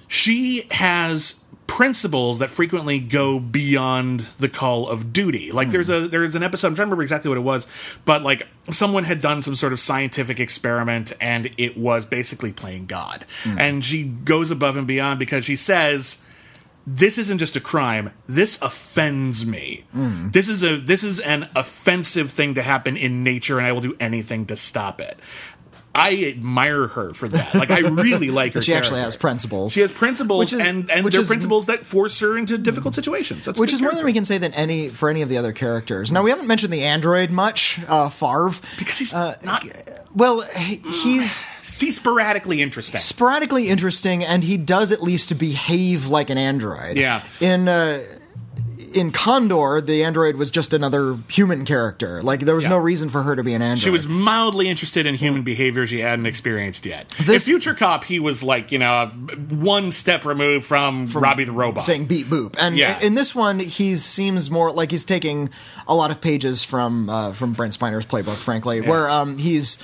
She 0.07 0.67
has 0.71 1.43
principles 1.67 2.39
that 2.39 2.49
frequently 2.49 2.99
go 2.99 3.39
beyond 3.39 4.21
the 4.39 4.49
call 4.49 4.87
of 4.87 5.11
duty. 5.11 5.51
Like 5.51 5.71
there's 5.71 5.89
a 5.89 6.07
there's 6.07 6.35
an 6.35 6.43
episode 6.43 6.67
I'm 6.67 6.75
trying 6.75 6.85
to 6.85 6.89
remember 6.89 7.03
exactly 7.03 7.29
what 7.29 7.37
it 7.37 7.41
was, 7.41 7.67
but 8.05 8.23
like 8.23 8.47
someone 8.71 9.03
had 9.03 9.21
done 9.21 9.41
some 9.41 9.55
sort 9.55 9.73
of 9.73 9.79
scientific 9.79 10.39
experiment 10.39 11.13
and 11.19 11.51
it 11.57 11.77
was 11.77 12.05
basically 12.05 12.53
playing 12.53 12.85
God. 12.85 13.25
Hmm. 13.43 13.59
And 13.59 13.85
she 13.85 14.03
goes 14.03 14.51
above 14.51 14.77
and 14.77 14.87
beyond 14.87 15.19
because 15.19 15.45
she 15.45 15.55
says 15.55 16.23
this 16.87 17.17
isn't 17.17 17.39
just 17.39 17.55
a 17.55 17.59
crime. 17.59 18.11
This 18.27 18.61
offends 18.61 19.45
me. 19.45 19.85
Hmm. 19.91 20.29
This 20.29 20.47
is 20.47 20.63
a 20.63 20.77
this 20.77 21.03
is 21.03 21.19
an 21.19 21.49
offensive 21.55 22.29
thing 22.29 22.53
to 22.53 22.61
happen 22.61 22.95
in 22.95 23.23
nature, 23.23 23.57
and 23.57 23.65
I 23.65 23.71
will 23.71 23.81
do 23.81 23.97
anything 23.99 24.45
to 24.47 24.55
stop 24.55 25.01
it. 25.01 25.17
I 25.95 26.25
admire 26.25 26.87
her 26.87 27.13
for 27.13 27.27
that. 27.29 27.55
Like 27.55 27.71
I 27.71 27.79
really 27.79 28.29
like 28.31 28.53
her. 28.53 28.61
she 28.61 28.73
actually 28.73 28.99
has 29.01 29.15
principles. 29.15 29.71
She 29.73 29.81
has 29.81 29.91
principles, 29.91 30.51
is- 30.51 30.59
and 30.59 30.91
and 30.91 31.05
which 31.05 31.13
they're 31.13 31.21
is- 31.21 31.27
principles 31.27 31.67
that 31.67 31.85
force 31.85 32.19
her 32.19 32.37
into 32.37 32.57
difficult 32.57 32.93
situations. 32.93 33.45
That's 33.45 33.59
which 33.59 33.71
is 33.73 33.81
more 33.81 33.93
than 33.93 34.03
we 34.05 34.13
can 34.13 34.25
say 34.25 34.37
than 34.37 34.53
any 34.53 34.89
for 34.89 35.09
any 35.09 35.21
of 35.21 35.29
the 35.29 35.37
other 35.37 35.53
characters. 35.53 36.11
Now 36.11 36.21
we 36.21 36.29
haven't 36.29 36.47
mentioned 36.47 36.73
the 36.73 36.83
android 36.83 37.31
much, 37.31 37.79
uh, 37.87 38.09
Farve. 38.09 38.61
because 38.77 38.99
he's 38.99 39.13
uh, 39.13 39.37
not. 39.43 39.65
Well, 40.13 40.41
he's 40.41 41.43
He's 41.79 41.95
sporadically 41.95 42.61
interesting. 42.61 43.01
sporadically 43.01 43.67
interesting, 43.69 44.23
and 44.23 44.43
he 44.43 44.55
does 44.55 44.91
at 44.91 45.01
least 45.03 45.37
behave 45.37 46.07
like 46.07 46.29
an 46.29 46.37
android. 46.37 46.95
Yeah. 46.95 47.23
In 47.41 47.67
uh, 47.67 48.01
in 48.95 49.11
Condor, 49.11 49.81
the 49.81 50.03
android 50.03 50.37
was 50.37 50.49
just 50.49 50.73
another 50.73 51.17
human 51.29 51.65
character. 51.65 52.23
Like 52.23 52.39
there 52.39 52.55
was 52.55 52.63
Yeah. 52.63 52.69
no 52.71 52.77
reason 52.77 53.09
for 53.09 53.21
her 53.23 53.35
to 53.35 53.43
be 53.43 53.53
an 53.53 53.61
android. 53.61 53.83
She 53.83 53.89
was 53.91 54.07
mildly 54.07 54.69
interested 54.69 55.05
in 55.05 55.15
human 55.15 55.43
behavior 55.43 55.85
she 55.85 55.99
hadn't 55.99 56.25
experienced 56.25 56.85
yet. 56.85 57.07
This- 57.19 57.45
in 57.47 57.51
Future 57.51 57.73
Cop, 57.73 58.05
he 58.05 58.19
was 58.19 58.41
like 58.41 58.71
you 58.71 58.79
know 58.79 59.07
one 59.49 59.91
step 59.91 60.25
removed 60.25 60.65
from, 60.65 61.07
Robby 61.07 61.43
the 61.43 61.51
robot. 61.51 61.83
saying 61.83 62.05
beep 62.05 62.27
boop. 62.27 62.55
And 62.57 62.77
Yeah. 62.77 62.97
in 63.01 63.15
this 63.15 63.35
one, 63.35 63.59
he 63.59 63.95
seems 63.97 64.49
more 64.49 64.71
like 64.71 64.91
he's 64.91 65.03
taking 65.03 65.49
a 65.87 65.93
lot 65.93 66.09
of 66.09 66.21
pages 66.21 66.63
from 66.63 67.09
uh, 67.09 67.33
from 67.33 67.53
Brent 67.53 67.73
Spiner's 67.73 68.05
playbook, 68.05 68.37
frankly, 68.37 68.81
where 68.81 69.09
um, 69.09 69.37
he's 69.37 69.77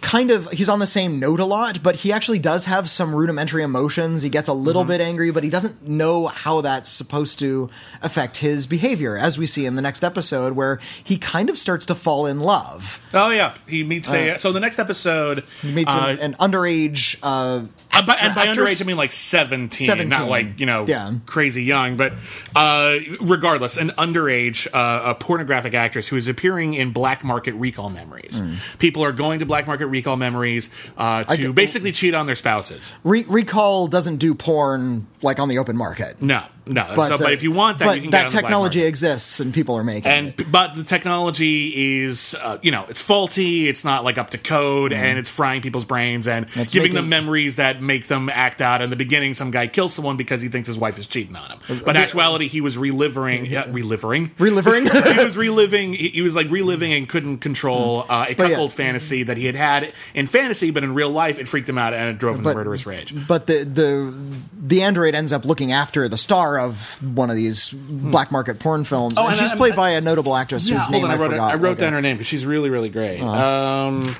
kind 0.00 0.30
of 0.30 0.50
he's 0.50 0.68
on 0.68 0.78
the 0.78 0.86
same 0.86 1.18
note 1.18 1.40
a 1.40 1.44
lot, 1.44 1.82
but 1.82 1.96
he 1.96 2.12
actually 2.12 2.38
does 2.38 2.64
have 2.66 2.88
some 2.90 3.14
rudimentary 3.14 3.62
emotions. 3.62 4.22
He 4.22 4.30
gets 4.30 4.48
a 4.48 4.52
little 4.52 4.82
Mm-hmm. 4.82 4.88
bit 4.88 5.00
angry, 5.00 5.30
but 5.30 5.42
he 5.44 5.50
doesn't 5.50 5.86
know 5.88 6.26
how 6.28 6.60
that's 6.60 6.88
supposed 6.90 7.38
to 7.40 7.68
affect 8.02 8.38
his 8.38 8.66
behavior, 8.66 9.16
as 9.18 9.36
we 9.38 9.46
see 9.46 9.66
in 9.66 9.74
the 9.76 9.82
next 9.82 10.02
episode, 10.04 10.52
where 10.54 10.78
he 11.02 11.18
kind 11.18 11.50
of 11.50 11.58
starts 11.58 11.84
to 11.86 11.94
fall 11.94 12.26
in 12.26 12.40
love. 12.40 13.00
Oh 13.12 13.30
yeah, 13.30 13.54
he 13.66 13.82
meets 13.84 14.12
a. 14.12 14.38
So 14.38 14.52
the 14.52 14.60
next 14.60 14.78
episode, 14.78 15.44
He 15.62 15.72
meets 15.72 15.94
uh, 15.94 16.16
an, 16.20 16.34
an 16.34 16.34
underage 16.34 17.16
uh, 17.22 17.62
Uh, 17.92 18.06
by, 18.06 18.16
and 18.22 18.34
by 18.34 18.46
underage, 18.46 18.80
I 18.82 18.84
mean 18.86 18.96
like 18.96 19.10
17, 19.10 19.86
17. 19.86 20.08
not 20.08 20.28
like, 20.28 20.60
you 20.60 20.66
know, 20.66 20.86
Yeah. 20.86 21.12
crazy 21.26 21.64
young. 21.64 21.96
But 21.96 22.12
uh, 22.54 22.96
regardless, 23.20 23.76
an 23.76 23.90
underage, 23.90 24.66
uh, 24.72 25.10
a 25.10 25.14
pornographic 25.14 25.74
actress 25.74 26.08
who 26.08 26.16
is 26.16 26.28
appearing 26.28 26.74
in 26.74 26.92
Black 26.92 27.24
Market 27.24 27.54
Recall 27.54 27.90
Memories. 27.90 28.42
People 28.78 29.02
are 29.04 29.12
going 29.12 29.40
to 29.40 29.46
Black 29.46 29.66
Market 29.66 29.77
Recall 29.86 30.16
Memories 30.16 30.70
uh, 30.96 31.24
to 31.24 31.52
basically 31.52 31.92
cheat 31.92 32.14
on 32.14 32.26
their 32.26 32.34
spouses. 32.34 32.94
Re- 33.04 33.24
Recall 33.28 33.86
doesn't 33.88 34.16
do 34.16 34.34
porn 34.34 35.06
like 35.22 35.38
on 35.38 35.48
the 35.48 35.58
open 35.58 35.76
market. 35.76 36.20
No, 36.22 36.42
No, 36.66 36.86
so- 36.94 37.16
but 37.18 37.32
if 37.32 37.42
you 37.42 37.50
want 37.52 37.78
that, 37.80 37.84
but 37.86 37.96
you 37.96 38.02
can 38.02 38.10
that 38.12 38.20
it 38.20 38.24
on 38.26 38.28
the 38.28 38.34
black 38.34 38.42
technology 38.42 38.82
exists 38.82 39.40
and 39.40 39.52
people 39.54 39.76
are 39.76 39.84
making 39.84 40.10
and 40.10 40.28
it. 40.28 40.50
but 40.52 40.74
the 40.74 40.84
technology 40.84 42.02
is 42.04 42.34
uh, 42.42 42.58
you 42.62 42.70
know 42.70 42.84
it's 42.88 43.00
faulty 43.00 43.68
it's 43.68 43.84
not 43.84 44.04
like 44.04 44.18
up 44.18 44.30
to 44.30 44.38
code 44.38 44.92
and 44.92 45.18
it's 45.18 45.28
frying 45.30 45.60
people's 45.60 45.84
brains 45.84 46.26
and. 46.28 46.46
It's 46.54 46.72
giving 46.72 46.94
them 46.94 47.08
memories 47.08 47.56
that 47.56 47.82
make 47.82 48.06
them 48.08 48.28
act 48.28 48.60
out 48.60 48.82
in 48.82 48.90
the 48.90 48.96
beginning 48.96 49.34
some 49.34 49.50
guy 49.50 49.66
kills 49.66 49.94
someone 49.94 50.16
because 50.16 50.40
he 50.42 50.48
thinks 50.48 50.66
his 50.68 50.78
wife 50.78 50.98
is 50.98 51.06
cheating 51.06 51.34
on 51.36 51.50
him 51.50 51.58
but 51.84 51.96
in 51.96 52.02
actuality 52.02 52.46
he 52.48 52.60
was 52.60 52.76
reliving 52.78 53.46
yeah, 53.46 53.66
reliving 53.70 54.30
Reliving? 54.38 54.86
he 55.16 55.22
was 55.22 55.36
reliving 55.36 55.94
he, 55.94 56.08
he 56.08 56.22
was 56.22 56.36
like 56.36 56.50
reliving 56.50 56.92
and 56.92 57.08
couldn't 57.08 57.38
control 57.38 58.04
uh, 58.08 58.26
a 58.28 58.34
But 58.34 58.44
yeah. 58.44 58.48
cuckold 58.50 58.72
fantasy 58.72 59.22
that 59.24 59.36
he 59.36 59.46
had 59.46 59.54
had 59.54 59.67
in 60.14 60.26
fantasy 60.26 60.70
but 60.70 60.82
in 60.84 60.94
real 60.94 61.10
life 61.10 61.38
it 61.38 61.46
freaked 61.48 61.68
him 61.68 61.78
out 61.78 61.92
and 61.94 62.10
it 62.10 62.18
drove 62.18 62.36
him 62.38 62.44
But- 62.44 62.50
to 62.52 62.56
murderous 62.56 62.86
rage 62.86 63.14
But 63.26 63.46
the 63.46 63.64
the 63.64 64.14
the 64.60 64.82
android 64.82 65.14
ends 65.14 65.32
up 65.32 65.44
looking 65.44 65.72
after 65.72 66.08
the 66.08 66.18
star 66.18 66.58
of 66.58 66.98
one 67.16 67.30
of 67.30 67.36
these 67.36 67.70
black 67.70 68.30
market 68.32 68.58
porn 68.58 68.84
films. 68.84 69.14
Oh, 69.16 69.22
and 69.22 69.30
and 69.30 69.38
she's 69.40 69.52
I- 69.52 69.56
played 69.56 69.72
I- 69.74 69.76
by 69.76 69.90
a 69.90 70.00
notable 70.00 70.34
actress 70.36 70.68
yeah, 70.68 70.78
whose 70.78 70.90
name 70.90 71.04
on, 71.04 71.10
I, 71.10 71.16
wrote, 71.16 71.30
forgot. 71.30 71.52
I 71.52 71.54
wrote 71.56 71.68
Like, 71.70 71.78
down 71.78 71.92
her 71.94 72.00
name 72.00 72.16
because 72.16 72.26
she's 72.26 72.44
really 72.46 72.70
really 72.70 72.88
great 72.90 73.20
um, 73.20 74.14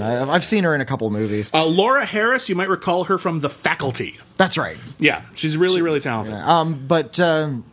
uh, 0.00 0.26
I've 0.30 0.44
seen 0.44 0.64
her 0.64 0.74
in 0.74 0.80
a 0.80 0.84
couple 0.84 1.08
movies. 1.10 1.50
uh, 1.54 1.64
Laura 1.64 2.04
Harris 2.04 2.48
you 2.48 2.54
might 2.54 2.68
recall 2.68 3.04
her 3.04 3.18
from 3.18 3.40
The 3.40 3.48
Faculty 3.50 4.18
That's 4.36 4.58
right. 4.58 4.76
yeah 4.98 5.22
she's 5.34 5.56
really 5.56 5.80
really 5.82 6.00
talented 6.00 6.34
Um, 6.34 6.84
but 6.86 7.18
um, 7.20 7.64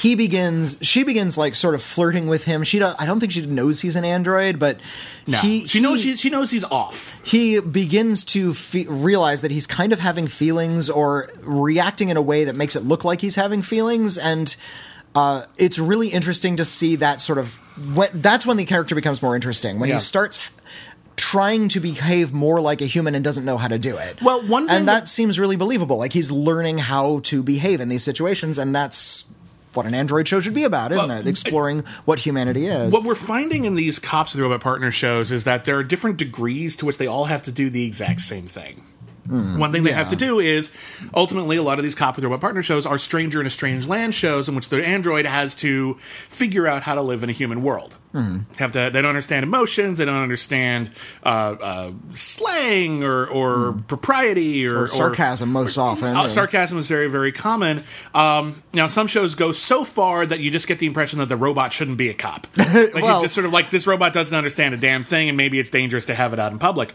he 0.00 0.14
begins 0.14 0.78
she 0.80 1.02
begins 1.04 1.36
like 1.36 1.54
sort 1.54 1.74
of 1.74 1.82
flirting 1.82 2.26
with 2.26 2.44
him. 2.44 2.62
She 2.64 2.78
don't, 2.78 2.96
i 3.00 3.04
don't 3.06 3.20
think 3.20 3.32
she 3.32 3.44
knows 3.44 3.80
he's 3.80 3.96
an 3.96 4.04
android 4.04 4.58
but 4.58 4.78
No, 5.26 5.38
he, 5.38 5.66
she 5.66 5.80
knows 5.80 6.02
he, 6.02 6.10
she's, 6.10 6.20
she 6.20 6.30
knows 6.30 6.50
he's 6.50 6.64
off. 6.64 7.20
he 7.24 7.60
begins 7.60 8.24
to 8.24 8.54
fe- 8.54 8.86
realize 8.88 9.42
that 9.42 9.50
he's 9.50 9.66
kind 9.66 9.92
of 9.92 9.98
having 9.98 10.26
feelings 10.26 10.88
or 10.88 11.30
reacting 11.42 12.08
in 12.08 12.16
a 12.16 12.22
way 12.22 12.44
that 12.44 12.56
makes 12.56 12.76
it 12.76 12.82
look 12.84 13.04
like 13.04 13.20
he's 13.20 13.36
having 13.36 13.62
feelings. 13.62 14.16
And 14.18 14.54
uh, 15.14 15.44
it's 15.56 15.78
really 15.78 16.08
interesting 16.08 16.56
to 16.56 16.64
see 16.64 16.96
that 16.96 17.20
sort 17.20 17.38
of 17.38 17.54
when, 17.94 18.08
that's 18.14 18.46
when 18.46 18.56
the 18.56 18.64
character 18.64 18.94
becomes 18.94 19.20
more 19.22 19.34
interesting 19.34 19.78
when 19.80 19.88
Yeah. 19.88 19.96
he 19.96 20.00
starts 20.00 20.40
trying 21.16 21.68
to 21.68 21.80
behave 21.80 22.32
more 22.32 22.60
like 22.62 22.80
a 22.80 22.86
human 22.86 23.14
and 23.14 23.22
doesn't 23.22 23.44
know 23.44 23.58
how 23.58 23.68
to 23.68 23.78
do 23.78 23.96
it. 23.98 24.22
Well, 24.22 24.40
one 24.46 24.66
thing 24.68 24.76
and 24.76 24.88
that 24.88 25.00
that- 25.00 25.08
seems 25.08 25.38
really 25.38 25.56
believable. 25.56 25.98
Like 25.98 26.12
he's 26.14 26.30
learning 26.32 26.78
how 26.78 27.20
to 27.24 27.42
behave 27.42 27.80
in 27.82 27.88
these 27.90 28.02
situations 28.02 28.56
and 28.58 28.74
that's 28.74 29.29
what 29.74 29.86
an 29.86 29.94
android 29.94 30.26
show 30.26 30.40
should 30.40 30.54
be 30.54 30.64
about 30.64 30.92
isn't 30.92 31.08
Well, 31.08 31.18
it 31.18 31.26
exploring 31.26 31.84
what 32.04 32.20
humanity 32.20 32.66
is 32.66 32.92
What 32.92 33.04
we're 33.04 33.14
finding 33.14 33.64
in 33.64 33.74
these 33.74 33.98
cops 33.98 34.32
with 34.34 34.42
robot 34.42 34.60
partner 34.60 34.90
shows 34.90 35.30
is 35.30 35.44
that 35.44 35.64
there 35.64 35.76
are 35.78 35.84
different 35.84 36.16
degrees 36.16 36.76
to 36.76 36.86
which 36.86 36.98
they 36.98 37.06
all 37.06 37.26
have 37.26 37.42
to 37.44 37.52
do 37.52 37.70
the 37.70 37.84
exact 37.86 38.20
same 38.20 38.46
thing. 38.46 38.82
Hmm. 39.28 39.58
One 39.58 39.70
thing 39.70 39.84
they 39.84 39.92
have 39.92 40.08
to 40.08 40.16
do 40.16 40.40
is 40.40 40.72
ultimately 41.14 41.56
a 41.56 41.62
lot 41.62 41.78
of 41.78 41.84
these 41.84 41.94
cop 41.94 42.16
with 42.16 42.24
robot 42.24 42.40
partner 42.40 42.64
shows 42.64 42.84
are 42.84 42.98
stranger 42.98 43.40
in 43.40 43.46
a 43.46 43.50
strange 43.50 43.86
land 43.86 44.14
shows 44.14 44.48
in 44.48 44.56
which 44.56 44.70
the 44.70 44.84
android 44.84 45.24
has 45.24 45.54
to 45.56 45.94
figure 46.28 46.66
out 46.66 46.82
how 46.82 46.96
to 46.96 47.02
live 47.02 47.22
in 47.22 47.30
a 47.30 47.32
human 47.32 47.62
world. 47.62 47.96
Have 48.12 48.72
to 48.72 48.90
they 48.92 49.02
don't 49.02 49.06
understand 49.10 49.44
emotions, 49.44 49.98
they 49.98 50.04
don't 50.04 50.22
understand 50.22 50.90
uh, 51.24 51.28
uh, 51.28 51.92
slang 52.12 53.04
or, 53.04 53.26
or 53.28 53.74
propriety 53.86 54.66
or, 54.66 54.82
Or 54.84 54.88
sarcasm 54.88 55.52
most 55.52 55.78
often, 55.78 56.16
Uh, 56.16 56.26
sarcasm 56.26 56.76
is 56.78 56.88
very 56.88 57.08
very 57.08 57.30
common. 57.30 57.84
Um, 58.12 58.62
now 58.74 58.88
some 58.88 59.06
shows 59.06 59.36
go 59.36 59.52
so 59.52 59.84
far 59.84 60.26
that 60.26 60.40
you 60.40 60.50
just 60.50 60.66
get 60.66 60.80
the 60.80 60.86
impression 60.86 61.20
that 61.20 61.28
the 61.28 61.36
robot 61.36 61.72
shouldn't 61.72 61.98
be 61.98 62.08
a 62.08 62.14
cop. 62.14 62.46
Like 62.56 62.94
Well- 62.94 63.22
just 63.22 63.34
sort 63.34 63.46
of 63.46 63.52
like 63.52 63.70
this 63.70 63.86
robot 63.86 64.12
doesn't 64.12 64.36
understand 64.36 64.74
a 64.74 64.76
damn 64.76 65.04
thing, 65.04 65.28
and 65.28 65.36
maybe 65.36 65.60
it's 65.60 65.70
dangerous 65.70 66.06
to 66.06 66.14
have 66.14 66.32
it 66.32 66.38
out 66.40 66.50
in 66.52 66.58
public. 66.58 66.92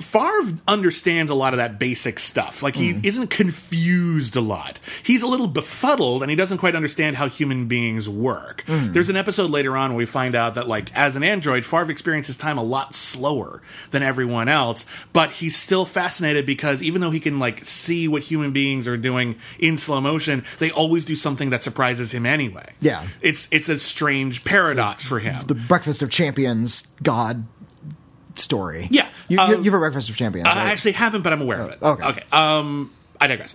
Farve 0.00 0.60
understands 0.66 1.30
a 1.30 1.34
lot 1.34 1.52
of 1.52 1.58
that 1.58 1.78
basic 1.78 2.18
stuff. 2.18 2.62
Like 2.62 2.76
he 2.76 2.94
mm. 2.94 3.04
isn't 3.04 3.28
confused 3.28 4.36
a 4.36 4.40
lot. 4.40 4.80
He's 5.02 5.22
a 5.22 5.26
little 5.26 5.48
befuddled, 5.48 6.22
and 6.22 6.30
he 6.30 6.36
doesn't 6.36 6.58
quite 6.58 6.74
understand 6.74 7.16
how 7.16 7.28
human 7.28 7.66
beings 7.66 8.08
work. 8.08 8.64
Mm. 8.66 8.92
There's 8.92 9.08
an 9.08 9.16
episode 9.16 9.50
later 9.50 9.76
on 9.76 9.90
where 9.90 9.98
we 9.98 10.06
find 10.06 10.34
out 10.34 10.54
that, 10.54 10.68
like, 10.68 10.94
as 10.96 11.16
an 11.16 11.22
android, 11.22 11.64
Farve 11.64 11.90
experiences 11.90 12.36
time 12.36 12.58
a 12.58 12.62
lot 12.62 12.94
slower 12.94 13.62
than 13.90 14.02
everyone 14.02 14.48
else, 14.48 14.86
but 15.12 15.30
he's 15.32 15.56
still 15.56 15.84
fascinated 15.84 16.46
because 16.46 16.82
even 16.82 17.00
though 17.00 17.10
he 17.10 17.20
can 17.20 17.38
like 17.38 17.64
see 17.64 18.08
what 18.08 18.22
human 18.22 18.52
beings 18.52 18.86
are 18.86 18.96
doing 18.96 19.36
in 19.58 19.76
slow 19.76 20.00
motion, 20.00 20.44
they 20.58 20.70
always 20.70 21.04
do 21.04 21.16
something 21.16 21.50
that 21.50 21.62
surprises 21.62 22.12
him 22.12 22.26
anyway. 22.26 22.72
Yeah. 22.80 23.06
it's 23.20 23.48
it's 23.52 23.68
a 23.68 23.78
strange 23.78 24.44
paradox 24.44 25.06
for 25.06 25.18
him. 25.18 25.40
the 25.46 25.54
breakfast 25.54 26.02
of 26.02 26.10
champions 26.10 26.94
god 27.02 27.46
story 28.34 28.88
Yeah, 28.90 29.08
you, 29.28 29.38
um, 29.38 29.50
you, 29.50 29.62
you've 29.64 29.74
a 29.74 29.78
breakfast 29.78 30.10
of 30.10 30.16
champions 30.16 30.46
right? 30.46 30.56
I 30.56 30.70
actually 30.70 30.92
haven't, 30.92 31.22
but 31.22 31.32
I'm 31.32 31.40
aware 31.40 31.60
of 31.60 31.70
it. 31.70 31.82
Okay. 31.82 32.04
Okay. 32.04 32.22
Um, 32.32 32.92
I 33.20 33.26
digress. 33.26 33.54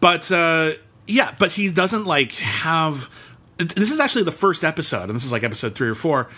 But 0.00 0.30
uh, 0.32 0.72
yeah, 1.06 1.34
but 1.38 1.52
he 1.52 1.70
doesn't 1.70 2.04
like 2.04 2.32
have. 2.32 3.08
This 3.58 3.90
is 3.90 4.00
actually 4.00 4.24
the 4.24 4.32
first 4.32 4.64
episode, 4.64 5.04
and 5.04 5.14
this 5.14 5.24
is 5.24 5.32
like 5.32 5.42
episode 5.42 5.74
three 5.74 5.88
or 5.88 5.94
four, 5.94 6.30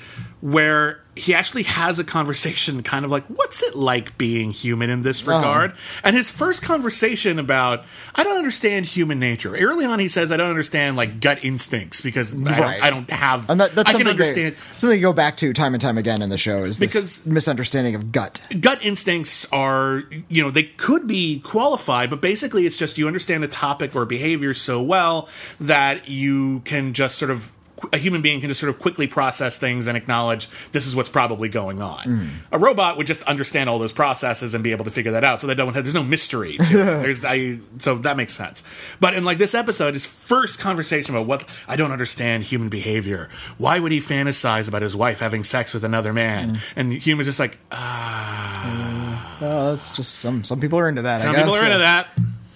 where 0.42 0.98
he 1.14 1.34
actually 1.34 1.62
has 1.64 1.98
a 1.98 2.04
conversation, 2.04 2.82
kind 2.82 3.04
of 3.04 3.10
like, 3.10 3.24
"What's 3.26 3.62
it 3.62 3.76
like 3.76 4.16
being 4.18 4.50
human 4.50 4.88
in 4.90 5.02
this 5.02 5.22
Uh-huh. 5.22 5.36
regard?" 5.36 5.72
And 6.02 6.16
his 6.16 6.30
first 6.30 6.62
conversation 6.62 7.38
about, 7.38 7.84
"I 8.14 8.24
don't 8.24 8.38
understand 8.38 8.86
human 8.86 9.18
nature." 9.20 9.54
Early 9.54 9.84
on, 9.84 9.98
he 10.00 10.08
says, 10.08 10.32
"I 10.32 10.36
don't 10.38 10.48
understand 10.50 10.96
like 10.96 11.20
gut 11.20 11.38
instincts 11.44 12.00
because 12.00 12.34
I, 12.34 12.36
don't, 12.38 12.82
I 12.82 12.90
don't 12.90 13.10
have. 13.10 13.48
and 13.50 13.60
that, 13.60 13.74
that's 13.74 13.90
I 13.90 13.92
can 13.92 14.00
something 14.06 14.20
understand." 14.20 14.54
they, 14.54 14.78
something 14.78 14.98
you 14.98 15.02
go 15.06 15.12
back 15.12 15.36
to 15.38 15.52
time 15.52 15.74
and 15.74 15.80
time 15.80 15.96
again 15.98 16.22
in 16.22 16.28
the 16.30 16.38
show 16.38 16.64
is 16.64 16.78
this 16.78 16.92
Because- 16.92 17.26
misunderstanding 17.26 17.94
of 17.94 18.10
gut 18.10 18.40
gut 18.60 18.78
instincts 18.84 19.46
are 19.52 20.02
you 20.28 20.42
know 20.42 20.50
they 20.50 20.62
could 20.64 21.06
be 21.06 21.38
qualified 21.40 22.10
but 22.10 22.20
basically 22.20 22.66
it's 22.66 22.76
just 22.76 22.98
you 22.98 23.06
understand 23.06 23.44
a 23.44 23.48
topic 23.48 23.94
or 23.94 24.04
behavior 24.06 24.54
so 24.54 24.82
well 24.82 25.28
that 25.60 26.08
you 26.08 26.60
can 26.64 26.92
just 26.94 27.16
sort 27.18 27.30
of 27.30 27.52
a 27.92 27.98
human 27.98 28.22
being 28.22 28.40
can 28.40 28.48
just 28.48 28.60
sort 28.60 28.70
of 28.70 28.78
quickly 28.78 29.06
process 29.06 29.58
things 29.58 29.86
and 29.86 29.96
acknowledge 29.96 30.48
this 30.70 30.86
is 30.86 30.94
what's 30.94 31.08
probably 31.08 31.48
going 31.48 31.80
on. 31.82 32.30
A 32.52 32.58
robot 32.58 32.96
would 32.96 33.06
just 33.06 33.22
understand 33.24 33.68
all 33.68 33.78
those 33.78 33.92
processes 33.92 34.54
and 34.54 34.62
be 34.62 34.72
able 34.72 34.84
to 34.84 34.90
figure 34.90 35.12
that 35.12 35.24
out. 35.24 35.40
So 35.40 35.46
they 35.46 35.54
don't 35.54 35.74
have, 35.74 35.84
there's 35.84 35.94
no 35.94 36.04
mystery 36.04 36.56
to 36.56 36.62
it. 36.62 36.84
There's 37.02 37.24
I 37.24 37.58
so 37.78 37.96
that 37.98 38.16
makes 38.16 38.34
sense. 38.34 38.62
But 39.00 39.14
in 39.14 39.24
like 39.24 39.38
this 39.38 39.54
episode, 39.54 39.94
his 39.94 40.06
first 40.06 40.60
conversation 40.60 41.14
about 41.14 41.26
what 41.26 41.44
I 41.66 41.76
don't 41.76 41.92
understand 41.92 42.44
human 42.44 42.68
behavior. 42.68 43.28
Why 43.58 43.78
would 43.78 43.92
he 43.92 44.00
fantasize 44.00 44.68
about 44.68 44.82
his 44.82 44.94
wife 44.94 45.20
having 45.20 45.44
sex 45.44 45.74
with 45.74 45.84
another 45.84 46.12
man? 46.12 46.56
Mm. 46.56 46.60
And 46.76 46.92
humans 46.92 47.26
just 47.26 47.40
like 47.40 47.58
oh 47.70 49.36
that's 49.40 49.90
just 49.90 50.18
some 50.18 50.44
some 50.44 50.60
people 50.60 50.78
are 50.78 50.88
into 50.88 51.02
that 51.02 51.22
some 51.22 51.30
I 51.30 51.34
guess. 51.34 51.44
people 51.44 51.56
are 51.56 51.64
into 51.64 51.78
that. 51.78 52.08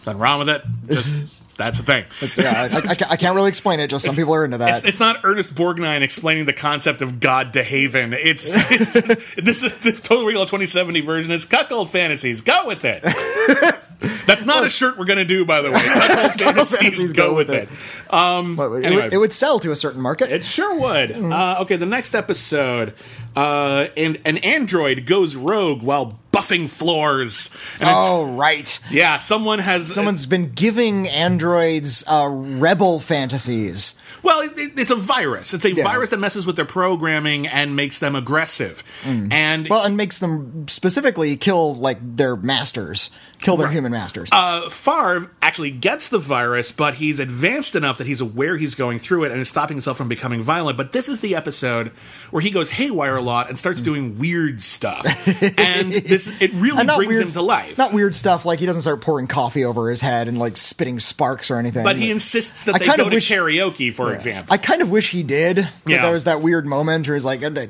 Nothing 0.05 0.21
wrong 0.21 0.39
with 0.39 0.49
it. 0.49 0.63
Just 0.89 1.43
that's 1.57 1.79
the 1.79 1.85
thing. 1.85 2.05
It's- 2.23 2.39
yeah, 2.39 2.69
I, 2.73 3.13
I, 3.13 3.17
can't- 3.17 3.35
really 3.35 3.49
explain 3.49 3.81
it 3.81 3.89
just 3.89 4.05
some 4.05 4.15
people 4.15 4.35
are 4.35 4.45
into 4.45 4.59
that 4.59 4.79
It's, 4.79 4.87
it's 4.87 5.01
not 5.01 5.21
Ernest 5.25 5.55
Borgnine 5.55 6.03
explaining 6.03 6.47
the 6.47 6.53
concept 6.53 7.03
of 7.03 7.21
God 7.21 7.53
to 7.55 7.63
Haven. 7.63 8.13
It's, 8.13 8.51
it's 8.71 8.93
this 9.35 9.63
is 9.63 9.77
the 9.79 9.93
Total 9.93 10.25
Recall 10.27 10.45
2070 10.45 11.01
version. 11.01 11.33
Is 11.33 11.45
cuckold 11.45 11.91
fantasies. 11.91 12.41
Go 12.41 12.67
with 12.67 12.85
it. 12.85 13.03
That's 14.27 14.45
not 14.45 14.65
a 14.65 14.69
shirt 14.69 14.99
we're 14.99 15.07
gonna 15.07 15.25
do, 15.25 15.45
by 15.47 15.63
the 15.63 15.71
way. 15.71 15.81
Cuckold 15.83 16.39
fantasies. 16.39 16.77
fantasies, 16.77 17.13
Go, 17.15 17.35
with 17.35 17.51
it. 17.51 17.69
It, 17.69 18.85
anyway. 18.85 19.05
would, 19.05 19.13
it 19.15 19.17
would 19.19 19.33
sell 19.33 19.59
to 19.61 19.71
a 19.73 19.77
certain 19.77 20.01
market 20.03 20.31
It 20.31 20.45
sure 20.45 20.79
would. 20.79 21.13
Uh, 21.13 21.59
okay, 21.63 21.77
the 21.77 21.87
next 21.87 22.15
episode, 22.15 22.93
uh, 23.37 23.89
and 23.97 24.19
an 24.25 24.39
android 24.39 25.07
goes 25.07 25.37
rogue 25.37 25.83
while 25.83 26.19
buffing 26.33 26.69
floors. 26.69 27.55
And 27.81 27.89
oh 27.93 28.35
right 28.37 28.79
yeah, 28.91 29.17
someone 29.19 29.59
has 29.61 29.93
someone's 29.93 30.27
been 30.27 30.53
giving 30.53 31.09
androids 31.09 32.05
uh, 32.09 32.29
rebel 32.31 32.99
fantasies 33.01 34.01
Well, 34.23 34.41
it, 34.41 34.59
it- 34.59 34.73
it's 34.79 34.91
a 34.91 34.97
virus. 34.97 35.55
It's 35.55 35.65
a 35.65 35.73
Yeah. 35.73 35.85
virus 35.85 36.11
that 36.11 36.19
messes 36.19 36.47
with 36.47 36.57
their 36.57 36.65
programming 36.67 37.47
and 37.47 37.77
makes 37.77 37.99
them 37.99 38.15
aggressive. 38.17 38.83
And 39.07 39.69
well 39.69 39.85
and 39.85 39.97
makes 39.97 40.19
them 40.19 40.67
specifically 40.69 41.37
kill 41.37 41.75
like 41.75 41.99
their 42.17 42.37
masters 42.37 43.11
kill 43.47 43.57
their 43.57 43.69
human 43.69 43.93
masters 43.93 44.29
uh, 44.33 44.69
Farve 44.69 45.31
actually 45.41 45.71
gets 45.71 46.09
the 46.11 46.19
virus, 46.19 46.73
but 46.73 46.95
he's 46.97 47.19
advanced 47.21 47.75
enough 47.75 47.99
that 47.99 48.07
he's 48.07 48.21
aware 48.21 48.57
he's 48.57 48.75
going 48.75 48.99
through 48.99 49.25
it 49.25 49.33
and 49.33 49.41
is 49.41 49.49
stopping 49.49 49.77
himself 49.77 49.97
from 49.97 50.09
becoming 50.09 50.43
violent. 50.43 50.77
But 50.77 50.93
this 50.93 51.09
is 51.09 51.21
the 51.21 51.35
episode 51.37 51.89
where 52.31 52.43
he 52.43 52.51
goes 52.51 52.71
haywire 52.71 53.17
a 53.17 53.23
lot 53.23 53.49
and 53.49 53.59
starts 53.59 53.81
doing 53.81 54.19
weird 54.19 54.61
stuff, 54.61 55.07
and 55.59 55.93
this 55.93 56.29
it 56.41 56.53
really 56.55 56.81
And 56.81 56.91
brings 56.97 57.19
him 57.21 57.29
to 57.29 57.43
life. 57.43 57.79
Not 57.79 57.93
weird 57.93 58.15
stuff 58.15 58.45
like 58.45 58.59
he 58.59 58.67
doesn't 58.67 58.83
start 58.83 59.01
pouring 59.01 59.27
coffee 59.29 59.65
over 59.65 59.89
his 59.89 60.01
head 60.01 60.29
and 60.29 60.37
like 60.39 60.57
spitting 60.57 60.99
sparks 60.99 61.51
or 61.51 61.57
anything. 61.59 61.85
but 61.85 61.97
he 61.97 62.11
insists 62.11 62.65
that 62.65 62.75
I 62.75 62.79
they 62.79 62.85
kind 62.87 62.99
go 62.99 63.05
of 63.05 63.11
to 63.11 63.17
wish- 63.17 63.31
karaoke, 63.31 63.95
for 63.95 64.13
example. 64.13 64.53
I 64.53 64.59
kind 64.59 64.83
of 64.83 64.91
wish 64.91 65.11
he 65.11 65.23
did. 65.23 65.57
That 65.57 65.73
Yeah. 65.87 66.03
there 66.03 66.13
was 66.13 66.25
that 66.25 66.41
weird 66.43 66.67
moment 66.67 67.07
where 67.07 67.15
he's 67.15 67.25
like, 67.25 67.43
uh, 67.45 67.67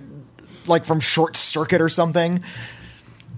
like 0.67 0.85
from 0.85 1.01
Short 1.01 1.37
Circuit 1.37 1.81
or 1.81 1.89
something. 1.89 2.43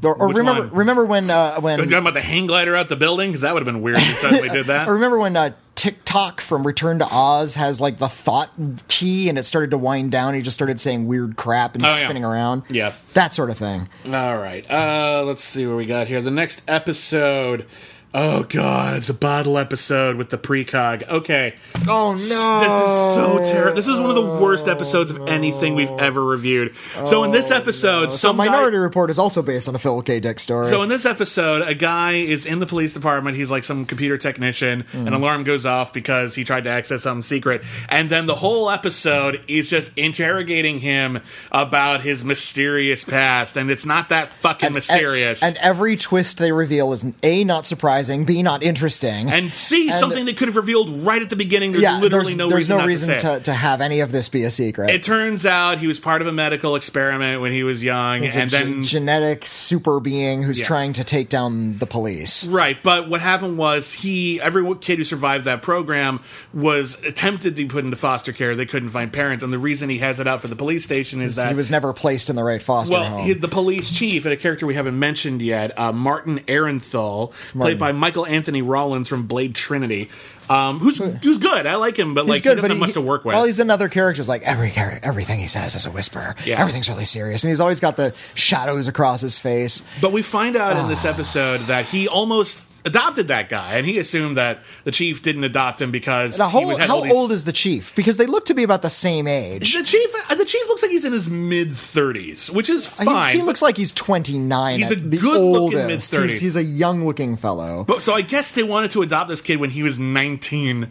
Or, 0.02 0.14
or 0.14 0.28
remember, 0.32 0.66
remember 0.74 1.04
when 1.04 1.28
uh, 1.30 1.60
when 1.60 1.78
you 1.78 1.84
talking 1.86 1.98
about 1.98 2.14
the 2.14 2.20
hang 2.20 2.46
glider 2.46 2.76
out 2.76 2.88
the 2.88 2.96
building? 2.96 3.30
Because 3.30 3.40
that 3.42 3.52
would 3.54 3.60
have 3.66 3.72
been 3.72 3.82
weird 3.82 3.98
if 3.98 4.06
he 4.06 4.12
suddenly 4.14 4.48
did 4.48 4.66
that. 4.66 4.88
I 4.88 4.92
remember 4.92 5.18
when 5.18 5.36
uh, 5.36 5.50
TikTok 5.74 6.40
from 6.40 6.66
Return 6.66 6.98
to 7.00 7.06
Oz 7.10 7.54
has 7.54 7.80
like 7.80 7.98
the 7.98 8.08
thought 8.08 8.50
key 8.88 9.28
and 9.28 9.38
it 9.38 9.44
started 9.44 9.70
to 9.70 9.78
wind 9.78 10.10
down. 10.12 10.34
He 10.34 10.42
just 10.42 10.54
started 10.54 10.80
saying 10.80 11.06
weird 11.06 11.36
crap 11.36 11.74
and 11.74 11.84
Oh, 11.84 11.88
yeah. 11.88 11.94
spinning 11.94 12.24
around. 12.24 12.62
Yeah. 12.68 12.92
that 13.14 13.32
sort 13.34 13.50
of 13.50 13.58
thing. 13.58 13.88
All 14.06 14.36
right. 14.36 14.68
Uh, 14.70 15.24
let's 15.26 15.42
see 15.44 15.66
what 15.66 15.76
we 15.76 15.86
got 15.86 16.06
here. 16.08 16.20
The 16.20 16.30
next 16.30 16.62
episode. 16.68 17.66
Oh 18.14 18.44
god, 18.44 19.02
the 19.02 19.12
bottle 19.12 19.58
episode 19.58 20.16
with 20.16 20.30
the 20.30 20.38
precog. 20.38 21.06
Okay. 21.06 21.54
Oh 21.86 22.12
no! 22.12 22.16
This 22.16 22.24
is 22.72 23.44
so 23.44 23.52
terrible. 23.52 23.76
This 23.76 23.86
is 23.86 24.00
one 24.00 24.08
of 24.08 24.16
the 24.16 24.40
worst 24.40 24.66
episodes 24.66 25.10
of 25.10 25.28
anything 25.28 25.74
we've 25.74 25.90
ever 25.90 26.24
reviewed. 26.24 26.74
So 26.74 27.22
in 27.24 27.32
this 27.32 27.50
oh, 27.50 27.56
episode, 27.56 28.12
So 28.12 28.16
some 28.16 28.38
guy- 28.38 28.46
Minority 28.46 28.78
Report 28.78 29.10
is 29.10 29.18
also 29.18 29.42
based 29.42 29.68
on 29.68 29.74
a 29.74 29.78
Philip 29.78 30.06
K. 30.06 30.20
Dick 30.20 30.38
story. 30.38 30.68
So 30.68 30.80
in 30.80 30.88
this 30.88 31.04
episode, 31.04 31.68
a 31.68 31.74
guy 31.74 32.12
is 32.12 32.46
in 32.46 32.60
the 32.60 32.66
police 32.66 32.94
department. 32.94 33.36
He's 33.36 33.50
like 33.50 33.62
some 33.62 33.84
computer 33.84 34.16
technician. 34.16 34.86
Hmm. 34.92 35.06
An 35.06 35.12
alarm 35.12 35.44
goes 35.44 35.66
off 35.66 35.92
because 35.92 36.34
he 36.34 36.44
tried 36.44 36.64
to 36.64 36.70
access 36.70 37.02
something 37.02 37.20
secret, 37.20 37.62
and 37.90 38.08
then 38.08 38.24
the 38.24 38.36
whole 38.36 38.70
episode 38.70 39.42
is 39.48 39.68
just 39.68 39.96
interrogating 39.98 40.78
him 40.78 41.20
about 41.52 42.00
his 42.00 42.24
mysterious 42.24 43.04
past, 43.04 43.58
and 43.58 43.70
it's 43.70 43.84
not 43.84 44.08
that 44.08 44.30
fucking 44.30 44.72
mysterious. 44.72 45.42
And, 45.42 45.58
every 45.58 45.96
twist 45.96 46.38
they 46.38 46.52
reveal 46.52 46.92
is 46.92 47.04
a 47.22 47.44
not 47.44 47.66
surprising, 47.66 47.97
b 48.24 48.42
not 48.42 48.62
interesting. 48.62 49.30
and 49.30 49.52
see 49.54 49.88
and- 49.88 49.96
something 49.98 50.24
they 50.24 50.32
could 50.34 50.48
have 50.48 50.56
revealed 50.56 50.88
right 51.04 51.20
at 51.20 51.30
the 51.30 51.36
beginning. 51.36 51.72
There's 51.72 51.82
yeah, 51.82 51.98
literally 51.98 52.34
there's 52.34 52.36
no 52.36 52.48
there's 52.48 52.58
reason 52.70 52.78
no 52.78 52.86
reason 52.86 53.18
to, 53.18 53.38
to, 53.38 53.40
to 53.44 53.52
have 53.52 53.80
any 53.80 54.00
of 54.00 54.12
this 54.12 54.28
be 54.28 54.44
a 54.44 54.50
secret. 54.50 54.90
It 54.90 55.02
turns 55.02 55.44
out 55.44 55.78
he 55.78 55.86
was 55.86 55.98
part 56.00 56.20
of 56.22 56.28
a 56.28 56.32
medical 56.32 56.76
experiment 56.76 57.40
when 57.40 57.52
he 57.52 57.62
was 57.62 57.82
young, 57.82 58.22
He's 58.22 58.36
and 58.36 58.50
ge- 58.50 58.52
then 58.52 58.82
genetic 58.84 59.44
super 59.46 60.00
being 60.00 60.42
who's 60.42 60.60
Yeah. 60.60 60.66
trying 60.66 60.92
to 60.94 61.04
take 61.04 61.28
down 61.28 61.78
the 61.78 61.86
police. 61.86 62.46
Right, 62.48 62.78
but 62.82 63.08
what 63.08 63.20
happened 63.20 63.58
was 63.58 63.92
he, 63.92 64.40
every 64.40 64.64
kid 64.76 64.98
who 64.98 65.04
survived 65.04 65.44
that 65.46 65.62
program 65.62 66.20
was 66.54 67.02
attempted 67.04 67.56
to 67.56 67.62
be 67.62 67.66
put 67.68 67.84
into 67.84 67.96
foster 67.96 68.32
care. 68.32 68.54
They 68.56 68.66
couldn't 68.66 68.90
find 68.90 69.12
parents, 69.12 69.42
and 69.44 69.52
the 69.52 69.58
reason 69.58 69.88
he 69.88 69.98
has 69.98 70.20
it 70.20 70.26
out 70.26 70.40
for 70.40 70.48
the 70.48 70.56
police 70.56 70.84
station 70.84 71.20
is 71.20 71.36
that 71.36 71.48
he 71.48 71.54
was 71.54 71.70
never 71.70 71.92
placed 71.92 72.30
in 72.30 72.36
the 72.36 72.44
right 72.44 72.62
foster 72.62 72.94
well, 72.94 73.04
home. 73.04 73.20
he, 73.22 73.32
the 73.32 73.48
police 73.48 73.90
chief 73.90 74.24
and 74.24 74.32
a 74.32 74.36
character 74.36 74.66
we 74.66 74.74
haven't 74.74 74.98
mentioned 74.98 75.42
yet, 75.42 75.76
uh, 75.78 75.92
Martin 75.92 76.40
Arenthal, 76.48 77.32
played 77.52 77.78
by 77.88 77.92
Michael 77.98 78.26
Anthony 78.26 78.60
Rawlins 78.62 79.08
from 79.08 79.26
Blade 79.26 79.54
Trinity, 79.54 80.10
um, 80.50 80.78
who's 80.78 80.98
who's 80.98 81.38
good. 81.38 81.66
I 81.66 81.76
like 81.76 81.98
him, 81.98 82.12
but 82.14 82.22
He's 82.24 82.30
like 82.30 82.42
he 82.42 82.54
doesn't 82.54 82.70
have 82.70 82.78
much 82.78 82.92
to 82.94 83.00
work 83.00 83.24
with. 83.24 83.34
Well, 83.34 83.44
he's 83.44 83.60
in 83.60 83.70
other 83.70 83.88
characters. 83.88 84.28
Like 84.28 84.42
every 84.42 84.70
character, 84.70 85.00
everything 85.06 85.38
he 85.38 85.48
says 85.48 85.74
is 85.74 85.86
a 85.86 85.90
whisper. 85.90 86.34
Yeah. 86.44 86.60
Everything's 86.60 86.88
really 86.88 87.04
serious, 87.06 87.44
and 87.44 87.50
he's 87.50 87.60
always 87.60 87.80
got 87.80 87.96
the 87.96 88.14
shadows 88.34 88.88
across 88.88 89.20
his 89.22 89.38
face. 89.38 89.86
But 90.00 90.12
we 90.12 90.22
find 90.22 90.56
out 90.56 90.72
in 90.76 90.84
Ah. 90.84 90.88
this 90.88 91.04
episode 91.04 91.62
that 91.62 91.86
he 91.86 92.08
almost 92.08 92.60
adopted 92.84 93.28
that 93.28 93.48
guy, 93.48 93.74
and 93.76 93.86
he 93.86 93.98
assumed 93.98 94.36
that 94.36 94.60
the 94.84 94.90
chief 94.90 95.22
didn't 95.22 95.44
adopt 95.44 95.80
him 95.80 95.90
because 95.90 96.36
he 96.36 96.42
how, 96.42 97.00
these- 97.00 97.12
old 97.12 97.32
is 97.32 97.44
the 97.44 97.52
chief? 97.52 97.94
Because 97.94 98.16
they 98.16 98.26
look 98.26 98.46
to 98.46 98.54
be 98.54 98.62
about 98.62 98.82
the 98.82 98.90
same 98.90 99.26
age. 99.26 99.74
the 99.76 99.84
chief? 99.84 100.08
uh, 100.30 100.34
The 100.34 100.44
chief 100.44 100.66
looks 100.68 100.82
like 100.82 100.90
he's 100.90 101.04
in 101.04 101.12
his 101.12 101.28
mid 101.28 101.74
thirties, 101.76 102.50
which 102.50 102.68
is 102.70 102.86
He- 102.98 103.04
fine. 103.04 103.34
He, 103.34 103.40
but- 103.40 103.46
looks 103.46 103.62
like 103.62 103.76
he's 103.76 103.92
29. 103.92 104.78
He's 104.78 104.90
a 104.90 104.96
good-looking 104.96 105.86
mid-thirties. 105.86 106.32
He's, 106.32 106.40
he's 106.40 106.56
a 106.56 106.62
young 106.62 107.06
looking 107.06 107.36
fellow. 107.36 107.84
But 107.84 108.02
so 108.02 108.14
I 108.14 108.22
guess 108.22 108.52
they 108.52 108.62
wanted 108.62 108.90
to 108.92 109.02
adopt 109.02 109.28
this 109.28 109.40
kid 109.40 109.56
when 109.56 109.70
he 109.70 109.82
was 109.82 109.98
19. 109.98 110.88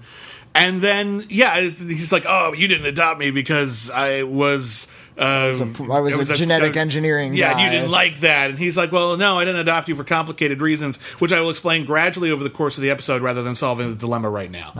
And 0.56 0.82
then, 0.82 1.24
yeah, 1.30 1.60
he's 1.60 2.12
like, 2.12 2.26
"Oh, 2.28 2.52
you 2.54 2.68
didn't 2.68 2.88
adopt 2.88 3.20
me 3.20 3.30
because 3.32 3.92
I 3.92 4.24
was." 4.24 4.88
Uh, 5.18 5.54
I 5.92 6.00
was 6.18 6.30
a 6.30 6.36
genetic 6.36 6.78
engineering 6.78 7.34
Yeah, 7.34 7.52
and 7.52 7.60
you 7.62 7.70
didn't 7.70 7.92
like 7.92 8.18
that. 8.20 8.52
And 8.52 8.60
he's 8.60 8.78
like, 8.78 8.92
"Well, 8.92 9.18
no, 9.18 9.38
I 9.40 9.46
didn't 9.46 9.62
adopt 9.62 9.90
you 9.90 9.96
for 9.96 10.04
complicated 10.04 10.62
reasons, 10.62 10.98
which 11.20 11.34
I 11.34 11.42
will 11.42 11.50
explain 11.50 11.86
gradually 11.86 12.30
over 12.32 12.44
the 12.44 12.50
course 12.52 12.78
of 12.78 12.84
the 12.84 12.92
episode, 12.92 13.22
rather 13.22 13.42
than 13.42 13.56
solving 13.56 13.90
the 13.90 13.96
dilemma 13.96 14.30
right 14.30 14.52
now." 14.52 14.72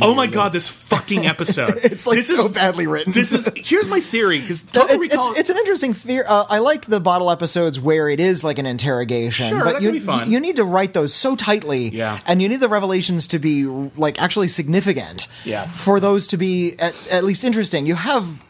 Oh 0.00 0.14
my 0.14 0.26
god, 0.26 0.52
this 0.52 0.68
fucking 0.68 1.26
episode! 1.26 1.80
It's 1.88 2.06
like 2.06 2.16
this 2.18 2.28
so 2.28 2.46
is, 2.46 2.52
badly 2.52 2.86
written. 2.86 3.12
This 3.12 3.32
is 3.32 3.48
here's 3.56 3.88
my 3.88 4.00
theory 4.00 4.40
because 4.40 4.62
it's, 4.64 5.14
it's, 5.14 5.38
it's 5.38 5.50
an 5.50 5.56
interesting 5.56 5.94
theory. 5.94 6.24
Uh, 6.26 6.44
I 6.48 6.58
like 6.58 6.86
the 6.86 7.00
bottle 7.00 7.30
episodes 7.30 7.80
where 7.80 8.08
it 8.08 8.20
is 8.20 8.44
like 8.44 8.58
an 8.58 8.66
interrogation, 8.66 9.48
Sure, 9.48 9.64
but 9.64 9.72
that 9.74 9.82
you, 9.82 9.88
can 9.90 9.98
be 9.98 10.04
fun. 10.04 10.26
you 10.26 10.32
you 10.32 10.40
need 10.40 10.56
to 10.56 10.64
write 10.64 10.92
those 10.92 11.14
so 11.14 11.34
tightly, 11.36 11.88
Yeah. 11.88 12.20
and 12.26 12.40
you 12.42 12.48
need 12.48 12.60
the 12.60 12.68
revelations 12.68 13.26
to 13.28 13.38
be 13.38 13.64
like 13.66 14.20
actually 14.22 14.48
significant, 14.48 15.26
Yeah. 15.44 15.64
for 15.66 16.00
those 16.00 16.26
to 16.28 16.36
be 16.36 16.78
at, 16.78 16.94
at 17.10 17.24
least 17.24 17.42
interesting. 17.44 17.86
You 17.86 17.94
have 17.96 18.42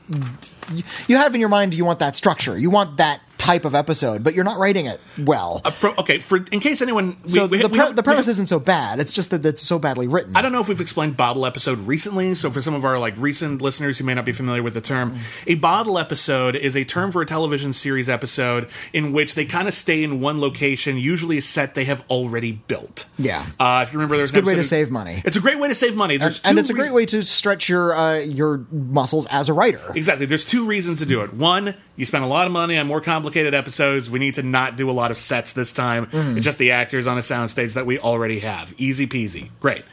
you 1.07 1.17
have 1.17 1.35
in 1.35 1.41
your 1.41 1.49
mind 1.49 1.75
you 1.75 1.85
want 1.85 2.01
that 2.01 2.17
structure, 2.17 2.59
you 2.59 2.71
want 2.71 2.97
that 2.99 3.21
type 3.49 3.65
of 3.65 3.75
episode, 3.75 4.23
but 4.23 4.35
you're 4.35 4.45
not 4.45 4.59
writing 4.59 4.85
it 4.87 5.01
well. 5.19 5.63
Uh, 5.65 5.71
for, 5.71 5.99
okay, 6.01 6.19
for 6.19 6.37
in 6.53 6.61
case 6.61 6.83
anyone, 6.83 7.17
we, 7.25 7.31
so 7.31 7.47
we, 7.47 7.59
the, 7.59 7.65
we 7.65 7.69
pre- 7.71 7.79
haven't- 7.79 7.97
the 7.97 8.03
premise 8.03 8.29
isn't 8.29 8.47
so 8.49 8.59
bad. 8.61 9.01
It's 9.01 9.13
just 9.15 9.31
that 9.31 9.45
it's 9.47 9.63
so 9.63 9.79
badly 9.79 10.07
written. 10.07 10.37
I 10.37 10.43
don't 10.43 10.53
know 10.53 10.61
if 10.61 10.69
we've 10.69 10.81
explained 10.81 11.17
bottle 11.17 11.47
episode 11.47 11.79
recently. 11.81 12.35
So 12.35 12.51
for 12.51 12.61
some 12.61 12.75
of 12.75 12.85
our 12.85 12.99
like 12.99 13.15
recent 13.17 13.63
listeners 13.63 13.97
who 13.99 14.05
may 14.05 14.13
not 14.15 14.27
be 14.27 14.33
familiar 14.33 14.63
with 14.63 14.75
the 14.75 14.81
term, 14.83 15.17
a 15.47 15.55
bottle 15.55 15.99
episode 15.99 16.57
is 16.57 16.77
a 16.77 16.85
term 16.85 17.11
for 17.11 17.23
a 17.23 17.27
television 17.27 17.73
series 17.73 18.09
episode 18.09 18.69
in 18.93 19.13
which 19.13 19.35
they 19.35 19.47
kind 19.47 19.67
of 19.67 19.73
stay 19.75 20.05
in 20.05 20.21
one 20.21 20.41
location, 20.41 20.99
usually 20.99 21.39
a 21.39 21.43
set 21.43 21.75
they 21.75 21.85
have 21.85 22.05
already 22.11 22.53
built. 22.53 23.09
Yeah. 23.19 23.47
Uh, 23.59 23.81
if 23.87 23.93
you 23.93 23.99
remember, 23.99 24.17
there's 24.19 24.31
a 24.33 24.35
good 24.35 24.45
way 24.45 24.57
to 24.57 24.65
save 24.65 24.91
money. 24.91 25.23
It's 25.25 25.37
a 25.37 25.41
great 25.41 25.59
way 25.59 25.69
to 25.69 25.75
save 25.75 25.97
money. 25.97 26.19
There's 26.19 26.43
and 26.43 26.57
two 26.57 26.61
it's 26.61 26.71
a 26.71 26.75
great 26.75 26.93
way 26.93 27.07
to 27.07 27.23
stretch 27.23 27.69
your 27.69 27.95
uh, 27.95 28.19
your 28.19 28.67
muscles 28.71 29.27
as 29.29 29.49
a 29.49 29.53
writer. 29.55 29.81
Exactly. 29.95 30.27
There's 30.27 30.45
two 30.45 30.67
reasons 30.67 30.99
to 30.99 31.07
do 31.07 31.23
it. 31.23 31.33
One, 31.33 31.75
you 31.97 32.05
spend 32.05 32.25
a 32.25 32.29
lot 32.29 32.47
of 32.47 32.53
money 32.53 32.77
on 32.77 32.87
more 32.87 33.01
complicated 33.01 33.38
episodes. 33.47 34.11
We 34.11 34.19
need 34.19 34.35
to 34.35 34.43
not 34.43 34.77
do 34.77 34.91
a 34.91 34.93
lot 34.93 35.11
of 35.11 35.19
sets 35.19 35.53
this 35.53 35.73
time. 35.73 36.07
Mm-hmm. 36.07 36.37
It's 36.37 36.45
just 36.45 36.59
the 36.59 36.73
actors 36.73 37.07
on 37.07 37.17
a 37.17 37.21
soundstage 37.21 37.75
that 37.75 37.87
we 37.87 37.99
already 37.99 38.41
have. 38.41 38.75
Easy 38.79 39.07
peasy. 39.07 39.51
Great. 39.61 39.85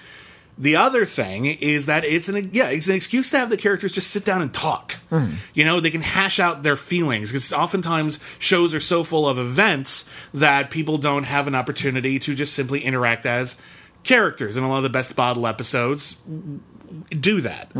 The 0.57 0.77
other 0.77 1.05
thing 1.05 1.45
is 1.45 1.85
that 1.87 2.05
it's 2.05 2.29
an 2.29 2.51
yeah, 2.53 2.69
it's 2.69 2.87
an 2.87 2.95
excuse 2.95 3.29
to 3.31 3.39
have 3.39 3.49
the 3.49 3.57
characters 3.57 3.91
just 3.91 4.09
sit 4.09 4.23
down 4.23 4.41
and 4.41 4.53
talk. 4.53 4.95
Mm-hmm. 5.11 5.35
You 5.53 5.65
know, 5.65 5.81
they 5.81 5.91
can 5.91 6.01
hash 6.01 6.39
out 6.39 6.63
their 6.63 6.77
feelings 6.77 7.29
because 7.29 7.51
oftentimes 7.51 8.23
shows 8.39 8.73
are 8.73 8.79
so 8.79 9.03
full 9.03 9.27
of 9.27 9.37
events 9.37 10.09
that 10.33 10.71
people 10.71 10.97
don't 10.97 11.25
have 11.25 11.47
an 11.47 11.55
opportunity 11.55 12.19
to 12.19 12.35
just 12.35 12.53
simply 12.53 12.81
interact 12.81 13.25
as 13.25 13.61
characters. 14.03 14.55
And 14.55 14.65
a 14.65 14.69
lot 14.69 14.77
of 14.77 14.83
the 14.83 14.89
best 14.89 15.13
bottle 15.15 15.45
episodes 15.45 16.21
do 17.09 17.41
that. 17.41 17.75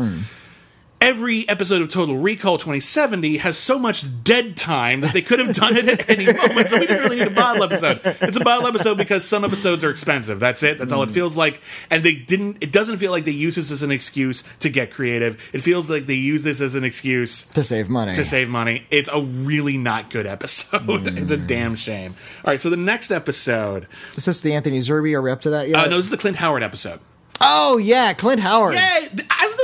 Every 0.98 1.46
episode 1.48 1.82
of 1.82 1.88
Total 1.90 2.16
Recall 2.16 2.56
2070 2.56 3.36
has 3.36 3.58
so 3.58 3.78
much 3.78 4.04
dead 4.24 4.56
time 4.56 5.02
that 5.02 5.12
they 5.12 5.20
could 5.20 5.38
have 5.38 5.54
done 5.54 5.76
it 5.76 5.86
at 5.88 6.08
any 6.08 6.24
moment, 6.32 6.68
so 6.68 6.78
we 6.80 6.86
didn't 6.86 7.04
really 7.04 7.16
need 7.16 7.26
a 7.28 7.30
bottle 7.30 7.62
episode. 7.62 8.00
It's 8.04 8.36
a 8.36 8.40
bottle 8.40 8.66
episode 8.66 8.96
because 8.96 9.24
some 9.28 9.44
episodes 9.44 9.84
are 9.84 9.90
expensive. 9.90 10.40
That's 10.40 10.62
it. 10.62 10.78
That's 10.78 10.92
all 10.92 11.02
it 11.02 11.10
feels 11.10 11.36
like. 11.36 11.60
And 11.90 12.02
they 12.02 12.14
didn't. 12.14 12.62
It 12.62 12.72
doesn't 12.72 12.96
feel 12.96 13.12
like 13.12 13.24
they 13.26 13.30
use 13.30 13.56
this 13.56 13.70
as 13.70 13.82
an 13.82 13.90
excuse 13.90 14.42
to 14.60 14.70
get 14.70 14.90
creative. 14.90 15.38
It 15.52 15.60
feels 15.60 15.90
like 15.90 16.06
they 16.06 16.14
use 16.14 16.42
this 16.42 16.62
as 16.62 16.74
an 16.74 16.82
excuse 16.82 17.44
to 17.48 17.62
save 17.62 17.90
money. 17.90 18.14
to 18.14 18.24
save 18.24 18.48
money. 18.48 18.86
It's 18.90 19.10
a 19.12 19.20
really 19.20 19.76
not 19.76 20.08
good 20.10 20.26
episode. 20.26 20.82
It's 21.16 21.30
a 21.30 21.36
damn 21.36 21.76
shame. 21.76 22.14
All 22.44 22.52
right, 22.52 22.60
so 22.60 22.70
the 22.70 22.76
next 22.76 23.10
episode. 23.10 23.86
Is 24.16 24.24
this 24.24 24.40
the 24.40 24.54
Anthony 24.54 24.78
Zerbe? 24.78 25.12
Are 25.14 25.22
we 25.22 25.30
up 25.30 25.42
to 25.42 25.50
that 25.50 25.68
yet? 25.68 25.76
Uh, 25.76 25.84
no, 25.88 25.96
this 25.98 26.06
is 26.06 26.10
the 26.10 26.16
Clint 26.16 26.38
Howard 26.38 26.62
episode. 26.62 27.00
Oh 27.40 27.76
yeah, 27.76 28.14
Clint 28.14 28.40
Howard. 28.40 28.74
Yeah, 28.76 29.08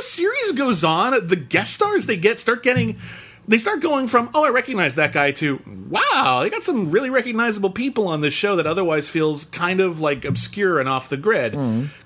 the 0.03 0.09
series 0.09 0.53
goes 0.53 0.83
on, 0.83 1.29
the 1.29 1.37
guest 1.37 1.75
stars 1.75 2.07
they 2.07 2.17
get 2.17 2.41
start 2.41 2.63
getting 2.63 2.97
they 3.47 3.59
start 3.59 3.81
going 3.81 4.09
from 4.09 4.31
oh 4.35 4.45
I 4.45 4.51
recognize 4.51 4.97
that 4.97 5.13
guy 5.13 5.31
to 5.33 5.61
wow 5.93 6.41
they 6.43 6.51
got 6.51 6.65
some 6.65 6.91
really 6.91 7.11
recognizable 7.11 7.71
people 7.71 8.09
on 8.09 8.21
this 8.21 8.35
show 8.35 8.57
that 8.57 8.67
otherwise 8.67 9.09
feels 9.09 9.45
kind 9.45 9.81
of 9.81 10.01
like 10.01 10.25
obscure 10.25 10.81
and 10.81 10.89
off 10.89 11.09
the 11.09 11.17
grid. 11.17 11.53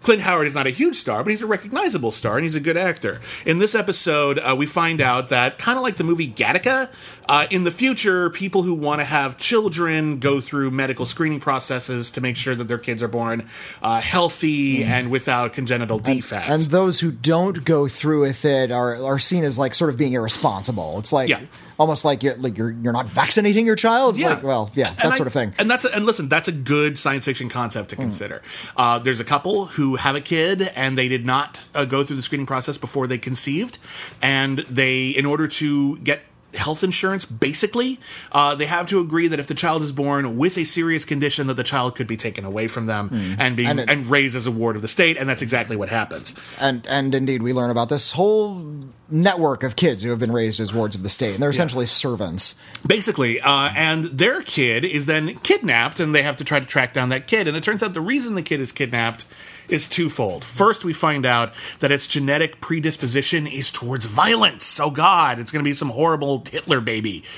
Clint 0.03 0.23
Howard 0.23 0.47
is 0.47 0.55
not 0.55 0.67
a 0.67 0.71
huge 0.71 0.97
star, 0.97 1.23
but 1.23 1.31
he's 1.31 1.43
a 1.43 1.47
recognizable 1.47 2.11
star 2.11 2.37
and 2.37 2.45
he's 2.45 2.55
a 2.55 2.61
good 2.61 2.77
actor. 2.77 3.21
In 3.45 3.59
this 3.59 3.75
episode, 3.75 4.39
uh, 4.39 4.55
we 4.57 4.67
find 4.67 5.01
out 5.01 5.29
that 5.29 5.59
kind 5.59 5.77
of 5.79 5.83
like 5.83 5.97
the 5.97 6.05
movie 6.05 6.29
Gattaca, 6.31 6.91
uh, 7.29 7.47
in 7.51 7.65
the 7.65 7.71
future, 7.71 8.31
people 8.31 8.63
who 8.63 8.75
want 8.75 9.01
to 9.01 9.05
have 9.05 9.37
children 9.37 10.19
go 10.19 10.41
through 10.41 10.71
medical 10.71 11.07
screening 11.07 11.41
processes 11.41 12.11
to 12.13 12.21
make 12.21 12.37
sure 12.37 12.55
that 12.55 12.69
their 12.69 12.79
kids 12.79 13.03
are 13.03 13.09
born 13.09 13.49
uh, 13.83 14.01
healthy 14.01 14.85
and 14.85 15.11
without 15.11 15.53
congenital 15.53 15.99
defects. 15.99 16.49
And 16.49 16.63
those 16.65 17.01
who 17.01 17.11
don't 17.11 17.65
go 17.65 17.89
through 17.89 18.23
with 18.23 18.45
it 18.45 18.71
are 18.71 18.97
are 19.05 19.19
seen 19.19 19.45
as 19.45 19.59
like 19.59 19.75
sort 19.75 19.91
of 19.91 19.97
being 19.99 20.13
irresponsible. 20.13 20.99
It's 20.99 21.13
like 21.13 21.29
Yeah. 21.29 21.41
Almost 21.79 22.05
like 22.05 22.23
you're 22.23 22.37
like 22.37 22.57
you're 22.59 22.71
you're 22.71 22.93
not 22.93 23.09
vaccinating 23.09 23.67
your 23.67 23.77
child. 23.77 24.17
It's 24.17 24.25
like, 24.25 24.43
well, 24.43 24.71
yeah, 24.75 24.93
that 24.95 25.07
I- 25.07 25.17
sort 25.17 25.27
of 25.27 25.33
thing. 25.33 25.55
And 25.59 25.71
that's 25.71 25.85
a, 25.85 25.95
and 25.95 26.07
listen, 26.07 26.29
that's 26.29 26.49
a 26.49 26.53
good 26.53 26.99
science 26.99 27.25
fiction 27.25 27.49
concept 27.49 27.91
to 27.91 27.97
consider. 27.97 28.43
Uh, 28.77 28.99
there's 28.99 29.21
a 29.21 29.25
couple 29.25 29.67
who 29.67 29.97
have 29.97 30.15
a 30.17 30.21
kid 30.21 30.71
and 30.77 30.97
they 30.97 31.09
did 31.09 31.25
not 31.27 31.65
uh, 31.75 31.85
go 31.85 32.03
through 32.05 32.17
the 32.17 32.23
screening 32.23 32.47
process 32.47 32.79
before 32.79 33.07
they 33.07 33.19
conceived, 33.19 33.79
and 34.23 34.59
they, 34.71 35.09
in 35.09 35.27
order 35.27 35.49
to 35.49 35.99
get 35.99 36.21
health 36.57 36.83
insurance 36.83 37.25
basically 37.25 37.99
uh, 38.33 38.55
they 38.55 38.67
have 38.67 38.87
to 38.87 39.01
agree 39.01 39.29
that 39.29 39.39
if 39.39 39.47
the 39.47 39.55
child 39.55 39.83
is 39.83 39.93
born 39.93 40.37
with 40.37 40.57
a 40.57 40.65
serious 40.65 41.05
condition 41.05 41.47
that 41.47 41.55
the 41.55 41.65
child 41.65 41.95
could 41.95 42.07
be 42.07 42.17
taken 42.17 42.45
away 42.45 42.69
from 42.69 42.87
them 42.87 43.11
and 43.39 43.57
be 43.57 43.65
And 43.65 43.81
and, 43.81 44.07
raised 44.07 44.37
as 44.37 44.47
a 44.47 44.51
ward 44.51 44.77
of 44.77 44.83
the 44.83 44.89
state 44.89 45.17
and 45.17 45.29
that's 45.29 45.43
exactly 45.43 45.77
what 45.77 45.89
happens. 45.89 46.35
And 46.61 46.87
and 46.87 47.15
indeed, 47.15 47.43
we 47.43 47.53
learn 47.53 47.71
about 47.71 47.89
this 47.89 48.13
whole 48.13 48.65
network 49.09 49.63
of 49.63 49.77
kids 49.77 50.03
who 50.03 50.11
have 50.11 50.19
been 50.19 50.33
raised 50.33 50.59
as 50.61 50.75
wards 50.75 50.97
of 50.97 51.03
the 51.03 51.09
state, 51.09 51.35
and 51.35 51.43
they're 51.43 51.51
essentially 51.51 51.87
servants. 51.87 52.61
basically 52.87 53.41
uh, 53.41 53.71
and 53.77 54.07
their 54.07 54.43
kid 54.43 54.85
is 54.85 55.07
then 55.07 55.35
kidnapped 55.39 56.01
and 56.01 56.15
they 56.15 56.23
have 56.23 56.37
to 56.37 56.45
try 56.45 56.59
to 56.61 56.67
track 56.67 56.93
down 56.93 57.09
that 57.11 57.27
kid 57.27 57.47
and 57.47 57.57
it 57.57 57.63
turns 57.65 57.83
out 57.83 57.95
the 57.95 58.01
reason 58.01 58.35
the 58.35 58.43
kid 58.43 58.61
is 58.61 58.73
kidnapped 58.73 59.27
is 59.69 59.89
twofold. 59.89 60.45
First 60.45 60.85
we 60.85 60.93
find 60.93 61.27
out 61.27 61.53
that 61.81 61.91
its 61.91 62.07
genetic 62.07 62.61
predisposition 62.61 63.47
is 63.47 63.71
towards 63.71 64.05
violence. 64.05 64.79
Oh 64.81 64.91
god 64.91 65.39
it's 65.39 65.53
going 65.53 65.65
to 65.65 65.69
be 65.69 65.75
some 65.75 65.91
horrible 65.91 66.45
hitler 66.51 66.81
baby. 66.81 67.25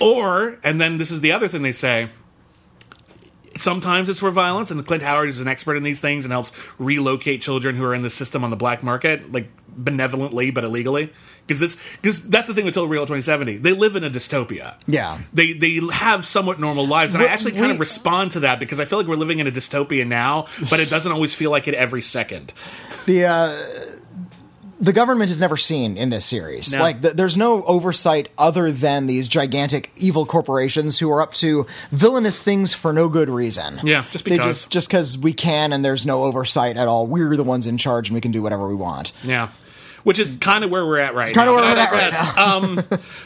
Or 0.00 0.60
and 0.62 0.80
then 0.80 0.98
this 0.98 1.10
is 1.10 1.22
the 1.22 1.32
other 1.32 1.48
thing 1.48 1.62
they 1.62 1.72
say 1.72 2.08
Sometimes 3.58 4.08
it's 4.08 4.20
for 4.20 4.30
violence, 4.30 4.70
and 4.70 4.86
Clint 4.86 5.02
Howard 5.02 5.28
is 5.28 5.40
an 5.40 5.48
expert 5.48 5.74
in 5.74 5.82
these 5.82 6.00
things 6.00 6.24
and 6.24 6.30
helps 6.30 6.52
relocate 6.78 7.42
children 7.42 7.74
who 7.74 7.84
are 7.84 7.94
in 7.94 8.02
the 8.02 8.10
system 8.10 8.44
on 8.44 8.50
the 8.50 8.56
black 8.56 8.84
market, 8.84 9.32
like 9.32 9.48
benevolently 9.68 10.52
but 10.52 10.62
illegally. 10.62 11.10
Because 11.48 11.60
this, 11.60 11.96
because 12.02 12.28
that's 12.28 12.46
the 12.46 12.52
thing 12.52 12.66
with 12.66 12.74
Total 12.74 12.86
Recall 12.88 13.06
2070. 13.06 13.56
They 13.56 13.72
live 13.72 13.96
in 13.96 14.04
a 14.04 14.10
dystopia. 14.10 14.74
Yeah. 14.86 15.18
they 15.32 15.54
they 15.54 15.80
have 15.90 16.26
somewhat 16.26 16.60
normal 16.60 16.86
lives, 16.86 17.14
and 17.14 17.24
I 17.24 17.28
actually 17.28 17.52
kind 17.52 17.72
of 17.72 17.80
respond 17.80 18.32
to 18.32 18.40
that 18.40 18.60
because 18.60 18.78
I 18.78 18.84
feel 18.84 18.98
like 18.98 19.08
we're 19.08 19.16
living 19.16 19.38
in 19.40 19.46
a 19.46 19.50
dystopia 19.50 20.06
now, 20.06 20.46
but 20.70 20.78
it 20.78 20.90
doesn't 20.90 21.10
always 21.10 21.34
feel 21.34 21.50
like 21.50 21.66
it 21.66 21.72
every 21.74 22.02
second. 22.02 22.52
the 23.06 23.24
uh, 23.24 23.94
the 24.80 24.92
government 24.92 25.30
is 25.30 25.40
never 25.40 25.56
seen 25.56 25.96
in 25.96 26.10
this 26.10 26.24
series. 26.24 26.72
No. 26.72 26.80
Like, 26.80 27.02
th- 27.02 27.14
there's 27.14 27.36
no 27.36 27.64
oversight 27.64 28.28
other 28.38 28.70
than 28.70 29.06
these 29.08 29.26
gigantic 29.28 29.90
evil 29.96 30.24
corporations 30.24 30.98
who 31.00 31.10
are 31.10 31.20
up 31.20 31.34
to 31.34 31.66
villainous 31.90 32.38
things 32.38 32.74
for 32.74 32.92
no 32.92 33.08
good 33.08 33.28
reason. 33.28 33.80
Yeah, 33.82 34.04
just 34.12 34.24
They 34.24 34.32
because. 34.36 34.62
just 34.64 34.70
just 34.70 34.88
because 34.88 35.18
we 35.18 35.32
can, 35.32 35.72
and 35.72 35.84
there's 35.84 36.06
no 36.06 36.24
oversight 36.24 36.76
at 36.76 36.86
all. 36.86 37.06
We're 37.06 37.36
the 37.36 37.42
ones 37.44 37.66
in 37.66 37.76
charge, 37.78 38.08
and 38.08 38.14
we 38.14 38.20
can 38.20 38.30
do 38.30 38.42
whatever 38.42 38.68
we 38.68 38.74
want. 38.76 39.12
Yeah. 39.24 39.48
Which 40.04 40.18
is 40.18 40.36
kind 40.40 40.64
of 40.64 40.70
where 40.70 40.86
we're 40.86 40.98
at 40.98 41.14
right 41.14 41.34
now. 41.34 41.44
Kinda 41.44 41.52
where 41.52 41.62
we're 41.62 41.78
at 41.78 41.92
right 41.92 42.10
digress. 42.10 42.38
um, 42.38 42.84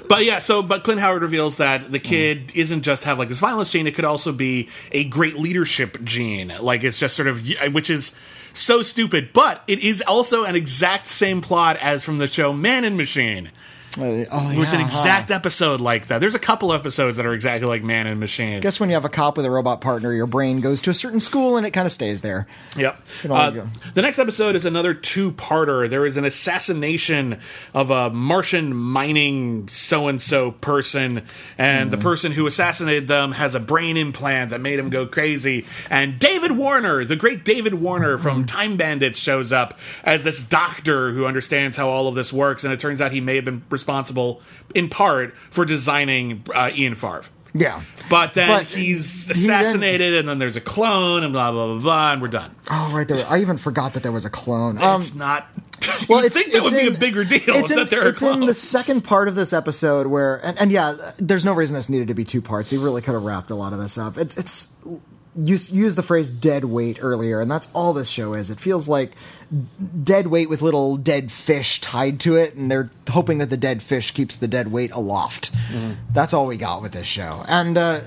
but 0.08 0.24
yeah, 0.24 0.38
so 0.38 0.62
but 0.62 0.84
Clint 0.84 1.00
Howard 1.00 1.22
reveals 1.22 1.58
that 1.58 1.92
the 1.92 1.98
kid 1.98 2.52
isn't 2.54 2.82
just 2.82 3.04
have 3.04 3.18
like 3.18 3.28
this 3.28 3.40
violence 3.40 3.70
gene; 3.70 3.86
it 3.86 3.94
could 3.94 4.04
also 4.04 4.32
be 4.32 4.68
a 4.90 5.04
great 5.04 5.36
leadership 5.36 6.02
gene. 6.02 6.52
Like 6.60 6.82
it's 6.82 6.98
just 6.98 7.14
sort 7.16 7.28
of 7.28 7.46
which 7.72 7.90
is 7.90 8.16
so 8.54 8.82
stupid, 8.82 9.30
but 9.32 9.62
it 9.66 9.82
is 9.82 10.02
also 10.02 10.44
an 10.44 10.56
exact 10.56 11.06
same 11.06 11.40
plot 11.40 11.76
as 11.76 12.02
from 12.04 12.18
the 12.18 12.28
show 12.28 12.52
Man 12.52 12.84
and 12.84 12.96
Machine. 12.96 13.50
Uh, 13.98 14.24
oh, 14.30 14.50
It 14.50 14.58
was 14.58 14.72
an 14.72 14.80
yeah, 14.80 14.86
huh. 14.86 15.00
exact 15.00 15.30
episode 15.30 15.80
like 15.80 16.06
that. 16.06 16.20
There's 16.20 16.34
a 16.34 16.38
couple 16.38 16.72
episodes 16.72 17.18
that 17.18 17.26
are 17.26 17.34
exactly 17.34 17.68
like 17.68 17.82
Man 17.82 18.06
and 18.06 18.18
Machine. 18.18 18.56
I 18.56 18.60
guess 18.60 18.80
when 18.80 18.88
you 18.88 18.94
have 18.94 19.04
a 19.04 19.10
cop 19.10 19.36
with 19.36 19.44
a 19.44 19.50
robot 19.50 19.80
partner, 19.82 20.12
your 20.14 20.26
brain 20.26 20.60
goes 20.62 20.80
to 20.82 20.90
a 20.90 20.94
certain 20.94 21.20
school 21.20 21.56
and 21.58 21.66
it 21.66 21.72
kind 21.72 21.84
of 21.84 21.92
stays 21.92 22.22
there. 22.22 22.46
Yep. 22.76 22.98
Uh, 23.28 23.50
the 23.92 24.00
next 24.02 24.18
episode 24.18 24.56
is 24.56 24.64
another 24.64 24.94
two-parter. 24.94 25.88
There 25.90 26.06
is 26.06 26.16
an 26.16 26.24
assassination 26.24 27.38
of 27.74 27.90
a 27.90 28.08
Martian 28.08 28.74
mining 28.74 29.68
so-and-so 29.68 30.52
person, 30.52 31.22
and 31.58 31.84
Hmm. 31.86 31.90
the 31.90 31.98
person 31.98 32.32
who 32.32 32.46
assassinated 32.46 33.08
them 33.08 33.32
has 33.32 33.54
a 33.54 33.60
brain 33.60 33.96
implant 33.96 34.50
that 34.50 34.60
made 34.60 34.78
him 34.78 34.88
go 34.88 35.06
crazy. 35.06 35.66
And 35.90 36.18
David 36.18 36.52
Warner, 36.52 37.04
the 37.04 37.16
great 37.16 37.44
David 37.44 37.74
Warner 37.74 38.16
Hmm. 38.16 38.22
from 38.22 38.44
Time 38.46 38.76
Bandits, 38.76 39.18
shows 39.18 39.52
up 39.52 39.78
as 40.02 40.24
this 40.24 40.42
doctor 40.42 41.10
who 41.12 41.26
understands 41.26 41.76
how 41.76 41.88
all 41.90 42.08
of 42.08 42.14
this 42.14 42.32
works, 42.32 42.64
and 42.64 42.72
it 42.72 42.80
turns 42.80 43.02
out 43.02 43.12
he 43.12 43.20
may 43.20 43.36
have 43.36 43.44
been 43.44 43.60
responsible, 43.82 44.40
in 44.74 44.88
part, 44.88 45.36
for 45.36 45.64
designing 45.64 46.44
uh, 46.54 46.70
Ian 46.72 46.94
Farve. 46.94 47.30
Yeah. 47.54 47.82
But 48.08 48.32
then 48.34 48.48
But 48.48 48.64
he's 48.64 49.26
he 49.26 49.46
then- 49.46 49.60
assassinated, 49.60 50.14
and 50.14 50.28
then 50.28 50.38
there's 50.38 50.56
a 50.56 50.60
clone, 50.60 51.22
and 51.22 51.32
blah 51.32 51.52
blah 51.52 51.66
blah 51.66 51.80
blah, 51.80 52.12
and 52.12 52.22
we're 52.22 52.28
done. 52.28 52.54
Oh, 52.70 52.90
right 52.94 53.06
there. 53.06 53.26
I 53.28 53.40
even 53.40 53.58
forgot 53.58 53.94
that 53.94 54.02
there 54.02 54.12
was 54.12 54.24
a 54.24 54.30
clone. 54.30 54.78
Um, 54.78 55.00
it's 55.00 55.14
not. 55.14 55.46
well, 56.08 56.24
it's, 56.24 56.38
think 56.38 56.52
that 56.52 56.62
would 56.62 56.72
be 56.72 56.86
a 56.86 56.90
bigger 56.92 57.24
deal? 57.24 57.40
It's, 57.48 57.70
is 57.70 57.76
in, 57.76 57.76
that 57.78 57.90
there 57.90 58.02
are 58.04 58.08
it's 58.08 58.22
in 58.22 58.40
the 58.40 58.54
second 58.54 59.02
part 59.02 59.26
of 59.26 59.34
this 59.34 59.52
episode 59.52 60.06
where, 60.06 60.36
and, 60.46 60.56
and 60.58 60.70
yeah, 60.70 61.12
there's 61.18 61.44
no 61.44 61.52
reason 61.52 61.74
this 61.74 61.90
needed 61.90 62.06
to 62.08 62.14
be 62.14 62.24
two 62.24 62.40
parts. 62.40 62.70
He 62.70 62.78
really 62.78 63.02
could 63.02 63.14
have 63.14 63.24
wrapped 63.24 63.50
a 63.50 63.56
lot 63.56 63.72
of 63.72 63.80
this 63.80 63.98
up. 63.98 64.16
It's 64.16 64.38
it's 64.38 64.74
you 65.36 65.56
used 65.56 65.96
the 65.96 66.02
phrase 66.02 66.30
dead 66.30 66.64
weight 66.64 66.98
earlier, 67.00 67.40
and 67.40 67.50
that's 67.50 67.72
all 67.74 67.92
this 67.92 68.10
show 68.10 68.34
is. 68.34 68.50
It 68.50 68.60
feels 68.60 68.88
like 68.88 69.12
dead 70.02 70.26
weight 70.26 70.48
with 70.48 70.62
little 70.62 70.96
dead 70.96 71.32
fish 71.32 71.80
tied 71.80 72.20
to 72.20 72.36
it, 72.36 72.54
and 72.54 72.70
they're 72.70 72.90
hoping 73.10 73.38
that 73.38 73.50
the 73.50 73.56
dead 73.56 73.82
fish 73.82 74.10
keeps 74.10 74.36
the 74.36 74.48
dead 74.48 74.70
weight 74.70 74.92
aloft. 74.92 75.52
Mm-hmm. 75.52 75.92
That's 76.12 76.34
all 76.34 76.46
we 76.46 76.56
got 76.56 76.82
with 76.82 76.92
this 76.92 77.06
show, 77.06 77.44
and. 77.48 77.78
uh 77.78 78.00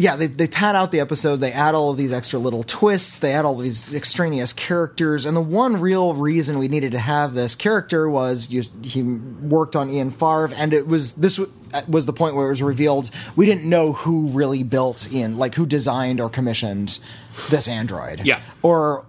yeah, 0.00 0.14
they, 0.14 0.28
they 0.28 0.46
pad 0.46 0.76
out 0.76 0.92
the 0.92 1.00
episode. 1.00 1.36
They 1.36 1.50
add 1.52 1.74
all 1.74 1.90
of 1.90 1.96
these 1.96 2.12
extra 2.12 2.38
little 2.38 2.62
twists. 2.62 3.18
They 3.18 3.32
add 3.34 3.44
all 3.44 3.56
of 3.56 3.62
these 3.64 3.92
extraneous 3.92 4.52
characters. 4.52 5.26
And 5.26 5.36
the 5.36 5.40
one 5.40 5.80
real 5.80 6.14
reason 6.14 6.58
we 6.58 6.68
needed 6.68 6.92
to 6.92 6.98
have 7.00 7.34
this 7.34 7.54
character 7.56 8.08
was 8.08 8.50
you, 8.50 8.62
he 8.82 9.02
worked 9.02 9.74
on 9.74 9.90
Ian 9.90 10.10
Farve, 10.10 10.52
and 10.52 10.72
it 10.72 10.86
was 10.86 11.14
this 11.14 11.38
uh, 11.38 11.82
was 11.88 12.06
the 12.06 12.12
point 12.12 12.36
where 12.36 12.46
it 12.46 12.50
was 12.50 12.62
revealed 12.62 13.10
we 13.36 13.44
didn't 13.44 13.68
know 13.68 13.92
who 13.92 14.28
really 14.28 14.62
built 14.62 15.08
Ian, 15.12 15.36
like 15.36 15.56
who 15.56 15.66
designed 15.66 16.20
or 16.20 16.30
commissioned 16.30 16.98
this 17.50 17.66
android. 17.68 18.24
Yeah. 18.24 18.40
or 18.62 19.04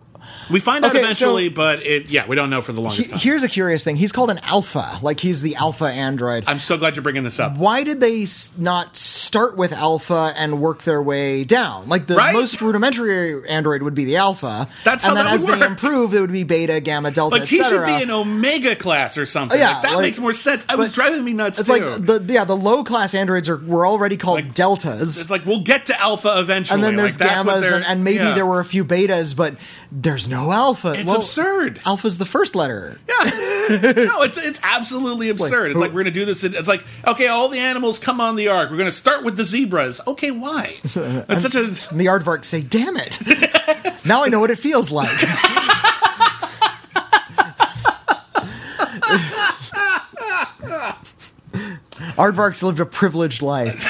We 0.52 0.60
find 0.60 0.84
out 0.84 0.92
Okay, 0.92 1.00
eventually, 1.00 1.50
so- 1.50 1.56
but 1.56 1.86
it 1.86 2.10
yeah, 2.10 2.28
we 2.28 2.36
don't 2.36 2.50
know 2.50 2.62
for 2.62 2.74
the 2.74 2.82
he, 2.82 2.88
longest 2.88 3.10
time. 3.12 3.20
here's 3.20 3.44
a 3.44 3.48
curious 3.48 3.84
thing. 3.84 3.96
He's 3.96 4.12
called 4.12 4.30
an 4.32 4.40
alpha, 4.44 4.98
like 5.02 5.20
he's 5.20 5.42
the 5.42 5.56
alpha 5.56 5.86
android. 5.86 6.44
I'm 6.48 6.60
so 6.60 6.78
glad 6.78 6.96
you're 6.96 7.04
bringing 7.04 7.24
this 7.24 7.40
up. 7.40 7.58
why 7.58 7.84
did 7.84 8.00
they 8.02 8.26
not 8.58 8.98
start 9.30 9.56
with 9.56 9.72
alpha 9.72 10.34
and 10.36 10.60
work 10.60 10.82
their 10.84 11.02
way 11.02 11.44
down? 11.44 11.88
Like 11.88 12.08
the 12.08 12.16
Right? 12.16 12.34
most 12.34 12.62
rudimentary 12.62 13.48
android 13.48 13.84
would 13.84 13.94
be 13.94 14.04
the 14.06 14.16
alpha, 14.18 14.68
That's 14.84 15.04
and 15.06 15.10
how 15.12 15.16
then 15.16 15.26
that 15.26 15.34
as 15.36 15.46
they 15.46 15.64
improve, 15.66 16.14
it 16.16 16.20
would 16.22 16.32
be 16.32 16.44
beta, 16.44 16.80
gamma, 16.82 17.12
delta, 17.12 17.38
Like 17.38 17.48
he 17.48 17.64
should 17.64 17.86
be 17.86 18.02
an 18.04 18.10
omega 18.10 18.76
class 18.76 19.18
or 19.18 19.26
something. 19.28 19.60
Yeah, 19.60 19.74
like, 19.74 19.82
that 19.84 19.94
like- 19.94 20.02
makes 20.02 20.20
more 20.20 20.34
sense. 20.34 20.66
I 20.68 20.76
was 20.76 20.92
driving 20.92 21.24
me 21.24 21.34
nuts 21.34 21.60
It's 21.60 21.70
too. 21.70 21.80
like 21.86 22.06
the 22.06 22.34
yeah 22.34 22.44
the 22.44 22.56
low 22.58 22.84
class 22.84 23.14
androids 23.14 23.48
are 23.48 23.58
were 23.58 23.86
already 23.86 24.18
called 24.18 24.38
Like- 24.44 24.54
deltas. 24.56 25.22
it's 25.22 25.30
like 25.30 25.46
we'll 25.46 25.62
get 25.64 25.86
to 25.86 26.02
alpha 26.02 26.36
eventually. 26.40 26.76
and 26.76 26.84
then 26.84 26.96
there's 26.96 27.18
gammas, 27.18 27.72
and, 27.72 27.86
and 27.86 28.04
maybe 28.04 28.24
yeah. 28.24 28.34
there 28.34 28.46
were 28.48 28.60
a 28.60 28.66
few 28.66 28.84
betas, 28.84 29.36
but 29.38 29.56
there's 29.92 30.28
no 30.28 30.52
alpha. 30.52 30.94
It's 30.96 31.06
Well, 31.06 31.18
absurd. 31.18 31.80
Alpha's 31.86 32.18
the 32.18 32.26
first 32.26 32.56
letter. 32.56 33.00
Yeah, 33.08 33.16
no, 33.70 34.22
it's 34.24 34.38
it's 34.38 34.60
absolutely 34.64 35.30
absurd. 35.30 35.72
It's 35.72 35.80
like, 35.80 35.92
we're 35.94 36.02
gonna 36.02 36.12
do 36.12 36.26
this. 36.26 36.44
in- 36.44 36.56
It's 36.56 36.68
like 36.68 36.84
okay, 37.06 37.28
all 37.28 37.50
the 37.50 37.60
animals 37.60 38.00
come 38.00 38.20
on 38.20 38.36
the 38.36 38.48
ark. 38.48 38.72
We're 38.72 38.78
gonna 38.78 38.92
start 38.92 39.19
with 39.24 39.38
the 39.38 39.46
zebras. 39.46 40.02
Okay, 40.08 40.32
why? 40.32 40.76
That's 40.84 41.42
such 41.42 41.56
a 41.56 41.64
And 41.66 41.70
the 42.00 42.06
aardvarks 42.06 42.46
say, 42.46 42.62
"Damn 42.62 42.98
it! 42.98 43.20
now 44.06 44.24
I 44.24 44.28
know 44.30 44.40
what 44.40 44.52
it 44.52 44.58
feels 44.60 44.92
like." 44.92 45.10
Aardvarks 52.18 52.64
lived 52.64 52.80
a 52.80 52.86
privileged 52.86 53.42
life. 53.42 53.86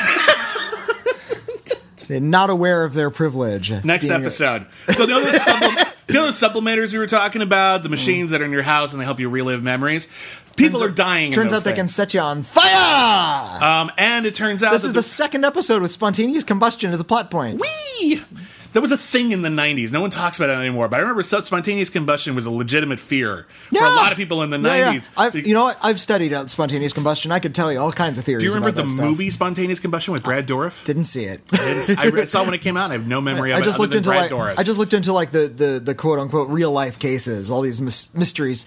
They're 2.08 2.20
not 2.20 2.50
aware 2.50 2.84
of 2.84 2.94
their 2.94 3.12
privilege. 3.12 3.72
Next 3.84 4.06
Being 4.06 4.14
a- 4.20 4.24
episode. 4.24 4.66
So 4.96 5.06
the 5.06 5.16
other, 5.16 5.86
suppl- 6.10 6.14
the 6.14 6.22
other 6.22 6.32
supplementers 6.32 6.92
we 6.92 7.00
were 7.00 7.08
talking 7.08 7.42
about, 7.42 7.84
the 7.84 7.90
machines 7.90 8.32
that 8.32 8.42
are 8.42 8.46
in 8.46 8.52
your 8.52 8.64
house 8.64 8.92
and 8.94 9.02
they 9.02 9.06
help 9.06 9.20
you 9.20 9.30
relive 9.30 9.64
memories. 9.64 10.08
People 10.56 10.84
are 10.84 10.90
dying. 10.90 11.28
in 11.28 11.32
Turns 11.32 11.52
those 11.52 11.62
out 11.62 11.70
they 11.70 11.76
can 11.76 11.88
set 11.88 12.14
you 12.14 12.20
on 12.20 12.44
fire. 12.44 13.64
Um, 13.64 13.92
and 13.98 14.26
it 14.26 14.36
turns 14.36 14.62
out 14.62 14.72
this 14.72 14.82
that 14.82 14.90
is 14.90 14.94
the 14.94 15.02
second 15.02 15.46
episode 15.46 15.82
with 15.82 15.92
spontaneous 15.92 16.44
combustion 16.44 16.92
as 16.92 17.00
a 17.00 17.06
plot 17.06 17.32
point. 17.32 17.62
Whee! 17.62 18.22
That 18.80 18.84
was 18.84 18.92
a 18.94 18.98
thing 18.98 19.34
in 19.34 19.42
the 19.42 19.50
90s. 19.50 19.92
No 19.92 20.00
one 20.00 20.10
talks 20.10 20.40
about 20.40 20.50
it 20.50 20.54
anymore. 20.54 20.88
But 20.88 20.98
I 20.98 21.00
remember 21.02 21.22
spontaneous 21.22 21.90
combustion 21.90 22.34
was 22.34 22.46
a 22.46 22.50
legitimate 22.52 23.02
fear 23.02 23.46
for 23.50 23.78
a 23.78 23.82
lot 23.82 24.14
of 24.14 24.18
people 24.18 24.42
in 24.42 24.52
the 24.52 24.58
Yeah, 24.58 24.94
90s. 24.94 25.34
yeah. 25.36 25.42
You 25.42 25.54
know 25.54 25.64
what? 25.66 25.78
I've 25.82 26.00
studied 26.00 26.34
spontaneous 26.50 26.94
combustion. 26.94 27.34
I 27.34 27.40
could 27.40 27.54
tell 27.54 27.74
you 27.74 27.80
all 27.80 27.92
kinds 27.92 28.18
of 28.18 28.24
theories. 28.24 28.42
Do 28.42 28.46
you 28.48 28.54
remember 28.54 28.72
the 28.72 28.86
movie 28.96 29.30
Spontaneous 29.32 29.82
Combustion 29.82 30.14
with 30.14 30.24
Brad 30.24 30.48
Dourif? 30.48 30.86
Didn't 30.86 31.04
see 31.04 31.26
it. 31.26 31.42
I 31.52 32.06
re- 32.06 32.26
saw 32.26 32.46
when 32.46 32.54
it 32.54 32.62
came 32.62 32.78
out. 32.78 32.92
I 32.92 32.94
have 32.94 33.06
no 33.06 33.20
memory 33.30 33.52
of 33.52 33.58
I 33.58 33.60
it. 33.60 33.64
just 33.66 33.76
other 33.76 33.84
looked 33.84 33.96
into 33.96 34.10
Brad 34.12 34.32
like 34.32 34.32
Dourif. 34.32 34.58
I 34.58 34.64
just 34.64 34.80
looked 34.80 34.94
into 34.94 35.12
like 35.12 35.32
the 35.32 35.48
the, 35.50 35.82
the 35.84 35.94
quote 35.94 36.18
unquote 36.20 36.48
real 36.48 36.72
life 36.72 37.00
cases, 37.00 37.52
all 37.52 37.60
these 37.62 37.82
mys- 37.82 38.16
mysteries. 38.16 38.66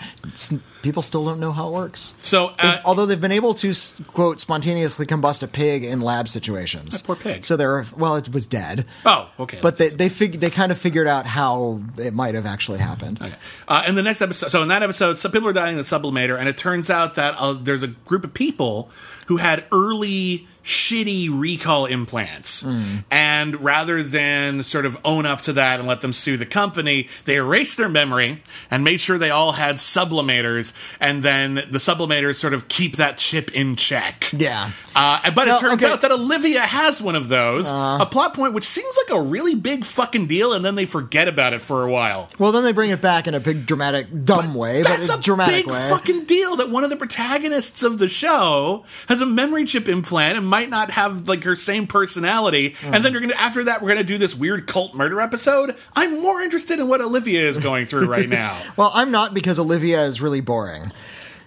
People 0.83 1.01
still 1.03 1.25
don't 1.25 1.39
know 1.41 1.53
how 1.53 1.69
it 1.69 1.73
works. 1.73 2.13
so 2.23 2.53
uh, 2.59 2.81
Although 2.85 3.07
they've 3.07 3.21
been 3.21 3.31
able 3.33 3.55
to 3.55 3.73
quote 4.09 4.41
spontaneously 4.41 5.07
combust 5.07 5.43
a 5.43 5.47
pig 5.47 5.85
in 5.85 6.01
lab 6.01 6.29
situations. 6.29 7.01
That 7.01 7.07
poor 7.07 7.15
pig. 7.17 7.45
So 7.45 7.57
they're 7.57 7.87
well, 7.97 8.17
it 8.17 8.29
was 8.35 8.47
dead. 8.47 8.85
oh, 9.07 9.31
okay. 9.39 9.61
But 9.63 9.77
they 9.77 9.89
they 10.03 10.09
fig- 10.09 10.41
they 10.41 10.51
kind 10.51 10.73
of 10.73 10.79
figured 10.79 11.07
out 11.07 11.27
how 11.27 11.81
it 11.97 12.13
might 12.13 12.35
have 12.35 12.45
actually 12.45 12.81
happened. 12.81 13.23
Okay. 13.23 13.35
Uh, 13.69 13.85
in 13.87 13.95
the 13.95 14.03
next 14.03 14.21
episode, 14.21 14.51
so 14.51 14.63
in 14.63 14.69
that 14.69 14.83
episode, 14.83 15.17
some 15.17 15.31
people 15.31 15.49
are 15.49 15.53
dying 15.53 15.73
in 15.73 15.77
the 15.77 15.85
sublimator, 15.85 16.37
and 16.37 16.49
it 16.49 16.59
turns 16.59 16.91
out 16.91 17.15
that 17.15 17.35
uh, 17.39 17.53
there's 17.53 17.85
a 17.85 17.89
group 17.89 18.25
of 18.25 18.35
people 18.35 18.91
who 19.27 19.37
had 19.37 19.65
early 19.71 20.49
shitty 20.65 21.29
recall 21.33 21.87
implants. 21.87 22.65
And 23.11 23.61
rather 23.61 24.03
than 24.03 24.63
sort 24.63 24.87
of 24.87 24.97
own 25.05 25.27
up 25.27 25.43
to 25.43 25.53
that 25.55 25.79
and 25.81 25.89
let 25.89 26.01
them 26.01 26.13
sue 26.13 26.37
the 26.37 26.47
company, 26.47 27.09
they 27.25 27.37
erased 27.37 27.77
their 27.77 27.89
memory 27.89 28.43
and 28.71 28.85
made 28.85 29.01
sure 29.01 29.19
they 29.19 29.31
all 29.31 29.53
had 29.53 29.77
sublimators, 29.77 30.75
and 31.01 31.23
then 31.23 31.55
the 31.55 31.79
sublimators 31.79 32.37
sort 32.37 32.55
of 32.55 32.69
keep 32.69 32.97
that 32.97 33.19
chip 33.19 33.53
in 33.55 33.77
check. 33.77 34.27
Yeah. 34.33 34.71
Uh, 34.95 35.31
but 35.33 35.47
No, 35.47 35.57
it 35.57 35.61
turns 35.61 35.83
okay. 35.83 35.93
out 35.93 36.03
that 36.03 36.11
Olivia 36.13 36.61
has 36.61 37.01
one 37.03 37.17
of 37.17 37.29
those, 37.29 37.69
a 37.71 38.07
plot 38.11 38.35
point 38.35 38.53
which 38.55 38.65
seems 38.65 38.97
like 39.07 39.17
a 39.19 39.23
really 39.23 39.55
big 39.55 39.85
fucking 39.85 40.27
deal, 40.27 40.53
and 40.53 40.65
then 40.65 40.75
they 40.75 40.87
forget 40.87 41.29
about 41.29 41.53
it 41.53 41.63
for 41.63 41.83
a 41.85 41.91
while. 41.91 42.29
Well, 42.39 42.53
then 42.53 42.65
they 42.65 42.73
bring 42.73 42.91
it 42.91 43.01
back 43.01 43.27
in 43.27 43.35
a 43.35 43.41
big 43.41 43.67
dramatic, 43.67 44.25
dumb 44.25 44.55
way, 44.55 44.83
but 44.83 44.89
That's 44.91 45.09
it's 45.09 45.19
a 45.19 45.23
dramatic 45.23 45.65
big 45.65 45.73
way. 45.73 45.89
fucking 45.91 46.25
deal 46.27 46.57
that 46.57 46.71
one 46.71 46.85
of 46.85 46.91
the 46.91 46.97
protagonists 46.97 47.83
of 47.83 47.99
the 47.99 48.09
show 48.09 48.85
has 49.09 49.21
a 49.21 49.27
memory 49.27 49.65
chip 49.65 49.89
implant 49.89 50.37
and 50.39 50.47
might 50.53 50.69
not 50.69 50.91
have 50.91 51.27
like 51.27 51.43
her 51.45 51.57
same 51.57 51.87
personality. 51.87 52.77
And 52.83 53.03
then 53.03 53.05
hmm. 53.05 53.13
you're 53.13 53.21
gonna 53.23 53.41
after 53.41 53.65
that 53.65 53.81
we're 53.81 53.89
gonna 53.89 54.05
do 54.05 54.19
this 54.19 54.35
weird 54.37 54.67
cult 54.67 54.95
murder 54.95 55.19
episode. 55.19 55.75
I'm 55.97 56.21
more 56.21 56.43
interested 56.43 56.79
in 56.79 56.89
what 56.89 57.01
Olivia 57.01 57.41
is 57.41 57.57
going 57.57 57.87
through 57.87 58.07
right 58.07 58.29
now. 58.43 58.61
Well, 58.77 58.91
I'm 58.93 59.11
not 59.11 59.33
because 59.33 59.59
Olivia 59.59 60.03
is 60.05 60.21
really 60.21 60.43
boring. 60.43 60.93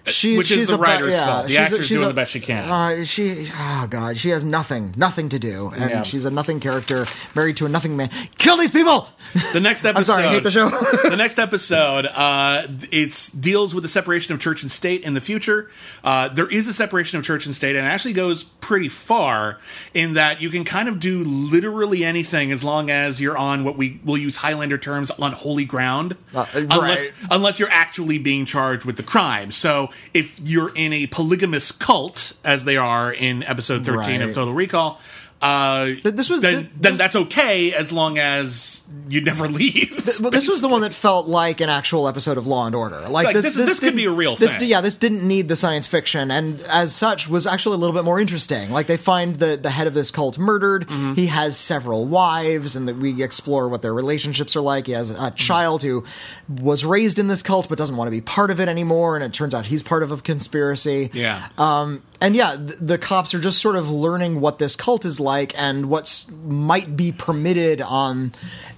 She, 0.06 0.38
which 0.38 0.50
is 0.50 0.68
the 0.68 0.74
a 0.74 0.78
writer's 0.78 1.14
yeah, 1.14 1.26
fault. 1.26 1.42
The 1.44 1.48
she's 1.50 1.56
a- 1.58 1.60
actor's 1.62 1.78
she's 1.86 1.96
doing 1.96 2.04
a- 2.04 2.08
the 2.08 2.14
best 2.14 2.32
she 2.32 2.40
can. 2.40 2.70
Uh, 2.70 3.04
she, 3.04 3.48
oh 3.58 3.86
god, 3.88 4.16
she 4.18 4.30
has 4.30 4.44
nothing, 4.44 4.94
nothing 4.96 5.28
to 5.30 5.38
do, 5.38 5.70
and 5.76 5.90
Yeah. 5.90 6.02
she's 6.02 6.24
a 6.24 6.30
nothing 6.30 6.60
character 6.60 7.06
married 7.34 7.56
to 7.58 7.66
a 7.66 7.68
nothing 7.68 7.96
man. 7.96 8.10
Kill 8.38 8.56
these 8.56 8.70
people. 8.70 9.08
The 9.52 9.60
next 9.60 9.84
episode. 9.84 9.96
I'm 9.98 10.04
sorry, 10.04 10.24
I 10.24 10.28
hate 10.30 10.42
the 10.44 10.50
show. 10.50 10.68
the 10.68 11.16
next 11.16 11.38
episode, 11.38 12.06
uh, 12.06 12.66
it's 12.92 13.30
deals 13.32 13.74
with 13.74 13.82
the 13.82 13.88
separation 13.88 14.34
of 14.34 14.40
church 14.40 14.62
and 14.62 14.70
state 14.70 15.02
in 15.02 15.14
the 15.14 15.20
future. 15.20 15.70
Uh, 16.04 16.28
there 16.28 16.48
is 16.50 16.66
a 16.68 16.72
separation 16.72 17.18
of 17.18 17.24
church 17.24 17.46
and 17.46 17.54
state, 17.54 17.76
and 17.76 17.86
it 17.86 17.90
actually 17.90 18.14
goes 18.14 18.44
pretty 18.44 18.88
far 18.88 19.58
in 19.94 20.14
that 20.14 20.40
you 20.40 20.50
can 20.50 20.64
kind 20.64 20.88
of 20.88 21.00
do 21.00 21.24
literally 21.24 22.04
anything 22.04 22.52
as 22.52 22.62
long 22.64 22.90
as 22.90 23.20
you're 23.20 23.36
on 23.36 23.64
what 23.64 23.76
we 23.76 24.00
will 24.04 24.18
use 24.18 24.36
Highlander 24.36 24.78
terms 24.78 25.10
on 25.12 25.32
holy 25.32 25.64
ground, 25.64 26.16
Uh, 26.34 26.46
unless 26.54 27.00
right. 27.04 27.12
unless 27.30 27.58
you're 27.58 27.70
actually 27.70 28.18
being 28.18 28.44
charged 28.44 28.84
with 28.84 28.96
the 28.96 29.02
crime. 29.02 29.50
So 29.50 29.90
if 30.14 30.40
you're 30.44 30.72
in 30.74 30.92
a 30.92 31.06
polygamous 31.06 31.72
cult, 31.72 32.34
as 32.44 32.64
they 32.64 32.76
are 32.76 33.12
in 33.12 33.42
episode 33.42 33.84
13 33.84 34.22
of 34.22 34.34
Total 34.34 34.52
Recall. 34.54 35.00
Uh, 35.42 35.90
this 36.02 36.30
was- 36.30 36.40
then, 36.40 36.52
th- 36.54 36.66
then 36.80 36.92
this- 36.92 36.98
that's 36.98 37.14
okay 37.16 37.72
as 37.74 37.92
long 37.92 38.18
as 38.18 38.82
you 39.08 39.20
never 39.20 39.46
leave. 39.60 40.18
Well, 40.20 40.30
this 40.30 40.48
was 40.48 40.60
the 40.62 40.68
one 40.68 40.80
that 40.80 40.94
felt 40.94 41.26
like 41.28 41.60
an 41.60 41.68
actual 41.68 42.08
episode 42.08 42.38
of 42.38 42.46
Law 42.46 42.64
and 42.66 42.74
Order. 42.74 43.00
Like, 43.08 43.26
Like, 43.26 43.34
this, 43.34 43.44
this- 43.46 43.54
this 43.56 43.74
could 43.80 43.86
didn't- 43.88 43.96
be 43.98 44.04
a 44.06 44.10
real 44.10 44.36
this, 44.36 44.54
thing. 44.54 44.68
Yeah, 44.68 44.80
this 44.80 44.96
didn't 44.96 45.26
need 45.28 45.48
the 45.48 45.56
science 45.56 45.86
fiction, 45.86 46.30
and 46.30 46.60
as 46.62 46.94
such, 46.96 47.28
was 47.28 47.46
actually 47.46 47.74
a 47.74 47.78
little 47.78 47.94
bit 47.94 48.04
more 48.04 48.18
interesting. 48.18 48.70
Like, 48.70 48.86
they 48.86 48.96
find 48.96 49.36
the 49.36 49.56
the 49.56 49.70
head 49.70 49.86
of 49.86 49.94
this 49.94 50.10
cult 50.10 50.38
murdered. 50.38 50.86
Mm-hmm. 50.88 51.14
He 51.14 51.26
has 51.26 51.56
several 51.58 52.06
wives, 52.06 52.74
and 52.74 52.88
that 52.88 52.96
we 52.96 53.22
explore 53.22 53.68
what 53.68 53.82
their 53.82 53.92
relationships 53.94 54.56
are 54.56 54.60
like. 54.62 54.86
He 54.86 54.92
has 54.92 55.10
a 55.10 55.30
child 55.32 55.82
who 55.82 56.04
was 56.48 56.84
raised 56.84 57.18
in 57.18 57.28
this 57.28 57.42
cult 57.42 57.68
but 57.68 57.76
doesn't 57.76 57.96
want 57.96 58.06
to 58.06 58.10
be 58.12 58.20
part 58.22 58.50
of 58.50 58.58
it 58.58 58.68
anymore, 58.68 59.16
and 59.16 59.24
it 59.24 59.32
turns 59.34 59.54
out 59.54 59.66
he's 59.66 59.82
part 59.82 60.02
of 60.02 60.10
a 60.10 60.16
conspiracy. 60.16 61.10
Yeah. 61.12 61.46
Um, 61.58 62.02
and 62.20 62.34
yeah, 62.34 62.56
th- 62.56 62.78
the 62.80 62.98
cops 62.98 63.34
are 63.34 63.40
just 63.40 63.60
sort 63.60 63.76
of 63.76 63.90
learning 63.90 64.40
what 64.40 64.58
this 64.58 64.74
cult 64.76 65.04
is 65.04 65.20
like 65.20 65.52
and 65.58 65.86
what's 65.90 66.30
might 66.30 66.96
be 66.96 67.12
permitted 67.12 67.80
on 67.82 68.32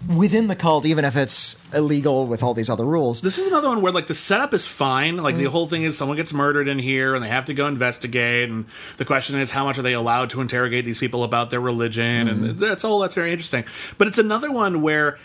within 0.08 0.46
the 0.46 0.56
cult, 0.56 0.86
even 0.86 1.04
if 1.04 1.16
it's 1.16 1.60
illegal 1.74 2.26
with 2.26 2.42
all 2.42 2.54
these 2.54 2.70
other 2.70 2.84
rules. 2.84 3.20
This 3.20 3.38
is 3.38 3.46
another 3.48 3.68
one 3.68 3.82
where 3.82 3.92
like 3.92 4.06
the 4.06 4.14
setup 4.14 4.54
is 4.54 4.66
fine. 4.66 5.16
Like 5.18 5.34
Mm. 5.34 5.38
the 5.38 5.44
whole 5.50 5.66
thing 5.66 5.82
is 5.82 5.96
someone 5.98 6.16
gets 6.16 6.32
murdered 6.32 6.68
in 6.68 6.78
here 6.78 7.14
and 7.14 7.22
they 7.24 7.28
have 7.28 7.44
to 7.46 7.54
go 7.54 7.66
investigate. 7.66 8.48
And 8.50 8.66
the 8.96 9.04
question 9.04 9.36
is 9.38 9.50
how 9.50 9.64
much 9.64 9.78
are 9.78 9.82
they 9.82 9.92
allowed 9.94 10.30
to 10.30 10.40
interrogate 10.40 10.84
these 10.84 10.98
people 10.98 11.24
about 11.24 11.50
their 11.50 11.60
religion? 11.60 12.28
Mm-hmm. 12.28 12.44
And 12.44 12.58
that's 12.58 12.84
all 12.84 13.00
that's 13.00 13.14
very 13.14 13.30
interesting. 13.32 13.64
But 13.98 14.08
it's 14.08 14.18
another 14.18 14.52
one 14.52 14.82
where 14.82 15.18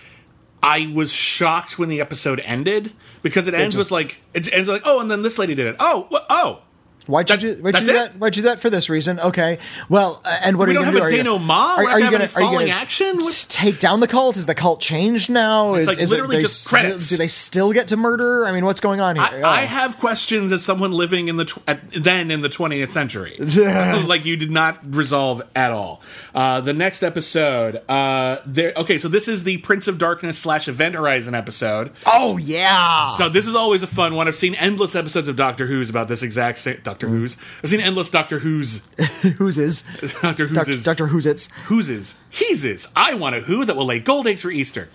I 0.62 0.92
was 0.94 1.12
shocked 1.12 1.78
when 1.78 1.90
the 1.90 2.00
episode 2.02 2.40
ended 2.42 2.94
because 3.22 3.48
it 3.48 3.54
ends 3.54 3.76
just- 3.76 3.90
with 3.90 3.92
like 3.92 4.22
it 4.34 4.52
ends 4.54 4.70
like 4.70 4.82
oh 4.86 5.00
and 5.00 5.10
then 5.12 5.22
this 5.24 5.38
lady 5.38 5.56
did 5.56 5.68
it. 5.68 5.76
Oh 5.80 6.06
what 6.10 6.26
oh 6.30 6.62
Why'd 7.08 7.30
you 7.30 7.38
do? 7.38 7.56
Why'd 7.62 7.80
you 7.80 7.86
do 7.86 7.94
that? 7.94 8.12
Why'd 8.18 8.36
you 8.36 8.44
do 8.44 8.50
that 8.50 8.60
for 8.60 8.70
this 8.70 8.90
reason? 8.90 9.20
Okay. 9.20 9.58
Well, 9.90 10.22
uh, 10.24 10.38
and 10.42 10.58
what 10.58 10.68
We 10.70 10.76
are 10.76 10.80
you 10.80 10.86
going 10.86 10.96
to 10.96 11.00
have 11.02 11.10
do? 11.10 11.16
Are 11.16 11.18
you 11.18 11.24
denouement? 11.24 11.48
gonna- 11.48 11.78
We're 11.84 11.84
not 11.84 12.02
having 12.02 12.46
are 12.46 12.52
you 12.52 12.60
gonna 12.68 12.72
action? 12.80 13.18
What- 13.18 13.46
take 13.50 13.80
down 13.80 14.00
the 14.00 14.08
cult? 14.08 14.38
Is 14.38 14.46
the 14.46 14.56
cult 14.56 14.80
changed 14.80 15.30
now? 15.30 15.74
Is, 15.76 15.88
like 15.88 16.00
is 16.00 16.12
literally 16.12 16.38
it, 16.38 16.42
just 16.42 16.64
sti- 16.64 16.80
credits. 16.82 17.10
do 17.10 17.18
they 17.18 17.28
still 17.28 17.74
get 17.74 17.90
to 17.90 17.98
murder? 17.98 18.46
I 18.46 18.52
mean, 18.52 18.66
what's 18.66 18.80
going 18.80 19.02
on 19.02 19.16
here? 19.16 19.26
I, 19.26 19.42
Oh. 19.42 19.46
I 19.50 19.62
have 19.62 19.98
questions 20.00 20.52
as 20.52 20.64
someone 20.64 20.92
living 20.92 21.28
in 21.28 21.36
the 21.38 21.46
tw- 21.46 21.62
at, 21.68 21.80
then 21.92 22.32
in 22.32 22.42
the 22.42 22.50
20th 22.50 22.90
century. 22.92 23.36
like 24.08 24.26
you 24.26 24.38
did 24.38 24.52
not 24.52 24.80
resolve 24.96 25.42
at 25.56 25.72
all. 25.72 26.02
Uh, 26.34 26.62
the 26.62 26.74
next 26.74 27.04
episode, 27.04 27.82
uh, 27.90 28.38
there. 28.46 28.74
Okay, 28.78 28.98
so 28.98 29.08
this 29.08 29.28
is 29.28 29.44
the 29.44 29.58
Prince 29.60 29.88
of 29.88 29.98
Darkness 29.98 30.38
slash 30.40 30.68
Event 30.68 30.96
Horizon 30.96 31.36
episode. 31.36 31.92
Oh 32.06 32.38
yeah. 32.38 33.10
So 33.12 33.30
this 33.30 33.46
is 33.48 33.56
always 33.56 33.84
a 33.84 33.88
fun 33.88 34.16
one. 34.16 34.28
I've 34.28 34.36
seen 34.36 34.56
endless 34.56 34.96
episodes 34.96 35.28
of 35.28 35.36
Doctor 35.36 35.68
Who's 35.68 35.90
about 35.90 36.08
this 36.08 36.24
exact 36.24 36.58
same 36.60 36.78
Doctor 36.94 37.08
Who's. 37.10 37.38
I've 37.64 37.70
seen 37.72 37.80
endless 37.82 38.10
Doctor 38.12 38.40
Who's 38.40 38.86
Who's 39.38 39.58
is 39.58 39.82
Doctor 40.22 40.46
Who's 40.48 40.56
Doctor, 40.58 40.72
is 40.72 40.84
Doctor 40.84 41.08
Who's 41.08 41.26
it's? 41.26 41.52
Who's 41.66 41.90
is 41.90 42.20
he's 42.30 42.64
is. 42.64 42.92
I 42.96 43.16
want 43.16 43.36
a 43.36 43.42
Who 43.42 43.66
that 43.66 43.76
will 43.76 43.86
lay 43.88 44.00
gold 44.00 44.28
eggs 44.28 44.44
for 44.44 44.52
Easter. 44.52 44.90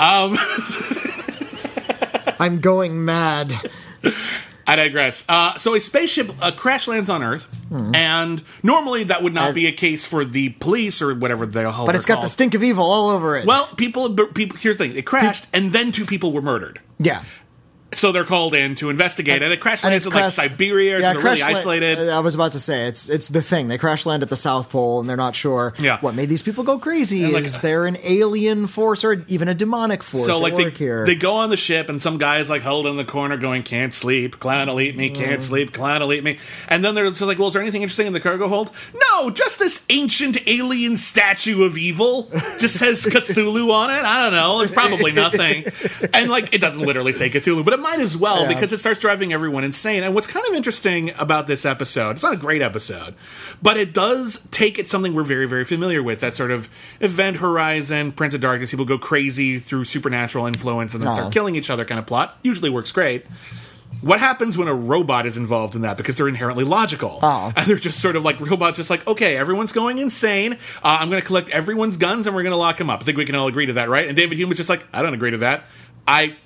Um, 0.00 0.38
I'm 2.40 2.60
going 2.60 3.04
mad. 3.04 3.52
I 4.66 4.76
digress. 4.76 5.26
Uh, 5.28 5.58
so 5.58 5.74
a 5.74 5.80
spaceship 5.80 6.30
uh, 6.40 6.52
crash 6.52 6.88
lands 6.88 7.08
on 7.10 7.22
Earth, 7.22 7.44
Hmm. 7.68 7.94
and 7.94 8.42
normally 8.62 9.04
that 9.04 9.22
would 9.22 9.32
not 9.34 9.54
be 9.54 9.66
a 9.66 9.72
case 9.72 10.04
for 10.06 10.24
the 10.24 10.50
police 10.50 11.00
or 11.02 11.14
whatever 11.14 11.46
the 11.46 11.70
hell. 11.70 11.86
But 11.86 11.94
it's 11.96 12.06
got 12.06 12.20
the 12.22 12.28
stink 12.28 12.54
of 12.54 12.62
evil 12.62 12.84
all 12.84 13.08
over 13.10 13.36
it. 13.36 13.46
Well, 13.46 13.66
people, 13.76 14.14
people. 14.14 14.56
Here's 14.58 14.78
the 14.78 14.88
thing: 14.88 14.96
it 14.96 15.06
crashed, 15.06 15.46
and 15.52 15.72
then 15.72 15.92
two 15.92 16.04
people 16.06 16.32
were 16.32 16.42
murdered. 16.42 16.80
yeah. 16.98 17.24
So 17.94 18.10
they're 18.12 18.24
called 18.24 18.54
in 18.54 18.74
to 18.76 18.90
investigate, 18.90 19.42
and, 19.42 19.52
it 19.52 19.60
crash 19.60 19.84
And 19.84 19.90
lands 19.92 20.06
in 20.06 20.12
like 20.12 20.22
crash- 20.24 20.34
Siberia, 20.34 20.98
so 20.98 21.02
yeah, 21.02 21.12
they're 21.12 21.22
really 21.22 21.38
crash 21.40 21.40
la- 21.52 21.58
isolated. 21.58 22.08
I 22.08 22.20
was 22.20 22.34
about 22.34 22.52
to 22.52 22.60
say 22.60 22.86
it's 22.86 23.08
it's 23.10 23.28
the 23.28 23.42
thing. 23.42 23.68
They 23.68 23.78
crash 23.78 24.06
land 24.06 24.22
at 24.22 24.28
the 24.30 24.36
South 24.36 24.70
Pole, 24.70 25.00
and 25.00 25.08
they're 25.08 25.16
not 25.16 25.36
sure 25.36 25.74
Yeah. 25.78 25.98
what 26.00 26.14
made 26.14 26.28
these 26.28 26.42
people 26.42 26.64
go 26.64 26.78
crazy. 26.78 27.26
like- 27.26 27.44
is 27.44 27.60
there 27.60 27.86
an 27.86 27.98
alien 28.02 28.66
force 28.66 29.04
or 29.04 29.22
even 29.28 29.48
a 29.48 29.54
demonic 29.54 30.02
force 30.02 30.26
so 30.26 30.36
at 30.36 30.40
like 30.42 30.56
they, 30.56 30.70
here? 30.70 31.04
they 31.06 31.14
go 31.14 31.34
on 31.36 31.50
the 31.50 31.56
ship 31.56 31.88
and 31.88 32.00
some 32.00 32.18
guy 32.18 32.38
is 32.38 32.48
like 32.48 32.62
huddled 32.62 32.86
in 32.86 32.96
the 32.96 33.04
corner 33.04 33.36
going 33.36 33.62
can't 33.62 33.92
sleep 33.94 34.38
clown 34.40 34.68
will 34.68 34.80
eat 34.80 34.96
me 34.96 35.10
can't 35.10 35.40
Mm. 35.40 35.44
sleep 35.44 35.72
clown 35.72 36.00
will 36.00 36.12
eat 36.12 36.24
me 36.24 36.38
and 36.68 36.84
then 36.84 36.94
they're 36.94 37.08
just 37.08 37.20
like 37.22 37.38
well 37.38 37.48
is 37.48 37.54
there 37.54 37.62
anything 37.62 37.82
interesting 37.82 38.06
in 38.06 38.12
the 38.12 38.20
cargo 38.20 38.48
hold 38.48 38.70
no 39.10 39.30
just 39.30 39.58
this 39.58 39.84
ancient 39.90 40.36
alien 40.48 40.96
statue 40.96 41.64
of 41.64 41.76
evil 41.76 42.30
just 42.58 42.76
says 42.78 43.04
cthulhu 43.06 43.70
on 43.72 43.90
it 43.90 44.04
i 44.04 44.22
don't 44.22 44.32
know 44.32 44.60
it's 44.60 44.70
probably 44.70 45.12
nothing 45.12 45.64
and 46.14 46.30
like 46.30 46.54
it 46.54 46.60
doesn't 46.60 46.82
literally 46.82 47.12
say 47.12 47.28
cthulhu 47.30 47.64
but 47.64 47.74
it 47.74 47.80
might 47.82 48.00
as 48.00 48.16
well 48.16 48.42
Yeah. 48.42 48.48
because 48.54 48.72
it 48.72 48.78
starts 48.80 49.00
driving 49.00 49.32
everyone 49.32 49.64
insane. 49.64 50.02
And 50.02 50.14
what's 50.14 50.26
kind 50.26 50.46
of 50.46 50.54
interesting 50.54 51.10
about 51.18 51.46
this 51.46 51.64
episode 51.66 52.12
it's 52.12 52.22
not 52.22 52.34
a 52.34 52.36
great 52.38 52.62
episode 52.62 53.14
but 53.60 53.76
it 53.76 53.92
does 53.92 54.46
take 54.50 54.78
it 54.78 54.88
something 54.90 55.14
we're 55.14 55.22
very 55.22 55.46
very 55.46 55.64
familiar 55.64 56.02
with 56.02 56.20
that 56.20 56.34
sort 56.34 56.50
of 56.50 56.68
event 57.00 57.38
horizon 57.38 58.12
prince 58.12 58.34
of 58.34 58.40
darkness 58.40 58.70
people 58.70 58.84
go 58.84 58.98
crazy 58.98 59.58
through 59.58 59.84
supernatural 59.84 60.46
influence 60.46 60.94
and 60.94 61.02
then 61.02 61.08
Aw. 61.10 61.14
start 61.14 61.32
killing 61.32 61.56
each 61.56 61.68
other 61.70 61.84
kind 61.84 61.98
of 61.98 62.06
plot. 62.06 62.38
Usually 62.42 62.70
works 62.70 62.92
great. 62.92 63.26
What 64.00 64.18
happens 64.18 64.58
when 64.58 64.66
a 64.66 64.74
robot 64.74 65.26
is 65.26 65.36
involved 65.36 65.76
in 65.76 65.82
that? 65.82 65.96
Because 65.96 66.16
they're 66.16 66.26
inherently 66.26 66.64
logical. 66.64 67.20
Oh. 67.22 67.52
and 67.56 67.66
they're 67.66 67.76
just 67.76 68.00
sort 68.00 68.16
of 68.16 68.24
like 68.24 68.40
robots 68.40 68.76
just 68.78 68.90
like 68.90 69.06
okay 69.06 69.36
everyone's 69.36 69.70
going 69.72 69.98
insane. 69.98 70.54
Uh, 70.82 70.98
i'm 71.00 71.08
going 71.10 71.20
to 71.20 71.26
collect 71.26 71.50
everyone's 71.50 71.96
guns 71.96 72.26
and 72.26 72.34
we're 72.34 72.42
going 72.42 72.52
to 72.52 72.56
lock 72.56 72.78
them 72.78 72.90
up. 72.90 73.00
I 73.00 73.04
think 73.04 73.16
we 73.18 73.24
can 73.24 73.34
all 73.34 73.46
agree 73.48 73.66
to 73.66 73.74
that 73.74 73.88
right? 73.88 74.08
And 74.08 74.16
david 74.16 74.38
hume's 74.38 74.56
just 74.56 74.68
like 74.68 74.84
i 74.92 75.02
don't 75.02 75.14
agree 75.14 75.30
to 75.32 75.38
that. 75.38 75.64
I 76.08 76.36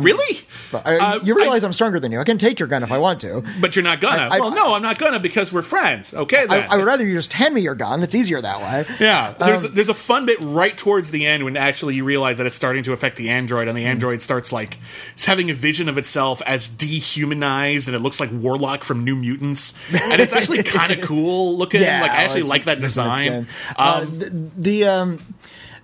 really 0.00 0.40
But 0.70 0.86
I- 0.86 0.96
Uh, 0.96 1.18
you 1.22 1.34
realize 1.34 1.64
I- 1.64 1.66
am 1.66 1.72
stronger 1.74 2.00
than 2.00 2.12
you. 2.12 2.20
I 2.20 2.24
can 2.24 2.38
take 2.38 2.58
your 2.58 2.66
gun 2.68 2.82
if 2.82 2.90
I 2.90 2.98
want 2.98 3.20
to. 3.20 3.42
but 3.60 3.76
you're 3.76 3.82
not 3.82 4.00
gonna. 4.00 4.22
I- 4.30 4.36
I- 4.36 4.40
well, 4.40 4.50
no, 4.50 4.74
I'm 4.74 4.82
not 4.82 4.98
gonna 4.98 5.20
because 5.20 5.52
we're 5.52 5.60
friends. 5.62 6.14
Okay, 6.14 6.38
I, 6.42 6.46
then. 6.46 6.66
I 6.70 6.76
would 6.76 6.86
rather 6.86 7.06
you 7.06 7.14
just 7.14 7.32
hand 7.34 7.54
me 7.54 7.60
your 7.60 7.74
gun. 7.74 8.02
It's 8.02 8.14
easier 8.14 8.40
that 8.40 8.60
way. 8.60 8.86
yeah, 9.00 9.34
there's 9.38 9.64
Um, 9.64 9.74
there's 9.74 9.88
a 9.90 9.94
fun 9.94 10.24
bit 10.26 10.38
right 10.40 10.76
towards 10.76 11.10
the 11.10 11.26
end 11.26 11.44
when 11.44 11.56
actually 11.56 11.94
you 11.94 12.04
realize 12.04 12.38
that 12.38 12.46
it's 12.46 12.56
starting 12.56 12.82
to 12.84 12.92
affect 12.92 13.16
the 13.16 13.28
android, 13.28 13.68
and 13.68 13.76
the 13.76 13.84
android 13.84 14.22
starts 14.22 14.50
like 14.52 14.78
it's 15.14 15.26
having 15.26 15.50
a 15.50 15.54
vision 15.54 15.88
of 15.88 15.98
itself 15.98 16.40
as 16.46 16.68
dehumanized, 16.68 17.88
and 17.88 17.94
it 17.94 18.00
looks 18.00 18.20
like 18.20 18.30
Warlock 18.32 18.84
from 18.84 19.04
New 19.04 19.16
Mutants, 19.16 19.74
and 19.92 20.20
it's 20.20 20.32
actually 20.32 20.62
kind 20.62 20.92
of 20.92 21.00
cool 21.06 21.56
looking. 21.58 21.82
Yeah, 21.82 22.00
like 22.02 22.10
I 22.12 22.22
actually 22.24 22.42
like 22.42 22.64
that 22.64 22.80
design. 22.80 23.46
Uh, 23.76 24.02
Um, 24.02 24.18
the 24.18 24.32
the, 24.56 24.84
um, 24.84 25.18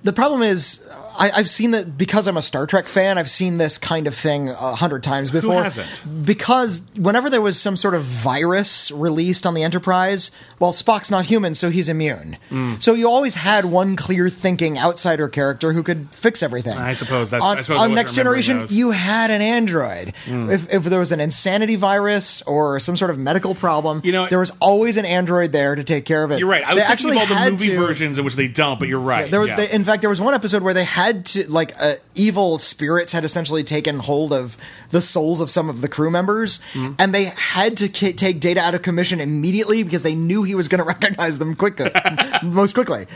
the 0.04 0.12
problem 0.12 0.42
is. 0.42 0.88
I, 1.20 1.32
I've 1.32 1.50
seen 1.50 1.72
that 1.72 1.98
because 1.98 2.28
I'm 2.28 2.36
a 2.36 2.42
Star 2.42 2.64
Trek 2.64 2.86
fan. 2.86 3.18
I've 3.18 3.28
seen 3.28 3.58
this 3.58 3.76
kind 3.76 4.06
of 4.06 4.14
thing 4.14 4.50
a 4.50 4.76
hundred 4.76 5.02
times 5.02 5.32
before. 5.32 5.64
hasn't? 5.64 6.24
Because 6.24 6.88
whenever 6.94 7.28
there 7.28 7.40
was 7.40 7.60
some 7.60 7.76
sort 7.76 7.94
of 7.94 8.04
virus 8.04 8.92
released 8.92 9.44
on 9.44 9.54
the 9.54 9.64
Enterprise, 9.64 10.30
well, 10.60 10.70
Spock's 10.70 11.10
not 11.10 11.24
human, 11.24 11.56
so 11.56 11.70
he's 11.70 11.88
immune. 11.88 12.36
Mm. 12.52 12.80
So 12.80 12.94
you 12.94 13.08
always 13.10 13.34
had 13.34 13.64
one 13.64 13.96
clear-thinking 13.96 14.78
outsider 14.78 15.26
character 15.28 15.72
who 15.72 15.82
could 15.82 16.08
fix 16.10 16.40
everything. 16.40 16.78
I 16.78 16.94
suppose 16.94 17.30
that's- 17.30 17.44
on, 17.50 17.58
I 17.58 17.62
suppose 17.62 17.80
on 17.80 17.94
Next 17.94 18.12
Generation. 18.14 18.60
those. 18.60 18.70
Mm. 18.70 18.74
You 18.76 18.90
had 18.92 19.32
an 19.32 19.42
android. 19.42 20.12
If, 20.28 20.72
if 20.72 20.84
there 20.84 21.00
was 21.00 21.10
an 21.10 21.18
insanity 21.20 21.74
virus 21.74 22.42
or 22.42 22.78
some 22.78 22.96
sort 22.96 23.10
of 23.10 23.18
medical 23.18 23.56
problem, 23.56 24.02
You 24.04 24.12
know- 24.12 24.28
there 24.28 24.38
was 24.38 24.52
always 24.60 24.96
an 24.96 25.04
android 25.04 25.50
there 25.50 25.74
to 25.74 25.82
take 25.82 26.04
care 26.04 26.22
of 26.22 26.30
it. 26.30 26.38
you're 26.38 26.48
right. 26.48 26.62
I 26.64 26.74
They 26.74 26.80
was 26.80 26.84
thinking 26.86 27.10
of 27.10 27.16
all 27.32 27.44
the 27.44 27.50
movie 27.50 27.68
to- 27.70 27.76
versions 27.76 28.18
in 28.18 28.24
which 28.24 28.36
they 28.36 28.46
don't, 28.46 28.78
but 28.78 28.86
you're 28.86 29.00
right. 29.00 29.28
There 29.28 29.40
was, 29.40 29.48
yeah. 29.48 29.56
they, 29.56 29.70
in 29.72 29.82
fact, 29.88 30.00
there 30.02 30.10
was 30.10 30.20
one 30.20 30.34
episode 30.34 30.62
where 30.62 30.74
they 30.74 30.84
had 30.84 31.26
to, 31.26 31.50
like, 31.50 31.74
uh, 31.78 31.96
evil 32.14 32.58
spirits 32.58 33.12
had 33.12 33.24
essentially 33.24 33.64
taken 33.64 33.98
hold 33.98 34.32
of 34.32 34.56
the 34.90 35.00
souls 35.00 35.40
of 35.40 35.50
some 35.50 35.68
of 35.68 35.80
the 35.80 35.88
crew 35.88 36.10
members, 36.10 36.60
Mm-hmm. 36.72 36.94
and 36.98 37.14
they 37.14 37.24
had 37.24 37.76
to 37.78 37.88
ki- 37.88 38.12
take 38.12 38.40
Data 38.40 38.60
out 38.60 38.74
of 38.74 38.82
commission 38.82 39.20
immediately 39.20 39.82
because 39.82 40.02
they 40.02 40.14
knew 40.14 40.42
he 40.44 40.54
was 40.54 40.68
going 40.68 40.78
to 40.82 40.84
recognize 40.86 41.38
them 41.38 41.54
quickly, 41.54 41.90
most 42.42 42.74
quickly. 42.74 43.06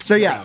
So 0.00 0.14
yeah. 0.16 0.44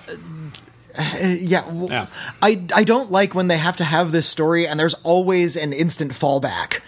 Uh, 0.98 1.04
yeah, 1.40 1.62
w- 1.62 1.90
Yeah. 1.90 2.08
I 2.42 2.64
I 2.74 2.84
don't 2.84 3.12
like 3.12 3.36
when 3.36 3.48
they 3.50 3.58
have 3.58 3.78
to 3.78 3.84
have 3.84 4.12
this 4.12 4.28
story 4.28 4.68
and 4.68 4.80
there's 4.80 4.96
always 5.04 5.56
an 5.56 5.72
instant 5.74 6.12
fallback. 6.12 6.80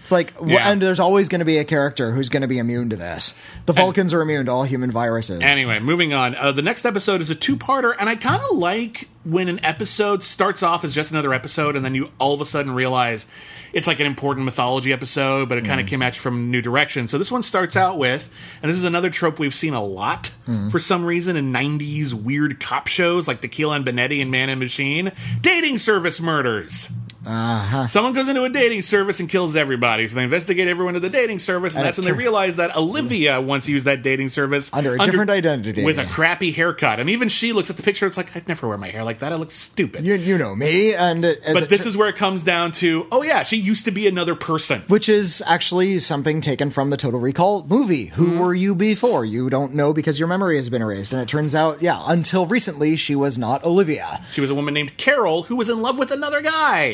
It's 0.00 0.10
like, 0.10 0.32
Yeah. 0.44 0.70
and 0.70 0.80
there's 0.80 0.98
always 1.00 1.28
going 1.28 1.40
to 1.40 1.44
be 1.44 1.58
a 1.58 1.64
character 1.64 2.12
who's 2.12 2.28
going 2.30 2.40
to 2.42 2.48
be 2.48 2.58
immune 2.58 2.88
to 2.90 2.96
this. 2.96 3.34
The 3.66 3.72
Vulcans 3.74 4.14
are 4.14 4.22
immune 4.22 4.46
to 4.46 4.52
all 4.52 4.64
human 4.64 4.90
viruses. 4.90 5.40
Anyway, 5.42 5.78
moving 5.78 6.12
on. 6.14 6.34
Uh, 6.34 6.52
the 6.52 6.62
next 6.62 6.86
episode 6.86 7.20
is 7.20 7.28
a 7.30 7.34
two-parter, 7.34 7.94
and 7.98 8.08
I 8.08 8.16
kind 8.16 8.40
of 8.50 8.56
like 8.56 9.08
when 9.24 9.48
an 9.48 9.62
episode 9.62 10.22
starts 10.22 10.62
off 10.62 10.82
as 10.84 10.94
just 10.94 11.10
another 11.10 11.34
episode, 11.34 11.76
and 11.76 11.84
then 11.84 11.94
you 11.94 12.10
all 12.18 12.32
of 12.32 12.40
a 12.40 12.46
sudden 12.46 12.72
realize 12.72 13.26
it's 13.74 13.86
like 13.86 14.00
an 14.00 14.06
important 14.06 14.46
mythology 14.46 14.90
episode, 14.92 15.48
but 15.50 15.58
it 15.58 15.64
kind 15.66 15.78
of 15.80 15.86
came 15.86 16.00
at 16.02 16.14
you 16.16 16.20
from 16.22 16.34
a 16.36 16.40
new 16.40 16.62
direction. 16.62 17.06
So 17.06 17.18
this 17.18 17.30
one 17.30 17.42
starts 17.42 17.76
out 17.76 17.98
with, 17.98 18.32
and 18.62 18.70
this 18.70 18.78
is 18.78 18.84
another 18.84 19.10
trope 19.10 19.38
we've 19.38 19.54
seen 19.54 19.74
a 19.74 19.84
lot 19.84 20.32
for 20.70 20.80
some 20.80 21.04
reason 21.04 21.36
in 21.36 21.52
'90s 21.52 22.14
weird 22.14 22.58
cop 22.58 22.86
shows 22.88 23.28
like 23.28 23.42
Tequila 23.42 23.76
and 23.76 23.84
Bonetti 23.84 24.20
and 24.22 24.30
Man 24.30 24.48
and 24.48 24.58
Machine, 24.58 25.12
dating 25.42 25.76
service 25.78 26.20
murders. 26.20 26.90
Someone 27.24 28.12
goes 28.14 28.28
into 28.28 28.42
a 28.44 28.48
dating 28.48 28.82
service 28.82 29.20
and 29.20 29.28
kills 29.28 29.56
everybody. 29.56 30.06
So 30.06 30.16
they 30.16 30.24
investigate 30.24 30.68
everyone 30.68 30.96
at 30.96 31.02
the 31.02 31.10
dating 31.10 31.38
service, 31.38 31.74
and, 31.74 31.80
And 31.80 31.86
that's 31.88 31.98
when 31.98 32.06
they 32.06 32.12
realize 32.12 32.56
that 32.56 32.74
Olivia 32.76 33.40
once 33.40 33.68
used 33.68 33.84
that 33.86 34.02
dating 34.02 34.28
service 34.30 34.72
Under 34.72 34.94
a 34.94 34.98
different 34.98 35.30
identity. 35.30 35.84
with 35.84 35.98
a 35.98 36.06
crappy 36.06 36.50
haircut. 36.52 36.98
And 37.00 37.10
even 37.10 37.28
she 37.28 37.52
looks 37.52 37.70
at 37.70 37.76
the 37.76 37.82
picture. 37.82 38.06
It's 38.06 38.16
like 38.16 38.34
I'd 38.36 38.48
never 38.48 38.68
wear 38.68 38.78
my 38.78 38.88
hair 38.88 39.04
like 39.04 39.18
that. 39.20 39.32
I 39.32 39.36
look 39.36 39.50
stupid. 39.50 40.04
you, 40.04 40.14
you 40.14 40.38
know 40.38 40.54
me, 40.54 40.94
and 40.94 41.24
as 41.24 41.36
but 41.52 41.68
this 41.68 41.82
tur- 41.82 41.88
is 41.90 41.96
where 41.96 42.08
it 42.08 42.16
comes 42.16 42.42
down 42.44 42.72
to. 42.72 43.06
Oh 43.12 43.22
yeah, 43.22 43.42
she 43.42 43.56
used 43.56 43.84
to 43.84 43.90
be 43.90 44.06
another 44.08 44.34
person. 44.34 44.82
which 44.88 45.08
is 45.08 45.42
actually 45.46 45.98
something 45.98 46.40
taken 46.40 46.70
from 46.70 46.90
the 46.90 46.96
Total 46.96 47.20
Recall 47.20 47.64
movie. 47.64 48.06
Who 48.06 48.30
Mm-hmm. 48.30 48.38
were 48.38 48.54
you 48.54 48.74
before? 48.74 49.24
You 49.24 49.50
don't 49.50 49.74
know 49.74 49.92
because 49.92 50.18
your 50.18 50.28
memory 50.28 50.56
has 50.56 50.68
been 50.68 50.82
erased. 50.82 51.12
And 51.12 51.20
it 51.20 51.26
turns 51.28 51.54
out, 51.54 51.82
yeah, 51.82 52.00
until 52.06 52.46
recently, 52.46 52.94
she 52.96 53.14
was 53.16 53.38
not 53.38 53.64
Olivia. 53.64 54.20
She 54.32 54.40
was 54.40 54.50
a 54.50 54.54
woman 54.54 54.72
named 54.74 54.96
Carol 54.96 55.44
who 55.44 55.56
was 55.56 55.68
in 55.68 55.82
love 55.82 55.98
with 55.98 56.10
another 56.12 56.40
guy, 56.42 56.92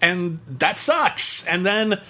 and 0.00 0.40
that 0.58 0.76
sucks. 0.78 1.46
And 1.46 1.64
then 1.66 2.00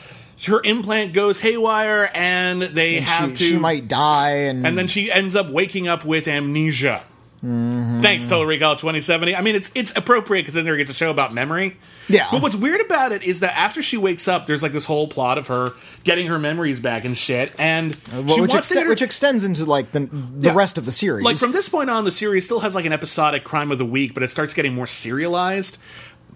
her 0.46 0.60
implant 0.64 1.12
goes 1.12 1.40
haywire, 1.40 2.10
and 2.14 2.62
they 2.62 3.00
have 3.00 3.30
she, 3.30 3.36
to. 3.36 3.44
she 3.52 3.56
might 3.58 3.88
die, 3.88 4.30
and, 4.48 4.66
and 4.66 4.76
then 4.78 4.86
she 4.88 5.10
ends 5.10 5.34
up 5.34 5.48
waking 5.50 5.88
up 5.88 6.04
with 6.04 6.28
amnesia. 6.28 7.02
Thanks, 7.42 8.26
Total 8.26 8.44
Recall 8.44 8.74
2070. 8.74 9.36
I 9.36 9.40
mean, 9.40 9.54
it's 9.54 9.70
it's 9.76 9.96
appropriate 9.96 10.42
because 10.42 10.54
then 10.54 10.64
there 10.64 10.76
gets 10.76 10.90
a 10.90 10.94
show 10.94 11.10
about 11.10 11.32
memory. 11.32 11.76
Yeah. 12.08 12.26
But 12.32 12.42
what's 12.42 12.56
weird 12.56 12.80
about 12.80 13.12
it 13.12 13.22
is 13.22 13.38
that 13.40 13.56
after 13.56 13.82
she 13.82 13.96
wakes 13.96 14.26
up, 14.26 14.46
there's 14.46 14.64
like 14.64 14.72
this 14.72 14.84
whole 14.86 15.06
plot 15.06 15.38
of 15.38 15.46
her 15.46 15.70
getting 16.02 16.26
her 16.26 16.40
memories 16.40 16.80
back 16.80 17.04
and 17.04 17.16
shit, 17.16 17.52
and 17.58 17.94
Uh, 18.12 18.22
Well, 18.22 18.34
she 18.36 18.40
which, 18.40 18.52
wants 18.52 18.68
to 18.70 18.74
exte- 18.74 18.82
her- 18.82 18.88
which 18.88 19.02
extends 19.02 19.44
into 19.44 19.64
like 19.64 19.92
the 19.92 20.00
the 20.10 20.48
Yeah. 20.48 20.54
rest 20.56 20.76
of 20.76 20.86
the 20.86 20.92
series. 20.92 21.24
like 21.24 21.36
from 21.36 21.52
this 21.52 21.68
point 21.68 21.88
on, 21.88 22.04
the 22.04 22.10
series 22.10 22.44
still 22.46 22.60
has 22.60 22.74
like 22.74 22.84
an 22.84 22.92
episodic 22.92 23.44
crime 23.44 23.70
of 23.70 23.78
the 23.78 23.86
week, 23.86 24.12
but 24.14 24.24
it 24.24 24.30
starts 24.32 24.52
getting 24.52 24.74
more 24.74 24.86
serialized. 24.88 25.78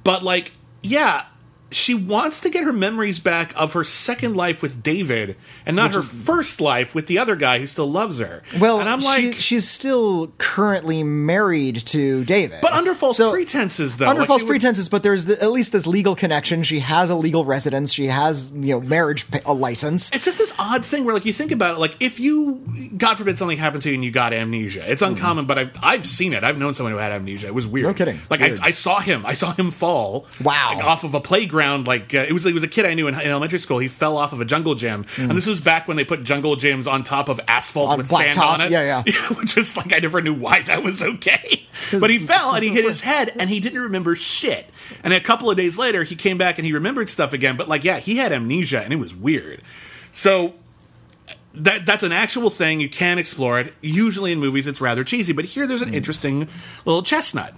But 0.05 0.23
like, 0.23 0.53
yeah, 0.83 1.24
she 1.71 1.95
wants 1.95 2.41
to 2.41 2.51
get 2.51 2.64
her 2.64 2.73
memories 2.73 3.18
back 3.18 3.53
of 3.57 3.73
her 3.75 3.85
second 3.85 4.37
life 4.37 4.62
with 4.62 4.83
David, 4.83 5.37
and 5.64 5.77
not 5.77 5.95
her 5.95 6.03
first 6.03 6.61
life 6.61 6.95
with 6.95 7.07
the 7.07 7.18
other 7.18 7.37
guy 7.37 7.59
who 7.59 7.66
still 7.66 7.91
loves 7.91 8.18
her. 8.18 8.43
well, 8.59 8.81
and 8.81 8.89
I'm 8.89 9.01
she- 9.01 9.07
like, 9.07 9.35
she's 9.35 9.68
still 9.68 10.33
currently 10.39 11.03
married 11.03 11.77
to 11.87 12.25
David, 12.25 12.59
but 12.62 12.73
under 12.73 12.95
false 12.95 13.16
So- 13.16 13.31
pretenses, 13.31 13.97
though. 13.97 14.09
Under 14.09 14.23
Like, 14.23 14.29
false 14.29 14.41
she 14.41 14.47
would- 14.47 14.51
pretenses, 14.51 14.89
but 14.89 15.03
there's 15.03 15.27
the, 15.27 15.41
at 15.43 15.51
least 15.51 15.73
this 15.73 15.87
legal 15.87 16.16
connection. 16.16 16.62
She 16.62 16.81
has 16.81 17.11
a 17.11 17.14
legal 17.14 17.45
residence. 17.45 17.93
She 17.93 18.07
has 18.07 18.53
you 18.55 18.75
know 18.75 18.81
marriage 18.81 19.27
a 19.45 19.53
license. 19.53 20.11
It's 20.12 20.25
just 20.25 20.39
this 20.39 20.55
odd 20.59 20.85
thing 20.85 21.05
where, 21.05 21.14
like, 21.14 21.25
you 21.25 21.33
think 21.33 21.53
about 21.53 21.77
it, 21.77 21.79
like, 21.79 21.97
if 22.01 22.18
you, 22.18 22.62
God 22.97 23.16
forbid, 23.16 23.39
something 23.39 23.59
happened 23.59 23.83
to 23.85 23.91
you 23.91 23.95
and 23.95 24.05
you 24.05 24.11
got 24.11 24.33
amnesia, 24.33 24.91
it's 24.91 25.03
hmm. 25.03 25.11
uncommon, 25.12 25.47
but 25.47 25.59
I've, 25.59 25.71
I've 25.83 26.07
seen 26.07 26.33
it. 26.33 26.43
I've 26.45 26.59
known 26.59 26.75
someone 26.75 26.93
who 26.93 26.99
had 26.99 27.12
amnesia. 27.12 27.47
It 27.47 27.55
was 27.55 27.66
weird. 27.66 27.87
No 27.87 27.95
kidding. 27.95 28.18
Like. 28.29 28.43
I, 28.43 28.57
I 28.62 28.71
saw 28.71 29.01
him. 29.01 29.25
I 29.25 29.35
saw 29.35 29.53
him 29.53 29.71
fall. 29.71 30.27
Wow. 30.43 30.75
Like, 30.75 30.85
off 30.85 31.05
of 31.05 31.14
a 31.14 31.21
playground. 31.21 31.60
Like, 31.61 32.15
uh, 32.15 32.25
it 32.29 32.33
was 32.33 32.47
it 32.47 32.55
was 32.55 32.63
a 32.63 32.69
kid 32.69 32.87
I 32.87 32.95
knew 32.95 33.07
in, 33.07 33.15
in 33.15 33.21
elementary 33.21 33.59
school. 33.59 33.79
He 33.79 33.89
fell 33.89 34.17
off 34.17 34.33
of 34.33 34.41
a 34.41 34.45
jungle 34.45 34.75
gym, 34.75 35.07
and 35.19 35.33
this 35.33 35.47
was 35.47 35.61
back 35.61 35.87
when 35.87 35.97
they 35.97 36.05
put 36.05 36.25
jungle 36.25 36.57
gyms 36.57 36.91
on 36.91 37.05
top 37.05 37.29
of 37.29 37.41
asphalt 37.47 37.91
On 37.91 37.99
with 37.99 38.09
sand 38.09 38.37
blacktop, 38.37 38.53
on 38.55 38.61
it. 38.63 38.71
yeah, 38.71 39.03
yeah. 39.07 39.29
Which 39.39 39.57
was 39.57 39.77
like 39.77 39.93
I 39.93 39.99
never 39.99 40.21
knew 40.21 40.35
why 40.35 40.63
that 40.63 40.83
was 40.83 41.03
okay. 41.03 41.67
But 41.99 42.11
he 42.11 42.19
fell 42.19 42.55
and 42.55 42.63
he 42.63 42.71
hit 42.71 42.85
his 42.85 43.01
head 43.01 43.33
and 43.39 43.49
he 43.49 43.59
didn't 43.59 43.81
remember 43.81 44.15
shit. 44.15 44.69
And 45.03 45.15
a 45.15 45.21
couple 45.21 45.51
of 45.51 45.57
days 45.57 45.79
later, 45.79 46.05
he 46.05 46.15
came 46.15 46.37
back 46.37 46.59
and 46.59 46.67
he 46.67 46.73
remembered 46.73 47.09
stuff 47.09 47.33
again. 47.33 47.57
But 47.57 47.69
like, 47.69 47.85
yeah, 47.85 47.99
he 47.99 48.17
had 48.19 48.33
amnesia 48.33 48.83
and 48.83 48.93
it 48.93 48.97
was 48.97 49.15
weird. 49.15 49.63
So 50.13 50.55
that 51.55 51.87
that's 51.87 52.03
an 52.03 52.13
actual 52.13 52.51
thing. 52.51 52.81
You 52.81 52.89
can 52.89 53.19
explore 53.19 53.59
it. 53.59 53.75
Usually 53.81 54.31
in 54.31 54.39
movies, 54.39 54.67
it's 54.67 54.81
rather 54.81 55.05
cheesy, 55.05 55.33
but 55.33 55.47
here 55.47 55.67
there's 55.67 55.83
an 55.83 55.95
interesting 55.95 56.49
little 56.85 57.03
chestnut. 57.03 57.55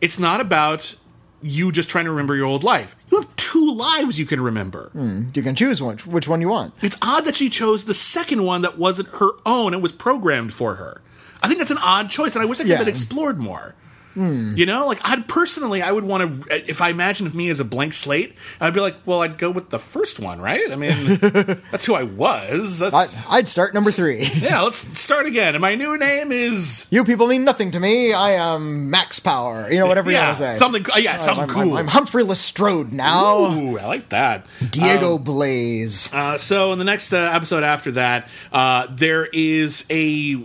It's 0.00 0.18
not 0.18 0.40
about 0.40 0.94
you 1.42 1.72
just 1.72 1.88
trying 1.90 2.04
to 2.04 2.10
remember 2.10 2.36
your 2.36 2.46
old 2.46 2.62
life. 2.62 2.94
You 3.10 3.20
have 3.20 3.36
two 3.36 3.72
lives 3.74 4.18
you 4.18 4.26
can 4.26 4.40
remember. 4.40 4.90
Hmm, 4.92 5.24
you 5.34 5.42
can 5.42 5.54
choose 5.54 5.82
one, 5.82 5.98
which 5.98 6.28
one 6.28 6.40
you 6.40 6.48
want. 6.48 6.74
It's 6.82 6.96
odd 7.02 7.24
that 7.24 7.34
she 7.34 7.48
chose 7.50 7.84
the 7.84 7.94
second 7.94 8.44
one 8.44 8.62
that 8.62 8.78
wasn't 8.78 9.08
her 9.16 9.30
own 9.44 9.74
and 9.74 9.82
was 9.82 9.92
programmed 9.92 10.52
for 10.52 10.76
her. 10.76 11.00
I 11.42 11.48
think 11.48 11.58
that's 11.58 11.70
an 11.70 11.78
odd 11.78 12.10
choice, 12.10 12.34
and 12.36 12.42
I 12.42 12.46
wish 12.46 12.60
it 12.60 12.64
could 12.64 12.70
have 12.70 12.78
Yeah. 12.80 12.84
been 12.84 12.88
explored 12.88 13.38
more. 13.38 13.74
You 14.16 14.66
know, 14.66 14.86
like 14.86 14.98
I'd 15.02 15.28
personally, 15.28 15.82
I 15.82 15.92
would 15.92 16.04
want 16.04 16.44
to. 16.46 16.68
If 16.68 16.80
I 16.80 16.88
imagine 16.90 17.26
of 17.26 17.34
me 17.34 17.48
as 17.48 17.60
a 17.60 17.64
blank 17.64 17.92
slate, 17.92 18.34
I'd 18.60 18.74
be 18.74 18.80
like, 18.80 18.96
well, 19.06 19.22
I'd 19.22 19.38
go 19.38 19.50
with 19.50 19.70
the 19.70 19.78
first 19.78 20.18
one, 20.18 20.40
right? 20.40 20.70
I 20.70 20.76
mean, 20.76 21.16
that's 21.70 21.84
who 21.84 21.94
I 21.94 22.02
was. 22.02 22.80
That's, 22.80 22.94
I, 22.94 23.36
I'd 23.36 23.48
start 23.48 23.72
number 23.72 23.92
three. 23.92 24.24
yeah, 24.34 24.62
let's 24.62 24.78
start 24.78 25.26
again. 25.26 25.54
And 25.54 25.62
my 25.62 25.74
new 25.76 25.96
name 25.96 26.32
is 26.32 26.88
You 26.90 27.04
people 27.04 27.28
mean 27.28 27.44
nothing 27.44 27.70
to 27.70 27.80
me. 27.80 28.12
I 28.12 28.32
am 28.32 28.90
Max 28.90 29.20
Power. 29.20 29.70
You 29.70 29.78
know, 29.78 29.86
whatever 29.86 30.10
you 30.10 30.16
yeah, 30.16 30.26
want 30.26 30.38
to 30.38 30.42
say. 30.42 30.56
something. 30.56 30.84
uh, 30.86 30.98
yeah, 30.98 31.12
I'm, 31.12 31.18
something 31.20 31.50
I'm- 31.56 31.68
cool. 31.68 31.76
I'm 31.78 31.86
Humphrey 31.86 32.24
Lestrode 32.24 32.92
now. 32.92 33.52
Ooh, 33.54 33.78
I 33.78 33.86
like 33.86 34.08
that. 34.08 34.44
Diego 34.70 35.18
Blaze. 35.18 36.12
Uh, 36.12 36.36
so 36.36 36.72
in 36.72 36.78
the 36.78 36.84
next 36.84 37.12
uh, 37.12 37.30
episode 37.32 37.62
after 37.62 37.92
that, 37.92 38.28
uh, 38.52 38.86
there 38.90 39.26
is 39.32 39.86
a. 39.88 40.36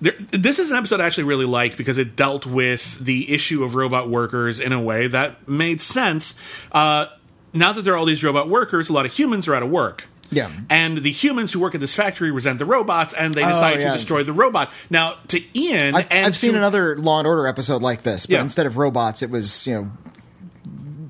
There, 0.00 0.12
this 0.30 0.58
is 0.58 0.70
an 0.70 0.76
episode 0.76 1.00
I 1.00 1.06
actually 1.06 1.24
really 1.24 1.46
like 1.46 1.76
because 1.76 1.96
it 1.98 2.16
dealt 2.16 2.44
with 2.46 2.98
the 2.98 3.32
issue 3.32 3.64
of 3.64 3.74
robot 3.74 4.10
workers 4.10 4.60
in 4.60 4.72
a 4.72 4.80
way 4.80 5.06
that 5.06 5.48
made 5.48 5.80
sense. 5.80 6.38
Uh, 6.70 7.06
now 7.54 7.72
that 7.72 7.82
there 7.82 7.94
are 7.94 7.96
all 7.96 8.04
these 8.04 8.22
robot 8.22 8.48
workers, 8.48 8.90
a 8.90 8.92
lot 8.92 9.06
of 9.06 9.12
humans 9.12 9.48
are 9.48 9.54
out 9.54 9.62
of 9.62 9.70
work. 9.70 10.04
Yeah. 10.30 10.50
And 10.68 10.98
the 10.98 11.12
humans 11.12 11.52
who 11.52 11.60
work 11.60 11.74
at 11.74 11.80
this 11.80 11.94
factory 11.94 12.30
resent 12.30 12.58
the 12.58 12.66
robots 12.66 13.14
and 13.14 13.32
they 13.32 13.42
decide 13.42 13.76
Oh, 13.76 13.80
yeah. 13.80 13.86
to 13.92 13.96
destroy 13.96 14.22
the 14.24 14.32
robot. 14.32 14.70
Now, 14.90 15.14
to 15.28 15.40
Ian, 15.58 15.94
I've, 15.94 16.10
and 16.10 16.26
I've 16.26 16.36
seen 16.36 16.56
another 16.56 16.98
Law 16.98 17.18
and 17.20 17.26
Order 17.28 17.46
episode 17.46 17.80
like 17.80 18.02
this, 18.02 18.26
but 18.26 18.34
Yeah. 18.34 18.42
instead 18.42 18.66
of 18.66 18.76
robots, 18.76 19.22
it 19.22 19.30
was 19.30 19.66
you 19.66 19.74
know 19.74 19.90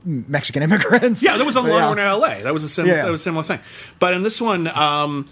Mexican 0.04 0.62
immigrants. 0.62 1.22
Yeah, 1.22 1.36
that 1.36 1.46
was 1.46 1.56
on 1.56 1.66
Law 1.66 1.76
and 1.76 1.84
Order 1.86 2.00
in 2.02 2.06
L.A. 2.06 2.42
That 2.42 2.52
was 2.54 2.62
a 2.62 2.68
sim- 2.68 2.86
Yeah. 2.86 3.02
that 3.04 3.10
was 3.10 3.20
a 3.22 3.24
similar 3.24 3.42
thing. 3.42 3.58
But 3.98 4.14
in 4.14 4.22
this 4.22 4.40
one, 4.40 4.68
um, 4.68 5.26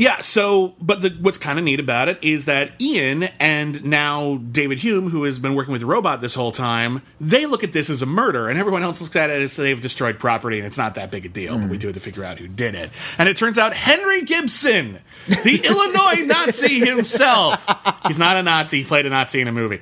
yeah. 0.00 0.20
So, 0.20 0.74
but 0.80 1.02
the, 1.02 1.10
what's 1.20 1.36
kind 1.36 1.58
of 1.58 1.64
neat 1.64 1.78
about 1.78 2.08
it 2.08 2.22
is 2.24 2.46
that 2.46 2.72
Ian 2.80 3.24
and 3.38 3.84
now 3.84 4.36
David 4.36 4.78
Hume, 4.78 5.10
who 5.10 5.24
has 5.24 5.38
been 5.38 5.54
working 5.54 5.72
with 5.72 5.82
the 5.82 5.86
robot 5.86 6.22
this 6.22 6.34
whole 6.34 6.52
time, 6.52 7.02
they 7.20 7.44
look 7.44 7.62
at 7.62 7.72
this 7.72 7.90
as 7.90 8.00
a 8.00 8.06
murder, 8.06 8.48
and 8.48 8.58
everyone 8.58 8.82
else 8.82 9.02
looks 9.02 9.14
at 9.14 9.28
it 9.28 9.42
as 9.42 9.56
they've 9.56 9.80
destroyed 9.80 10.18
property, 10.18 10.58
and 10.58 10.66
it's 10.66 10.78
not 10.78 10.94
that 10.94 11.10
big 11.10 11.26
a 11.26 11.28
deal. 11.28 11.58
But 11.58 11.68
we 11.68 11.76
do 11.76 11.88
have 11.88 11.94
to 11.96 12.00
figure 12.00 12.24
out 12.24 12.38
who 12.38 12.48
did 12.48 12.74
it. 12.74 12.90
And 13.18 13.28
it 13.28 13.36
turns 13.36 13.58
out 13.58 13.74
Henry 13.74 14.22
Gibson, 14.22 15.00
the 15.28 15.60
Illinois 15.64 16.26
Nazi 16.26 16.80
himself. 16.80 17.66
He's 18.06 18.18
not 18.18 18.38
a 18.38 18.42
Nazi. 18.42 18.78
He 18.78 18.84
played 18.84 19.04
a 19.04 19.10
Nazi 19.10 19.42
in 19.42 19.48
a 19.48 19.52
movie. 19.52 19.80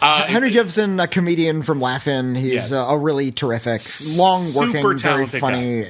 Uh, 0.00 0.22
Henry 0.24 0.50
Gibson, 0.50 1.00
a 1.00 1.08
comedian 1.08 1.62
from 1.62 1.80
Laugh-In. 1.80 2.34
He's 2.34 2.70
Yeah. 2.70 2.82
uh, 2.82 2.92
a 2.92 2.98
really 2.98 3.32
terrific, 3.32 3.80
long-working, 4.16 4.72
very 4.82 4.98
talented 4.98 5.40
funny 5.40 5.86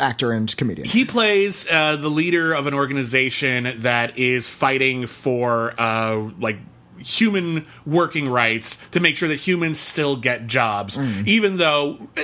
actor 0.00 0.32
and 0.32 0.54
comedian. 0.56 0.88
he 0.88 1.04
plays 1.04 1.66
uh, 1.70 1.96
the 1.96 2.08
leader 2.10 2.52
of 2.52 2.66
an 2.66 2.74
organization 2.74 3.74
that 3.80 4.18
is 4.18 4.48
fighting 4.48 5.06
for 5.06 5.74
uh, 5.78 6.30
like 6.40 6.58
human 6.98 7.66
working 7.86 8.28
rights 8.28 8.82
to 8.92 8.98
make 9.00 9.16
sure 9.16 9.28
that 9.28 9.36
humans 9.36 9.78
still 9.78 10.16
get 10.16 10.46
jobs, 10.46 10.98
even 11.26 11.58
though 11.58 11.98
uh, 12.16 12.22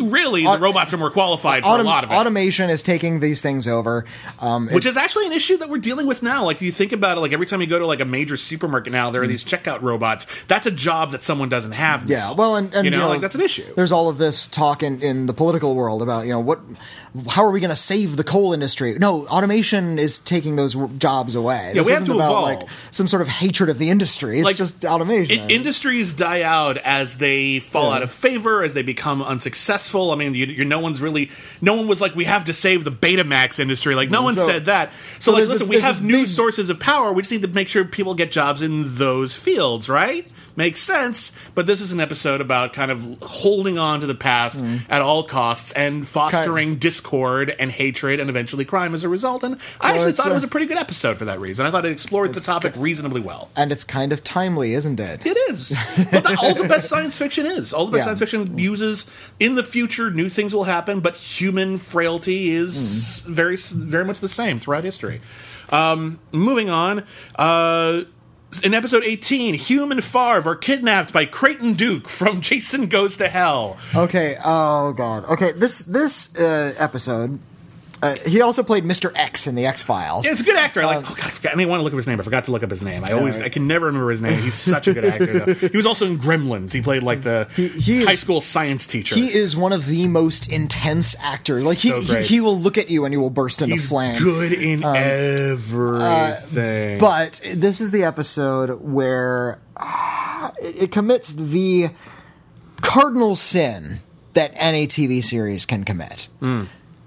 really 0.00 0.44
the 0.44 0.58
robots 0.58 0.92
are 0.92 0.96
more 0.96 1.10
qualified 1.10 1.62
for 1.62 1.70
Autom- 1.70 1.80
a 1.80 1.82
lot 1.84 2.04
of 2.04 2.10
it. 2.10 2.14
Automation 2.14 2.70
is 2.70 2.82
taking 2.82 3.20
these 3.20 3.40
things 3.40 3.66
over. 3.68 4.04
Um, 4.38 4.68
which 4.68 4.86
is 4.86 4.96
actually 4.96 5.26
an 5.26 5.32
issue 5.32 5.56
that 5.58 5.68
we're 5.68 5.78
dealing 5.78 6.06
with 6.06 6.22
now. 6.22 6.44
Like 6.44 6.60
you 6.60 6.70
think 6.72 6.92
about 6.92 7.18
it, 7.18 7.20
like 7.20 7.32
every 7.32 7.46
time 7.46 7.60
you 7.60 7.66
go 7.66 7.78
to 7.78 7.86
like 7.86 8.00
a 8.00 8.04
major 8.04 8.36
supermarket 8.36 8.92
now, 8.92 9.10
there 9.10 9.22
are 9.22 9.26
these 9.26 9.44
checkout 9.44 9.82
robots. 9.82 10.26
That's 10.44 10.66
a 10.66 10.70
job 10.70 11.10
that 11.12 11.22
someone 11.22 11.48
doesn't 11.48 11.72
have. 11.72 12.08
Yeah, 12.08 12.32
well, 12.32 12.56
and, 12.56 12.74
and 12.74 12.84
you 12.84 12.90
know, 12.90 13.08
like 13.08 13.20
that's 13.20 13.34
an 13.34 13.40
issue. 13.40 13.74
There's 13.74 13.92
all 13.92 14.08
of 14.08 14.18
this 14.18 14.46
talk 14.46 14.82
in, 14.82 15.00
in 15.02 15.26
the 15.26 15.32
political 15.32 15.74
world 15.74 16.02
about 16.02 16.26
you 16.26 16.32
know 16.32 16.40
what, 16.40 16.60
how 17.28 17.44
are 17.44 17.50
we 17.50 17.60
going 17.60 17.70
to 17.70 17.76
save 17.76 18.16
the 18.16 18.24
coal 18.24 18.52
industry? 18.52 18.96
No, 18.98 19.26
automation 19.28 19.98
is 19.98 20.18
taking 20.18 20.56
those 20.56 20.74
jobs 20.98 21.34
away. 21.34 21.68
Yeah, 21.68 21.74
this 21.74 21.86
we 21.86 21.92
have 21.92 22.02
isn't 22.02 22.14
to 22.14 22.20
about 22.20 22.30
evolve. 22.30 22.60
like 22.60 22.68
some 22.90 23.08
sort 23.08 23.22
of 23.22 23.28
hatred 23.28 23.70
of 23.70 23.78
the 23.78 23.90
industry. 23.90 24.38
It's 24.40 24.44
Like, 24.46 24.56
just 24.56 24.84
automation. 24.84 25.40
I- 25.40 25.46
industries 25.48 26.14
die 26.14 26.42
out 26.42 26.76
as 26.78 27.18
they 27.18 27.60
fall 27.60 27.90
Yeah. 27.90 27.96
out 27.96 28.02
of 28.02 28.10
favor, 28.10 28.62
as 28.62 28.74
they 28.74 28.82
become 28.82 29.22
unsuccessful. 29.22 30.10
I 30.12 30.16
mean, 30.16 30.34
you, 30.34 30.46
you're, 30.46 30.64
no 30.66 30.80
one's 30.80 31.00
really, 31.00 31.30
no 31.60 31.74
one 31.74 31.86
was 31.88 32.00
like, 32.00 32.14
we 32.14 32.24
have 32.24 32.44
to 32.46 32.52
save 32.52 32.84
the 32.84 32.90
Betamax 32.92 33.58
industry. 33.58 33.94
Like, 33.94 34.10
no 34.10 34.22
one 34.22 34.34
said 34.34 34.66
that. 34.66 34.90
So, 35.18 35.30
so 35.30 35.32
like, 35.32 35.40
listen, 35.48 35.58
this- 35.58 35.68
we 35.68 35.80
have 35.82 36.02
new 36.02 36.22
big- 36.22 36.28
sources 36.28 36.70
of 36.70 36.80
power. 36.80 37.12
We 37.12 37.22
just 37.22 37.32
need 37.32 37.42
to 37.42 37.48
make 37.48 37.68
sure 37.68 37.84
people 37.84 38.14
get 38.14 38.30
jobs 38.32 38.62
in 38.62 38.96
those 38.96 39.34
fields, 39.34 39.88
right? 39.88 40.26
Makes 40.56 40.80
sense. 40.80 41.36
But 41.54 41.66
this 41.66 41.80
is 41.80 41.92
an 41.92 42.00
episode 42.00 42.40
about 42.40 42.72
kind 42.72 42.90
of 42.90 43.18
holding 43.22 43.78
on 43.78 44.00
to 44.00 44.06
the 44.06 44.14
past 44.14 44.64
at 44.88 45.02
all 45.02 45.22
costs 45.24 45.72
and 45.72 46.06
fostering 46.08 46.76
discord 46.76 47.54
and 47.58 47.70
hatred 47.70 48.18
and 48.20 48.28
eventually 48.30 48.64
crime 48.64 48.94
as 48.94 49.04
a 49.04 49.08
result. 49.08 49.42
And 49.44 49.58
I 49.80 49.92
actually 49.92 50.10
it's 50.10 50.18
thought 50.20 50.30
it 50.30 50.34
was 50.34 50.44
a 50.44 50.48
pretty 50.48 50.66
good 50.66 50.78
episode 50.78 51.16
for 51.18 51.24
that 51.26 51.38
reason. 51.40 51.66
I 51.66 51.70
thought 51.70 51.84
it 51.86 51.92
explored 51.92 52.32
the 52.34 52.40
topic 52.40 52.74
reasonably 52.76 53.20
well. 53.20 53.50
and 53.56 53.70
it's 53.72 53.84
kind 53.84 54.12
of 54.12 54.24
timely, 54.24 54.72
isn't 54.74 54.98
it? 54.98 55.24
It 55.26 55.36
is. 55.50 55.76
But 56.10 56.24
the, 56.24 56.38
all 56.40 56.54
the 56.54 56.68
best 56.68 56.88
science 56.88 57.16
fiction 57.18 57.46
is. 57.46 57.72
All 57.72 57.86
the 57.86 57.92
best 57.92 58.00
Yeah. 58.02 58.04
science 58.14 58.18
fiction 58.18 58.58
uses 58.58 59.10
in 59.38 59.54
the 59.54 59.62
future 59.62 60.10
new 60.10 60.28
things 60.28 60.54
will 60.54 60.64
happen, 60.64 61.00
but 61.00 61.16
human 61.16 61.78
frailty 61.78 62.50
is 62.50 63.22
Hmm. 63.26 63.32
very 63.32 63.56
very 63.56 64.04
much 64.04 64.20
the 64.20 64.28
same 64.28 64.58
throughout 64.58 64.84
history. 64.84 65.20
Um, 65.70 66.18
moving 66.32 66.70
on, 66.70 67.02
uh, 67.36 68.02
in 68.62 68.74
episode 68.74 69.04
18, 69.04 69.54
Hume 69.54 69.92
and 69.92 70.02
Farve 70.02 70.46
are 70.46 70.56
kidnapped 70.56 71.12
by 71.12 71.26
Creighton 71.26 71.74
Duke 71.74 72.08
from 72.08 72.40
Jason 72.40 72.86
Goes 72.88 73.16
to 73.18 73.28
Hell. 73.28 73.76
Okay. 73.94 74.36
Oh 74.44 74.92
God. 74.92 75.24
Okay. 75.24 75.52
This 75.52 75.80
this 75.80 76.36
uh, 76.36 76.74
episode. 76.78 77.38
Uh, 78.02 78.14
he 78.26 78.42
also 78.42 78.62
played 78.62 78.84
Mr. 78.84 79.10
X 79.14 79.46
in 79.46 79.54
the 79.54 79.64
X 79.66 79.82
Files. 79.82 80.26
Yeah, 80.26 80.32
it's 80.32 80.42
a 80.42 80.44
good 80.44 80.56
actor. 80.56 80.82
I 80.82 80.96
Um, 80.96 81.02
like. 81.04 81.10
oh 81.10 81.14
god, 81.14 81.26
I 81.26 81.30
forgot. 81.30 81.52
I 81.52 81.56
didn't 81.56 81.70
want 81.70 81.80
to 81.80 81.84
look 81.84 81.92
up 81.94 81.96
his 81.96 82.06
name. 82.06 82.20
I 82.20 82.24
forgot 82.24 82.44
to 82.44 82.52
look 82.52 82.62
up 82.62 82.68
his 82.70 82.82
name. 82.82 83.04
I 83.06 83.12
always, 83.12 83.40
I 83.40 83.48
can 83.48 83.66
never 83.66 83.86
remember 83.86 84.10
his 84.10 84.20
name. 84.20 84.40
He's 84.42 84.54
such 84.54 84.86
a 84.86 84.92
good 84.94 85.04
actor. 85.04 85.38
Though. 85.54 85.54
He 85.68 85.76
was 85.76 85.86
also 85.86 86.06
in 86.06 86.18
Gremlins. 86.18 86.72
He 86.72 86.82
played 86.82 87.02
like 87.02 87.22
the 87.22 87.48
he 87.54 88.04
high 88.04 88.12
is- 88.12 88.20
school 88.20 88.40
science 88.42 88.86
teacher. 88.86 89.14
He 89.14 89.32
is 89.34 89.56
one 89.56 89.72
of 89.72 89.86
the 89.86 90.08
most 90.08 90.52
intense 90.52 91.16
actors. 91.20 91.64
Like 91.64 91.78
he, 91.78 91.88
So 91.88 92.00
he, 92.00 92.06
great. 92.06 92.26
he 92.26 92.40
will 92.40 92.58
look 92.60 92.76
at 92.76 92.90
you 92.90 93.04
and 93.06 93.14
he 93.14 93.18
will 93.18 93.30
burst 93.30 93.62
into 93.62 93.74
He's 93.74 93.88
flame. 93.88 94.18
good 94.22 94.52
in 94.52 94.84
Um, 94.84 94.94
everything. 94.96 96.98
But 96.98 97.40
this 97.54 97.80
is 97.80 97.92
the 97.92 98.04
episode 98.04 98.82
where 98.82 99.58
ah, 99.76 100.52
it, 100.60 100.84
it 100.84 100.92
commits 100.92 101.32
the 101.32 101.90
cardinal 102.82 103.36
sin 103.36 104.00
that 104.34 104.52
any 104.54 104.86
TV 104.86 105.24
series 105.24 105.64
can 105.64 105.82
commit, 105.84 106.28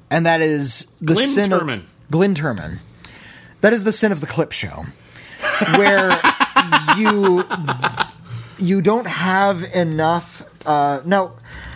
and 0.10 0.26
that 0.26 0.42
is 0.42 0.94
the 1.02 1.14
Glynn 1.14 1.28
sin 1.28 1.50
Turman. 1.52 1.80
of 1.80 2.12
Glynn 2.12 2.34
Turman. 2.36 2.80
That 3.62 3.74
is 3.74 3.84
the 3.84 3.92
sin 3.92 4.12
of 4.12 4.22
the 4.22 4.28
clip 4.28 4.52
show, 4.52 4.86
where 5.78 6.12
you 6.98 7.44
you 8.58 8.82
don't 8.82 9.08
have 9.08 9.64
enough. 9.74 10.44
Uh, 10.66 11.02
now, 11.06 11.32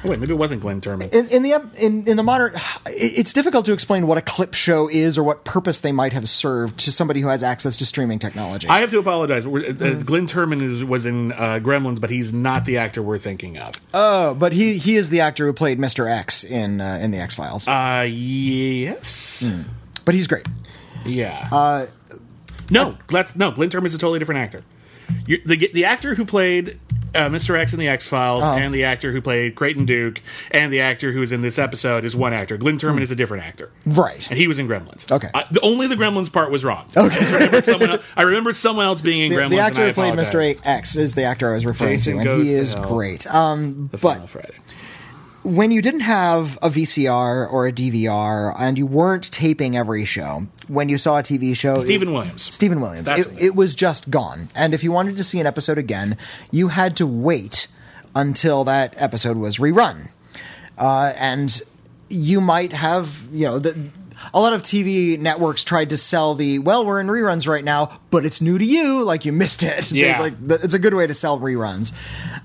Oh, 0.05 0.09
wait, 0.09 0.19
maybe 0.19 0.33
it 0.33 0.37
wasn't 0.37 0.59
Glynn 0.61 0.81
Turman. 0.81 1.13
in, 1.13 1.29
in 1.29 1.43
the 1.43 1.53
in, 1.77 2.05
in 2.05 2.17
the 2.17 2.23
modern, 2.23 2.53
it's 2.87 3.31
difficult 3.31 3.63
to 3.65 3.71
explain 3.73 4.05
what 4.05 4.17
a 4.17 4.21
clip 4.21 4.53
show 4.53 4.89
is 4.89 5.17
or 5.17 5.23
what 5.23 5.45
purpose 5.45 5.79
they 5.79 5.93
might 5.93 6.11
have 6.11 6.27
served 6.27 6.77
to 6.79 6.91
somebody 6.91 7.21
who 7.21 7.29
has 7.29 7.41
access 7.43 7.77
to 7.77 7.85
streaming 7.85 8.19
technology. 8.19 8.67
I 8.67 8.81
have 8.81 8.91
to 8.91 8.99
apologize. 8.99 9.45
Uh, 9.45 9.49
Mm-hmm. 9.49 10.01
Glynn 10.01 10.27
Turman 10.27 10.61
is, 10.61 10.83
was 10.83 11.05
in 11.05 11.31
uh, 11.31 11.59
Gremlins, 11.63 12.01
but 12.01 12.09
he's 12.09 12.33
not 12.33 12.65
the 12.65 12.77
actor 12.77 13.01
we're 13.01 13.17
thinking 13.17 13.57
of. 13.57 13.73
Oh, 13.93 14.33
but 14.33 14.51
he 14.51 14.77
he 14.77 14.97
is 14.97 15.09
the 15.09 15.21
actor 15.21 15.45
who 15.45 15.53
played 15.53 15.79
Mr. 15.79 16.09
X 16.11 16.43
in 16.43 16.81
uh, 16.81 16.99
in 17.01 17.11
the 17.11 17.19
X 17.19 17.35
Files. 17.35 17.65
Uh, 17.67 18.05
yes. 18.09 19.43
Mm. 19.43 19.65
but 20.05 20.13
he's 20.15 20.27
great. 20.27 20.45
Yeah. 21.05 21.47
Uh, 21.51 21.85
no, 22.71 22.97
Glenn, 23.07 23.25
no, 23.35 23.51
Glynn 23.51 23.69
Turman 23.69 23.85
is 23.87 23.93
a 23.95 23.97
totally 23.97 24.19
different 24.19 24.39
actor. 24.39 24.61
you 25.27 25.41
the 25.45 25.69
the 25.73 25.85
actor 25.85 26.15
who 26.15 26.25
played 26.25 26.79
uh, 27.15 27.29
Mr. 27.29 27.57
X 27.57 27.73
in 27.73 27.79
the 27.79 27.87
X 27.87 28.07
Files 28.07 28.43
Oh. 28.43 28.51
and 28.57 28.73
the 28.73 28.83
actor 28.83 29.11
who 29.11 29.21
played 29.21 29.55
Creighton 29.55 29.85
Duke 29.85 30.21
and 30.51 30.71
the 30.73 30.81
actor 30.81 31.11
who's 31.11 31.31
in 31.31 31.41
this 31.41 31.57
episode 31.59 32.03
is 32.05 32.15
one 32.15 32.33
actor. 32.33 32.57
Glynn 32.57 32.77
Turman 32.77 33.01
is 33.01 33.11
a 33.11 33.15
different 33.15 33.43
actor. 33.43 33.71
Right. 33.85 34.27
And 34.29 34.37
he 34.39 34.47
was 34.47 34.59
in 34.59 34.67
Gremlins. 34.67 35.11
Okay. 35.11 35.29
I, 35.33 35.45
the, 35.51 35.61
only 35.61 35.87
the 35.87 35.95
Gremlins 35.95 36.31
part 36.31 36.51
was 36.51 36.63
wrong. 36.63 36.85
Okay. 36.97 37.17
I, 37.25 37.33
remembered 37.33 37.63
someone, 37.63 37.89
el- 37.91 37.99
I 38.17 38.21
remembered 38.23 38.55
someone 38.55 38.85
else 38.85 39.01
being 39.01 39.21
in 39.21 39.29
The, 39.31 39.37
Gremlins. 39.41 39.49
the 39.51 39.59
actor 39.59 39.87
who 39.87 39.93
played. 39.93 40.13
Mr. 40.13 40.59
X 40.65 40.95
is 40.95 41.15
the 41.15 41.23
actor 41.23 41.51
I 41.51 41.53
was 41.53 41.65
referring 41.65 41.93
Jason 41.97 42.23
to, 42.23 42.31
and 42.33 42.43
he 42.43 42.53
is 42.53 42.73
Hell. 42.73 42.87
great. 42.87 43.27
Um, 43.27 43.89
The 43.91 43.97
but 43.97 44.13
Final 44.13 44.27
Friday. 44.27 44.55
When 45.43 45.71
you 45.71 45.81
didn't 45.81 46.01
have 46.01 46.57
a 46.61 46.69
VCR 46.69 47.51
or 47.51 47.67
a 47.67 47.71
DVR 47.71 48.55
and 48.57 48.77
you 48.77 48.85
weren't 48.85 49.29
taping 49.31 49.75
every 49.75 50.05
show, 50.05 50.47
when 50.67 50.87
you 50.87 50.97
saw 50.97 51.19
a 51.19 51.23
TV 51.23 51.55
show, 51.55 51.79
Steven 51.79 52.07
it- 52.09 52.11
Williams. 52.11 52.43
Steven 52.53 52.79
Williams, 52.79 53.09
it, 53.09 53.27
it 53.37 53.55
was 53.55 53.75
just 53.75 54.09
gone. 54.09 54.47
And 54.55 54.73
if 54.73 54.83
you 54.83 54.91
wanted 54.93 55.17
to 55.17 55.23
see 55.23 55.39
an 55.41 55.45
episode 55.47 55.77
again, 55.77 56.17
you 56.51 56.69
had 56.69 56.95
to 56.97 57.05
wait 57.07 57.67
until 58.15 58.63
that 58.63 58.93
episode 58.97 59.35
was 59.37 59.57
rerun. 59.57 60.09
Uh, 60.77 61.11
and 61.17 61.61
you 62.09 62.39
might 62.39 62.71
have, 62.71 63.27
you 63.31 63.45
know, 63.45 63.59
the, 63.59 63.89
a 64.33 64.39
lot 64.39 64.53
of 64.53 64.63
TV 64.63 65.19
networks 65.19 65.63
tried 65.63 65.89
to 65.89 65.97
sell 65.97 66.35
the 66.35 66.59
well, 66.59 66.85
we're 66.85 67.01
in 67.01 67.07
reruns 67.07 67.47
right 67.47 67.65
now, 67.65 67.99
but 68.11 68.23
it's 68.23 68.41
new 68.41 68.57
to 68.57 68.63
you, 68.65 69.03
like 69.03 69.25
you 69.25 69.33
missed 69.33 69.61
it. 69.63 69.91
Yeah. 69.91 70.19
like 70.21 70.33
it's 70.63 70.73
a 70.73 70.79
good 70.79 70.93
way 70.93 71.05
to 71.05 71.13
sell 71.13 71.37
reruns. 71.39 71.91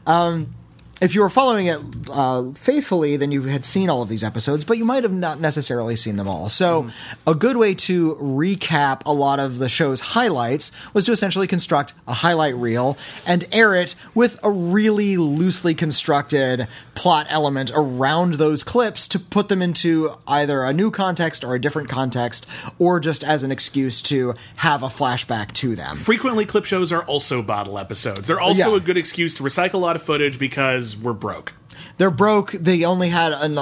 Um, 0.07 0.55
if 1.01 1.15
you 1.15 1.21
were 1.21 1.31
following 1.31 1.67
it 1.67 1.81
uh, 2.11 2.51
faithfully, 2.53 3.17
then 3.17 3.31
you 3.31 3.43
had 3.43 3.65
seen 3.65 3.89
all 3.89 4.03
of 4.03 4.09
these 4.09 4.25
episodes, 4.25 4.65
but 4.65 4.79
you 4.79 4.85
might 4.85 5.05
have 5.05 5.13
not 5.13 5.41
necessarily 5.41 5.97
seen 5.97 6.17
them 6.17 6.27
all. 6.27 6.49
So, 6.49 6.91
a 7.27 7.35
good 7.35 7.57
way 7.57 7.75
to 7.75 8.17
recap 8.17 9.03
a 9.07 9.13
lot 9.13 9.39
of 9.39 9.59
the 9.59 9.69
show's 9.69 10.01
highlights 10.01 10.73
was 10.93 11.05
to 11.07 11.13
essentially 11.13 11.47
construct 11.47 11.95
a 12.07 12.15
highlight 12.15 12.55
reel 12.55 12.97
and 13.27 13.47
air 13.53 13.75
it 13.75 13.95
with 14.15 14.39
a 14.43 14.51
really 14.51 15.17
loosely 15.17 15.75
constructed 15.75 16.67
plot 16.99 17.27
element 17.31 17.71
around 17.77 18.35
those 18.35 18.65
clips 18.65 19.07
to 19.09 19.19
put 19.21 19.49
them 19.49 19.63
into 19.63 20.11
either 20.27 20.65
a 20.65 20.73
new 20.73 20.91
context 20.91 21.45
or 21.45 21.55
a 21.55 21.61
different 21.61 21.89
context, 21.89 22.45
or 22.79 22.99
just 22.99 23.23
as 23.23 23.45
an 23.45 23.53
excuse 23.53 24.03
to 24.03 24.35
have 24.57 24.83
a 24.83 24.89
flashback 24.89 25.53
to 25.53 25.77
them. 25.77 25.97
Frequently, 25.97 26.45
clip 26.45 26.65
shows 26.65 26.91
are 26.91 27.03
also 27.05 27.41
bottle 27.41 27.79
episodes. 27.79 28.23
They're 28.27 28.41
also 28.41 28.73
Yeah. 28.73 28.77
a 28.79 28.81
good 28.81 28.97
excuse 28.97 29.35
to 29.37 29.45
recycle 29.45 29.75
a 29.75 29.79
lot 29.79 29.95
of 29.95 30.03
footage 30.03 30.39
because 30.41 30.97
we're 30.97 31.13
broke. 31.13 31.53
They're 31.99 32.11
broke. 32.11 32.51
They 32.53 32.85
only 32.85 33.11
had 33.11 33.33
an. 33.33 33.59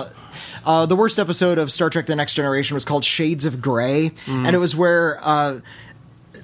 Uh, 0.64 0.84
the 0.84 0.96
worst 0.96 1.18
episode 1.18 1.58
of 1.58 1.70
Star 1.70 1.90
Trek: 1.90 2.06
The 2.06 2.16
Next 2.16 2.34
Generation 2.34 2.74
was 2.74 2.84
called 2.84 3.04
Shades 3.04 3.44
of 3.44 3.60
Grey, 3.60 4.10
and 4.26 4.48
it 4.56 4.58
was 4.58 4.74
where 4.74 5.20
uh, 5.22 5.60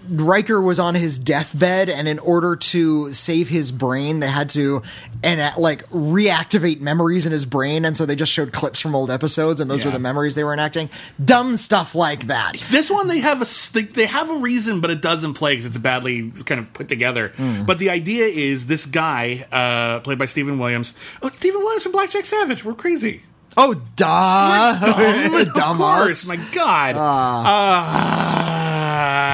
Riker 0.08 0.60
was 0.60 0.78
on 0.78 0.94
his 0.94 1.18
deathbed, 1.18 1.88
and 1.88 2.08
in 2.08 2.18
order 2.18 2.56
to 2.56 3.12
save 3.12 3.48
his 3.48 3.70
brain, 3.70 4.20
they 4.20 4.28
had 4.28 4.50
to 4.50 4.82
and 5.22 5.40
uh, 5.40 5.52
like 5.56 5.88
reactivate 5.90 6.80
memories 6.80 7.26
in 7.26 7.32
his 7.32 7.46
brain, 7.46 7.84
and 7.84 7.96
so 7.96 8.06
they 8.06 8.16
just 8.16 8.32
showed 8.32 8.52
clips 8.52 8.80
from 8.80 8.94
old 8.94 9.10
episodes, 9.10 9.60
and 9.60 9.70
those 9.70 9.84
were 9.84 9.90
the 9.90 9.98
memories 9.98 10.34
they 10.34 10.44
were 10.44 10.52
enacting. 10.52 10.90
Dumb 11.22 11.56
stuff 11.56 11.94
like 11.94 12.26
that. 12.26 12.54
This 12.70 12.90
one 12.90 13.08
they 13.08 13.20
have 13.20 13.42
a 13.42 13.46
they, 13.72 13.82
they 13.82 14.06
have 14.06 14.30
a 14.30 14.36
reason, 14.36 14.80
but 14.80 14.90
it 14.90 15.00
doesn't 15.00 15.34
play 15.34 15.52
because 15.52 15.66
it's 15.66 15.76
badly 15.76 16.30
kind 16.44 16.60
of 16.60 16.72
put 16.72 16.88
together. 16.88 17.28
Hmm. 17.36 17.64
But 17.64 17.78
the 17.78 17.90
idea 17.90 18.26
is 18.26 18.66
this 18.66 18.86
guy, 18.86 19.46
uh, 19.52 20.00
played 20.00 20.18
by 20.18 20.26
Steven 20.26 20.58
Williams. 20.58 20.94
Oh, 21.22 21.28
Steven 21.28 21.60
Williams 21.60 21.82
from 21.82 21.92
Blackjack 21.92 22.24
Savage. 22.24 22.64
We're 22.64 22.74
crazy. 22.74 23.22
Oh, 23.56 23.74
duh! 23.96 24.78
Dumb, 24.80 25.34
of 25.34 25.48
Dumbass. 25.48 25.76
course. 25.76 26.28
My 26.28 26.36
God. 26.52 26.94
Ah. 26.96 28.52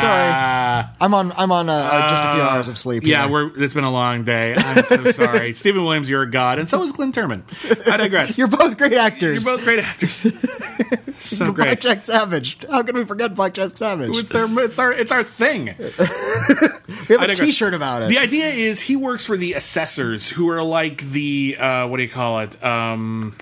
Sorry. 0.00 0.94
I'm 1.00 1.14
on. 1.14 1.32
I'm 1.36 1.52
on 1.52 1.68
uh, 1.68 1.72
uh, 1.72 2.08
just 2.08 2.24
a 2.24 2.32
few 2.32 2.42
hours 2.42 2.68
of 2.68 2.78
sleep. 2.78 3.04
Yeah, 3.04 3.24
here. 3.24 3.32
we're, 3.32 3.62
it's 3.64 3.74
been 3.74 3.84
a 3.84 3.90
long 3.92 4.24
day. 4.24 4.54
I'm 4.56 4.84
so 4.84 5.10
sorry. 5.12 5.54
Steven 5.54 5.84
Williams, 5.84 6.10
you're 6.10 6.22
a 6.22 6.30
god, 6.30 6.58
and 6.58 6.68
so 6.68 6.82
is 6.82 6.92
Glynn 6.92 7.12
Turman. 7.12 7.42
I 7.90 7.96
digress. 7.96 8.36
You're 8.38 8.48
both 8.48 8.76
great 8.76 8.92
actors. 8.92 9.44
You're 9.44 9.56
both 9.56 9.64
great 9.64 9.80
actors. 9.80 10.26
so 11.18 11.52
great. 11.52 11.66
Blackjack 11.66 12.02
Savage. 12.02 12.58
How 12.68 12.82
can 12.82 12.96
we 12.96 13.04
forget 13.04 13.34
Blackjack 13.34 13.76
Savage? 13.76 14.10
It's, 14.16 14.30
their, 14.30 14.46
it's 14.58 14.78
our 14.78 14.92
it's 14.92 15.12
our 15.12 15.24
thing. 15.24 15.74
we 15.76 17.16
have 17.16 17.22
a. 17.22 17.34
T-shirt 17.34 17.74
about 17.74 18.02
it. 18.02 18.08
The 18.08 18.18
idea 18.18 18.46
is 18.46 18.80
he 18.80 18.96
works 18.96 19.24
for 19.24 19.36
the 19.36 19.54
assessors, 19.54 20.28
who 20.28 20.48
are 20.50 20.62
like 20.62 21.02
the 21.02 21.56
uh, 21.58 21.88
what 21.88 21.98
do 21.98 22.02
you 22.02 22.08
call 22.08 22.40
it? 22.40 22.62
Um, 22.64 23.36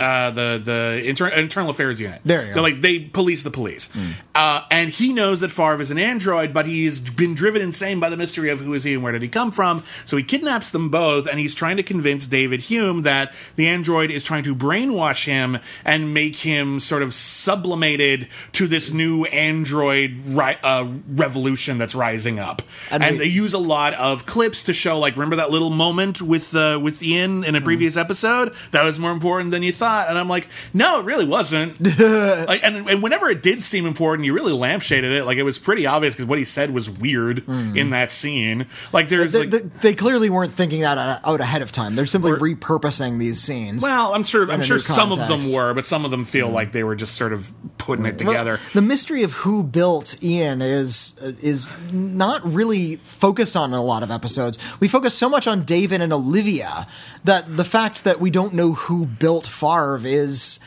uh, 0.00 0.30
the 0.30 0.60
the 0.62 1.02
inter- 1.04 1.28
internal 1.28 1.70
affairs 1.70 2.00
unit. 2.00 2.20
There 2.24 2.40
you 2.40 2.46
go. 2.46 2.48
Hmm. 2.48 2.54
They're 2.54 2.62
like 2.62 2.80
they 2.80 2.98
police 3.00 3.42
the 3.42 3.50
police, 3.50 3.92
uh, 4.34 4.62
and 4.70 4.90
he 4.90 5.12
knows 5.12 5.40
that 5.40 5.50
Farve 5.50 5.80
is 5.80 5.90
an 5.90 5.98
android, 5.98 6.52
but 6.52 6.66
he's 6.66 7.00
been 7.00 7.34
driven 7.34 7.62
insane 7.62 8.00
by 8.00 8.08
the 8.08 8.16
mystery 8.16 8.50
of 8.50 8.60
who 8.60 8.74
is 8.74 8.84
he 8.84 8.94
and 8.94 9.02
where 9.02 9.12
did 9.12 9.22
he 9.22 9.28
come 9.28 9.50
from. 9.50 9.82
So 10.06 10.16
he 10.16 10.22
kidnaps 10.22 10.70
them 10.70 10.88
both, 10.90 11.26
and 11.26 11.38
he's 11.38 11.54
trying 11.54 11.76
to 11.76 11.82
convince 11.82 12.26
David 12.26 12.60
Hume 12.60 13.02
that 13.02 13.32
the 13.56 13.68
android 13.68 14.10
is 14.10 14.24
trying 14.24 14.44
to 14.44 14.54
brainwash 14.54 15.24
him 15.24 15.58
and 15.84 16.14
make 16.14 16.36
him 16.36 16.80
sort 16.80 17.02
of 17.02 17.14
sublimated 17.14 18.28
to 18.52 18.66
this 18.66 18.92
new 18.92 19.24
android 19.26 20.20
ri- 20.26 20.58
uh, 20.62 20.86
revolution 21.08 21.78
that's 21.78 21.94
rising 21.94 22.38
up. 22.38 22.62
And 22.90 23.20
they 23.20 23.26
use 23.26 23.54
a 23.54 23.58
lot 23.58 23.94
of 23.94 24.26
clips 24.26 24.64
to 24.64 24.74
show, 24.74 24.98
like, 24.98 25.14
remember 25.16 25.36
that 25.36 25.50
little 25.50 25.70
moment 25.70 26.20
with 26.22 26.54
uh, 26.54 26.78
with 26.82 27.02
Ian 27.02 27.44
in 27.44 27.54
a 27.54 27.60
previous 27.60 27.96
episode? 27.96 28.54
That 28.70 28.84
was 28.84 28.98
more 28.98 29.12
important 29.12 29.50
than 29.50 29.61
you 29.62 29.72
thought. 29.72 30.08
And 30.08 30.18
I'm 30.18 30.28
like, 30.28 30.48
no, 30.72 31.00
it 31.00 31.04
really 31.04 31.26
wasn't. 31.26 31.80
like, 31.98 32.62
and, 32.64 32.88
and 32.88 33.02
whenever 33.02 33.28
it 33.28 33.42
did 33.42 33.62
seem 33.62 33.86
important, 33.86 34.26
you 34.26 34.34
really 34.34 34.52
lampshaded 34.52 35.16
it. 35.16 35.24
Like, 35.24 35.38
it 35.38 35.42
was 35.42 35.58
pretty 35.58 35.86
obvious 35.86 36.14
because 36.14 36.26
what 36.26 36.38
he 36.38 36.44
said 36.44 36.72
was 36.72 36.88
weird 36.88 37.40
hmm. 37.40 37.76
in 37.76 37.90
that 37.90 38.10
scene. 38.10 38.66
Like, 38.92 39.08
there's 39.08 39.32
They, 39.32 39.40
like. 39.40 39.50
they- 39.50 39.92
they 39.92 39.94
clearly 39.94 40.30
weren't 40.30 40.54
thinking 40.54 40.82
that 40.82 40.98
out 40.98 41.20
out 41.24 41.40
ahead 41.40 41.62
of 41.62 41.72
time. 41.72 41.96
They're 41.96 42.06
simply 42.06 42.32
repurposing 42.32 43.18
these 43.18 43.42
scenes. 43.42 43.82
well, 43.82 44.14
I'm 44.14 44.24
sure. 44.24 44.50
I'm 44.50 44.62
sure 44.62 44.78
some 44.78 45.12
of 45.12 45.18
them 45.18 45.52
were, 45.52 45.74
but 45.74 45.86
some 45.86 46.04
of 46.04 46.10
them 46.10 46.24
feel 46.24 46.48
hmm. 46.48 46.54
like 46.54 46.72
they 46.72 46.84
were 46.84 46.94
just 46.94 47.16
sort 47.16 47.32
of 47.32 47.52
putting 47.82 48.06
it 48.06 48.22
Well, 48.22 48.32
together. 48.32 48.60
the 48.74 48.82
mystery 48.82 49.22
of 49.22 49.32
who 49.32 49.62
built 49.62 50.22
Ian 50.22 50.62
is 50.62 51.18
is 51.40 51.68
not 51.92 52.40
really 52.44 52.96
focused 52.96 53.56
on 53.56 53.72
in 53.72 53.78
a 53.78 53.82
lot 53.82 54.02
of 54.02 54.10
episodes. 54.10 54.58
We 54.80 54.88
focus 54.88 55.14
so 55.14 55.28
much 55.28 55.46
on 55.46 55.64
David 55.64 56.00
and 56.00 56.12
Olivia 56.12 56.86
that 57.24 57.56
the 57.56 57.64
fact 57.64 58.04
that 58.04 58.20
we 58.20 58.30
don't 58.30 58.54
know 58.54 58.72
who 58.72 59.06
built 59.06 59.46
Farve 59.46 60.06
is 60.06 60.58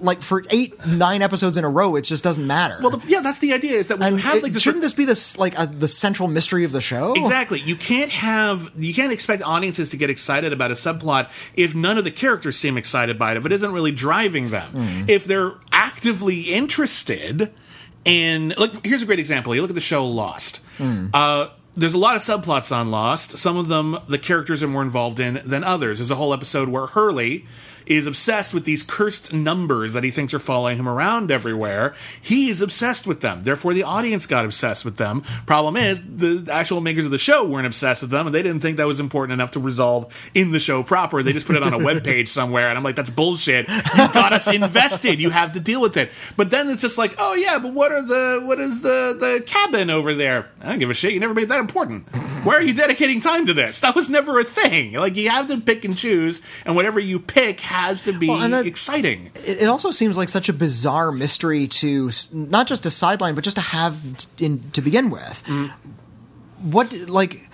like 0.00 0.22
for 0.22 0.42
eight 0.50 0.74
nine 0.86 1.22
episodes 1.22 1.56
in 1.56 1.64
a 1.64 1.68
row, 1.68 1.96
it 1.96 2.02
just 2.02 2.22
doesn't 2.24 2.46
matter. 2.46 2.76
well, 2.80 2.90
the, 2.90 3.06
yeah, 3.08 3.20
that's 3.20 3.38
the 3.38 3.52
idea. 3.52 3.72
Is 3.78 3.88
that 3.88 3.98
when 3.98 4.08
and 4.08 4.16
you 4.16 4.22
have 4.22 4.36
it- 4.36 4.42
like 4.42 4.52
this 4.52 4.62
shouldn't 4.62 4.82
this 4.82 4.92
be 4.92 5.04
this 5.04 5.38
like 5.38 5.58
a, 5.58 5.66
the 5.66 5.88
central 5.88 6.28
mystery 6.28 6.64
of 6.64 6.72
the 6.72 6.80
show? 6.80 7.14
Exactly. 7.14 7.60
You 7.60 7.76
can't 7.76 8.10
have 8.10 8.70
you 8.78 8.92
can't 8.94 9.12
expect 9.12 9.42
audiences 9.42 9.90
to 9.90 9.96
get 9.96 10.10
excited 10.10 10.52
about 10.52 10.70
a 10.70 10.74
subplot 10.74 11.30
if 11.54 11.74
none 11.74 11.98
of 11.98 12.04
the 12.04 12.10
characters 12.10 12.56
seem 12.56 12.76
excited 12.76 13.18
by 13.18 13.32
it, 13.32 13.36
if 13.36 13.46
it 13.46 13.52
isn't 13.52 13.72
really 13.72 13.92
driving 13.92 14.50
them. 14.50 14.68
Hmm. 14.70 15.04
If 15.08 15.24
they're 15.24 15.52
actively 15.72 16.42
interested 16.42 17.52
in 18.04 18.54
like 18.56 18.84
here's 18.84 19.02
a 19.02 19.06
great 19.06 19.18
example. 19.18 19.54
You 19.54 19.60
look 19.62 19.70
at 19.70 19.74
the 19.74 19.80
show 19.80 20.06
Lost. 20.06 20.64
Hmm. 20.78 21.06
Uh 21.12 21.48
there's 21.78 21.92
a 21.92 21.98
lot 21.98 22.16
of 22.16 22.22
subplots 22.22 22.74
on 22.74 22.90
Lost. 22.90 23.36
Some 23.36 23.56
of 23.58 23.68
them 23.68 23.98
the 24.08 24.18
characters 24.18 24.62
are 24.62 24.68
more 24.68 24.82
involved 24.82 25.20
in 25.20 25.40
than 25.44 25.62
others. 25.64 25.98
There's 25.98 26.10
a 26.10 26.14
whole 26.16 26.32
episode 26.32 26.68
where 26.70 26.86
Hurley 26.86 27.44
is 27.86 28.06
obsessed 28.06 28.52
with 28.52 28.64
these 28.64 28.82
cursed 28.82 29.32
numbers 29.32 29.94
that 29.94 30.04
he 30.04 30.10
thinks 30.10 30.34
are 30.34 30.38
following 30.38 30.76
him 30.76 30.88
around 30.88 31.30
everywhere. 31.30 31.94
He 32.20 32.48
is 32.48 32.60
obsessed 32.60 33.06
with 33.06 33.20
them. 33.20 33.42
Therefore, 33.42 33.74
the 33.74 33.84
audience 33.84 34.26
got 34.26 34.44
obsessed 34.44 34.84
with 34.84 34.96
them. 34.96 35.22
Problem 35.46 35.76
is, 35.76 36.02
the 36.04 36.48
actual 36.52 36.80
makers 36.80 37.04
of 37.04 37.10
the 37.10 37.18
show 37.18 37.46
weren't 37.46 37.66
obsessed 37.66 38.02
with 38.02 38.10
them, 38.10 38.26
and 38.26 38.34
they 38.34 38.42
didn't 38.42 38.60
think 38.60 38.76
that 38.76 38.86
was 38.86 39.00
important 39.00 39.34
enough 39.34 39.52
to 39.52 39.60
resolve 39.60 40.12
in 40.34 40.50
the 40.52 40.60
show 40.60 40.82
proper. 40.82 41.22
They 41.22 41.32
just 41.32 41.46
put 41.46 41.56
it 41.56 41.62
on 41.62 41.72
a 41.72 41.78
web 41.78 42.04
page 42.04 42.28
somewhere, 42.28 42.68
and 42.68 42.76
I'm 42.76 42.84
like, 42.84 42.96
that's 42.96 43.10
bullshit. 43.10 43.68
You 43.68 44.08
got 44.12 44.32
us 44.32 44.52
invested. 44.52 45.20
You 45.20 45.30
have 45.30 45.52
to 45.52 45.60
deal 45.60 45.80
with 45.80 45.96
it. 45.96 46.10
But 46.36 46.50
then 46.50 46.68
it's 46.68 46.82
just 46.82 46.98
like, 46.98 47.14
oh 47.18 47.34
yeah, 47.34 47.58
but 47.58 47.72
what 47.72 47.92
are 47.92 48.02
the 48.02 48.42
what 48.44 48.58
is 48.58 48.82
the 48.82 49.16
the 49.18 49.44
cabin 49.46 49.90
over 49.90 50.14
there? 50.14 50.48
I 50.60 50.70
don't 50.70 50.78
give 50.78 50.90
a 50.90 50.94
shit. 50.94 51.12
You 51.12 51.20
never 51.20 51.34
made 51.34 51.48
that 51.48 51.60
important. 51.60 52.08
Where 52.44 52.58
are 52.58 52.62
you 52.62 52.74
dedicating 52.74 53.20
time 53.20 53.46
to 53.46 53.54
this? 53.54 53.80
That 53.80 53.94
was 53.94 54.08
never 54.08 54.38
a 54.38 54.44
thing. 54.44 54.92
Like 54.92 55.16
you 55.16 55.30
have 55.30 55.48
to 55.48 55.60
pick 55.60 55.84
and 55.84 55.96
choose, 55.96 56.42
and 56.64 56.76
whatever 56.76 57.00
you 57.00 57.18
pick 57.18 57.60
has 57.76 58.02
to 58.02 58.12
be 58.12 58.28
Well, 58.28 58.48
that- 58.48 58.66
exciting. 58.66 59.30
it, 59.44 59.68
also 59.68 59.90
seems 59.90 60.16
like 60.16 60.28
such 60.28 60.48
a 60.48 60.52
bizarre 60.52 61.12
mystery 61.12 61.66
to 61.82 62.10
not 62.32 62.66
just 62.66 62.82
to 62.84 62.90
sideline, 62.90 63.34
but 63.34 63.44
just 63.44 63.56
to 63.56 63.62
have 63.62 63.94
in 64.38 64.70
to 64.72 64.80
begin 64.82 65.10
with. 65.10 65.42
Mm. 65.46 65.70
What 66.62 66.92
like 67.08 67.48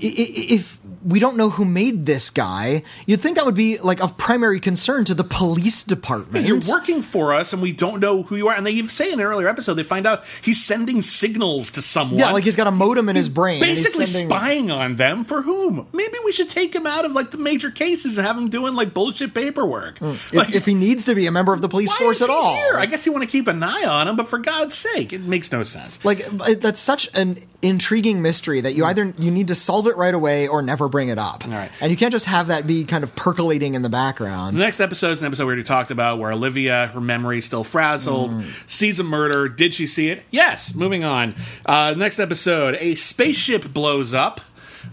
if 0.00 0.79
we 1.04 1.18
don't 1.18 1.36
know 1.36 1.50
who 1.50 1.64
made 1.64 2.06
this 2.06 2.30
guy, 2.30 2.82
you'd 3.06 3.20
think 3.20 3.36
that 3.36 3.46
would 3.46 3.54
be 3.54 3.78
like 3.78 4.02
of 4.02 4.16
primary 4.18 4.60
concern 4.60 5.04
to 5.06 5.14
the 5.14 5.24
police 5.24 5.82
department. 5.82 6.46
You're 6.46 6.60
working 6.68 7.02
for 7.02 7.32
us, 7.34 7.52
and 7.52 7.62
we 7.62 7.72
don't 7.72 8.00
know 8.00 8.22
who 8.22 8.36
you 8.36 8.48
are. 8.48 8.54
And 8.54 8.66
they 8.66 8.86
say 8.86 9.12
in 9.12 9.20
an 9.20 9.26
earlier 9.26 9.48
episode, 9.48 9.74
they 9.74 9.82
find 9.82 10.06
out 10.06 10.24
he's 10.42 10.62
sending 10.62 11.02
signals 11.02 11.70
to 11.72 11.82
someone. 11.82 12.18
Yeah, 12.18 12.32
like 12.32 12.44
he's 12.44 12.56
got 12.56 12.66
a 12.66 12.70
modem 12.70 13.08
in 13.08 13.16
his 13.16 13.28
brain. 13.28 13.62
he's 13.62 13.82
Basically 13.82 14.06
sending- 14.06 14.28
spying 14.28 14.70
on 14.70 14.96
them 14.96 15.24
for 15.24 15.42
whom? 15.42 15.86
Maybe 15.92 16.14
we 16.24 16.32
should 16.32 16.50
take 16.50 16.74
him 16.74 16.86
out 16.86 17.04
of 17.04 17.12
like 17.12 17.30
the 17.30 17.38
major 17.38 17.70
cases 17.70 18.18
and 18.18 18.26
have 18.26 18.36
him 18.36 18.48
doing 18.50 18.74
like 18.74 18.92
bullshit 18.94 19.32
paperwork. 19.34 19.98
Hmm. 19.98 20.06
If, 20.10 20.34
Like, 20.34 20.54
if 20.54 20.66
he 20.66 20.74
needs 20.74 21.04
to 21.06 21.14
be 21.14 21.26
a 21.26 21.30
member 21.32 21.52
of 21.54 21.62
the 21.62 21.68
police 21.68 21.92
force 21.94 22.20
at 22.22 22.30
all. 22.30 22.54
Here? 22.56 22.74
I 22.76 22.86
guess 22.86 23.06
you 23.06 23.12
want 23.12 23.24
to 23.24 23.30
keep 23.30 23.46
an 23.48 23.62
eye 23.62 23.84
on 23.88 24.08
him, 24.08 24.16
but 24.16 24.28
for 24.28 24.38
God's 24.38 24.74
sake, 24.74 25.12
it 25.12 25.22
makes 25.22 25.50
no 25.52 25.62
sense. 25.62 26.04
like 26.04 26.26
that's 26.60 26.80
such 26.80 27.08
an 27.14 27.42
intriguing 27.62 28.22
mystery 28.22 28.60
that 28.62 28.72
you 28.74 28.84
either 28.84 29.12
you 29.18 29.30
need 29.30 29.48
to 29.48 29.54
solve 29.54 29.86
it 29.86 29.96
right 29.96 30.14
away 30.14 30.48
or 30.48 30.62
never 30.62 30.88
bring 30.88 31.08
it 31.10 31.18
up. 31.18 31.44
All 31.46 31.52
right. 31.52 31.70
And 31.80 31.90
you 31.90 31.96
can't 31.96 32.12
just 32.12 32.26
have 32.26 32.46
that 32.46 32.66
be 32.66 32.84
kind 32.84 33.04
of 33.04 33.14
percolating 33.14 33.74
in 33.74 33.82
the 33.82 33.88
background. 33.90 34.56
The 34.56 34.60
next 34.60 34.80
episode 34.80 35.10
is 35.12 35.20
an 35.20 35.26
episode 35.26 35.44
we 35.44 35.48
already 35.48 35.62
talked 35.64 35.90
about 35.90 36.18
where 36.18 36.32
Olivia, 36.32 36.86
her 36.94 37.00
memory 37.00 37.40
still 37.40 37.64
frazzled, 37.64 38.30
Mm. 38.30 38.68
sees 38.70 38.98
a 38.98 39.04
murder. 39.04 39.48
Did 39.48 39.74
she 39.74 39.86
see 39.86 40.08
it? 40.08 40.22
Yes. 40.30 40.74
Moving 40.74 41.04
on. 41.04 41.34
Uh, 41.66 41.94
next 41.96 42.18
episode 42.18 42.76
a 42.80 42.94
spaceship 42.94 43.72
blows 43.72 44.14
up. 44.14 44.40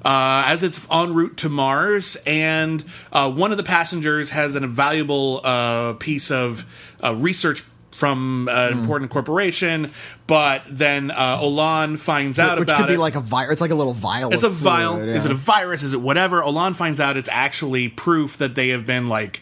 Uh, 0.04 0.44
as 0.46 0.64
it's 0.64 0.86
en 0.92 1.14
route 1.14 1.38
to 1.38 1.50
Mars, 1.50 2.18
and 2.28 2.84
uh, 3.14 3.32
one 3.32 3.52
of 3.52 3.58
the 3.58 3.64
passengers 3.64 4.32
has 4.32 4.54
an 4.56 4.64
invaluable 4.66 5.40
uh, 5.44 5.94
piece 5.94 6.30
of 6.30 6.66
uh, 7.04 7.16
research 7.16 7.64
from 7.98 8.48
an 8.50 8.74
Mm. 8.74 8.80
important 8.80 9.12
corporation, 9.12 9.92
but 10.28 10.62
then 10.70 11.10
uh, 11.12 11.40
Olan 11.40 11.98
finds 11.98 12.38
out 12.40 12.60
which 12.60 12.70
about 12.70 12.78
could 12.82 12.88
be 12.88 12.94
it. 12.94 13.00
like 13.00 13.16
a 13.16 13.20
virus. 13.20 13.54
It's 13.54 13.62
like 13.62 13.72
a 13.72 13.76
little 13.76 13.94
vial. 13.94 14.32
It's 14.32 14.44
a 14.44 14.50
vial. 14.50 14.94
fluid, 14.98 15.16
Is 15.16 15.26
it 15.26 15.32
a 15.32 15.36
virus? 15.36 15.82
Is 15.84 15.94
it 15.94 16.02
whatever? 16.02 16.42
Olan 16.42 16.76
finds 16.76 17.00
out 17.00 17.18
it's 17.18 17.30
actually 17.30 17.90
proof 17.90 18.38
that 18.38 18.54
they 18.56 18.70
have 18.70 18.86
been 18.86 19.08
like 19.08 19.42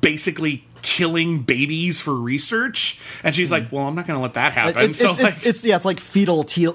basically 0.00 0.64
killing 0.82 1.40
babies 1.42 2.00
for 2.00 2.14
research, 2.14 3.00
and 3.24 3.34
she's 3.34 3.50
like, 3.52 3.70
"Well, 3.72 3.86
I'm 3.88 3.94
not 3.94 4.06
going 4.06 4.16
to 4.18 4.22
let 4.22 4.34
that 4.34 4.52
happen." 4.52 4.80
It- 4.82 4.90
it's, 4.90 4.98
so 4.98 5.10
it's, 5.10 5.18
like, 5.22 5.28
it's, 5.32 5.40
it's- 5.42 5.64
yeah, 5.64 5.76
it's 5.76 5.84
like 5.84 6.00
fetal 6.00 6.44
T 6.44 6.68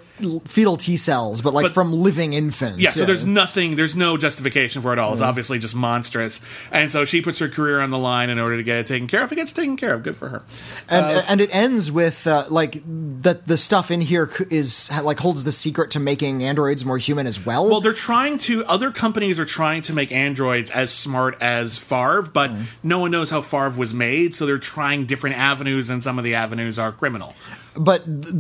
fetal 0.45 0.77
T 0.77 0.97
cells, 0.97 1.41
but 1.41 1.53
like 1.53 1.63
But- 1.63 1.71
from 1.73 1.93
living 1.93 2.34
infants. 2.34 2.79
yeah, 2.79 2.89
so 2.89 3.05
there's 3.05 3.25
nothing, 3.25 3.75
there's 3.75 3.95
no 3.95 4.17
justification 4.17 4.81
for 4.81 4.93
it 4.93 4.99
all. 4.99 5.13
It's 5.13 5.21
obviously 5.21 5.59
just 5.59 5.75
monstrous, 5.75 6.43
and 6.71 6.91
so 6.91 7.05
she 7.05 7.21
puts 7.21 7.39
her 7.39 7.47
career 7.49 7.79
on 7.81 7.89
the 7.91 7.97
line 7.99 8.29
in 8.29 8.39
order 8.39 8.57
to 8.57 8.63
get 8.63 8.77
it 8.77 8.88
taken 8.88 9.07
care 9.07 9.23
of. 9.23 9.31
It 9.31 9.35
gets 9.35 9.53
taken 9.53 9.77
care 9.77 9.93
of. 9.93 10.03
Good 10.03 10.15
for 10.17 10.29
her. 10.29 10.43
and 10.89 11.05
uh, 11.05 11.23
and 11.27 11.41
it 11.41 11.49
ends 11.53 11.91
with 11.91 12.25
uh, 12.27 12.45
like 12.49 12.81
that 13.21 13.47
the 13.47 13.57
stuff 13.57 13.91
in 13.91 14.01
here 14.01 14.29
is 14.49 14.89
like 15.03 15.19
holds 15.19 15.43
the 15.43 15.51
secret 15.51 15.91
to 15.91 15.99
making 15.99 16.43
androids 16.43 16.85
more 16.85 16.97
human 16.97 17.27
as 17.27 17.45
well. 17.45 17.67
Well, 17.69 17.81
they're 17.81 17.93
trying 17.93 18.38
to. 18.39 18.65
Other 18.65 18.91
companies 18.91 19.39
are 19.39 19.45
trying 19.45 19.81
to 19.84 19.93
make 19.93 20.11
androids 20.11 20.71
as 20.71 20.91
smart 20.91 21.38
as 21.41 21.77
Farve, 21.77 22.34
but 22.34 22.47
Mm. 22.51 22.65
no 22.84 22.99
one 22.99 23.11
knows 23.11 23.29
how 23.31 23.41
Farve 23.41 23.77
was 23.77 23.93
made, 23.98 24.36
so 24.36 24.45
they're 24.45 24.57
trying 24.57 25.06
different 25.06 25.38
avenues, 25.38 25.90
and 25.90 26.03
some 26.03 26.18
of 26.18 26.24
the 26.24 26.36
avenues 26.36 26.78
are 26.80 26.91
criminal. 26.91 27.34
but 27.76 28.03
th- 28.06 28.36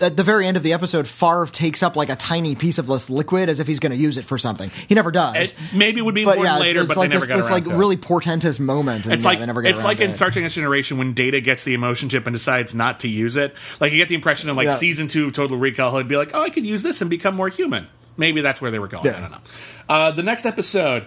at 0.00 0.16
the 0.16 0.22
very 0.22 0.46
end 0.46 0.56
of 0.56 0.62
the 0.62 0.72
episode, 0.72 1.06
Farve 1.08 1.50
takes 1.52 1.82
up 1.82 1.96
like 1.96 2.08
a 2.08 2.16
tiny 2.16 2.54
piece 2.54 2.78
of 2.78 2.86
this 2.86 3.08
liquid 3.10 3.48
as 3.48 3.60
if 3.60 3.66
he's 3.66 3.78
going 3.80 3.92
to 3.92 3.98
use 3.98 4.18
it 4.18 4.24
for 4.24 4.38
something. 4.38 4.70
He 4.88 4.94
never 4.94 5.10
does. 5.10 5.52
It 5.52 5.58
maybe 5.74 6.00
would 6.02 6.14
be 6.14 6.24
but 6.24 6.36
important 6.38 6.54
yeah, 6.54 6.60
later, 6.60 6.80
it's, 6.80 6.90
it's 6.90 6.94
but 6.94 7.00
like 7.00 7.08
they 7.10 7.14
never 7.14 7.26
this, 7.26 7.28
got 7.28 7.36
this 7.36 7.50
like 7.50 7.64
to 7.64 7.70
it. 7.70 7.76
really 7.76 7.96
portentous 7.96 8.58
moment. 8.60 9.04
And 9.06 9.14
It's 9.14 9.24
yeah, 9.24 9.30
like 9.30 9.38
they 9.40 9.46
never 9.46 9.64
it's 9.64 9.82
like 9.84 10.00
in 10.00 10.10
it. 10.12 10.16
Star 10.16 10.30
Trek 10.30 10.42
Next 10.42 10.54
Generation 10.54 10.98
when 10.98 11.12
Data 11.12 11.40
gets 11.40 11.64
the 11.64 11.74
emotion 11.74 12.08
chip 12.08 12.26
and 12.26 12.34
decides 12.34 12.74
not 12.74 13.00
to 13.00 13.08
use 13.08 13.36
it. 13.36 13.54
Like 13.80 13.92
you 13.92 13.98
get 13.98 14.08
the 14.08 14.14
impression 14.14 14.48
in 14.50 14.56
like 14.56 14.68
Yeah. 14.68 14.74
season 14.74 15.08
two 15.08 15.26
of 15.26 15.32
Total 15.32 15.56
Recall, 15.56 15.96
he'd 15.98 16.08
be 16.08 16.16
like, 16.16 16.30
"Oh, 16.34 16.42
I 16.42 16.50
could 16.50 16.66
use 16.66 16.82
this 16.82 17.00
and 17.00 17.08
become 17.10 17.34
more 17.36 17.48
human." 17.48 17.88
Maybe 18.16 18.40
that's 18.42 18.60
where 18.60 18.70
they 18.70 18.78
were 18.78 18.88
going. 18.88 19.04
Yeah. 19.06 19.16
I 19.18 19.20
don't 19.20 19.30
know. 19.30 19.38
Uh, 19.88 20.10
the 20.12 20.22
next 20.22 20.44
episode. 20.46 21.06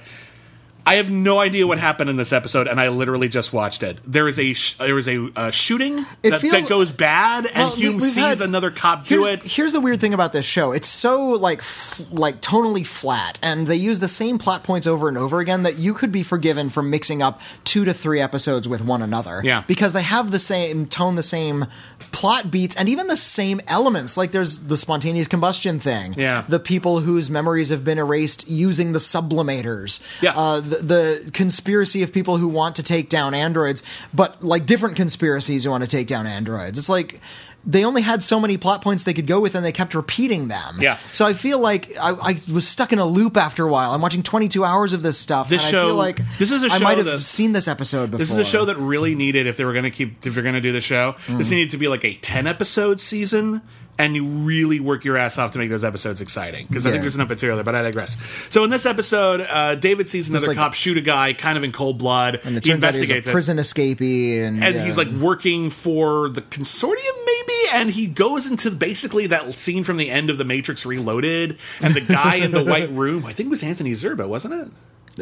I 0.87 0.95
have 0.95 1.09
no 1.09 1.39
idea 1.39 1.65
what 1.65 1.79
happened 1.79 2.11
in 2.11 2.15
this 2.15 2.31
episode, 2.31 2.67
and 2.67 2.79
I 2.79 2.89
literally 2.89 3.27
just 3.27 3.51
watched 3.51 3.81
it. 3.81 3.97
There 4.05 4.27
is 4.27 4.37
a 4.37 4.53
sh- 4.53 4.75
there 4.75 4.99
is 4.99 5.07
a 5.07 5.29
uh, 5.35 5.49
shooting 5.51 6.05
that, 6.21 6.41
feel- 6.41 6.51
that 6.51 6.69
goes 6.69 6.91
bad, 6.91 7.45
and 7.47 7.55
Well, 7.55 7.71
Hume 7.75 7.99
sees 8.01 8.15
had- 8.15 8.41
another 8.41 8.69
cop 8.69 9.07
do 9.07 9.25
it. 9.25 9.41
Here's 9.41 9.73
the 9.73 9.81
weird 9.81 9.99
thing 9.99 10.13
about 10.13 10.31
this 10.31 10.45
show: 10.45 10.71
it's 10.73 10.87
so 10.87 11.29
like 11.29 11.59
f- 11.59 12.05
like 12.11 12.39
tonally 12.39 12.85
flat, 12.85 13.39
and 13.41 13.65
they 13.65 13.75
use 13.77 13.99
the 13.99 14.07
same 14.07 14.37
plot 14.37 14.63
points 14.63 14.85
over 14.85 15.09
and 15.09 15.17
over 15.17 15.39
again 15.39 15.63
that 15.63 15.77
you 15.79 15.93
could 15.95 16.11
be 16.11 16.21
forgiven 16.21 16.69
for 16.69 16.83
mixing 16.83 17.21
up 17.23 17.41
two 17.63 17.83
to 17.85 17.93
three 17.93 18.21
episodes 18.21 18.67
with 18.67 18.83
one 18.83 19.01
another. 19.01 19.41
Yeah. 19.43 19.63
because 19.65 19.93
they 19.93 20.03
have 20.03 20.29
the 20.29 20.39
same 20.39 20.85
tone, 20.85 21.15
the 21.15 21.23
same 21.23 21.65
plot 22.11 22.51
beats, 22.51 22.75
and 22.75 22.87
even 22.89 23.07
the 23.07 23.17
same 23.17 23.59
elements. 23.67 24.17
Like 24.17 24.31
there's 24.31 24.65
the 24.67 24.77
spontaneous 24.77 25.27
combustion 25.27 25.79
thing. 25.79 26.13
Yeah. 26.15 26.43
the 26.47 26.59
people 26.59 26.99
whose 26.99 27.29
memories 27.31 27.69
have 27.69 27.83
been 27.83 27.97
erased 27.97 28.47
using 28.47 28.91
the 28.93 28.99
sublimators. 28.99 30.05
Yeah. 30.21 30.37
uh, 30.37 30.59
the, 30.59 30.74
the 30.81 31.29
conspiracy 31.33 32.03
of 32.03 32.13
people 32.13 32.37
who 32.37 32.47
want 32.47 32.75
to 32.77 32.83
take 32.83 33.09
down 33.09 33.33
androids, 33.33 33.83
but 34.13 34.43
like 34.43 34.65
different 34.65 34.95
conspiracies 34.95 35.63
who 35.63 35.71
want 35.71 35.83
to 35.83 35.89
take 35.89 36.07
down 36.07 36.27
androids. 36.27 36.77
It's 36.77 36.89
like 36.89 37.19
they 37.65 37.83
only 37.83 38.03
had 38.03 38.21
so 38.21 38.39
many 38.39 38.57
plot 38.57 38.81
points 38.81 39.03
they 39.03 39.13
could 39.13 39.25
go 39.27 39.39
with, 39.39 39.55
and 39.55 39.65
they 39.65 39.71
kept 39.71 39.95
repeating 39.95 40.47
them. 40.47 40.77
Yeah. 40.79 40.97
So 41.11 41.25
I 41.25 41.33
feel 41.33 41.59
like 41.59 41.91
I, 41.99 42.11
I 42.11 42.37
was 42.53 42.67
stuck 42.67 42.93
in 42.93 42.99
a 42.99 43.05
loop 43.05 43.37
after 43.37 43.65
a 43.65 43.71
while. 43.71 43.91
I'm 43.91 44.01
watching 44.01 44.23
22 44.23 44.63
hours 44.63 44.93
of 44.93 45.01
this 45.01 45.17
stuff. 45.17 45.49
This 45.49 45.59
and 45.61 45.67
I 45.67 45.71
show- 45.71 45.87
feel 45.87 45.95
like 45.95 46.19
this 46.37 46.51
is 46.51 46.63
a 46.63 46.67
I 46.67 46.77
show 46.77 46.83
might 46.83 46.97
have 46.97 47.07
that- 47.07 47.21
seen 47.21 47.53
this 47.53 47.67
episode 47.67 48.11
before. 48.11 48.19
This 48.19 48.31
is 48.31 48.37
a 48.37 48.45
show 48.45 48.65
that 48.65 48.77
really 48.77 49.15
needed 49.15 49.47
if 49.47 49.57
they 49.57 49.65
were 49.65 49.73
going 49.73 49.83
to 49.83 49.91
keep 49.91 50.25
if 50.25 50.35
you're 50.35 50.43
going 50.43 50.55
to 50.55 50.61
do 50.61 50.71
the 50.71 50.81
show. 50.81 51.15
This 51.27 51.47
mm. 51.47 51.51
needed 51.51 51.71
to 51.71 51.77
be 51.77 51.87
like 51.87 52.05
a 52.05 52.13
ten 52.13 52.45
episode 52.45 53.01
season, 53.01 53.61
and 53.97 54.15
you 54.15 54.25
really 54.25 54.79
work 54.79 55.05
your 55.05 55.17
ass 55.17 55.37
off 55.37 55.51
to 55.53 55.57
make 55.59 55.69
those 55.69 55.83
episodes 55.85 56.19
exciting 56.21 56.67
because 56.67 56.85
I 56.85 56.89
think 56.89 56.99
Yeah. 56.99 57.01
there's 57.03 57.15
enough 57.15 57.29
material 57.29 57.57
there. 57.57 57.63
But 57.63 57.75
I 57.75 57.81
digress. 57.81 58.17
So 58.49 58.63
in 58.63 58.69
this 58.69 58.85
episode, 58.85 59.41
uh, 59.49 59.75
David 59.75 60.09
sees 60.09 60.29
another 60.29 60.47
like- 60.47 60.57
cop 60.57 60.73
shoot 60.73 60.97
a 60.97 61.01
guy 61.01 61.33
kind 61.33 61.57
of 61.57 61.63
in 61.63 61.71
cold 61.71 61.97
blood. 61.97 62.39
And 62.43 62.57
it 62.57 62.65
he 62.65 62.71
investigates 62.71 63.11
he's 63.19 63.27
a 63.27 63.29
it. 63.29 63.31
prison 63.31 63.57
escapee, 63.57 64.41
and, 64.43 64.63
and 64.63 64.75
yeah. 64.75 64.83
he's 64.85 64.97
like 64.97 65.07
working 65.09 65.69
for 65.69 66.29
the 66.29 66.41
consortium 66.41 67.25
maybe 67.25 67.53
and 67.73 67.89
he 67.89 68.05
goes 68.07 68.49
into 68.49 68.69
basically 68.71 69.27
that 69.27 69.57
scene 69.59 69.83
from 69.83 69.97
the 69.97 70.09
end 70.11 70.29
of 70.29 70.37
the 70.37 70.43
matrix 70.45 70.85
reloaded 70.85 71.57
and 71.81 71.93
the 71.95 72.01
guy 72.01 72.35
in 72.35 72.51
the 72.51 72.63
white 72.71 72.89
room 72.91 73.25
i 73.25 73.33
think 73.33 73.47
it 73.47 73.49
was 73.49 73.63
anthony 73.63 73.91
zerbe 73.93 74.27
wasn't 74.27 74.53
it 74.53 74.67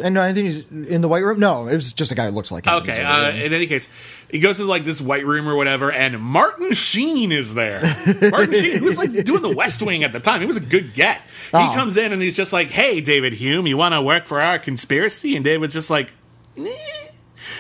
and 0.02 0.18
I 0.18 0.34
think 0.34 0.46
he's 0.46 0.60
in 0.72 1.02
the 1.02 1.08
white 1.08 1.24
room. 1.24 1.40
No, 1.40 1.68
it 1.68 1.76
was 1.76 1.94
just 1.94 2.12
a 2.12 2.16
guy 2.16 2.26
who 2.28 2.32
looks 2.32 2.52
like 2.52 2.66
him. 2.66 2.74
Okay. 2.76 3.04
Uh, 3.04 3.32
in 3.32 3.54
any 3.54 3.68
case, 3.68 3.90
he 4.30 4.40
goes 4.40 4.58
to 4.58 4.66
like 4.66 4.86
this 4.86 5.00
white 5.02 5.26
room 5.26 5.48
or 5.48 5.56
whatever, 5.56 5.92
and 5.92 6.20
Martin 6.20 6.74
Sheen 6.74 7.32
is 7.32 7.54
there. 7.56 7.82
Martin 8.32 8.54
Sheen, 8.54 8.78
who 8.78 8.86
was 8.86 8.98
like 8.98 9.12
doing 9.26 9.42
the 9.42 9.54
West 9.56 9.82
Wing 9.82 10.04
at 10.04 10.12
the 10.14 10.20
time, 10.20 10.42
he 10.42 10.48
was 10.48 10.58
a 10.58 10.62
good 10.62 10.94
get. 10.94 11.18
He 11.52 11.58
Oh. 11.58 11.72
comes 11.76 11.98
in 11.98 12.12
and 12.12 12.22
he's 12.22 12.36
just 12.36 12.54
like, 12.54 12.70
"Hey, 12.70 13.02
David 13.02 13.34
Hume, 13.34 13.68
you 13.68 13.78
want 13.78 13.94
to 13.94 14.02
work 14.02 14.26
for 14.26 14.42
our 14.42 14.58
conspiracy?" 14.60 15.36
And 15.36 15.44
David's 15.46 15.74
just 15.74 15.90
like, 15.90 16.12
"Eh." 16.58 16.70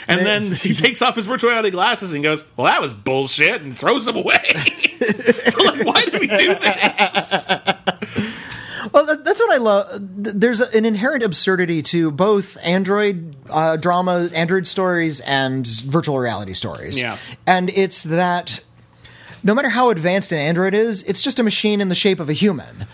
And 0.07 0.25
then 0.25 0.51
he 0.51 0.73
takes 0.73 1.01
off 1.01 1.15
his 1.15 1.25
virtual 1.25 1.49
reality 1.51 1.69
glasses 1.69 2.13
and 2.13 2.23
goes, 2.23 2.45
"Well, 2.57 2.67
that 2.67 2.81
was 2.81 2.91
bullshit," 2.93 3.61
and 3.61 3.77
throws 3.77 4.05
them 4.05 4.15
away. 4.17 4.41
so, 5.49 5.63
like, 5.63 5.85
why 5.85 6.01
did 6.05 6.19
we 6.19 6.27
do 6.27 6.55
this? 6.55 7.49
Well, 8.93 9.07
that, 9.07 9.25
that's 9.25 9.39
what 9.39 9.51
I 9.51 9.57
love. 9.57 9.87
There's 9.99 10.61
an 10.61 10.85
inherent 10.85 11.23
absurdity 11.23 11.81
to 11.83 12.11
both 12.11 12.57
Android 12.63 13.35
uh, 13.49 13.75
dramas, 13.75 14.31
Android 14.33 14.67
stories, 14.67 15.19
and 15.21 15.65
virtual 15.65 16.19
reality 16.19 16.53
stories. 16.53 17.01
Yeah. 17.01 17.17
And 17.47 17.71
it's 17.71 18.03
that 18.03 18.63
no 19.43 19.55
matter 19.55 19.69
how 19.69 19.89
advanced 19.89 20.31
an 20.31 20.37
Android 20.37 20.73
is, 20.73 21.03
it's 21.03 21.21
just 21.21 21.39
a 21.39 21.43
machine 21.43 21.81
in 21.81 21.89
the 21.89 21.95
shape 21.95 22.19
of 22.19 22.29
a 22.29 22.33
human. 22.33 22.87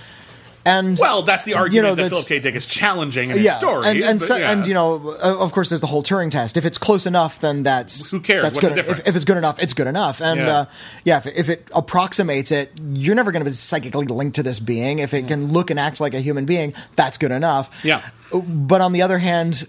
And 0.69 0.97
Well, 0.99 1.23
that's 1.23 1.43
the 1.45 1.55
argument 1.55 1.89
know, 1.89 1.95
that 1.95 2.09
Philip 2.11 2.27
K. 2.27 2.39
Dick 2.39 2.55
is 2.55 2.65
challenging 2.65 3.31
in 3.31 3.37
his 3.39 3.53
story. 3.53 3.87
and 3.87 3.99
and, 4.03 4.19
but 4.19 4.25
so, 4.25 4.35
yeah. 4.37 4.51
and 4.51 4.67
you 4.67 4.73
know, 4.73 5.09
of 5.11 5.51
course, 5.51 5.69
there's 5.69 5.81
the 5.81 5.87
whole 5.87 6.03
Turing 6.03 6.29
test. 6.31 6.57
If 6.57 6.65
it's 6.65 6.77
close 6.77 7.05
enough, 7.05 7.39
then 7.41 7.63
that's 7.63 8.11
Who 8.11 8.19
cares? 8.19 8.43
That's 8.43 8.57
What's 8.57 8.75
good. 8.75 8.85
the 8.85 8.91
If, 8.91 9.07
if 9.07 9.15
it's 9.15 9.25
good 9.25 9.37
enough, 9.37 9.57
it's 9.61 9.73
good 9.73 9.87
enough. 9.87 10.21
And 10.21 10.39
Yeah. 10.41 10.57
uh, 10.57 10.65
yeah, 11.03 11.17
if, 11.17 11.25
if 11.27 11.49
it 11.49 11.67
approximates 11.73 12.51
it, 12.51 12.71
you're 12.93 13.15
never 13.15 13.31
going 13.31 13.43
to 13.43 13.49
be 13.49 13.53
psychically 13.53 14.05
linked 14.05 14.35
to 14.35 14.43
this 14.43 14.59
being. 14.59 14.99
If 14.99 15.13
it 15.13 15.27
can 15.27 15.51
look 15.51 15.71
and 15.71 15.79
act 15.79 15.99
like 15.99 16.13
a 16.13 16.19
human 16.21 16.45
being, 16.45 16.73
that's 16.95 17.17
good 17.17 17.31
enough. 17.31 17.71
Yeah. 17.83 18.01
But 18.31 18.81
on 18.81 18.91
the 18.93 19.01
other 19.01 19.17
hand, 19.17 19.67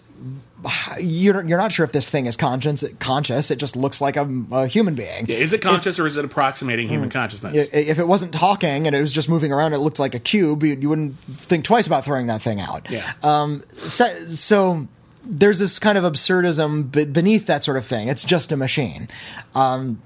you're 0.99 1.47
you're 1.47 1.59
not 1.59 1.73
sure 1.73 1.85
if 1.85 1.93
this 1.93 2.09
thing 2.09 2.27
is 2.27 2.37
conscious. 2.37 2.85
Conscious, 2.99 3.51
it 3.51 3.57
just 3.57 3.77
looks 3.77 4.01
like 4.01 4.17
a, 4.17 4.29
a 4.53 4.67
human 4.67 4.95
being. 4.95 5.27
Yeah, 5.27 5.37
is 5.37 5.53
it 5.53 5.63
conscious 5.63 5.99
or 5.99 6.07
is 6.07 6.17
it 6.17 6.25
approximating 6.25 6.89
human 6.89 7.11
consciousness? 7.11 7.69
If 7.73 7.99
it 7.99 8.07
wasn't 8.07 8.33
talking 8.33 8.87
and 8.87 8.95
it 8.95 9.01
was 9.01 9.13
just 9.13 9.29
moving 9.29 9.53
around, 9.53 9.73
it 9.73 9.79
looked 9.79 9.99
like 9.99 10.15
a 10.15 10.19
cube. 10.19 10.63
You, 10.63 10.77
you 10.77 10.89
wouldn't 10.89 11.17
think 11.17 11.65
twice 11.65 11.87
about 11.87 12.05
throwing 12.05 12.27
that 12.27 12.43
thing 12.43 12.61
out. 12.61 12.91
Yeah. 12.91 13.13
Um, 13.23 13.63
so, 13.77 14.31
so 14.31 14.89
there's 15.25 15.59
this 15.59 15.79
kind 15.79 15.97
of 15.97 16.05
absurdism 16.05 17.13
beneath 17.13 17.47
that 17.47 17.65
sort 17.65 17.77
of 17.77 17.87
thing. 17.87 18.09
It's 18.09 18.25
just 18.25 18.53
a 18.53 18.57
machine. 18.57 19.09
Um, 19.55 20.01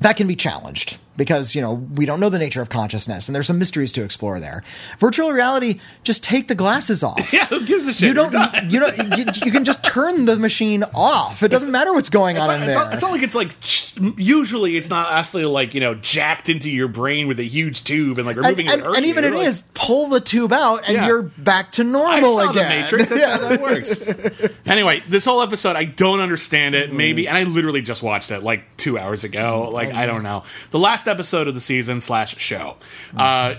that 0.00 0.16
can 0.16 0.26
be 0.26 0.36
challenged 0.36 0.98
because 1.16 1.54
you 1.54 1.60
know 1.62 1.74
we 1.74 2.06
don't 2.06 2.20
know 2.20 2.28
the 2.28 2.38
nature 2.38 2.62
of 2.62 2.68
consciousness 2.68 3.28
and 3.28 3.34
there's 3.34 3.46
some 3.46 3.58
mysteries 3.58 3.92
to 3.92 4.04
explore 4.04 4.40
there. 4.40 4.62
Virtual 4.98 5.32
reality, 5.32 5.80
just 6.02 6.22
take 6.24 6.48
the 6.48 6.54
glasses 6.54 7.02
off. 7.02 7.32
Yeah, 7.36 7.44
who 7.46 7.66
gives 7.66 7.86
a 7.86 7.92
shit? 7.92 8.08
You 8.08 8.14
don't. 8.14 8.32
You 8.70 8.80
know. 8.80 8.86
You, 9.16 9.26
you 9.44 9.52
can 9.52 9.64
just 9.64 9.84
turn 9.84 10.24
the 10.24 10.36
machine 10.36 10.84
off. 10.94 11.42
It 11.42 11.48
doesn't 11.50 11.70
matter 11.70 11.92
what's 11.92 12.08
going 12.08 12.38
on 12.38 12.48
It's 12.50 12.54
in 12.54 12.60
not, 12.60 12.66
there. 12.66 12.76
it's, 12.76 12.84
not, 12.84 12.94
it's 12.94 13.02
not 13.02 13.10
like 13.12 13.22
it's 13.22 14.08
like 14.08 14.18
usually 14.18 14.76
it's 14.76 14.88
not 14.88 15.10
actually 15.12 15.44
like 15.44 15.74
you 15.74 15.80
know 15.80 15.94
jacked 15.94 16.48
into 16.48 16.70
your 16.70 16.88
brain 16.88 17.28
with 17.28 17.38
a 17.40 17.44
huge 17.44 17.84
tube 17.84 18.18
and 18.18 18.26
like 18.26 18.36
removing 18.36 18.68
and, 18.68 18.80
it. 18.80 18.84
hurt 18.84 18.96
and 18.96 19.06
even 19.06 19.24
it 19.24 19.32
Like, 19.34 19.46
is 19.46 19.70
pull 19.74 20.08
the 20.08 20.20
tube 20.20 20.52
out 20.52 20.84
and 20.86 20.96
Yeah. 20.96 21.06
you're 21.06 21.22
back 21.22 21.72
to 21.72 21.84
normal 21.84 22.38
again. 22.40 22.54
the 22.54 22.62
Matrix. 22.62 23.08
That's 23.10 23.24
how 23.24 23.48
that 23.48 23.60
works. 23.60 24.50
anyway, 24.66 25.02
this 25.08 25.24
whole 25.24 25.42
episode, 25.42 25.76
I 25.76 25.84
don't 25.84 26.20
understand 26.20 26.74
it. 26.74 26.92
Maybe, 26.92 27.24
mm. 27.24 27.28
and 27.28 27.36
I 27.36 27.44
literally 27.44 27.82
just 27.82 28.02
watched 28.02 28.30
it 28.30 28.42
like 28.42 28.76
two 28.76 28.98
hours 28.98 29.24
ago. 29.24 29.68
Like 29.72 29.88
I 29.92 30.04
mm. 30.04 30.06
don't 30.08 30.22
know. 30.22 30.44
The 30.70 30.78
last 30.78 31.05
episode 31.06 31.48
of 31.48 31.54
the 31.54 31.60
season 31.60 32.00
slash 32.00 32.36
show. 32.38 32.76
Uh, 33.16 33.56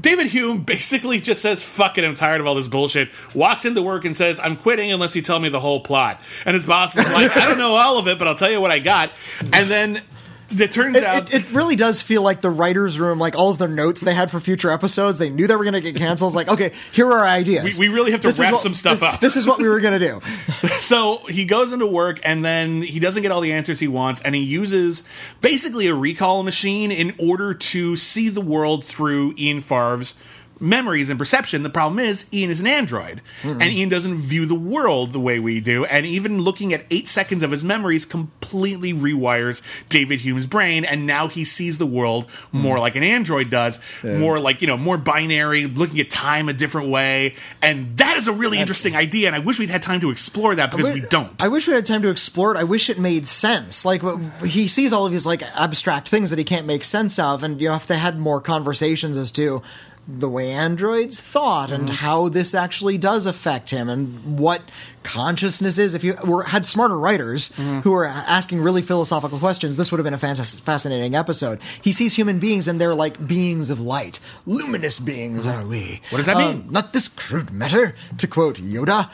David 0.00 0.28
Hume 0.28 0.62
basically 0.64 1.20
just 1.20 1.42
says, 1.42 1.62
fuck 1.62 1.98
it, 1.98 2.04
I'm 2.04 2.14
tired 2.14 2.40
of 2.40 2.46
all 2.46 2.54
this 2.54 2.68
bullshit. 2.68 3.10
Walks 3.34 3.64
into 3.64 3.82
work 3.82 4.04
and 4.04 4.16
says, 4.16 4.40
I'm 4.40 4.56
quitting 4.56 4.90
unless 4.92 5.14
you 5.14 5.22
tell 5.22 5.38
me 5.38 5.48
the 5.48 5.60
whole 5.60 5.80
plot. 5.80 6.20
And 6.46 6.54
his 6.54 6.66
boss 6.66 6.96
is 6.96 7.08
like, 7.10 7.36
I 7.36 7.46
don't 7.46 7.58
know 7.58 7.74
all 7.74 7.98
of 7.98 8.08
it, 8.08 8.18
but 8.18 8.28
I'll 8.28 8.34
tell 8.34 8.50
you 8.50 8.60
what 8.60 8.70
I 8.70 8.78
got. 8.78 9.10
And 9.40 9.68
then 9.68 10.02
it 10.60 10.72
turns 10.72 10.96
It, 10.96 11.04
out. 11.04 11.32
it, 11.32 11.44
it 11.46 11.52
really 11.52 11.76
does 11.76 12.02
feel 12.02 12.22
like 12.22 12.40
the 12.40 12.50
writers' 12.50 12.98
room, 13.00 13.18
like 13.18 13.36
all 13.36 13.50
of 13.50 13.58
their 13.58 13.68
notes 13.68 14.00
they 14.02 14.14
had 14.14 14.30
for 14.30 14.40
future 14.40 14.70
episodes, 14.70 15.18
they 15.18 15.30
knew 15.30 15.46
they 15.46 15.56
were 15.56 15.64
going 15.64 15.74
to 15.74 15.80
get 15.80 15.96
canceled. 15.96 16.30
It's 16.30 16.36
like, 16.36 16.48
okay, 16.48 16.72
here 16.92 17.06
are 17.06 17.20
our 17.20 17.26
ideas. 17.26 17.78
We- 17.78 17.88
we 17.88 17.94
really 17.94 18.10
have 18.12 18.20
to 18.20 18.28
This 18.28 18.38
wrap 18.38 18.52
what- 18.52 18.62
some 18.62 18.74
stuff 18.74 19.02
up. 19.02 19.20
This 19.20 19.36
is 19.36 19.46
what 19.46 19.58
we 19.58 19.68
were 19.68 19.80
going 19.80 19.98
to 19.98 20.06
do. 20.06 20.20
So 20.80 21.18
he 21.28 21.44
goes 21.44 21.72
into 21.72 21.86
work 21.86 22.20
and 22.24 22.44
then 22.44 22.82
he 22.82 22.98
doesn't 23.00 23.22
get 23.22 23.30
all 23.30 23.40
the 23.40 23.52
answers 23.52 23.78
he 23.80 23.88
wants, 23.88 24.20
and 24.22 24.34
he 24.34 24.42
uses 24.42 25.04
basically 25.40 25.86
a 25.86 25.94
recall 25.94 26.42
machine 26.42 26.90
in 26.90 27.14
order 27.18 27.54
to 27.54 27.96
see 27.96 28.28
the 28.28 28.40
world 28.40 28.84
through 28.84 29.34
Ian 29.38 29.60
Farve's 29.60 30.18
memories 30.62 31.10
and 31.10 31.18
perception. 31.18 31.62
The 31.64 31.70
problem 31.70 31.98
is 31.98 32.32
Ian 32.32 32.50
is 32.50 32.60
an 32.60 32.66
android, 32.66 33.20
and 33.42 33.62
Ian 33.62 33.88
doesn't 33.88 34.18
view 34.18 34.46
the 34.46 34.54
world 34.54 35.12
the 35.12 35.20
way 35.20 35.38
we 35.38 35.60
do, 35.60 35.84
and 35.84 36.06
even 36.06 36.40
looking 36.40 36.72
at 36.72 36.84
eight 36.90 37.08
seconds 37.08 37.42
of 37.42 37.50
his 37.50 37.64
memories 37.64 38.04
completely 38.04 38.94
rewires 38.94 39.62
David 39.88 40.20
Hume's 40.20 40.46
brain, 40.46 40.84
and 40.84 41.06
now 41.06 41.26
he 41.26 41.44
sees 41.44 41.78
the 41.78 41.86
world 41.86 42.30
more 42.52 42.78
like 42.78 42.96
an 42.96 43.02
android 43.02 43.50
does, 43.50 43.80
more 44.04 44.38
like, 44.38 44.62
you 44.62 44.68
know, 44.68 44.76
more 44.78 44.96
binary, 44.96 45.66
looking 45.66 45.98
at 46.00 46.10
time 46.10 46.48
a 46.48 46.52
different 46.52 46.88
way, 46.88 47.34
and 47.60 47.98
that 47.98 48.16
is 48.16 48.28
a 48.28 48.32
really 48.32 48.58
interesting 48.58 48.94
idea, 48.94 49.26
and 49.26 49.34
I 49.34 49.40
wish 49.40 49.58
we'd 49.58 49.70
had 49.70 49.82
time 49.82 50.00
to 50.00 50.10
explore 50.10 50.54
that 50.54 50.70
because 50.70 50.88
we 50.90 51.00
don't. 51.00 51.42
I 51.42 51.48
wish 51.48 51.66
we 51.66 51.74
had 51.74 51.84
time 51.84 52.02
to 52.02 52.08
explore 52.08 52.54
it. 52.54 52.58
I 52.58 52.64
wish 52.64 52.88
it 52.88 52.98
made 52.98 53.26
sense. 53.26 53.84
Like 53.84 54.02
he 54.44 54.68
sees 54.68 54.92
all 54.92 55.06
of 55.06 55.12
these 55.12 55.26
like 55.26 55.42
abstract 55.56 56.08
things 56.08 56.30
that 56.30 56.38
he 56.38 56.44
can't 56.44 56.66
make 56.66 56.84
sense 56.84 57.18
of, 57.18 57.42
and 57.42 57.60
you 57.60 57.68
know 57.68 57.74
if 57.74 57.88
they 57.88 57.98
had 57.98 58.18
more 58.18 58.40
conversations 58.40 59.16
as 59.16 59.32
to 59.32 59.62
the 60.08 60.28
way 60.28 60.50
androids 60.50 61.20
thought 61.20 61.70
and 61.70 61.84
Mm-hmm. 61.86 61.96
how 61.96 62.28
this 62.28 62.54
actually 62.54 62.98
does 62.98 63.24
affect 63.26 63.70
him 63.70 63.88
and 63.88 64.38
what 64.38 64.62
consciousness 65.02 65.78
is. 65.78 65.94
If 65.94 66.04
you 66.04 66.14
were 66.24 66.44
had 66.44 66.64
smarter 66.66 66.98
writers 66.98 67.50
Mm-hmm. 67.52 67.80
who 67.80 67.90
were 67.92 68.06
asking 68.06 68.60
really 68.62 68.82
philosophical 68.82 69.38
questions, 69.38 69.76
this 69.76 69.90
would 69.92 69.98
have 69.98 70.04
been 70.04 70.14
a 70.14 70.18
fantas- 70.18 70.60
fascinating 70.60 71.14
episode. 71.14 71.60
He 71.82 71.92
sees 71.92 72.14
human 72.14 72.38
beings 72.38 72.68
and 72.68 72.80
they're 72.80 72.94
like 72.94 73.26
beings 73.26 73.70
of 73.70 73.80
light, 73.80 74.20
luminous 74.46 74.98
beings 74.98 75.46
are 75.46 75.64
we. 75.66 76.00
What 76.10 76.18
does 76.18 76.26
that 76.26 76.36
Um, 76.36 76.42
mean? 76.42 76.66
Not 76.70 76.92
this 76.92 77.08
crude 77.08 77.50
matter, 77.50 77.94
to 78.18 78.26
quote 78.26 78.56
Yoda. 78.58 79.08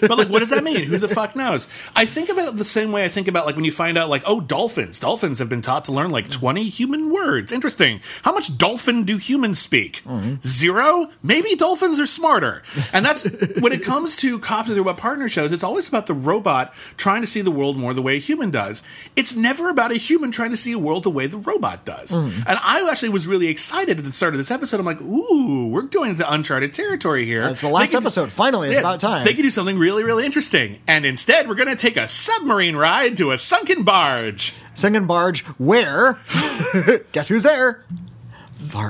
but 0.00 0.18
like, 0.18 0.28
what 0.28 0.40
does 0.40 0.50
that 0.50 0.64
mean? 0.64 0.84
Who 0.84 0.98
the 0.98 1.08
fuck 1.08 1.34
knows? 1.36 1.68
I 1.96 2.04
think 2.06 2.28
about 2.28 2.48
it 2.48 2.56
the 2.56 2.64
same 2.64 2.92
way 2.92 3.04
I 3.04 3.08
think 3.08 3.28
about 3.28 3.46
like 3.46 3.56
when 3.56 3.64
you 3.64 3.72
find 3.72 3.96
out 3.98 4.08
like, 4.08 4.22
oh, 4.26 4.40
dolphins. 4.40 5.00
Dolphins 5.00 5.38
have 5.38 5.48
been 5.48 5.62
taught 5.62 5.84
to 5.86 5.92
learn 5.92 6.10
like 6.10 6.30
twenty 6.30 6.64
human 6.64 7.10
words. 7.12 7.52
Interesting. 7.52 8.00
How 8.22 8.32
much 8.32 8.56
dolphin 8.56 9.04
do 9.04 9.16
humans 9.16 9.58
speak? 9.58 10.02
Zero. 10.46 11.08
Maybe 11.22 11.54
dolphins 11.56 11.98
are 12.00 12.06
smarter. 12.06 12.62
And 12.92 13.04
that's 13.04 13.24
when 13.60 13.72
it 13.72 13.82
comes 13.82 14.16
to 14.16 14.38
cops 14.38 14.70
robot 14.84 15.00
partner 15.00 15.28
shows. 15.28 15.52
It's 15.52 15.64
always 15.64 15.88
about 15.88 16.06
the 16.06 16.14
robot 16.14 16.74
trying 16.96 17.22
to 17.22 17.26
see 17.26 17.40
the 17.40 17.50
world 17.50 17.76
more 17.78 17.94
the 17.94 18.02
way 18.02 18.16
a 18.16 18.20
human 18.20 18.50
does. 18.50 18.82
It's 19.16 19.34
never 19.34 19.70
about 19.70 19.90
a 19.90 19.96
human 19.96 20.30
trying 20.30 20.50
to 20.50 20.56
see 20.56 20.72
a 20.72 20.78
world 20.78 21.04
the 21.04 21.10
way 21.10 21.26
the 21.26 21.38
robot 21.38 21.84
does. 21.84 22.12
Mm. 22.12 22.44
And 22.46 22.58
I 22.62 22.86
actually 22.90 23.08
was 23.08 23.26
really 23.26 23.48
excited 23.48 23.98
at 23.98 24.04
the 24.04 24.12
start 24.12 24.34
of 24.34 24.38
this 24.38 24.50
episode. 24.50 24.80
I'm 24.80 24.86
like, 24.86 25.00
ooh, 25.00 25.68
we're 25.68 25.82
going 25.82 26.10
into 26.10 26.30
uncharted 26.30 26.72
territory 26.72 27.24
here. 27.24 27.48
It's 27.48 27.62
the 27.62 27.68
last 27.68 27.90
could- 27.90 28.02
episode. 28.02 28.30
Finally, 28.30 28.68
it's 28.68 28.74
yeah, 28.74 28.80
about 28.80 29.00
time. 29.00 29.24
They 29.24 29.32
can 29.32 29.42
do 29.42 29.50
something 29.50 29.78
really, 29.78 30.04
really 30.04 30.26
interesting. 30.26 30.80
And 30.86 31.06
instead, 31.06 31.48
we're 31.48 31.54
going 31.54 31.68
to 31.68 31.76
take 31.76 31.96
a 31.96 32.06
submarine 32.06 32.76
ride 32.76 33.16
to 33.16 33.32
a 33.32 33.38
sunken 33.38 33.84
barge. 33.84 34.54
Sunken 34.74 35.06
barge, 35.06 35.44
where? 35.58 36.18
Guess 37.12 37.28
who's 37.28 37.42
there? 37.42 37.84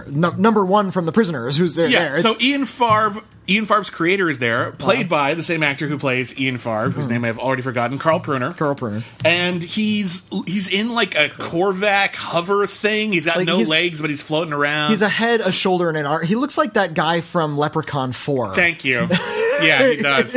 Num- 0.08 0.40
number 0.40 0.64
one 0.64 0.90
from 0.90 1.04
the 1.04 1.12
prisoners. 1.12 1.56
Who's 1.56 1.74
there? 1.74 1.88
Yeah. 1.88 2.10
there. 2.10 2.18
So 2.18 2.34
Ian 2.40 2.64
Farve, 2.64 3.22
Ian 3.48 3.66
Farve's 3.66 3.90
creator 3.90 4.30
is 4.30 4.38
there, 4.38 4.72
played 4.72 5.08
by 5.08 5.34
the 5.34 5.42
same 5.42 5.62
actor 5.62 5.86
who 5.86 5.98
plays 5.98 6.38
Ian 6.38 6.56
Farve, 6.58 6.94
whose 6.94 7.08
name 7.08 7.24
I've 7.24 7.38
already 7.38 7.62
forgotten, 7.62 7.98
Karl 7.98 8.18
Pruner. 8.20 8.50
Hmm. 8.52 8.56
Karl 8.58 8.74
Pruner. 8.74 9.02
And 9.24 9.62
he's 9.62 10.26
he's 10.46 10.68
in 10.72 10.94
like 10.94 11.14
a 11.14 11.28
Korvac 11.28 12.14
hover 12.14 12.66
thing. 12.66 13.12
He's 13.12 13.26
got 13.26 13.36
Like, 13.36 13.46
no 13.46 13.58
he's- 13.58 13.68
legs, 13.70 14.00
but 14.00 14.08
he's 14.10 14.22
floating 14.22 14.52
around. 14.54 14.90
he's 14.90 15.02
a 15.02 15.08
head, 15.08 15.40
a 15.40 15.52
shoulder, 15.52 15.88
and 15.88 15.98
an 15.98 16.06
arm. 16.06 16.24
He 16.26 16.34
looks 16.36 16.56
like 16.56 16.72
that 16.74 16.94
guy 16.94 17.20
from 17.20 17.58
Leprechaun 17.58 18.12
Four. 18.12 18.54
Thank 18.54 18.84
you. 18.84 19.08
Yeah, 19.62 19.88
he 19.88 19.96
does. 19.98 20.36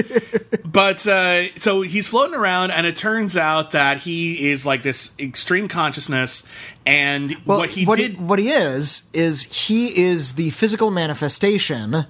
But 0.64 1.06
uh, 1.08 1.52
so 1.58 1.82
he's 1.82 2.06
floating 2.08 2.36
around, 2.36 2.70
and 2.70 2.86
it 2.86 2.96
turns 2.96 3.36
out 3.36 3.72
that 3.72 3.98
he 3.98 4.50
is 4.52 4.64
like 4.64 4.84
this 4.84 5.18
extreme 5.20 5.68
consciousness. 5.68 6.48
And 6.86 7.36
well, 7.44 7.58
what 7.58 7.70
he 7.72 7.86
what 7.88 7.98
did, 7.98 8.22
what 8.22 8.38
he 8.38 8.52
is 8.52 9.10
is 9.14 9.42
he 9.66 9.88
is 10.06 10.34
the 10.36 10.52
physical 10.52 10.92
manifestation, 10.92 12.06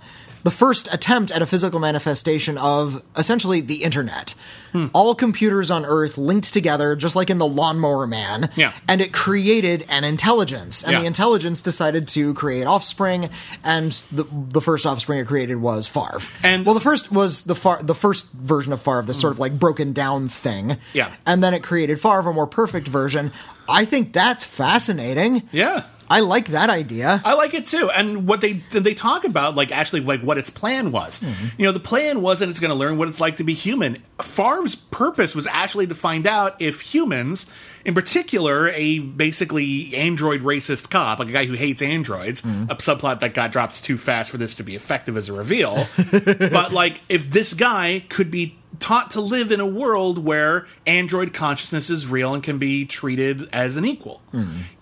the 0.48 0.52
first 0.52 0.88
attempt 0.94 1.30
at 1.30 1.42
a 1.42 1.46
physical 1.46 1.78
manifestation 1.78 2.58
of 2.58 3.04
essentially 3.18 3.60
the 3.60 3.84
internet. 3.84 4.34
Hmm. 4.72 4.88
All 4.94 5.14
computers 5.14 5.70
on 5.70 5.86
Earth 5.86 6.18
linked 6.18 6.54
together, 6.54 6.96
just 6.96 7.18
like 7.18 7.30
in 7.30 7.38
the 7.38 7.46
Lawnmower 7.46 8.08
Man. 8.08 8.50
Yeah. 8.56 8.72
And 8.88 9.02
it 9.02 9.12
created 9.12 9.86
an 9.90 10.06
intelligence, 10.06 10.84
and 10.84 10.94
Yeah. 10.94 11.00
the 11.02 11.06
intelligence 11.06 11.62
decided 11.62 12.08
to 12.10 12.34
create 12.34 12.64
offspring, 12.66 13.30
and 13.66 13.92
the 14.10 14.24
the 14.50 14.62
first 14.62 14.86
offspring 14.86 15.20
it 15.20 15.28
created 15.28 15.56
was 15.58 15.86
Farve. 15.86 16.32
And- 16.44 16.66
well, 16.66 16.76
the 16.76 16.80
first 16.82 17.12
was 17.12 17.42
the 17.44 17.56
Far, 17.56 17.84
the 17.84 17.96
first 17.96 18.32
version 18.32 18.72
of 18.72 18.82
Farve, 18.82 19.06
this 19.06 19.20
sort 19.20 19.34
of 19.34 19.40
like 19.40 19.60
broken 19.60 19.92
down 19.92 20.30
thing. 20.30 20.78
Yeah. 20.94 21.10
And 21.26 21.44
then 21.44 21.54
it 21.54 21.62
created 21.62 22.00
Farve, 22.00 22.26
a 22.26 22.32
more 22.32 22.48
perfect 22.48 22.88
version. 22.88 23.34
I 23.68 23.84
think 23.84 24.14
that's 24.14 24.46
fascinating. 24.46 25.44
yeah. 25.52 25.84
I 26.10 26.22
like 26.22 26.48
that 26.50 26.70
idea. 26.70 27.22
I 27.26 27.34
like 27.34 27.54
it 27.54 27.68
too. 27.68 27.90
And 27.96 28.28
what 28.28 28.42
they 28.42 28.54
they 28.72 28.94
talk 28.94 29.26
about, 29.26 29.56
like 29.56 29.72
actually, 29.72 30.02
like 30.02 30.22
what 30.22 30.38
its 30.38 30.50
plan 30.50 30.92
was. 30.92 31.20
Mm-hmm. 31.20 31.62
You 31.62 31.66
know, 31.68 31.72
the 31.72 31.80
plan 31.80 32.22
wasn't 32.22 32.50
it's 32.50 32.60
going 32.60 32.70
to 32.70 32.76
learn 32.76 32.98
what 32.98 33.08
it's 33.08 33.20
like 33.20 33.38
to 33.38 33.44
be 33.44 33.54
human. 33.54 33.96
Farve's 34.20 34.76
purpose 34.76 35.36
was 35.36 35.48
actually 35.48 35.88
to 35.88 35.96
find 35.96 36.26
out 36.28 36.62
if 36.62 36.82
humans, 36.82 37.52
in 37.86 37.94
particular, 37.94 38.70
a 38.70 39.00
basically 39.00 39.96
android 39.96 40.42
racist 40.42 40.90
cop, 40.90 41.20
like 41.20 41.30
a 41.30 41.32
guy 41.32 41.46
who 41.46 41.54
hates 41.54 41.82
androids, 41.82 42.42
Mm-hmm. 42.42 42.72
a 42.72 42.76
subplot 42.76 43.20
that 43.20 43.34
got 43.34 43.52
dropped 43.52 43.84
too 43.84 43.98
fast 43.98 44.32
for 44.32 44.38
this 44.38 44.56
to 44.56 44.64
be 44.64 44.76
effective 44.76 45.18
as 45.18 45.30
a 45.30 45.34
reveal. 45.34 45.88
but 46.12 46.72
like, 46.72 47.02
if 47.10 47.30
this 47.30 47.54
guy 47.54 48.04
could 48.10 48.32
be 48.32 48.57
taught 48.80 49.12
to 49.12 49.22
live 49.22 49.52
in 49.52 49.60
a 49.60 49.66
world 49.66 50.24
where 50.24 50.68
android 50.86 51.34
consciousness 51.34 51.90
is 51.90 52.08
real 52.08 52.34
and 52.34 52.44
can 52.44 52.58
be 52.58 52.86
treated 52.86 53.50
as 53.54 53.78
an 53.78 53.86
equal. 53.86 54.22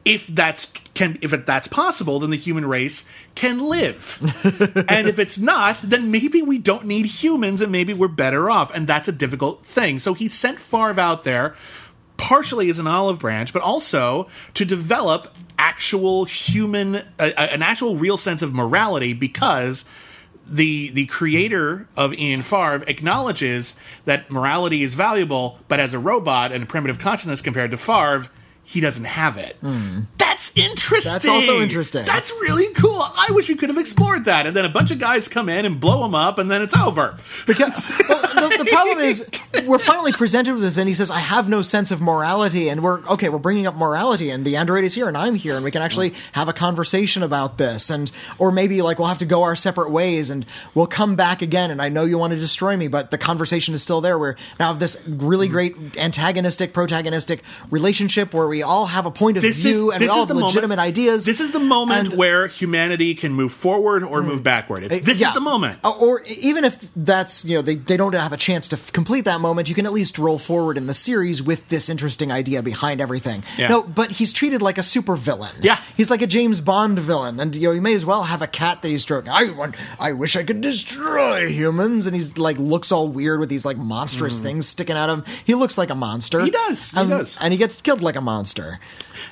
If 0.03 0.27
that's 0.27 0.71
can 0.93 1.17
if 1.21 1.33
it, 1.33 1.45
that's 1.45 1.67
possible, 1.67 2.19
then 2.19 2.29
the 2.29 2.37
human 2.37 2.65
race 2.65 3.09
can 3.35 3.59
live. 3.59 4.17
and 4.89 5.07
if 5.07 5.19
it's 5.19 5.37
not, 5.37 5.77
then 5.81 6.11
maybe 6.11 6.41
we 6.41 6.57
don't 6.57 6.85
need 6.85 7.05
humans 7.05 7.61
and 7.61 7.71
maybe 7.71 7.93
we're 7.93 8.07
better 8.07 8.49
off. 8.49 8.73
And 8.73 8.87
that's 8.87 9.07
a 9.07 9.11
difficult 9.11 9.65
thing. 9.65 9.99
So 9.99 10.13
he 10.13 10.27
sent 10.27 10.59
Farve 10.59 10.97
out 10.97 11.23
there 11.23 11.55
partially 12.17 12.69
as 12.69 12.79
an 12.79 12.87
olive 12.87 13.19
branch, 13.19 13.53
but 13.53 13.61
also 13.61 14.27
to 14.53 14.65
develop 14.65 15.35
actual 15.57 16.25
human, 16.25 16.95
uh, 17.19 17.31
an 17.37 17.61
actual 17.61 17.97
real 17.97 18.17
sense 18.17 18.41
of 18.41 18.53
morality 18.53 19.13
because 19.13 19.85
the 20.47 20.89
the 20.89 21.05
creator 21.07 21.87
of 21.97 22.13
Ian 22.13 22.41
Farve 22.41 22.87
acknowledges 22.87 23.79
that 24.05 24.29
morality 24.29 24.83
is 24.83 24.93
valuable, 24.93 25.59
but 25.67 25.79
as 25.79 25.93
a 25.93 25.99
robot 25.99 26.51
and 26.51 26.63
a 26.63 26.67
primitive 26.67 26.99
consciousness 26.99 27.41
compared 27.41 27.71
to 27.71 27.77
Farve, 27.77 28.29
he 28.65 28.81
doesn't 28.81 29.05
have 29.05 29.37
it. 29.37 29.55
Hmm. 29.61 30.01
That's 30.17 30.51
interesting. 30.57 31.13
That's 31.13 31.27
also 31.27 31.61
interesting. 31.61 32.03
That's 32.03 32.31
really 32.31 32.73
cool. 32.73 32.99
I 32.99 33.27
wish 33.31 33.47
we 33.47 33.55
could 33.55 33.69
have 33.69 33.77
explored 33.77 34.25
that. 34.25 34.45
And 34.47 34.55
then 34.55 34.65
a 34.65 34.69
bunch 34.69 34.91
of 34.91 34.99
guys 34.99 35.27
come 35.29 35.47
in 35.47 35.65
and 35.65 35.79
blow 35.79 36.03
him 36.03 36.13
up, 36.13 36.39
and 36.39 36.51
then 36.51 36.61
it's 36.61 36.75
over. 36.75 37.17
Because 37.45 37.91
well, 38.09 38.49
the, 38.49 38.63
the 38.63 38.69
problem 38.71 38.99
is, 38.99 39.29
we're 39.65 39.77
finally 39.77 40.11
presented 40.11 40.53
with 40.53 40.63
this, 40.63 40.77
and 40.77 40.87
he 40.87 40.95
says, 40.95 41.11
"I 41.11 41.19
have 41.19 41.47
no 41.47 41.61
sense 41.61 41.91
of 41.91 42.01
morality," 42.01 42.69
and 42.69 42.81
we're 42.81 43.01
okay. 43.07 43.29
We're 43.29 43.37
bringing 43.37 43.67
up 43.67 43.75
morality, 43.75 44.31
and 44.31 44.43
the 44.43 44.55
android 44.55 44.83
is 44.83 44.95
here, 44.95 45.07
and 45.07 45.15
I'm 45.15 45.35
here, 45.35 45.55
and 45.55 45.63
we 45.63 45.69
can 45.69 45.83
actually 45.83 46.13
have 46.33 46.47
a 46.47 46.53
conversation 46.53 47.21
about 47.21 47.59
this, 47.59 47.91
and 47.91 48.11
or 48.39 48.51
maybe 48.51 48.81
like 48.81 48.97
we'll 48.97 49.09
have 49.09 49.19
to 49.19 49.25
go 49.25 49.43
our 49.43 49.55
separate 49.55 49.91
ways, 49.91 50.31
and 50.31 50.45
we'll 50.73 50.87
come 50.87 51.15
back 51.15 51.43
again. 51.43 51.69
And 51.69 51.81
I 51.81 51.89
know 51.89 52.03
you 52.03 52.17
want 52.17 52.33
to 52.33 52.39
destroy 52.39 52.75
me, 52.75 52.87
but 52.87 53.11
the 53.11 53.17
conversation 53.17 53.75
is 53.75 53.83
still 53.83 54.01
there. 54.01 54.17
We're 54.17 54.35
now 54.59 54.69
have 54.69 54.79
this 54.79 55.07
really 55.07 55.47
great 55.47 55.75
antagonistic 55.97 56.73
protagonistic 56.73 57.41
relationship 57.69 58.33
where 58.33 58.47
we 58.47 58.54
all 58.63 58.85
have 58.85 59.05
a 59.05 59.11
point 59.11 59.37
of 59.37 59.43
view 59.43 59.91
and 59.91 60.01
we 60.01 60.07
all 60.09 60.25
have 60.25 60.35
legitimate 60.35 60.79
ideas. 60.79 61.25
This 61.25 61.39
is 61.39 61.51
the 61.51 61.59
moment 61.59 62.09
And- 62.09 62.17
where 62.17 62.47
humanity 62.47 63.15
can 63.15 63.33
move 63.33 63.53
forward 63.53 64.03
or 64.03 64.21
move 64.23 64.43
backward. 64.43 64.83
It's, 64.83 65.01
this 65.01 65.19
Yeah. 65.19 65.29
is 65.29 65.33
the 65.33 65.41
moment. 65.41 65.79
Uh, 65.83 65.91
Or 65.91 66.21
even 66.23 66.63
if 66.65 66.77
that's, 66.95 67.45
you 67.45 67.55
know, 67.55 67.61
they, 67.61 67.75
they 67.75 67.97
don't 67.97 68.13
have 68.13 68.33
a 68.33 68.37
chance 68.37 68.67
to 68.69 68.75
f- 68.75 68.91
complete 68.93 69.25
that 69.25 69.39
moment, 69.41 69.69
you 69.69 69.75
can 69.75 69.85
at 69.85 69.93
least 69.93 70.17
roll 70.19 70.37
forward 70.37 70.77
in 70.77 70.87
the 70.87 70.93
series 70.93 71.41
with 71.41 71.67
this 71.69 71.89
interesting 71.89 72.31
idea 72.31 72.61
behind 72.61 73.01
everything. 73.01 73.43
Yeah. 73.57 73.67
No, 73.69 73.83
but 73.83 74.11
he's 74.11 74.31
treated 74.33 74.61
like 74.61 74.77
a 74.77 74.83
super 74.83 75.15
villain. 75.15 75.55
Yeah. 75.61 75.79
He's 75.97 76.09
like 76.11 76.21
a 76.21 76.27
James 76.27 76.61
Bond 76.61 76.99
villain. 76.99 77.39
And, 77.39 77.55
you 77.55 77.69
know, 77.69 77.73
he 77.73 77.79
may 77.79 77.93
as 77.93 78.05
well 78.05 78.23
have 78.23 78.41
a 78.41 78.47
cat 78.47 78.81
that 78.81 78.87
he's 78.89 79.01
stroking. 79.01 79.31
I 79.31 79.51
want, 79.51 79.75
I 79.99 80.11
wish 80.13 80.35
I 80.35 80.43
could 80.43 80.61
destroy 80.61 81.47
humans. 81.49 82.07
And 82.07 82.15
he's 82.15 82.37
like, 82.37 82.57
looks 82.57 82.91
all 82.91 83.07
weird 83.07 83.39
with 83.39 83.49
these 83.49 83.65
like 83.65 83.77
monstrous 83.77 84.39
things 84.39 84.67
sticking 84.67 84.95
out 84.95 85.09
of 85.09 85.19
him. 85.19 85.25
He 85.45 85.55
looks 85.55 85.77
like 85.77 85.89
a 85.89 85.95
monster. 85.95 86.39
Mm. 86.39 86.45
He 86.45 86.51
does. 86.51 86.91
He 86.91 87.07
does. 87.07 87.37
And 87.41 87.51
he 87.53 87.57
gets 87.57 87.81
killed 87.81 88.01
like 88.01 88.15
a 88.15 88.21
monster. 88.21 88.44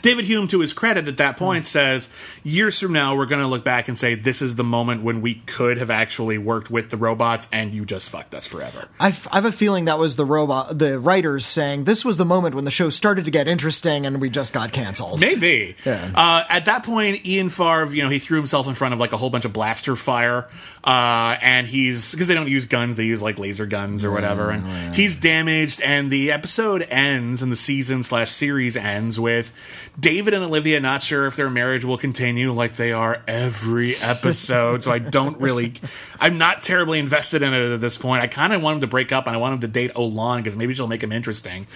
David 0.01 0.25
Hume, 0.25 0.47
to 0.47 0.59
his 0.59 0.73
credit, 0.73 1.07
at 1.07 1.17
that 1.17 1.37
point 1.37 1.65
says, 1.65 2.13
years 2.43 2.79
from 2.79 2.93
now, 2.93 3.15
we're 3.15 3.25
going 3.25 3.41
to 3.41 3.47
look 3.47 3.63
back 3.63 3.87
and 3.87 3.97
say, 3.99 4.15
this 4.15 4.41
is 4.41 4.55
the 4.55 4.63
moment 4.63 5.03
when 5.03 5.21
we 5.21 5.35
could 5.35 5.77
have 5.77 5.89
actually 5.89 6.37
worked 6.37 6.71
with 6.71 6.89
the 6.89 6.97
robots 6.97 7.49
and 7.51 7.73
you 7.73 7.85
just 7.85 8.09
fucked 8.09 8.33
us 8.33 8.47
forever. 8.47 8.87
I, 8.99 9.09
f- 9.09 9.27
I 9.31 9.35
have 9.35 9.45
a 9.45 9.51
feeling 9.51 9.85
that 9.85 9.99
was 9.99 10.15
the 10.15 10.25
robot, 10.25 10.77
the 10.77 10.99
writers 10.99 11.45
saying 11.45 11.83
this 11.83 12.05
was 12.05 12.17
the 12.17 12.25
moment 12.25 12.55
when 12.55 12.65
the 12.65 12.71
show 12.71 12.89
started 12.89 13.25
to 13.25 13.31
get 13.31 13.47
interesting 13.47 14.05
and 14.05 14.21
we 14.21 14.29
just 14.29 14.53
got 14.53 14.71
canceled. 14.71 15.19
Maybe. 15.19 15.75
Yeah. 15.85 16.11
Uh, 16.15 16.43
at 16.49 16.65
that 16.65 16.83
point, 16.83 17.25
Ian 17.25 17.49
Farve, 17.49 17.93
you 17.93 18.03
know, 18.03 18.09
he 18.09 18.19
threw 18.19 18.37
himself 18.37 18.67
in 18.67 18.75
front 18.75 18.93
of 18.93 18.99
like 18.99 19.11
a 19.11 19.17
whole 19.17 19.29
bunch 19.29 19.45
of 19.45 19.53
blaster 19.53 19.95
fire, 19.95 20.47
uh, 20.83 21.37
and 21.41 21.67
he's 21.67 22.11
because 22.11 22.27
they 22.27 22.33
don't 22.33 22.47
use 22.47 22.65
guns, 22.65 22.95
they 22.95 23.05
use 23.05 23.21
like 23.21 23.37
laser 23.37 23.65
guns 23.65 24.03
or 24.03 24.11
whatever, 24.11 24.51
and 24.51 24.95
he's 24.95 25.17
damaged. 25.17 25.81
And 25.81 26.09
the 26.09 26.31
episode 26.31 26.87
ends, 26.89 27.41
and 27.41 27.51
the 27.51 27.57
season 27.57 28.03
slash 28.03 28.31
series 28.31 28.75
ends 28.77 29.02
with 29.11 29.53
David 29.99 30.33
and 30.33 30.43
Olivia 30.43 30.79
not 30.79 31.03
sure 31.03 31.27
if 31.27 31.35
their 31.35 31.49
marriage 31.49 31.85
will 31.85 31.97
continue, 31.97 32.51
like 32.51 32.73
they 32.73 32.91
are 32.91 33.21
every 33.27 33.95
episode. 33.97 34.83
so 34.83 34.91
I 34.91 34.99
don't 34.99 35.39
really, 35.39 35.73
I'm 36.19 36.37
not 36.37 36.61
terribly 36.61 36.99
invested 36.99 37.41
in 37.41 37.53
it 37.53 37.73
at 37.73 37.81
this 37.81 37.97
point. 37.97 38.21
I 38.23 38.27
kind 38.27 38.53
of 38.53 38.61
want 38.61 38.75
him 38.75 38.81
to 38.81 38.87
break 38.87 39.11
up, 39.11 39.27
and 39.27 39.35
I 39.35 39.39
want 39.39 39.55
him 39.55 39.61
to 39.61 39.67
date 39.67 39.93
Olan 39.93 40.37
because 40.37 40.57
maybe 40.57 40.73
she'll 40.73 40.87
make 40.87 41.03
him 41.03 41.11
interesting. 41.11 41.67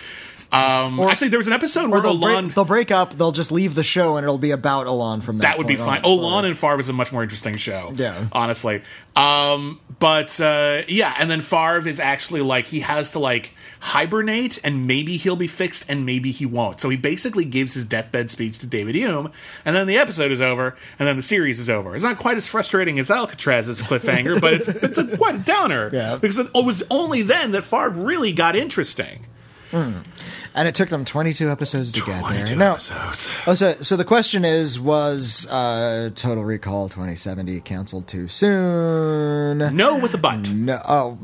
Um, 0.52 1.00
or, 1.00 1.10
actually, 1.10 1.28
there 1.28 1.40
was 1.40 1.48
an 1.48 1.54
episode 1.54 1.90
where 1.90 2.00
they'll 2.00 2.16
Olan. 2.16 2.44
break, 2.44 2.56
they'll 2.56 2.66
break 2.66 2.92
up, 2.92 3.14
they'll 3.14 3.34
just 3.34 3.52
leave 3.52 3.76
the 3.76 3.84
show, 3.84 4.16
and 4.16 4.24
it'll 4.24 4.38
be 4.38 4.52
about 4.52 4.88
Olan 4.88 5.22
from 5.22 5.40
that. 5.40 5.44
that 5.44 5.58
would 5.58 5.68
be 5.68 5.76
fine. 5.76 6.04
on. 6.04 6.04
Olan 6.04 6.46
and 6.46 6.58
Farve 6.58 6.80
is 6.80 6.90
a 6.90 6.94
much 6.94 7.12
more 7.12 7.22
interesting 7.24 7.58
show. 7.58 7.92
Yeah. 7.96 8.28
honestly. 8.32 8.82
Um, 9.16 9.82
but 10.00 10.40
uh, 10.40 10.84
yeah, 10.88 11.14
and 11.20 11.30
then 11.30 11.42
Farve 11.42 11.88
is 11.88 12.00
actually 12.00 12.42
like 12.42 12.66
he 12.66 12.80
has 12.82 13.12
to 13.12 13.20
like 13.20 13.54
hibernate, 13.80 14.60
and 14.64 14.88
maybe 14.88 15.18
he'll 15.18 15.36
be 15.36 15.48
fixed, 15.48 15.90
and 15.90 16.06
maybe 16.06 16.32
he 16.32 16.46
won't. 16.46 16.80
So 16.80 16.90
he 16.90 16.98
basically 16.98 17.46
gives 17.46 17.74
his 17.74 17.86
deathbed 17.86 18.32
speech 18.32 18.60
to 18.60 18.66
David 18.68 18.96
Hume, 18.96 19.32
and 19.66 19.76
then 19.76 19.88
the 19.88 19.98
episode 19.98 20.32
is 20.32 20.42
over, 20.42 20.76
and 21.00 21.08
then 21.08 21.16
the 21.16 21.22
series 21.22 21.60
is 21.60 21.70
over. 21.70 21.96
It's 21.96 22.04
not 22.04 22.18
quite 22.18 22.38
as 22.38 22.48
frustrating 22.48 23.00
as 23.00 23.10
Alcatraz's 23.10 23.82
cliffhanger, 23.84 24.40
but 24.42 24.54
it's 24.54 24.68
it's 24.68 24.98
a, 24.98 25.18
quite 25.18 25.36
a 25.36 25.40
downer. 25.40 25.90
Yeah. 25.94 26.18
because 26.18 26.38
it 26.38 26.50
was 26.54 26.84
only 26.90 27.22
then 27.22 27.52
that 27.52 27.64
Farve 27.64 27.98
really 28.00 28.34
got 28.34 28.56
interesting. 28.56 29.26
Hmm. 29.72 30.00
And 30.58 30.68
it 30.68 30.76
took 30.76 30.90
them 30.90 31.06
22 31.06 31.50
episodes 31.50 31.92
to 31.94 32.00
get 32.02 32.08
there. 32.24 32.32
22 32.46 32.56
No. 32.58 32.72
episodes. 32.74 33.30
Oh, 33.46 33.56
so, 33.56 33.76
so 33.82 33.96
the 33.96 34.04
question 34.04 34.44
is, 34.44 34.80
was 34.80 35.48
uh, 35.50 36.10
Total 36.16 36.44
Recall 36.44 36.90
2070 36.90 37.62
canceled 37.62 38.08
too 38.08 38.28
soon? 38.28 39.58
No, 39.76 40.00
with 40.00 40.14
a 40.14 40.18
but. 40.18 40.50
No. 40.52 40.82
Oh, 40.88 41.18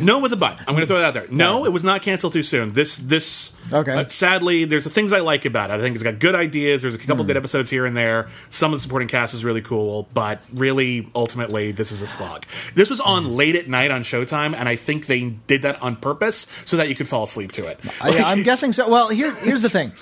No 0.00 0.18
with 0.20 0.32
a 0.32 0.36
but. 0.36 0.58
I'm 0.60 0.66
going 0.74 0.80
to 0.80 0.86
throw 0.86 0.98
that 0.98 1.06
out 1.06 1.14
there. 1.14 1.26
No, 1.30 1.64
it 1.64 1.72
was 1.72 1.84
not 1.84 2.02
canceled 2.02 2.32
too 2.32 2.42
soon. 2.42 2.72
This 2.72 2.96
this 2.98 3.56
Okay. 3.72 3.92
uh, 3.92 4.06
sadly, 4.08 4.64
there's 4.64 4.84
the 4.84 4.90
things 4.90 5.12
I 5.12 5.20
like 5.20 5.44
about 5.44 5.70
it. 5.70 5.74
I 5.74 5.80
think 5.80 5.94
it's 5.94 6.04
got 6.04 6.18
good 6.18 6.34
ideas. 6.34 6.82
There's 6.82 6.94
a 6.94 6.98
couple 6.98 7.24
Hmm. 7.24 7.28
good 7.28 7.36
episodes 7.36 7.70
here 7.70 7.86
and 7.86 7.96
there. 7.96 8.28
Some 8.50 8.72
of 8.72 8.78
the 8.78 8.82
supporting 8.82 9.08
cast 9.08 9.32
is 9.34 9.44
really 9.44 9.62
cool, 9.62 10.06
but 10.12 10.42
really, 10.52 11.08
ultimately, 11.14 11.72
this 11.72 11.90
is 11.90 12.02
a 12.02 12.06
slog. 12.06 12.44
This 12.74 12.90
was 12.90 13.00
Hmm. 13.00 13.08
on 13.08 13.36
late 13.36 13.56
at 13.56 13.68
night 13.68 13.90
on 13.90 14.02
Showtime, 14.02 14.54
and 14.54 14.68
I 14.68 14.76
think 14.76 15.06
they 15.06 15.34
did 15.46 15.62
that 15.62 15.80
on 15.82 15.96
purpose 15.96 16.46
so 16.66 16.76
that 16.76 16.88
you 16.88 16.94
could 16.94 17.08
fall 17.08 17.22
asleep 17.24 17.52
to 17.52 17.66
it. 17.66 17.80
I, 18.00 18.33
I'm 18.38 18.42
guessing 18.44 18.72
so. 18.72 18.88
Well, 18.88 19.08
here, 19.08 19.34
here's 19.36 19.62
the 19.62 19.68
thing. 19.70 19.92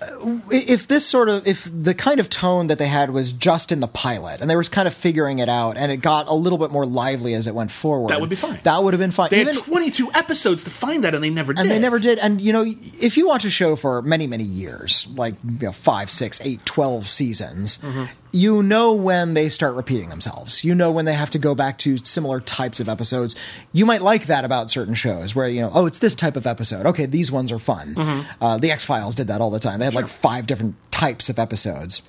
Uh, 0.00 0.40
If 0.50 0.88
this 0.88 1.06
sort 1.06 1.30
of, 1.30 1.46
if 1.46 1.68
the 1.72 1.94
kind 1.94 2.20
of 2.20 2.28
tone 2.28 2.66
that 2.66 2.78
they 2.78 2.86
had 2.86 3.10
was 3.10 3.32
just 3.32 3.72
in 3.72 3.80
the 3.80 3.88
pilot, 3.88 4.42
and 4.42 4.50
they 4.50 4.54
were 4.54 4.62
kind 4.64 4.86
of 4.86 4.92
figuring 4.92 5.38
it 5.38 5.48
out, 5.48 5.78
and 5.78 5.90
it 5.90 5.98
got 5.98 6.28
a 6.28 6.34
little 6.34 6.58
bit 6.58 6.70
more 6.70 6.84
lively 6.84 7.32
as 7.32 7.46
it 7.46 7.54
went 7.54 7.70
forward, 7.72 8.10
That 8.10 8.20
would 8.20 8.28
be 8.28 8.36
fine. 8.36 8.60
That 8.64 8.82
would 8.84 8.92
have 8.92 9.00
been 9.00 9.10
fine. 9.10 9.30
They 9.30 9.40
Even- 9.40 9.54
had 9.54 9.64
22 9.64 10.10
episodes 10.14 10.64
to 10.64 10.70
find 10.70 11.02
that, 11.04 11.14
and 11.14 11.24
they 11.24 11.30
never 11.30 11.54
did. 11.54 11.62
and 11.62 11.70
they 11.70 11.78
never 11.78 11.98
did. 11.98 12.18
And 12.18 12.42
you 12.42 12.52
know, 12.52 12.64
if 13.00 13.16
you 13.16 13.26
watch 13.26 13.46
a 13.46 13.50
show 13.50 13.74
for 13.74 14.02
many, 14.02 14.26
many 14.26 14.44
years, 14.44 15.08
like 15.16 15.34
you 15.44 15.66
know, 15.68 15.72
five, 15.72 16.10
six, 16.10 16.40
eight, 16.44 16.64
twelve 16.66 17.08
seasons, 17.08 17.78
Mm-hmm. 17.78 18.04
You 18.36 18.62
know 18.62 18.92
when 18.92 19.34
they 19.34 19.48
start 19.48 19.74
repeating 19.74 20.08
themselves. 20.10 20.64
You 20.64 20.74
know 20.74 20.90
when 20.90 21.04
they 21.04 21.14
have 21.14 21.30
to 21.30 21.38
go 21.38 21.54
back 21.54 21.78
to 21.78 21.96
similar 21.98 22.40
types 22.40 22.80
of 22.80 22.88
episodes. 22.88 23.34
You 23.72 23.86
might 23.86 24.02
like 24.02 24.26
that 24.26 24.44
about 24.44 24.70
certain 24.70 24.94
shows, 24.94 25.34
where 25.34 25.48
you 25.48 25.60
know, 25.62 25.70
oh, 25.74 25.86
it's 25.86 25.98
this 25.98 26.14
type 26.14 26.36
of 26.36 26.46
episode. 26.46 26.86
Okay, 26.86 27.06
these 27.06 27.32
ones 27.32 27.50
are 27.50 27.58
fun. 27.58 27.94
Mm-hmm. 27.94 28.42
Uh, 28.44 28.58
the 28.58 28.70
X 28.70 28.84
Files 28.84 29.14
did 29.14 29.26
that 29.28 29.40
all 29.40 29.50
the 29.50 29.58
time. 29.58 29.78
They 29.78 29.84
had 29.86 29.94
like 29.94 30.08
five 30.08 30.46
different 30.46 30.74
types 30.90 31.28
of 31.28 31.38
episodes 31.38 32.02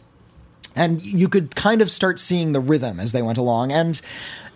and 0.76 1.02
you 1.02 1.28
could 1.28 1.56
kind 1.56 1.82
of 1.82 1.90
start 1.90 2.20
seeing 2.20 2.52
the 2.52 2.60
rhythm 2.60 3.00
as 3.00 3.12
they 3.12 3.22
went 3.22 3.38
along 3.38 3.72
and 3.72 4.00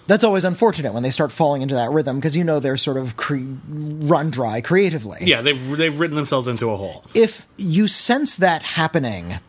that's 0.08 0.24
always 0.24 0.44
unfortunate 0.44 0.94
when 0.94 1.04
they 1.04 1.10
start 1.12 1.32
falling 1.32 1.62
into 1.62 1.76
that 1.76 1.90
rhythm 1.90 2.18
because 2.18 2.36
you 2.38 2.44
know 2.44 2.60
they're 2.60 2.78
sort 2.78 2.98
of 2.98 3.18
cre- 3.18 3.40
run 3.70 4.30
dry 4.30 4.62
creatively 4.62 5.18
Yeah, 5.22 5.42
they've 5.42 5.78
they've 5.78 6.00
written 6.00 6.16
themselves 6.16 6.48
into 6.48 6.70
a 6.70 6.78
hole. 6.78 7.04
if 7.14 7.48
you 7.58 7.88
sense 7.88 8.36
that 8.38 8.62
happening 8.62 9.40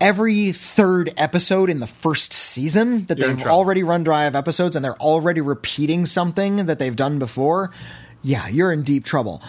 every 0.00 0.52
third 0.52 1.12
episode 1.16 1.70
in 1.70 1.80
the 1.80 1.86
first 1.86 2.32
season 2.32 3.04
that 3.04 3.18
You're 3.18 3.34
they've 3.34 3.46
already 3.46 3.82
run 3.82 4.04
dry 4.04 4.24
of 4.24 4.34
episodes 4.34 4.76
and 4.76 4.84
they're 4.84 5.00
already 5.00 5.40
repeating 5.40 6.06
something 6.06 6.66
that 6.66 6.78
they've 6.78 6.94
done 6.94 7.18
before 7.18 7.70
yeah 8.22 8.48
you're 8.48 8.72
in 8.72 8.82
deep 8.82 9.04
trouble 9.04 9.42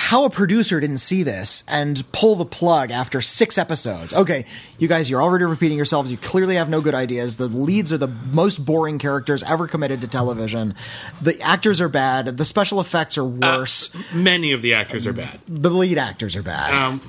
how 0.00 0.24
a 0.24 0.30
producer 0.30 0.78
didn't 0.78 0.98
see 0.98 1.24
this 1.24 1.64
and 1.68 2.04
pull 2.12 2.36
the 2.36 2.44
plug 2.44 2.92
after 2.92 3.20
six 3.20 3.58
episodes. 3.58 4.14
Okay, 4.14 4.44
you 4.78 4.86
guys, 4.86 5.10
you're 5.10 5.20
already 5.20 5.44
repeating 5.44 5.76
yourselves. 5.76 6.12
You 6.12 6.16
clearly 6.16 6.54
have 6.54 6.68
no 6.68 6.80
good 6.80 6.94
ideas. 6.94 7.36
The 7.36 7.48
leads 7.48 7.92
are 7.92 7.98
the 7.98 8.06
most 8.06 8.64
boring 8.64 9.00
characters 9.00 9.42
ever 9.42 9.66
committed 9.66 10.00
to 10.02 10.06
television. 10.06 10.76
The 11.20 11.40
actors 11.40 11.80
are 11.80 11.88
bad. 11.88 12.36
The 12.36 12.44
special 12.44 12.78
effects 12.80 13.18
are 13.18 13.24
worse. 13.24 13.92
Many 14.14 14.52
of 14.52 14.62
the 14.62 14.72
actors 14.72 15.04
are 15.04 15.12
bad. 15.12 15.40
the 15.48 15.70
lead 15.70 15.98
actors 15.98 16.36
are 16.36 16.44
bad. 16.44 16.72
Um, 16.72 17.00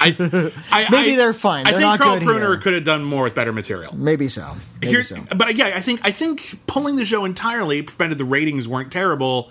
I, 0.00 0.52
I, 0.72 0.88
Maybe 0.90 1.12
I- 1.12 1.16
they're 1.16 1.32
fine. 1.32 1.66
I 1.66 1.70
They're 1.72 1.80
think 1.80 1.90
not 1.90 2.00
Karl 2.00 2.18
Pruner 2.20 2.48
here. 2.48 2.56
could 2.58 2.74
have 2.74 2.84
done 2.84 3.04
more 3.04 3.24
with 3.24 3.34
better 3.34 3.52
material. 3.52 3.94
Maybe 3.96 4.28
so. 4.28 4.56
Maybe 4.80 4.88
Here- 4.92 5.02
so. 5.02 5.22
But 5.36 5.56
yeah, 5.56 5.72
I 5.74 5.80
think 5.80 6.00
I 6.04 6.10
think 6.10 6.60
pulling 6.66 6.96
the 6.96 7.04
show 7.04 7.24
entirely, 7.24 7.82
prevented 7.82 8.18
the 8.18 8.24
ratings 8.24 8.66
weren't 8.66 8.90
terrible, 8.92 9.50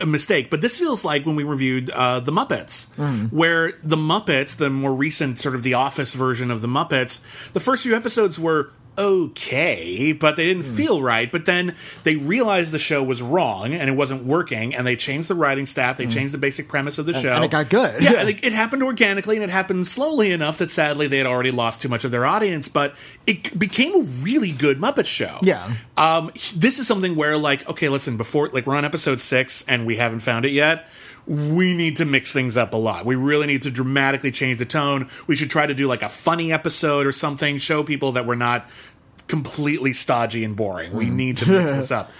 a 0.00 0.06
mistake. 0.06 0.50
But 0.50 0.60
this 0.60 0.78
feels 0.78 1.04
like 1.04 1.26
when 1.26 1.36
we 1.36 1.44
reviewed 1.44 1.90
uh, 1.90 2.20
the 2.20 2.32
Muppets, 2.32 2.88
Mm-hmm. 2.96 3.36
where 3.36 3.72
the 3.82 3.96
Muppets, 3.96 4.56
the 4.56 4.70
more 4.70 4.94
recent 4.94 5.38
sort 5.40 5.54
of 5.54 5.62
The 5.62 5.74
Office 5.74 6.14
version 6.14 6.50
of 6.50 6.60
the 6.60 6.68
Muppets, 6.68 7.20
the 7.52 7.60
first 7.60 7.82
few 7.82 7.94
episodes 7.96 8.38
were 8.38 8.70
okay, 8.98 10.12
but 10.12 10.36
they 10.36 10.44
didn't 10.46 10.64
Hmm. 10.64 10.74
feel 10.74 11.02
right. 11.02 11.30
But 11.30 11.46
then 11.46 11.74
they 12.04 12.16
realized 12.16 12.72
the 12.72 12.78
show 12.78 13.02
was 13.02 13.22
wrong 13.22 13.72
and 13.74 13.88
it 13.88 13.94
wasn't 13.94 14.24
working, 14.24 14.74
and 14.74 14.86
they 14.86 14.96
changed 14.96 15.28
the 15.28 15.34
writing 15.34 15.66
staff. 15.66 15.96
They 15.98 16.06
changed 16.06 16.34
the 16.34 16.38
basic 16.38 16.68
premise 16.68 16.98
of 16.98 17.06
the 17.06 17.14
show, 17.14 17.30
Hmm. 17.30 17.36
and 17.36 17.44
it 17.44 17.50
got 17.50 17.68
good. 17.68 18.02
Yeah, 18.02 18.12
Yeah. 18.12 18.22
like, 18.24 18.44
it 18.46 18.52
happened 18.52 18.82
organically, 18.82 19.36
and 19.36 19.44
it 19.44 19.50
happened 19.50 19.86
slowly 19.86 20.30
enough 20.32 20.58
that 20.58 20.70
sadly 20.70 21.06
they 21.06 21.18
had 21.18 21.26
already 21.26 21.50
lost 21.50 21.82
too 21.82 21.88
much 21.88 22.04
of 22.04 22.10
their 22.10 22.26
audience. 22.26 22.68
But 22.68 22.94
it 23.26 23.58
became 23.58 23.94
a 23.94 24.02
really 24.22 24.52
good 24.52 24.78
Muppet 24.78 25.06
show. 25.06 25.38
Yeah. 25.42 25.68
Um, 25.96 26.30
this 26.54 26.78
is 26.78 26.86
something 26.86 27.16
where, 27.16 27.36
like, 27.36 27.68
okay, 27.68 27.88
listen, 27.88 28.16
before, 28.16 28.50
like, 28.52 28.66
we're 28.66 28.76
on 28.76 28.84
episode 28.84 29.20
six 29.20 29.64
and 29.68 29.86
we 29.86 29.96
haven't 29.96 30.20
found 30.20 30.44
it 30.44 30.52
yet. 30.52 30.88
We 31.26 31.74
need 31.74 31.96
to 31.96 32.04
mix 32.04 32.32
things 32.32 32.56
up 32.56 32.72
a 32.72 32.76
lot. 32.76 33.04
We 33.04 33.16
really 33.16 33.46
need 33.46 33.62
to 33.62 33.70
dramatically 33.70 34.30
change 34.30 34.58
the 34.58 34.64
tone. 34.64 35.08
We 35.26 35.34
should 35.34 35.50
try 35.50 35.66
to 35.66 35.74
do 35.74 35.88
like 35.88 36.02
a 36.02 36.08
funny 36.08 36.52
episode 36.52 37.06
or 37.06 37.12
something, 37.12 37.58
show 37.58 37.82
people 37.82 38.12
that 38.12 38.26
we're 38.26 38.36
not 38.36 38.68
completely 39.26 39.92
stodgy 39.92 40.44
and 40.44 40.56
boring. 40.56 40.92
We 40.92 41.06
mm. 41.06 41.14
need 41.14 41.36
to 41.38 41.50
mix 41.50 41.72
this 41.72 41.90
up. 41.90 42.10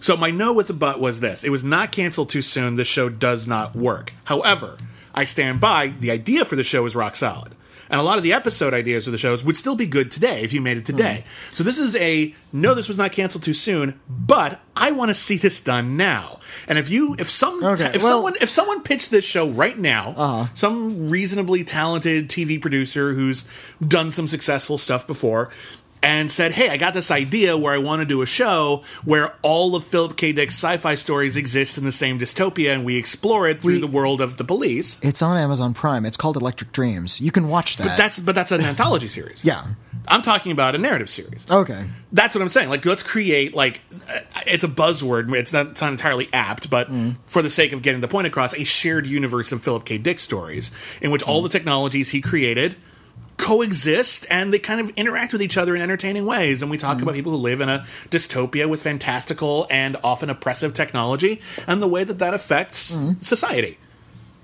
So 0.00 0.16
my 0.16 0.30
no 0.30 0.52
with 0.52 0.66
the 0.66 0.74
butt 0.74 1.00
was 1.00 1.20
this: 1.20 1.44
it 1.44 1.50
was 1.50 1.64
not 1.64 1.92
canceled 1.92 2.28
too 2.28 2.42
soon. 2.42 2.76
The 2.76 2.84
show 2.84 3.08
does 3.08 3.46
not 3.46 3.76
work. 3.76 4.12
However, 4.24 4.76
I 5.14 5.24
stand 5.24 5.60
by 5.60 5.94
the 6.00 6.10
idea 6.10 6.44
for 6.44 6.56
the 6.56 6.64
show 6.64 6.84
is 6.86 6.96
rock 6.96 7.16
solid, 7.16 7.54
and 7.92 8.00
a 8.00 8.04
lot 8.04 8.16
of 8.16 8.24
the 8.24 8.32
episode 8.32 8.72
ideas 8.72 9.04
for 9.04 9.10
the 9.10 9.18
shows 9.18 9.44
would 9.44 9.56
still 9.56 9.76
be 9.76 9.86
good 9.86 10.10
today 10.10 10.42
if 10.42 10.52
you 10.52 10.60
made 10.62 10.78
it 10.78 10.86
today. 10.86 11.24
Hmm. 11.24 11.54
So 11.54 11.62
this 11.62 11.78
is 11.78 11.94
a 11.96 12.34
no. 12.52 12.74
This 12.74 12.88
was 12.88 12.96
not 12.98 13.12
canceled 13.12 13.44
too 13.44 13.54
soon, 13.54 14.00
but 14.08 14.60
I 14.74 14.90
want 14.92 15.10
to 15.10 15.14
see 15.14 15.36
this 15.36 15.60
done 15.60 15.96
now. 15.96 16.40
And 16.66 16.78
if 16.78 16.88
you, 16.90 17.14
if 17.18 17.30
some, 17.30 17.62
Okay, 17.62 17.92
if 17.94 18.02
well- 18.02 18.12
someone, 18.12 18.34
if 18.40 18.48
someone 18.50 18.82
pitched 18.82 19.10
this 19.10 19.24
show 19.24 19.48
right 19.48 19.78
now, 19.78 20.14
uh-huh. 20.16 20.46
some 20.54 21.10
reasonably 21.10 21.62
talented 21.64 22.28
TV 22.28 22.60
producer 22.60 23.12
who's 23.12 23.46
done 23.86 24.10
some 24.10 24.26
successful 24.26 24.78
stuff 24.78 25.06
before. 25.06 25.50
And 26.04 26.30
said, 26.32 26.52
"Hey, 26.52 26.68
I 26.68 26.76
got 26.78 26.94
this 26.94 27.10
idea 27.12 27.56
where 27.56 27.72
I 27.72 27.78
want 27.78 28.00
to 28.00 28.06
do 28.06 28.22
a 28.22 28.26
show 28.26 28.82
where 29.04 29.34
all 29.42 29.76
of 29.76 29.84
Philip 29.84 30.16
K. 30.16 30.32
Dick's 30.32 30.54
sci-fi 30.54 30.96
stories 30.96 31.36
exist 31.36 31.78
in 31.78 31.84
the 31.84 31.92
same 31.92 32.18
dystopia, 32.18 32.74
and 32.74 32.84
we 32.84 32.96
explore 32.96 33.48
it 33.48 33.62
through 33.62 33.74
We- 33.74 33.80
the 33.80 33.86
world 33.86 34.20
of 34.20 34.36
the 34.36 34.44
police." 34.44 34.98
It's 35.02 35.22
on 35.22 35.36
Amazon 35.36 35.74
Prime. 35.74 36.04
It's 36.04 36.16
called 36.16 36.36
Electric 36.36 36.72
Dreams. 36.72 37.20
You 37.20 37.30
can 37.30 37.48
watch 37.48 37.76
that. 37.76 37.86
But 37.86 37.96
that's 37.96 38.18
but 38.18 38.34
that's 38.34 38.50
an 38.50 38.62
anthology 38.62 39.06
series. 39.18 39.44
yeah. 39.44 39.62
I'm 40.08 40.22
talking 40.22 40.50
about 40.50 40.74
a 40.74 40.78
narrative 40.78 41.08
series. 41.08 41.46
Okay. 41.48 41.84
That's 42.10 42.34
what 42.34 42.42
I'm 42.42 42.48
saying. 42.48 42.68
Like, 42.70 42.84
let's 42.84 43.04
create 43.04 43.54
like 43.54 43.82
uh, 44.12 44.18
it's 44.48 44.64
a 44.64 44.68
buzzword. 44.68 45.32
It's 45.36 45.52
not, 45.52 45.68
it's 45.68 45.80
not 45.80 45.92
entirely 45.92 46.28
apt, 46.32 46.68
but 46.68 46.88
for 47.26 47.40
the 47.40 47.48
sake 47.50 47.72
of 47.72 47.82
getting 47.82 48.00
the 48.00 48.08
point 48.08 48.26
across, 48.26 48.52
a 48.54 48.64
shared 48.64 49.06
universe 49.06 49.52
of 49.52 49.62
Philip 49.62 49.84
K. 49.84 49.98
Dick 49.98 50.18
stories 50.18 50.72
in 51.00 51.12
which 51.12 51.22
all 51.22 51.40
the 51.40 51.48
technologies 51.48 52.10
he 52.10 52.20
created 52.20 52.74
coexist 53.42 54.24
and 54.30 54.54
they 54.54 54.58
kind 54.60 54.80
of 54.80 54.90
interact 54.90 55.32
with 55.32 55.42
each 55.42 55.56
other 55.56 55.74
in 55.74 55.82
entertaining 55.82 56.24
ways. 56.24 56.62
And 56.62 56.70
we 56.70 56.78
talk 56.78 56.96
mm-hmm. 56.96 57.02
about 57.02 57.14
people 57.16 57.32
who 57.32 57.38
live 57.38 57.60
in 57.60 57.68
a 57.68 57.80
dystopia 58.08 58.68
with 58.68 58.82
fantastical 58.82 59.66
and 59.68 59.96
often 60.04 60.30
oppressive 60.30 60.74
technology 60.74 61.40
and 61.66 61.82
the 61.82 61.88
way 61.88 62.04
that 62.04 62.20
that 62.20 62.34
affects 62.34 62.94
mm-hmm. 62.94 63.20
society. 63.20 63.78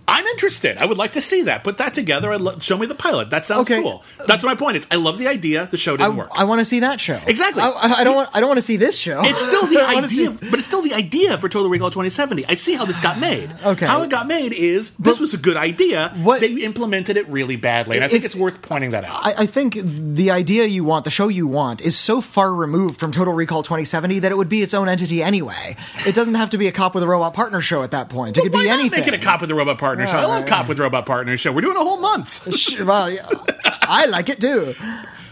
I'm 0.09 0.25
interested. 0.27 0.79
I 0.79 0.87
would 0.87 0.97
like 0.99 1.13
to 1.13 1.21
see 1.21 1.43
that. 1.43 1.63
Put 1.65 1.77
that 1.79 1.93
together. 1.95 2.33
I'd 2.33 2.41
lo- 2.41 2.59
show 2.61 2.79
me 2.79 2.87
the 2.87 2.95
pilot. 2.95 3.29
That 3.31 3.45
sounds 3.45 3.71
Okay. 3.71 3.83
cool. 3.83 4.03
That's 4.27 4.43
my 4.43 4.55
point. 4.55 4.77
Is 4.79 4.87
I 4.91 4.97
love 4.97 5.19
the 5.19 5.29
idea. 5.29 5.69
The 5.71 5.77
show 5.77 5.97
didn't 5.97 6.17
work. 6.17 6.31
I 6.35 6.45
want 6.45 6.61
to 6.61 6.65
see 6.65 6.81
that 6.81 7.01
show. 7.01 7.21
Exactly. 7.27 7.63
I, 7.63 7.69
I- 7.69 7.95
I 8.01 8.05
don't 8.05 8.17
want. 8.17 8.31
I 8.33 8.41
don't 8.41 8.49
want 8.49 8.59
to 8.59 8.63
see 8.63 8.77
this 8.77 8.99
show. 8.99 9.21
It's 9.23 9.41
still 9.41 9.67
the 9.75 9.85
idea, 9.87 10.09
see- 10.09 10.29
but 10.29 10.55
it's 10.59 10.67
still 10.67 10.83
the 10.83 10.95
idea 10.95 11.37
for 11.39 11.49
Total 11.49 11.69
Recall 11.71 11.91
2070. 11.91 12.47
I 12.47 12.55
see 12.55 12.75
how 12.75 12.85
this 12.87 13.01
got 13.01 13.19
made. 13.21 13.51
Okay. 13.65 13.87
How 13.87 14.03
it 14.03 14.11
got 14.11 14.27
made 14.27 14.53
is 14.55 14.91
this 14.97 15.21
was 15.21 15.35
a 15.35 15.39
good 15.39 15.57
idea. 15.59 16.11
What- 16.23 16.41
they 16.41 16.53
implemented 16.55 17.17
it 17.19 17.29
really 17.29 17.57
badly, 17.57 17.97
and 17.97 18.05
I 18.05 18.09
think 18.09 18.25
If- 18.25 18.27
it's 18.33 18.37
worth 18.37 18.63
pointing 18.63 18.91
that 18.93 19.05
out. 19.05 19.27
I, 19.27 19.35
I 19.43 19.47
think 19.47 19.77
the 19.83 20.31
idea 20.31 20.65
you 20.65 20.85
want, 20.85 21.05
the 21.05 21.11
show 21.11 21.29
you 21.29 21.47
want, 21.47 21.81
is 21.83 21.97
so 21.99 22.21
far 22.23 22.55
removed 22.55 22.99
from 22.99 23.13
Total 23.13 23.35
Recall 23.35 23.63
2070 23.63 24.21
that 24.21 24.33
it 24.33 24.37
would 24.37 24.49
be 24.49 24.63
its 24.63 24.73
own 24.73 24.89
entity 24.89 25.23
anyway. 25.23 25.77
It 26.07 26.15
doesn't 26.15 26.37
have 26.37 26.51
to 26.51 26.59
be 26.59 26.67
a 26.67 26.73
cop 26.73 26.95
with 26.95 27.05
a 27.05 27.07
robot 27.09 27.35
partner 27.35 27.61
show 27.61 27.83
at 27.83 27.91
that 27.91 28.09
point. 28.09 28.39
It 28.39 28.43
could 28.43 28.55
Why 28.55 28.63
be 28.65 28.69
anything. 28.71 29.01
make 29.01 29.09
it 29.09 29.15
a 29.15 29.19
cop 29.19 29.41
with 29.43 29.51
a 29.51 29.55
robot 29.55 29.77
partner 29.79 29.98
show? 30.07 30.19
I 30.19 30.25
love 30.27 30.43
right, 30.43 30.49
cop 30.49 30.69
with 30.69 30.79
robot 30.79 31.07
partner 31.07 31.37
show. 31.37 31.53
We're 31.53 31.61
doing 31.63 31.77
a 31.77 31.81
whole 31.81 32.01
month. 32.01 32.55
Sh- 32.59 32.81
well, 32.81 33.11
yeah, 33.11 33.27
I 33.83 34.07
like 34.07 34.29
it 34.29 34.41
too. 34.41 34.75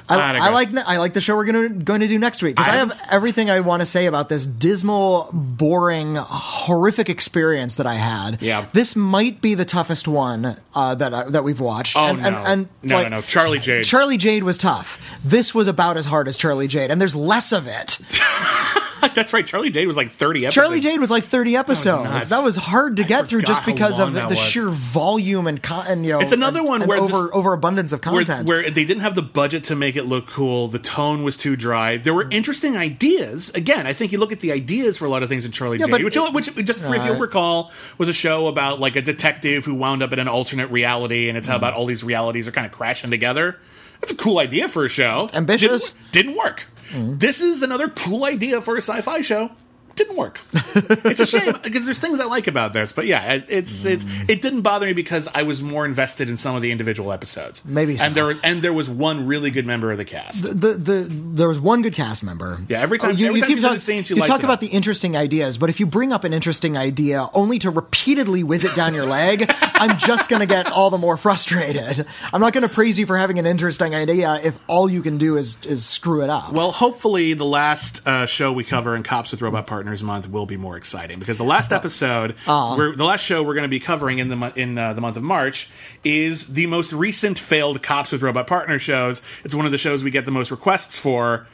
I, 0.09 0.37
I 0.39 0.51
like 0.51 0.69
I 0.75 0.99
like 0.99 1.15
the 1.15 1.21
show 1.21 1.35
we're 1.37 1.47
gonna 1.47 1.69
going 1.69 2.01
to 2.01 2.09
do 2.09 2.19
next 2.19 2.43
week 2.43 2.55
because 2.55 2.69
I 2.69 2.75
I 2.75 2.77
have 2.77 2.93
everything 3.11 3.51
I 3.51 3.61
want 3.61 3.81
to 3.81 3.87
say 3.87 4.07
about 4.07 4.29
this 4.29 4.47
dismal, 4.47 5.31
boring, 5.33 6.15
horrific 6.17 7.09
experience 7.09 7.77
that 7.77 7.87
I 7.87 7.95
had. 7.95 8.41
Yeah. 8.41 8.67
this 8.73 8.95
might 8.95 9.41
be 9.41 9.55
the 9.55 9.65
toughest 9.65 10.07
one 10.07 10.57
uh, 10.75 10.95
that 10.95 11.13
I, 11.13 11.25
that 11.25 11.43
we've 11.43 11.61
watched. 11.61 11.97
Oh 11.97 12.07
and, 12.07 12.21
no, 12.21 12.27
and, 12.29 12.37
and 12.37 12.69
no, 12.83 12.97
like, 12.97 13.11
no, 13.11 13.17
no! 13.17 13.23
Charlie 13.23 13.59
Jade. 13.59 13.85
Charlie 13.85 14.17
Jade 14.17 14.45
was 14.45 14.59
tough. 14.59 15.01
This 15.25 15.55
was 15.55 15.67
about 15.67 15.97
as 15.97 16.07
hard 16.07 16.29
as 16.29 16.37
Charlie 16.37 16.69
Jade, 16.69 16.91
and 16.91 17.01
there's 17.01 17.17
less 17.17 17.53
of 17.53 17.67
it. 17.67 17.99
That's 19.15 19.33
right. 19.33 19.47
Charlie 19.47 19.71
Jade 19.71 19.87
was 19.87 19.97
like 19.97 20.11
30 20.11 20.47
episodes. 20.47 20.55
Charlie 20.55 20.81
Jade 20.81 21.01
was 21.01 21.11
like 21.11 21.25
30 21.25 21.57
episodes. 21.57 22.05
nuts. 22.05 22.29
That 22.29 22.45
was 22.45 22.57
hard 22.57 22.97
to 22.99 23.05
I 23.05 23.07
get 23.07 23.29
through 23.29 23.43
just 23.43 23.65
because 23.65 23.99
of 24.01 24.13
the, 24.13 24.27
was. 24.29 24.39
sheer 24.39 24.69
volume 24.69 25.47
and, 25.47 25.63
con- 25.63 25.87
and 25.89 26.05
you 26.05 26.13
know. 26.13 26.21
It's 26.21 26.33
another 26.33 26.63
one 26.63 26.83
and 26.83 26.89
where 26.89 26.99
over 26.99 27.23
this- 27.25 27.31
overabundance 27.33 27.93
of 27.93 28.05
where, 28.05 28.25
content. 28.25 28.49
where 28.49 28.63
they 28.71 28.85
didn't 28.85 29.01
have 29.03 29.15
the 29.15 29.23
budget 29.23 29.65
to 29.65 29.77
make 29.77 29.97
it 29.97 30.05
look 30.05 30.27
cool. 30.27 30.69
The 30.69 30.79
tone 30.79 31.23
was 31.23 31.37
too 31.37 31.57
dry. 31.57 31.97
There 31.97 32.15
were 32.15 32.29
interesting 32.31 32.77
ideas. 32.77 33.51
Again, 33.51 33.87
I 33.87 33.93
think 33.93 34.13
you 34.13 34.19
look 34.19 34.33
at 34.33 34.41
the 34.41 34.53
ideas 34.53 34.97
for 34.99 35.05
a 35.05 35.09
lot 35.09 35.23
of 35.23 35.29
things 35.29 35.45
in 35.45 35.53
Charlie 35.53 35.79
Yeah, 35.79 35.87
Jade, 35.87 36.05
which, 36.05 36.17
it- 36.17 36.33
which 36.35 36.55
just 36.67 36.83
if 36.83 36.91
you'll 37.05 37.17
Uh, 37.17 37.19
recall 37.19 37.73
was 37.99 38.09
a 38.09 38.13
show 38.15 38.47
about 38.49 38.81
like 38.81 38.97
a 38.97 39.03
detective 39.03 39.65
who 39.65 39.75
wound 39.75 40.03
up 40.03 40.13
in 40.13 40.19
an 40.19 40.29
alternate 40.29 40.71
reality, 40.71 41.29
and 41.29 41.37
it's 41.39 41.47
how 41.47 41.57
about 41.57 41.75
all 41.75 41.87
these 41.87 42.03
realities 42.05 42.49
are 42.49 42.53
kind 42.53 42.67
of 42.67 42.73
crashing 42.73 43.11
together. 43.11 43.57
That's 44.01 44.13
a 44.13 44.17
cool 44.17 44.39
idea 44.39 44.69
for 44.69 44.85
a 44.85 44.89
show. 44.89 45.29
Ambitious. 45.33 45.91
Didn't, 46.13 46.13
didn't 46.35 46.37
work. 46.37 46.65
This 46.93 47.41
is 47.41 47.63
another 47.63 47.89
cool 47.89 48.25
idea 48.25 48.61
for 48.61 48.77
a 48.77 48.83
sci-fi 48.83 49.23
show. 49.23 49.51
Didn't 49.97 50.17
work. 50.17 50.39
it's 50.53 51.21
a 51.21 51.27
shame 51.27 51.55
because 51.63 51.85
there's 51.87 51.99
things 51.99 52.21
I 52.21 52.27
like 52.27 52.47
about 52.47 52.73
this, 52.73 52.93
but 52.93 53.07
yeah, 53.07 53.33
it, 53.35 53.47
it's 53.49 53.85
it's 53.85 54.05
it 54.29 54.43
didn't 54.43 54.61
bother 54.61 54.87
me 54.87 54.93
because 54.93 55.27
I 55.35 55.43
was 55.43 55.63
more 55.63 55.85
invested 55.87 56.29
in 56.29 56.37
some 56.37 56.55
of 56.55 56.63
the 56.63 56.71
individual 56.71 57.13
episodes. 57.13 57.65
Maybe 57.65 57.97
so. 57.97 58.05
and 58.05 58.15
there 58.15 58.27
was 58.27 58.39
and 58.45 58.61
there 58.63 58.75
was 58.75 58.89
one 58.91 59.27
really 59.27 59.51
good 59.51 59.65
member 59.67 59.91
of 59.91 59.97
the 59.99 60.05
cast. 60.05 60.45
the, 60.45 60.75
the 60.75 61.07
there 61.09 61.49
was 61.49 61.59
one 61.59 61.81
good 61.83 61.95
cast 61.95 62.23
member. 62.23 62.61
Yeah, 62.69 62.81
every 62.81 62.99
time- 62.99 63.11
every 63.13 63.41
time 63.41 63.51
she's 63.51 63.65
in 63.65 63.73
a 63.75 63.79
scene, 63.79 64.05
you 64.17 64.23
talk 64.23 64.43
about 64.43 64.61
the 64.61 64.67
interesting 64.69 65.17
ideas, 65.17 65.57
but 65.59 65.71
if 65.71 65.81
you 65.81 65.87
bring 65.87 66.13
up 66.13 66.25
an 66.25 66.33
interesting 66.35 66.77
idea 66.77 67.27
only 67.33 67.59
to 67.61 67.71
repeatedly 67.71 68.45
whiz 68.45 68.65
it 68.65 68.75
down 68.75 68.93
your 68.93 69.07
leg, 69.07 69.51
I'm 69.75 69.97
just 69.99 70.29
going 70.29 70.41
to 70.41 70.47
get 70.47 70.67
all 70.71 70.91
the 70.91 70.99
more 70.99 71.17
frustrated. 71.17 72.07
I'm 72.35 72.41
not 72.43 72.53
going 72.53 72.63
to 72.63 72.69
praise 72.69 72.99
you 72.99 73.07
for 73.07 73.17
having 73.17 73.39
an 73.39 73.47
interesting 73.47 73.95
idea 73.95 74.41
if 74.45 74.59
all 74.67 74.91
you 74.91 75.01
can 75.01 75.17
do 75.17 75.37
is 75.37 75.65
is 75.65 75.87
screw 75.87 76.23
it 76.23 76.29
up. 76.31 76.53
Well, 76.53 76.71
hopefully, 76.73 77.33
the 77.33 77.45
last 77.47 78.07
uh, 78.07 78.27
show 78.27 78.53
we 78.53 78.63
cover 78.63 78.95
in 78.95 79.03
Cops 79.03 79.31
with 79.31 79.41
Robot 79.41 79.67
Partners 79.67 79.86
month 80.03 80.29
will 80.29 80.47
be 80.47 80.57
more 80.57 80.77
exciting 80.77 81.19
because 81.19 81.39
the 81.39 81.45
last 81.45 81.73
episode, 81.73 82.35
we're, 82.77 82.97
the 82.97 83.05
last 83.05 83.23
show 83.25 83.43
we're 83.43 83.55
going 83.55 83.63
to 83.63 83.69
be 83.69 83.81
covering 83.81 84.19
in 84.19 84.29
the 84.29 84.37
mo- 84.37 84.53
in 84.57 84.77
uh, 84.77 84.93
the 84.93 85.01
month 85.01 85.17
of 85.17 85.23
March 85.23 85.69
is 86.05 86.55
the 86.55 86.67
most 86.67 86.93
recent 86.93 87.39
failed 87.39 87.83
Cops 87.83 88.13
with 88.13 88.23
Robot 88.23 88.47
Partner 88.47 88.79
shows. 88.79 89.23
It's 89.45 89.55
one 89.55 89.67
of 89.67 89.73
the 89.73 89.79
shows 89.79 90.03
we 90.05 90.11
get 90.11 90.25
the 90.25 90.31
most 90.31 90.51
requests 90.51 90.97
for. 90.99 91.47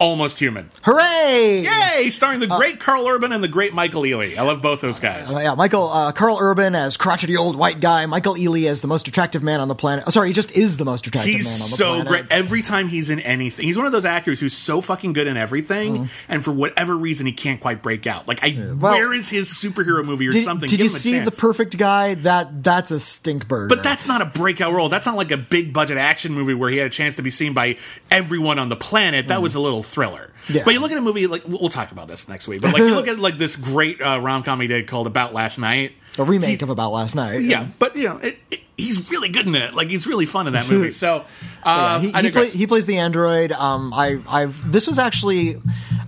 Almost 0.00 0.38
Human. 0.38 0.70
Hooray! 0.82 1.66
Yay! 1.66 2.10
Starring 2.10 2.38
the 2.40 2.46
great 2.46 2.78
Karl 2.78 3.08
Urban 3.08 3.32
and 3.32 3.42
the 3.42 3.48
great 3.48 3.74
Michael 3.74 4.02
Ealy. 4.02 4.36
I 4.36 4.42
love 4.42 4.62
both 4.62 4.80
those 4.80 5.00
guys. 5.00 5.32
Uh, 5.34 5.38
yeah, 5.40 5.54
Michael 5.54 5.88
uh, 5.88 6.12
Karl 6.12 6.38
Urban 6.40 6.74
as 6.76 6.96
crotchety 6.96 7.36
old 7.36 7.56
white 7.56 7.80
guy. 7.80 8.06
Michael 8.06 8.34
Ealy 8.34 8.68
as 8.68 8.80
the 8.80 8.86
most 8.86 9.08
attractive 9.08 9.42
man 9.42 9.60
on 9.60 9.66
the 9.68 9.74
planet. 9.74 10.04
Oh, 10.06 10.10
sorry, 10.10 10.28
he 10.28 10.34
just 10.34 10.52
is 10.52 10.76
the 10.76 10.84
most 10.84 11.06
attractive 11.06 11.32
He's 11.34 11.44
man 11.46 11.52
on 11.54 11.58
the 11.70 11.76
so 11.76 11.84
planet. 12.04 12.06
great. 12.08 12.26
Every 12.30 12.62
time 12.62 12.86
he's 12.88 13.10
in 13.10 13.18
anything, 13.20 13.64
he's 13.64 13.76
one 13.76 13.86
of 13.86 13.92
those 13.92 14.04
actors 14.04 14.38
who's 14.38 14.56
so 14.56 14.80
fucking 14.80 15.12
good 15.14 15.26
in 15.26 15.36
everything, 15.36 15.98
Mm-hmm. 15.98 16.32
and 16.32 16.44
for 16.44 16.52
whatever 16.52 16.96
reason, 16.96 17.26
he 17.26 17.32
can't 17.32 17.60
quite 17.60 17.82
break 17.82 18.06
out. 18.06 18.28
Like, 18.28 18.38
I, 18.44 18.56
Well, 18.78 18.94
where 18.94 19.12
is 19.12 19.28
his 19.28 19.48
superhero 19.48 20.04
movie 20.04 20.28
or 20.28 20.32
Did, 20.32 20.44
something? 20.44 20.68
did 20.68 20.76
Give 20.76 20.84
you 20.84 20.88
see 20.90 21.18
the 21.18 21.30
perfect 21.32 21.76
guy? 21.76 22.14
That 22.14 22.62
that's 22.62 22.90
a 22.92 23.00
stink 23.00 23.48
burger. 23.48 23.68
But 23.74 23.82
that's 23.82 24.06
not 24.06 24.22
a 24.22 24.26
breakout 24.26 24.72
role. 24.74 24.88
That's 24.88 25.06
not 25.06 25.16
like 25.16 25.30
a 25.32 25.36
big 25.36 25.72
budget 25.72 25.98
action 25.98 26.32
movie 26.34 26.54
where 26.54 26.70
he 26.70 26.76
had 26.76 26.86
a 26.86 26.90
chance 26.90 27.16
to 27.16 27.22
be 27.22 27.30
seen 27.30 27.52
by 27.52 27.76
everyone 28.12 28.58
on 28.60 28.68
the 28.68 28.76
planet. 28.76 29.28
That 29.28 29.42
was 29.42 29.54
a 29.56 29.60
little 29.60 29.82
thriller. 29.88 30.30
Yeah. 30.48 30.62
But 30.64 30.74
you 30.74 30.80
look 30.80 30.92
at 30.92 30.98
a 30.98 31.02
movie 31.02 31.26
like 31.26 31.42
we'll 31.46 31.68
talk 31.68 31.90
about 31.92 32.08
this 32.08 32.28
next 32.28 32.46
week. 32.48 32.60
But 32.62 32.72
like 32.72 32.80
you 32.82 32.94
look 32.94 33.08
at 33.08 33.18
like 33.18 33.38
this 33.38 33.56
great 33.56 34.00
uh, 34.00 34.20
rom 34.22 34.42
com 34.42 34.60
he 34.60 34.68
did 34.68 34.86
called 34.86 35.06
About 35.06 35.32
Last 35.34 35.58
Night. 35.58 35.92
a 36.18 36.24
remake 36.24 36.58
He- 36.58 36.62
of 36.62 36.70
About 36.70 36.92
Last 36.92 37.14
Night. 37.14 37.40
Yeah, 37.40 37.66
but 37.78 37.96
you 37.96 38.08
know 38.08 38.18
it, 38.18 38.38
it, 38.50 38.60
he's 38.76 39.10
really 39.10 39.28
good 39.28 39.46
in 39.46 39.54
it. 39.54 39.74
Like 39.74 39.88
he's 39.88 40.06
really 40.06 40.26
fun 40.26 40.46
in 40.46 40.52
that 40.52 40.68
movie. 40.68 40.90
So 40.98 41.24
Yeah, 41.64 41.70
uh, 41.72 42.00
he, 42.00 42.12
I 42.14 42.22
he, 42.22 42.30
play, 42.30 42.48
he 42.48 42.66
plays 42.66 42.86
the 42.86 42.98
android. 42.98 43.52
Um, 43.52 43.92
I, 43.92 44.18
I've 44.28 44.70
this 44.70 44.86
was 44.86 44.98
actually. 44.98 45.60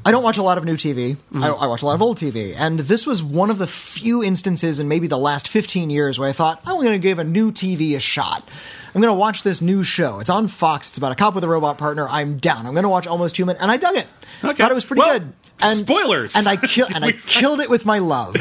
I 0.03 0.13
don't 0.13 0.23
watch 0.23 0.39
a 0.39 0.43
lot 0.43 0.57
of 0.57 0.65
new 0.65 0.77
TV. 0.77 1.17
Mm-hmm. 1.17 1.45
I, 1.45 1.49
I 1.49 1.67
watch 1.67 1.83
a 1.83 1.87
lot 1.87 1.95
of 1.95 2.01
old 2.01 2.17
TV, 2.17 2.55
and 2.57 2.81
this 2.81 3.07
was 3.07 3.23
one 3.23 3.51
of 3.51 3.59
the 3.59 3.67
few 3.67 4.23
instances 4.25 4.81
in 4.81 4.89
maybe 4.89 5.07
the 5.09 5.19
last 5.19 5.47
fifteen 5.47 5.91
years 5.91 6.19
where 6.19 6.29
I 6.29 6.33
thought 6.33 6.63
I'm 6.65 6.77
going 6.77 6.93
to 6.93 6.99
give 6.99 7.19
a 7.19 7.25
new 7.25 7.53
TV 7.53 7.95
a 7.97 8.01
shot. 8.01 8.49
I'm 8.95 9.01
going 9.01 9.13
to 9.13 9.19
watch 9.19 9.43
this 9.43 9.61
new 9.61 9.83
show. 9.85 10.19
It's 10.21 10.31
on 10.31 10.49
Fox. 10.49 10.89
It's 10.89 10.99
about 10.99 11.13
a 11.13 11.15
cop 11.15 11.35
with 11.35 11.45
a 11.45 11.49
robot 11.49 11.79
partner. 11.79 12.09
I'm 12.09 12.39
down. 12.39 12.67
I'm 12.67 12.73
going 12.73 12.83
to 12.83 12.89
watch 12.89 13.07
Almost 13.07 13.37
Human, 13.37 13.57
and 13.59 13.71
I 13.71 13.77
dug 13.77 13.97
it. 13.97 14.07
Okay. 14.43 14.55
Thought 14.55 14.71
it 14.73 14.75
was 14.75 14.85
pretty 14.85 15.01
Well, 15.01 15.19
good. 15.21 15.33
And 15.63 15.79
spoilers. 15.79 16.37
And 16.37 16.47
I 16.47 16.57
kill 16.57 16.87
and 16.95 17.05
I 17.05 17.13
killed 17.27 17.61
it 17.61 17.71
with 17.71 17.85
my 17.85 17.99
love. 17.99 18.37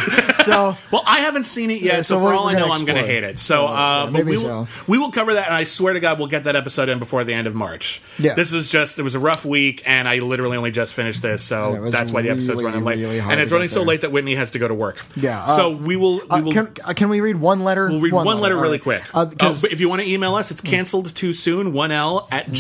So 0.46 0.76
Well, 0.92 1.04
I 1.06 1.20
haven't 1.20 1.44
seen 1.44 1.70
it 1.70 1.82
yet, 1.82 1.94
Yeah, 1.94 2.02
so, 2.02 2.16
so 2.16 2.22
for 2.22 2.34
all 2.34 2.48
I 2.48 2.54
know, 2.54 2.70
I'm 2.72 2.86
going 2.86 2.98
to 2.98 3.06
hate 3.06 3.24
it. 3.24 3.40
So, 3.40 3.68
uh, 3.68 3.70
yeah, 3.70 4.06
but 4.06 4.12
maybe 4.14 4.32
we 4.32 4.38
will, 4.38 4.66
so. 4.66 4.84
we 4.88 4.98
will 4.98 5.12
cover 5.12 5.34
that, 5.36 5.46
and 5.46 5.54
I 5.54 5.64
swear 5.64 5.94
to 5.94 6.00
God, 6.00 6.20
we'll 6.20 6.28
get 6.28 6.46
that 6.46 6.56
episode 6.56 6.90
in 6.90 7.00
before 7.00 7.24
the 7.24 7.34
end 7.34 7.48
of 7.48 7.56
March. 7.56 8.02
Yeah. 8.18 8.34
This 8.34 8.52
was 8.52 8.70
just, 8.70 9.00
it 9.00 9.04
was 9.04 9.16
a 9.16 9.20
rough 9.20 9.46
week, 9.46 9.84
and 9.86 10.08
I 10.08 10.20
literally 10.20 10.58
only 10.58 10.72
just 10.72 10.94
finished 10.94 11.22
this, 11.22 11.44
so 11.44 11.90
that's 11.90 12.12
why 12.12 12.22
the 12.22 12.30
episode's 12.30 12.64
running 12.64 12.84
late. 12.84 13.00
really 13.00 13.20
and 13.20 13.40
it's 13.40 13.52
running 13.52 13.70
so 13.70 13.80
there. 13.80 13.88
late 13.88 14.02
that 14.02 14.12
Witney 14.12 14.36
has 14.36 14.52
to 14.52 14.60
go 14.60 14.68
to 14.68 14.74
work. 14.74 15.04
Yeah, 15.16 15.44
uh, 15.44 15.56
so 15.56 15.70
we 15.76 15.96
will, 15.96 16.16
we 16.16 16.22
uh, 16.30 16.42
will. 16.42 16.52
can 16.52 16.74
uh, 16.84 16.94
can 16.94 17.10
we 17.10 17.22
read 17.22 17.38
one 17.38 17.64
letter? 17.64 17.88
We'll 17.88 18.02
read 18.02 18.14
one, 18.14 18.40
letter 18.40 18.56
All 18.56 18.62
really 18.62 18.78
right. 18.78 18.84
quick. 18.84 19.16
Uh, 19.16 19.20
Uh, 19.20 19.26
because 19.26 19.64
if 19.66 19.80
you 19.82 19.90
want 19.90 20.02
to 20.02 20.08
email 20.10 20.36
us, 20.36 20.50
it's 20.52 20.62
canceled 20.62 21.14
too 21.16 21.34
soon, 21.34 21.74
1L 21.74 22.28
at 22.32 22.52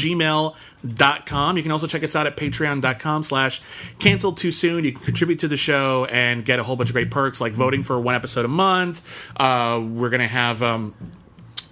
gmail.com. 0.83 1.57
You 1.57 1.63
can 1.63 1.71
also 1.71 1.87
check 1.87 2.03
us 2.03 2.15
out 2.15 2.27
at 2.27 2.37
patreon.com 2.37 3.23
slash 3.23 3.61
canceled 3.99 4.37
too 4.37 4.51
soon. 4.51 4.83
You 4.83 4.91
can 4.93 5.03
contribute 5.03 5.39
to 5.39 5.47
the 5.47 5.57
show 5.57 6.05
and 6.05 6.45
get 6.45 6.59
a 6.59 6.63
whole 6.63 6.75
bunch 6.75 6.89
of 6.89 6.93
great 6.93 7.11
perks 7.11 7.41
like 7.41 7.53
voting 7.53 7.83
for 7.83 7.99
one 7.99 8.15
episode 8.15 8.45
a 8.45 8.49
month. 8.49 9.31
Uh, 9.37 9.81
we're 9.83 10.09
going 10.09 10.21
to 10.21 10.27
have. 10.27 10.63
Um, 10.63 10.93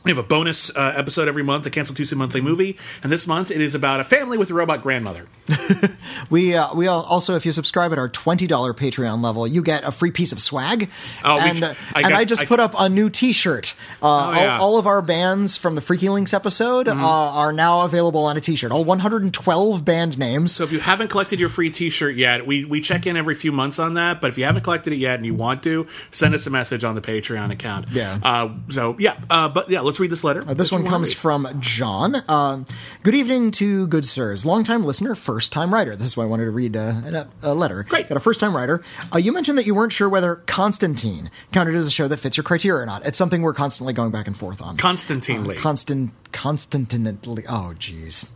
we 0.07 0.11
have 0.15 0.23
a 0.23 0.27
bonus 0.27 0.75
uh, 0.75 0.93
episode 0.95 1.27
every 1.27 1.43
month, 1.43 1.63
the 1.63 1.69
Cancel 1.69 1.95
Tuesday 1.95 2.15
monthly 2.15 2.41
movie, 2.41 2.77
and 3.03 3.11
this 3.11 3.27
month 3.27 3.51
it 3.51 3.61
is 3.61 3.75
about 3.75 3.99
a 3.99 4.03
family 4.03 4.37
with 4.37 4.49
a 4.49 4.53
robot 4.53 4.81
grandmother. 4.81 5.27
we 6.29 6.55
uh, 6.55 6.73
we 6.73 6.87
also 6.87 7.35
if 7.35 7.45
you 7.45 7.51
subscribe 7.51 7.91
at 7.91 7.99
our 7.99 8.09
twenty 8.09 8.47
dollar 8.47 8.73
Patreon 8.73 9.21
level, 9.21 9.45
you 9.47 9.61
get 9.61 9.83
a 9.83 9.91
free 9.91 10.11
piece 10.11 10.31
of 10.31 10.41
swag. 10.41 10.89
Oh, 11.23 11.37
and 11.39 11.57
sh- 11.57 11.63
uh, 11.63 11.73
I 11.93 12.01
and 12.01 12.09
got- 12.09 12.19
I 12.19 12.25
just 12.25 12.41
I- 12.41 12.45
Oh, 12.45 12.47
put 12.47 12.59
up 12.61 12.73
a 12.79 12.87
new 12.87 13.09
T-shirt. 13.09 13.75
Uh, 14.01 14.33
yeah. 14.37 14.57
all, 14.57 14.73
all 14.73 14.77
of 14.77 14.87
our 14.87 15.01
bands 15.01 15.57
from 15.57 15.75
the 15.75 15.81
Freaky 15.81 16.07
Links 16.09 16.33
episode 16.33 16.87
Mm-hmm. 16.87 17.03
uh, 17.03 17.07
are 17.07 17.51
now 17.51 17.81
available 17.81 18.23
on 18.25 18.37
a 18.37 18.41
T-shirt. 18.41 18.71
All 18.71 18.83
one 18.85 18.99
hundred 18.99 19.23
and 19.23 19.33
twelve 19.33 19.83
band 19.83 20.17
names. 20.17 20.53
So 20.53 20.63
if 20.63 20.71
you 20.71 20.79
haven't 20.79 21.09
collected 21.09 21.39
your 21.39 21.49
free 21.49 21.69
T-shirt 21.69 22.15
yet, 22.15 22.45
we 22.47 22.63
we 22.65 22.79
check 22.81 23.05
in 23.07 23.17
every 23.17 23.35
few 23.35 23.51
months 23.51 23.79
on 23.79 23.95
that. 23.95 24.21
But 24.21 24.29
if 24.29 24.37
you 24.37 24.45
haven't 24.45 24.61
collected 24.63 24.93
it 24.93 24.97
yet 24.97 25.15
and 25.15 25.25
you 25.25 25.33
want 25.33 25.63
to, 25.63 25.87
send 26.11 26.33
us 26.35 26.45
a 26.47 26.49
message 26.49 26.83
on 26.83 26.95
the 26.95 27.01
Patreon 27.01 27.51
account. 27.51 27.89
Yeah. 27.91 28.19
Uh, 28.23 28.49
so 28.69 28.95
yeah. 28.99 29.17
Uh, 29.29 29.49
but 29.49 29.69
yeah, 29.69 29.81
let's 29.81 29.96
read 29.99 30.11
this 30.11 30.23
letter. 30.23 30.41
Uh, 30.47 30.53
this 30.53 30.71
What 30.71 30.81
one 30.83 30.89
comes 30.89 31.13
from 31.13 31.47
John. 31.59 32.15
Uh, 32.27 32.63
good 33.03 33.15
evening 33.15 33.51
to 33.51 33.87
good 33.87 34.05
sirs. 34.05 34.45
Longtime 34.45 34.85
listener, 34.85 35.15
first 35.15 35.51
time 35.51 35.73
writer. 35.73 35.95
This 35.95 36.07
is 36.07 36.17
why 36.17 36.23
I 36.23 36.27
wanted 36.27 36.45
to 36.45 36.51
read 36.51 36.75
uh, 36.75 37.27
a, 37.41 37.51
a 37.51 37.53
letter. 37.53 37.83
Great. 37.83 38.09
Got 38.09 38.17
a 38.17 38.21
first 38.21 38.39
time 38.39 38.55
writer. 38.55 38.83
Uh, 39.13 39.17
you 39.17 39.31
mentioned 39.31 39.57
that 39.57 39.65
you 39.65 39.75
weren't 39.75 39.91
sure 39.91 40.09
whether 40.09 40.35
Constantine 40.35 41.29
counted 41.51 41.75
as 41.75 41.87
a 41.87 41.91
show 41.91 42.07
that 42.07 42.17
fits 42.17 42.37
your 42.37 42.43
criteria 42.43 42.81
or 42.83 42.85
not. 42.85 43.05
It's 43.05 43.17
something 43.17 43.41
we're 43.41 43.53
constantly 43.53 43.93
going 43.93 44.11
back 44.11 44.27
and 44.27 44.37
forth 44.37 44.61
on. 44.61 44.77
Constantine. 44.77 45.45
Constant, 45.55 46.11
constantly. 46.31 47.43
Oh, 47.47 47.73
jeez. 47.77 48.29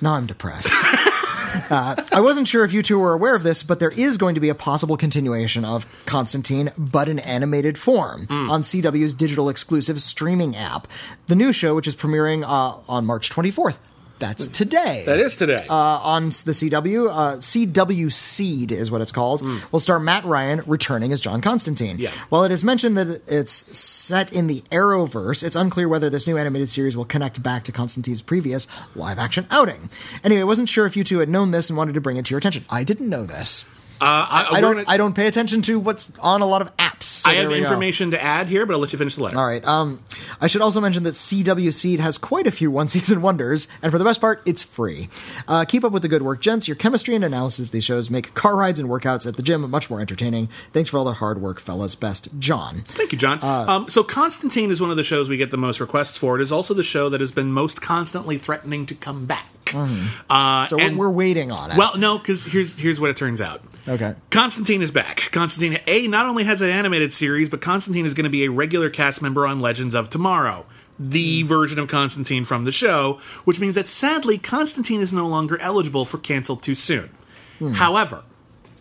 Now 0.00 0.14
I'm 0.14 0.26
depressed. 0.26 0.72
uh, 1.70 1.96
I 2.12 2.20
wasn't 2.20 2.48
sure 2.48 2.64
if 2.64 2.72
you 2.72 2.82
two 2.82 2.98
were 2.98 3.12
aware 3.12 3.34
of 3.34 3.42
this, 3.42 3.62
but 3.62 3.80
there 3.80 3.90
is 3.90 4.16
going 4.18 4.34
to 4.34 4.40
be 4.40 4.48
a 4.48 4.54
possible 4.54 4.96
continuation 4.96 5.64
of 5.64 5.86
Constantine, 6.06 6.70
but 6.78 7.08
in 7.08 7.18
animated 7.20 7.78
form 7.78 8.26
Hmm. 8.26 8.50
on 8.50 8.62
CW's 8.62 9.14
digital 9.14 9.48
exclusive 9.48 10.00
streaming 10.00 10.56
app. 10.56 10.86
The 11.26 11.34
new 11.34 11.52
show, 11.52 11.74
which 11.74 11.86
is 11.88 11.96
premiering 11.96 12.42
uh, 12.44 12.78
on 12.88 13.06
March 13.06 13.30
24th. 13.30 13.76
That's 14.20 14.46
today 14.46 15.02
that 15.06 15.18
is 15.18 15.36
today. 15.36 15.66
uh, 15.68 15.74
on 15.74 16.24
the 16.26 16.52
CW. 16.52 17.08
Uh, 17.10 17.36
CW 17.38 18.12
Seed 18.12 18.70
is 18.70 18.90
what 18.90 19.00
it's 19.00 19.12
called. 19.12 19.42
Will 19.72 19.80
star 19.80 19.98
Matt 19.98 20.24
Ryan 20.24 20.60
returning 20.66 21.12
as 21.12 21.20
John 21.20 21.40
Constantine. 21.40 21.96
Yeah. 21.98 22.10
While 22.28 22.44
it 22.44 22.52
is 22.52 22.62
mentioned 22.62 22.96
that 22.98 23.22
it's 23.26 23.52
set 23.76 24.32
in 24.32 24.46
the 24.46 24.60
Arrowverse, 24.70 25.42
it's 25.42 25.56
unclear 25.56 25.88
whether 25.88 26.10
this 26.10 26.26
new 26.26 26.36
animated 26.36 26.70
series 26.70 26.96
will 26.96 27.04
connect 27.04 27.42
back 27.42 27.64
to 27.64 27.72
Constantine's 27.72 28.22
previous 28.22 28.68
live 28.94 29.18
action 29.18 29.46
outing. 29.50 29.88
Anyway, 30.22 30.42
I 30.42 30.44
wasn't 30.44 30.68
sure 30.68 30.86
if 30.86 30.96
you 30.96 31.02
two 31.04 31.18
had 31.20 31.28
known 31.28 31.50
this 31.50 31.70
and 31.70 31.76
wanted 31.76 31.94
to 31.94 32.00
bring 32.00 32.16
it 32.16 32.26
to 32.26 32.30
your 32.30 32.38
attention. 32.38 32.64
I 32.70 32.84
didn't 32.84 33.08
know 33.08 33.24
this. 33.24 33.64
Uh, 34.00 34.04
I, 34.04 34.46
I 34.52 34.60
don't. 34.60 34.74
gonna- 34.76 34.84
I 34.88 34.96
don't 34.96 35.14
pay 35.14 35.26
attention 35.26 35.62
to 35.62 35.78
what's 35.78 36.16
on 36.18 36.40
a 36.40 36.46
lot 36.46 36.62
of 36.62 36.74
apps. 36.78 37.04
so 37.04 37.30
I 37.30 37.34
have 37.34 37.48
we 37.48 37.56
go. 37.58 37.62
information 37.62 38.10
to 38.12 38.22
add 38.22 38.46
here, 38.48 38.64
but 38.66 38.72
I'll 38.74 38.78
let 38.78 38.92
you 38.92 38.98
finish 38.98 39.16
the 39.16 39.22
letter. 39.22 39.36
All 39.38 39.46
right. 39.46 39.64
Um, 39.64 40.02
I 40.40 40.46
should 40.46 40.62
also 40.62 40.80
mention 40.80 41.02
that 41.04 41.14
CW 41.14 41.72
Seed 41.72 42.00
has 42.00 42.16
quite 42.18 42.46
a 42.46 42.50
few 42.50 42.70
one 42.70 42.88
season 42.88 43.20
wonders, 43.28 43.68
and 43.82 43.92
for 43.92 43.98
the 43.98 44.04
best 44.04 44.20
part, 44.20 44.42
it's 44.46 44.62
free. 44.62 45.08
Uh, 45.46 45.64
keep 45.64 45.84
up 45.84 45.92
with 45.92 46.02
the 46.02 46.08
good 46.08 46.22
work, 46.22 46.40
gents. 46.40 46.66
Your 46.68 46.76
chemistry 46.76 47.14
and 47.14 47.24
analysis 47.24 47.66
of 47.66 47.72
these 47.72 47.84
shows 47.84 48.10
make 48.10 48.34
car 48.34 48.56
rides 48.56 48.80
and 48.80 48.88
workouts 48.88 49.26
at 49.26 49.36
the 49.36 49.42
gym 49.42 49.68
much 49.70 49.90
more 49.90 50.00
entertaining. 50.00 50.46
Thanks 50.72 50.88
for 50.90 50.98
all 50.98 51.04
the 51.04 51.14
hard 51.14 51.40
work, 51.40 51.60
fellas. 51.60 51.94
Best, 51.94 52.28
John. 52.38 52.82
Thank 52.84 53.12
you, 53.12 53.18
John. 53.18 53.38
Uh, 53.42 53.64
um, 53.68 53.90
so 53.90 54.02
Constantine 54.02 54.70
is 54.70 54.80
one 54.80 54.90
of 54.90 54.96
the 54.96 55.04
shows 55.04 55.28
we 55.28 55.36
get 55.36 55.50
the 55.50 55.56
most 55.58 55.80
requests 55.80 56.16
for. 56.16 56.36
It 56.36 56.42
is 56.42 56.50
also 56.52 56.72
the 56.74 56.82
show 56.84 57.08
that 57.10 57.20
has 57.20 57.32
been 57.32 57.52
most 57.52 57.82
constantly 57.82 58.38
threatening 58.38 58.86
to 58.86 58.94
come 58.94 59.26
back. 59.26 59.46
Uh, 59.74 59.86
Mm-hmm. 59.86 60.66
So 60.68 60.78
and- 60.80 60.98
we're 60.98 61.10
waiting 61.10 61.52
on 61.52 61.70
it. 61.70 61.76
Well, 61.76 61.96
no, 61.96 62.18
because 62.18 62.46
here's 62.46 62.78
here's 62.78 63.00
what 63.00 63.10
it 63.10 63.16
turns 63.16 63.40
out. 63.40 63.62
Okay. 63.88 64.14
Constantine 64.30 64.82
is 64.82 64.90
back. 64.90 65.30
Constantine 65.32 65.78
A 65.86 66.06
not 66.06 66.26
only 66.26 66.44
has 66.44 66.60
an 66.60 66.70
animated 66.70 67.12
series, 67.12 67.48
but 67.48 67.60
Constantine 67.60 68.06
is 68.06 68.14
going 68.14 68.24
to 68.24 68.30
be 68.30 68.44
a 68.44 68.50
regular 68.50 68.90
cast 68.90 69.22
member 69.22 69.46
on 69.46 69.60
Legends 69.60 69.94
of 69.94 70.10
Tomorrow, 70.10 70.66
the 70.98 71.42
version 71.44 71.78
of 71.78 71.88
Constantine 71.88 72.44
from 72.44 72.64
the 72.64 72.72
show, 72.72 73.18
which 73.44 73.58
means 73.58 73.74
that 73.74 73.88
sadly 73.88 74.38
Constantine 74.38 75.00
is 75.00 75.12
no 75.12 75.26
longer 75.26 75.58
eligible 75.60 76.04
for 76.04 76.18
canceled 76.18 76.62
too 76.62 76.74
soon. 76.74 77.10
However, 77.74 78.24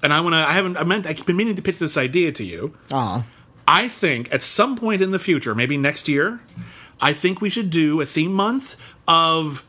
and 0.02 0.14
I 0.14 0.22
want 0.22 0.34
to 0.34 0.38
I 0.38 0.54
haven't 0.54 0.78
I 0.78 0.84
meant 0.84 1.06
I've 1.06 1.26
been 1.26 1.36
meaning 1.36 1.56
to 1.56 1.62
pitch 1.62 1.80
this 1.80 1.98
idea 1.98 2.32
to 2.32 2.44
you. 2.44 2.74
uh 2.92 3.24
I 3.68 3.88
think 3.88 4.34
at 4.34 4.42
some 4.42 4.76
point 4.76 5.02
in 5.02 5.12
the 5.12 5.20
future, 5.20 5.54
maybe 5.54 5.78
next 5.78 6.08
year, 6.08 6.40
I 7.00 7.14
think 7.14 7.40
we 7.40 7.50
should 7.50 7.70
do 7.70 8.02
a 8.02 8.06
theme 8.06 8.34
month 8.34 8.76
of 9.08 9.64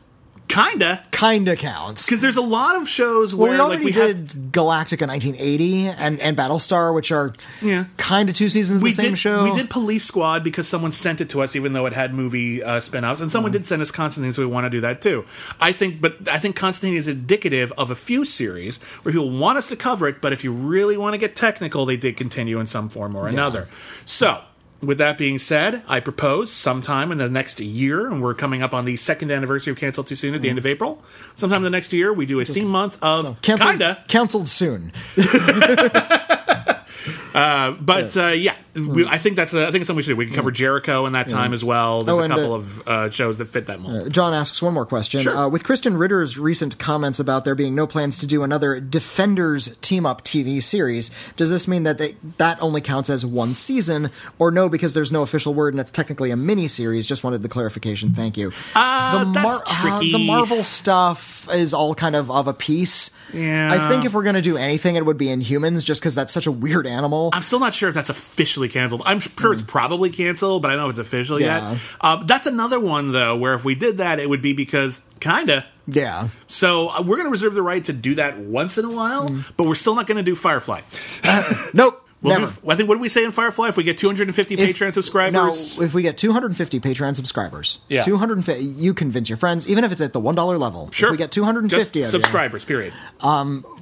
kinda 0.51 1.03
kinda 1.11 1.55
counts. 1.55 2.05
because 2.05 2.19
there's 2.21 2.37
a 2.37 2.41
lot 2.41 2.75
of 2.75 2.87
shows 2.89 3.33
Well, 3.33 3.49
where 3.49 3.51
we 3.51 3.57
like 3.57 3.65
already 3.67 3.85
we 3.85 3.91
did 3.91 4.17
have 4.17 4.27
Galactica 4.51 5.07
1980 5.07 5.87
and, 5.87 6.19
and 6.19 6.35
Battlestar, 6.37 6.93
which 6.93 7.11
are 7.11 7.33
Yeah. 7.61 7.85
kind 7.97 8.29
of 8.29 8.35
two 8.35 8.49
seasons 8.49 8.77
of 8.77 8.83
we 8.83 8.89
the 8.89 8.95
same 8.95 9.09
did, 9.11 9.19
show. 9.19 9.43
We 9.43 9.53
did 9.55 9.69
Police 9.69 10.03
Squad 10.05 10.43
because 10.43 10.67
someone 10.67 10.91
sent 10.91 11.21
it 11.21 11.29
to 11.29 11.41
us, 11.41 11.55
even 11.55 11.73
though 11.73 11.85
it 11.85 11.93
had 11.93 12.13
movie 12.13 12.63
uh, 12.63 12.79
spin-offs, 12.79 13.21
and 13.21 13.29
Mm. 13.29 13.33
someone 13.33 13.51
did 13.51 13.65
send 13.65 13.81
us 13.81 13.91
Constantine, 13.91 14.33
so 14.33 14.41
we 14.41 14.47
want 14.47 14.65
to 14.65 14.69
do 14.69 14.81
that 14.81 15.01
too. 15.01 15.25
I 15.59 15.71
think, 15.71 16.01
but 16.01 16.17
I 16.29 16.37
think 16.39 16.55
Constantine 16.55 16.97
is 16.97 17.07
indicative 17.07 17.71
of 17.77 17.91
a 17.91 17.95
few 17.95 18.25
series 18.25 18.79
where 19.03 19.13
people 19.13 19.29
want 19.29 19.57
us 19.57 19.67
to 19.69 19.75
cover 19.75 20.07
it, 20.07 20.21
but 20.21 20.33
if 20.33 20.43
you 20.43 20.51
really 20.51 20.97
want 20.97 21.13
to 21.13 21.17
get 21.17 21.35
technical, 21.35 21.85
they 21.85 21.97
did 21.97 22.17
continue 22.17 22.59
in 22.59 22.67
some 22.67 22.89
form 22.89 23.15
or 23.15 23.27
another. 23.27 23.67
So. 24.05 24.39
With 24.81 24.97
that 24.97 25.17
being 25.17 25.37
said, 25.37 25.83
I 25.87 25.99
propose 25.99 26.51
sometime 26.51 27.11
in 27.11 27.19
the 27.19 27.29
next 27.29 27.59
year, 27.59 28.07
and 28.07 28.21
we're 28.21 28.33
coming 28.33 28.63
up 28.63 28.73
on 28.73 28.85
the 28.85 28.97
second 28.97 29.31
anniversary 29.31 29.71
of 29.71 29.77
Cancel 29.77 30.03
Too 30.03 30.15
Soon 30.15 30.33
at 30.33 30.41
the 30.41 30.49
end 30.49 30.57
of 30.57 30.63
mm-hmm. 30.63 30.71
April. 30.71 31.03
Sometime 31.35 31.57
in 31.57 31.63
the 31.63 31.69
next 31.69 31.93
year, 31.93 32.11
we 32.11 32.25
do 32.25 32.39
a 32.39 32.45
theme 32.45 32.67
month 32.67 32.97
of 33.01 33.39
Canceled, 33.41 33.69
kinda 33.69 34.03
canceled 34.07 34.47
soon. 34.47 34.91
But 37.33 38.15
uh, 38.17 38.27
yeah, 38.27 38.55
we, 38.75 39.05
I 39.05 39.17
think 39.17 39.35
that's 39.35 39.53
a, 39.53 39.63
I 39.67 39.71
think 39.71 39.77
it's 39.81 39.87
something 39.87 39.97
we 39.97 40.03
should 40.03 40.11
do. 40.11 40.15
We 40.17 40.25
can 40.27 40.35
cover 40.35 40.51
Jericho 40.51 41.05
in 41.05 41.13
that 41.13 41.27
time 41.29 41.53
as 41.53 41.63
well. 41.63 42.03
There's 42.03 42.17
Oh, 42.19 42.23
a 42.23 42.27
couple 42.27 42.53
uh, 42.53 42.55
of 42.55 42.87
uh, 42.87 43.09
shows 43.09 43.37
that 43.39 43.45
fit 43.45 43.67
that 43.67 43.79
mold. 43.79 44.11
John 44.11 44.33
asks 44.33 44.61
one 44.61 44.73
more 44.73 44.85
question. 44.85 45.21
Sure. 45.21 45.35
Uh, 45.35 45.49
with 45.49 45.63
Krysten 45.63 45.97
Ritter's 45.99 46.37
recent 46.37 46.77
comments 46.79 47.19
about 47.19 47.43
there 47.45 47.55
being 47.55 47.75
no 47.75 47.85
plans 47.87 48.17
to 48.19 48.25
do 48.27 48.43
another 48.43 48.79
Defenders 48.79 49.77
team 49.79 50.05
up 50.05 50.23
TV 50.23 50.61
series, 50.63 51.11
does 51.35 51.49
this 51.49 51.67
mean 51.67 51.83
that 51.83 51.97
they, 51.97 52.15
that 52.37 52.61
only 52.61 52.81
counts 52.81 53.09
as 53.09 53.25
one 53.25 53.53
season, 53.53 54.09
or 54.39 54.51
no, 54.51 54.69
because 54.69 54.93
there's 54.93 55.11
no 55.11 55.21
official 55.21 55.53
word 55.53 55.73
and 55.73 55.81
it's 55.81 55.91
technically 55.91 56.31
a 56.31 56.37
mini 56.37 56.67
series? 56.67 57.05
Just 57.05 57.23
wanted 57.23 57.41
the 57.43 57.49
clarification. 57.49 58.11
Thank 58.13 58.37
you. 58.37 58.51
Uh, 58.75 59.25
the 59.25 59.31
that's 59.31 59.59
uh, 59.69 59.81
tricky. 59.81 60.11
the 60.13 60.25
Marvel 60.25 60.63
stuff 60.63 61.47
is 61.53 61.73
all 61.73 61.93
kind 61.95 62.15
of 62.15 62.31
of 62.31 62.47
a 62.47 62.53
piece. 62.53 63.11
Yeah. 63.33 63.71
I 63.73 63.89
think 63.89 64.05
if 64.05 64.13
we're 64.13 64.23
gonna 64.23 64.41
do 64.41 64.57
anything, 64.57 64.95
it 64.95 65.05
would 65.05 65.17
be 65.17 65.27
Inhumans, 65.27 65.85
just 65.85 66.01
because 66.01 66.15
that's 66.15 66.33
such 66.33 66.47
a 66.47 66.51
weird 66.51 66.87
animal. 66.87 67.20
I'm 67.33 67.43
still 67.43 67.59
not 67.59 67.73
sure 67.73 67.89
if 67.89 67.95
that's 67.95 68.09
officially 68.09 68.67
canceled. 68.69 69.03
I'm 69.05 69.19
sure 69.19 69.53
it's 69.53 69.61
probably 69.61 70.09
canceled, 70.09 70.61
but 70.61 70.69
I 70.71 70.75
don't 70.75 70.81
know 70.83 70.89
if 70.89 70.91
it's 70.91 70.99
official 70.99 71.37
Hmm. 71.37 71.43
Yeah. 71.43 71.71
yet. 71.71 71.79
Um, 72.01 72.25
that's 72.27 72.45
another 72.47 72.79
one 72.79 73.11
though, 73.11 73.37
where 73.37 73.53
if 73.53 73.63
we 73.63 73.75
did 73.75 73.97
that, 73.99 74.19
it 74.19 74.29
would 74.29 74.41
be 74.41 74.53
because 74.53 75.01
kinda. 75.19 75.65
yeah. 75.87 76.29
So 76.47 76.89
uh, 76.89 77.01
we're 77.01 77.17
going 77.17 77.27
to 77.27 77.31
reserve 77.31 77.53
the 77.53 77.61
right 77.61 77.83
to 77.85 77.93
do 77.93 78.15
that 78.15 78.37
once 78.37 78.77
in 78.77 78.85
a 78.85 78.91
while, 78.91 79.29
but 79.57 79.65
we're 79.67 79.75
still 79.75 79.95
not 79.95 80.07
going 80.07 80.17
to 80.17 80.23
do 80.23 80.35
Firefly. 80.35 80.81
Nope. 81.73 81.97
We'll 82.23 82.39
never. 82.39 82.53
do, 82.61 82.69
I 82.69 82.75
think 82.75 82.87
what 82.87 82.95
did 82.95 83.01
we 83.01 83.09
say 83.09 83.23
in 83.23 83.31
Firefly? 83.31 83.69
If 83.69 83.77
we 83.77 83.83
get 83.83 83.97
250 83.97 84.53
If- 84.53 84.77
Patreon 84.77 84.93
subscribers, 84.93 85.79
No, 85.79 85.83
if 85.83 85.95
we 85.95 86.03
get 86.03 86.19
250 86.19 86.79
Patreon 86.79 87.15
subscribers, 87.15 87.79
Yeah. 87.89 88.01
250, 88.01 88.63
you 88.63 88.93
convince 88.93 89.27
your 89.27 89.37
friends, 89.39 89.67
even 89.67 89.83
if 89.83 89.91
it's 89.91 90.01
at 90.01 90.13
the 90.13 90.19
one 90.19 90.35
dollar 90.35 90.59
level. 90.59 90.87
sure. 90.91 91.07
If 91.07 91.11
we 91.13 91.17
get 91.17 91.31
250 91.31 91.75
Just 91.75 91.89
of 91.89 91.95
you, 91.95 92.03
subscribers. 92.03 92.63
Period. 92.63 92.93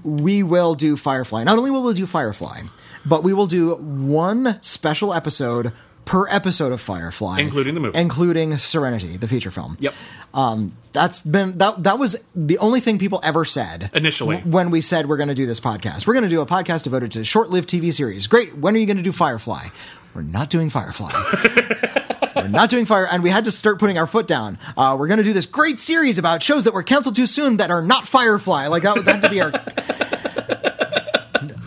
we 0.05 0.41
will 0.43 0.73
do 0.75 0.95
Firefly. 0.95 1.43
Not 1.43 1.57
only 1.57 1.69
will 1.69 1.83
we 1.83 1.93
do 1.93 2.05
Firefly, 2.05 2.61
but 3.05 3.23
we 3.23 3.33
will 3.33 3.47
do 3.47 3.75
one 3.75 4.59
special 4.61 5.13
episode 5.13 5.71
per 6.05 6.27
episode 6.29 6.71
of 6.71 6.81
Firefly, 6.81 7.39
Including 7.39 7.75
the 7.75 7.79
movie. 7.79 7.97
including 7.99 8.57
Serenity, 8.57 9.15
the 9.17 9.27
feature 9.27 9.51
film. 9.51 9.77
Yep. 9.79 9.93
Um, 10.33 10.75
that's 10.91 11.21
been 11.21 11.57
that. 11.59 11.83
That 11.83 11.99
was 11.99 12.23
the 12.35 12.57
only 12.57 12.79
thing 12.79 12.97
people 12.97 13.19
ever 13.23 13.45
said 13.45 13.91
Initially. 13.93 14.37
w- 14.37 14.53
when 14.55 14.71
we 14.71 14.81
said 14.81 15.07
we're 15.07 15.17
going 15.17 15.29
to 15.29 15.35
do 15.35 15.45
this 15.45 15.59
podcast. 15.59 16.07
We're 16.07 16.13
going 16.13 16.23
to 16.23 16.29
do 16.29 16.41
a 16.41 16.45
podcast 16.47 16.83
devoted 16.83 17.11
to 17.13 17.23
short-lived 17.23 17.69
TV 17.69 17.93
series. 17.93 18.25
Great. 18.27 18.57
When 18.57 18.75
are 18.75 18.79
you 18.79 18.85
going 18.87 18.97
to 18.97 19.03
do 19.03 19.11
Firefly? 19.11 19.67
We're 20.15 20.23
not 20.23 20.49
doing 20.49 20.71
Firefly. 20.71 21.11
we're 22.35 22.47
not 22.47 22.69
doing 22.71 22.85
fire, 22.85 23.07
and 23.09 23.21
we 23.21 23.29
had 23.29 23.45
to 23.45 23.51
start 23.51 23.77
putting 23.79 23.99
our 23.99 24.07
foot 24.07 24.25
down. 24.27 24.57
Uh, 24.75 24.95
we're 24.99 25.07
going 25.07 25.19
to 25.19 25.23
do 25.23 25.33
this 25.33 25.45
great 25.45 25.79
series 25.79 26.17
about 26.17 26.41
shows 26.41 26.63
that 26.63 26.73
were 26.73 26.83
canceled 26.83 27.15
too 27.15 27.27
soon 27.27 27.57
that 27.57 27.69
are 27.69 27.83
not 27.83 28.07
Firefly. 28.07 28.67
Like 28.67 28.83
that, 28.83 29.05
that 29.05 29.15
had 29.15 29.21
to 29.21 29.29
be 29.29 29.41
our. 29.41 29.51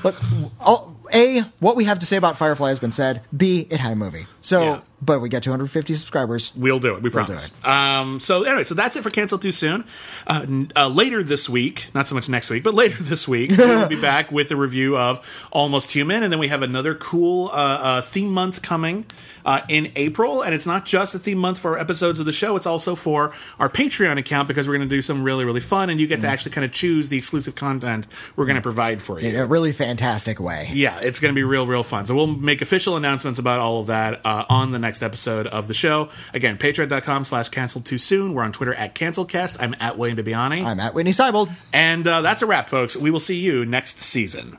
But 0.03 0.17
all, 0.61 0.97
a, 1.13 1.41
what 1.61 1.77
we 1.77 1.85
have 1.85 1.99
to 2.01 2.07
say 2.07 2.17
about 2.17 2.37
Firefly 2.37 2.69
has 2.69 2.79
been 2.81 2.93
said. 2.93 3.23
B, 3.37 3.67
it 3.71 3.81
had 3.81 3.93
a 3.93 3.97
movie. 3.97 4.27
So, 4.41 4.63
Yeah. 4.63 4.81
But 5.03 5.21
we 5.21 5.29
get 5.29 5.43
250 5.43 5.95
subscribers. 5.95 6.55
We'll 6.55 6.79
do 6.79 6.95
it. 6.95 7.03
We 7.03 7.11
We'll 7.11 7.25
promise. 7.25 7.53
Um, 7.65 8.21
so 8.21 8.45
anyway, 8.45 8.65
so 8.65 8.75
that's 8.75 8.95
it 8.95 9.03
for 9.03 9.11
cancel 9.11 9.37
too 9.37 9.51
soon. 9.51 9.85
Uh, 10.27 10.47
uh, 10.77 10.89
later 10.89 11.25
this 11.25 11.49
week, 11.49 11.89
not 11.93 12.07
so 12.07 12.15
much 12.15 12.29
next 12.29 12.49
week, 12.51 12.63
but 12.63 12.75
later 12.83 13.03
this 13.03 13.27
week, 13.27 13.51
we'll 13.51 13.89
be 13.89 14.01
back 14.01 14.31
with 14.31 14.53
a 14.53 14.57
review 14.57 14.97
of 14.97 15.49
Almost 15.51 15.91
Human, 15.91 16.23
and 16.23 16.33
then 16.33 16.39
we 16.39 16.49
have 16.49 16.63
another 16.63 16.95
cool 16.95 17.49
uh, 17.49 17.53
uh, 17.53 18.03
theme 18.03 18.31
month 18.31 18.63
coming 18.63 19.05
uh, 19.45 19.63
in 19.69 19.91
April. 19.97 20.43
And 20.43 20.55
it's 20.55 20.67
not 20.67 20.87
just 20.87 21.15
a 21.17 21.19
theme 21.19 21.39
month 21.39 21.59
for 21.59 21.77
episodes 21.79 22.21
of 22.21 22.27
the 22.27 22.33
show; 22.33 22.55
it's 22.55 22.67
also 22.67 22.95
for 22.95 23.33
our 23.59 23.69
Patreon 23.69 24.19
account 24.19 24.47
because 24.47 24.69
we're 24.69 24.77
going 24.77 24.89
to 24.89 24.95
do 24.95 25.03
some 25.03 25.25
really, 25.25 25.45
really 25.45 25.61
fun, 25.61 25.91
and 25.91 26.01
you 26.01 26.07
get 26.07 26.21
to 26.21 26.29
actually 26.29 26.53
kind 26.53 26.65
of 26.65 26.71
choose 26.71 27.09
the 27.09 27.19
exclusive 27.19 27.57
content 27.57 28.07
we're 28.37 28.47
going 28.47 28.57
to 28.57 28.63
provide 28.63 29.03
for 29.03 29.19
you. 29.19 29.31
In 29.31 29.37
a 29.37 29.47
really 29.47 29.73
fantastic 29.73 30.39
way. 30.39 30.71
Yeah, 30.73 31.01
it's 31.01 31.19
going 31.19 31.35
to 31.35 31.37
be 31.37 31.43
real, 31.43 31.67
real 31.67 31.83
fun. 31.83 32.07
So 32.07 32.15
we'll 32.15 32.29
make 32.29 32.63
official 32.63 32.97
announcements 32.97 33.41
about 33.41 33.59
all 33.59 33.81
of 33.81 33.89
that 33.89 34.21
uh, 34.25 34.45
on 34.49 34.71
the 34.71 34.79
next 34.79 34.92
episode 35.01 35.47
of 35.47 35.69
the 35.69 35.75
show. 35.75 36.09
Again, 36.35 36.59
patreon.com 36.59 37.25
slash 37.25 37.51
cancel 37.51 37.81
too 37.81 37.99
soon. 37.99 38.35
We're 38.35 38.43
on 38.43 38.51
Twitter 38.51 38.75
at 38.75 38.97
cancelcast. 38.97 39.59
I'm 39.61 39.77
at 39.79 39.97
William 39.97 40.19
Bibbiani. 40.19 40.65
I'm 40.65 40.81
at 40.81 40.93
Witney 40.93 41.13
Seibold. 41.13 41.53
And 41.73 42.05
uh, 42.05 42.23
that's 42.23 42.43
a 42.43 42.47
wrap, 42.47 42.69
folks. 42.69 42.97
We 42.97 43.13
will 43.13 43.21
see 43.21 43.39
you 43.39 43.65
next 43.65 44.01
season. 44.01 44.59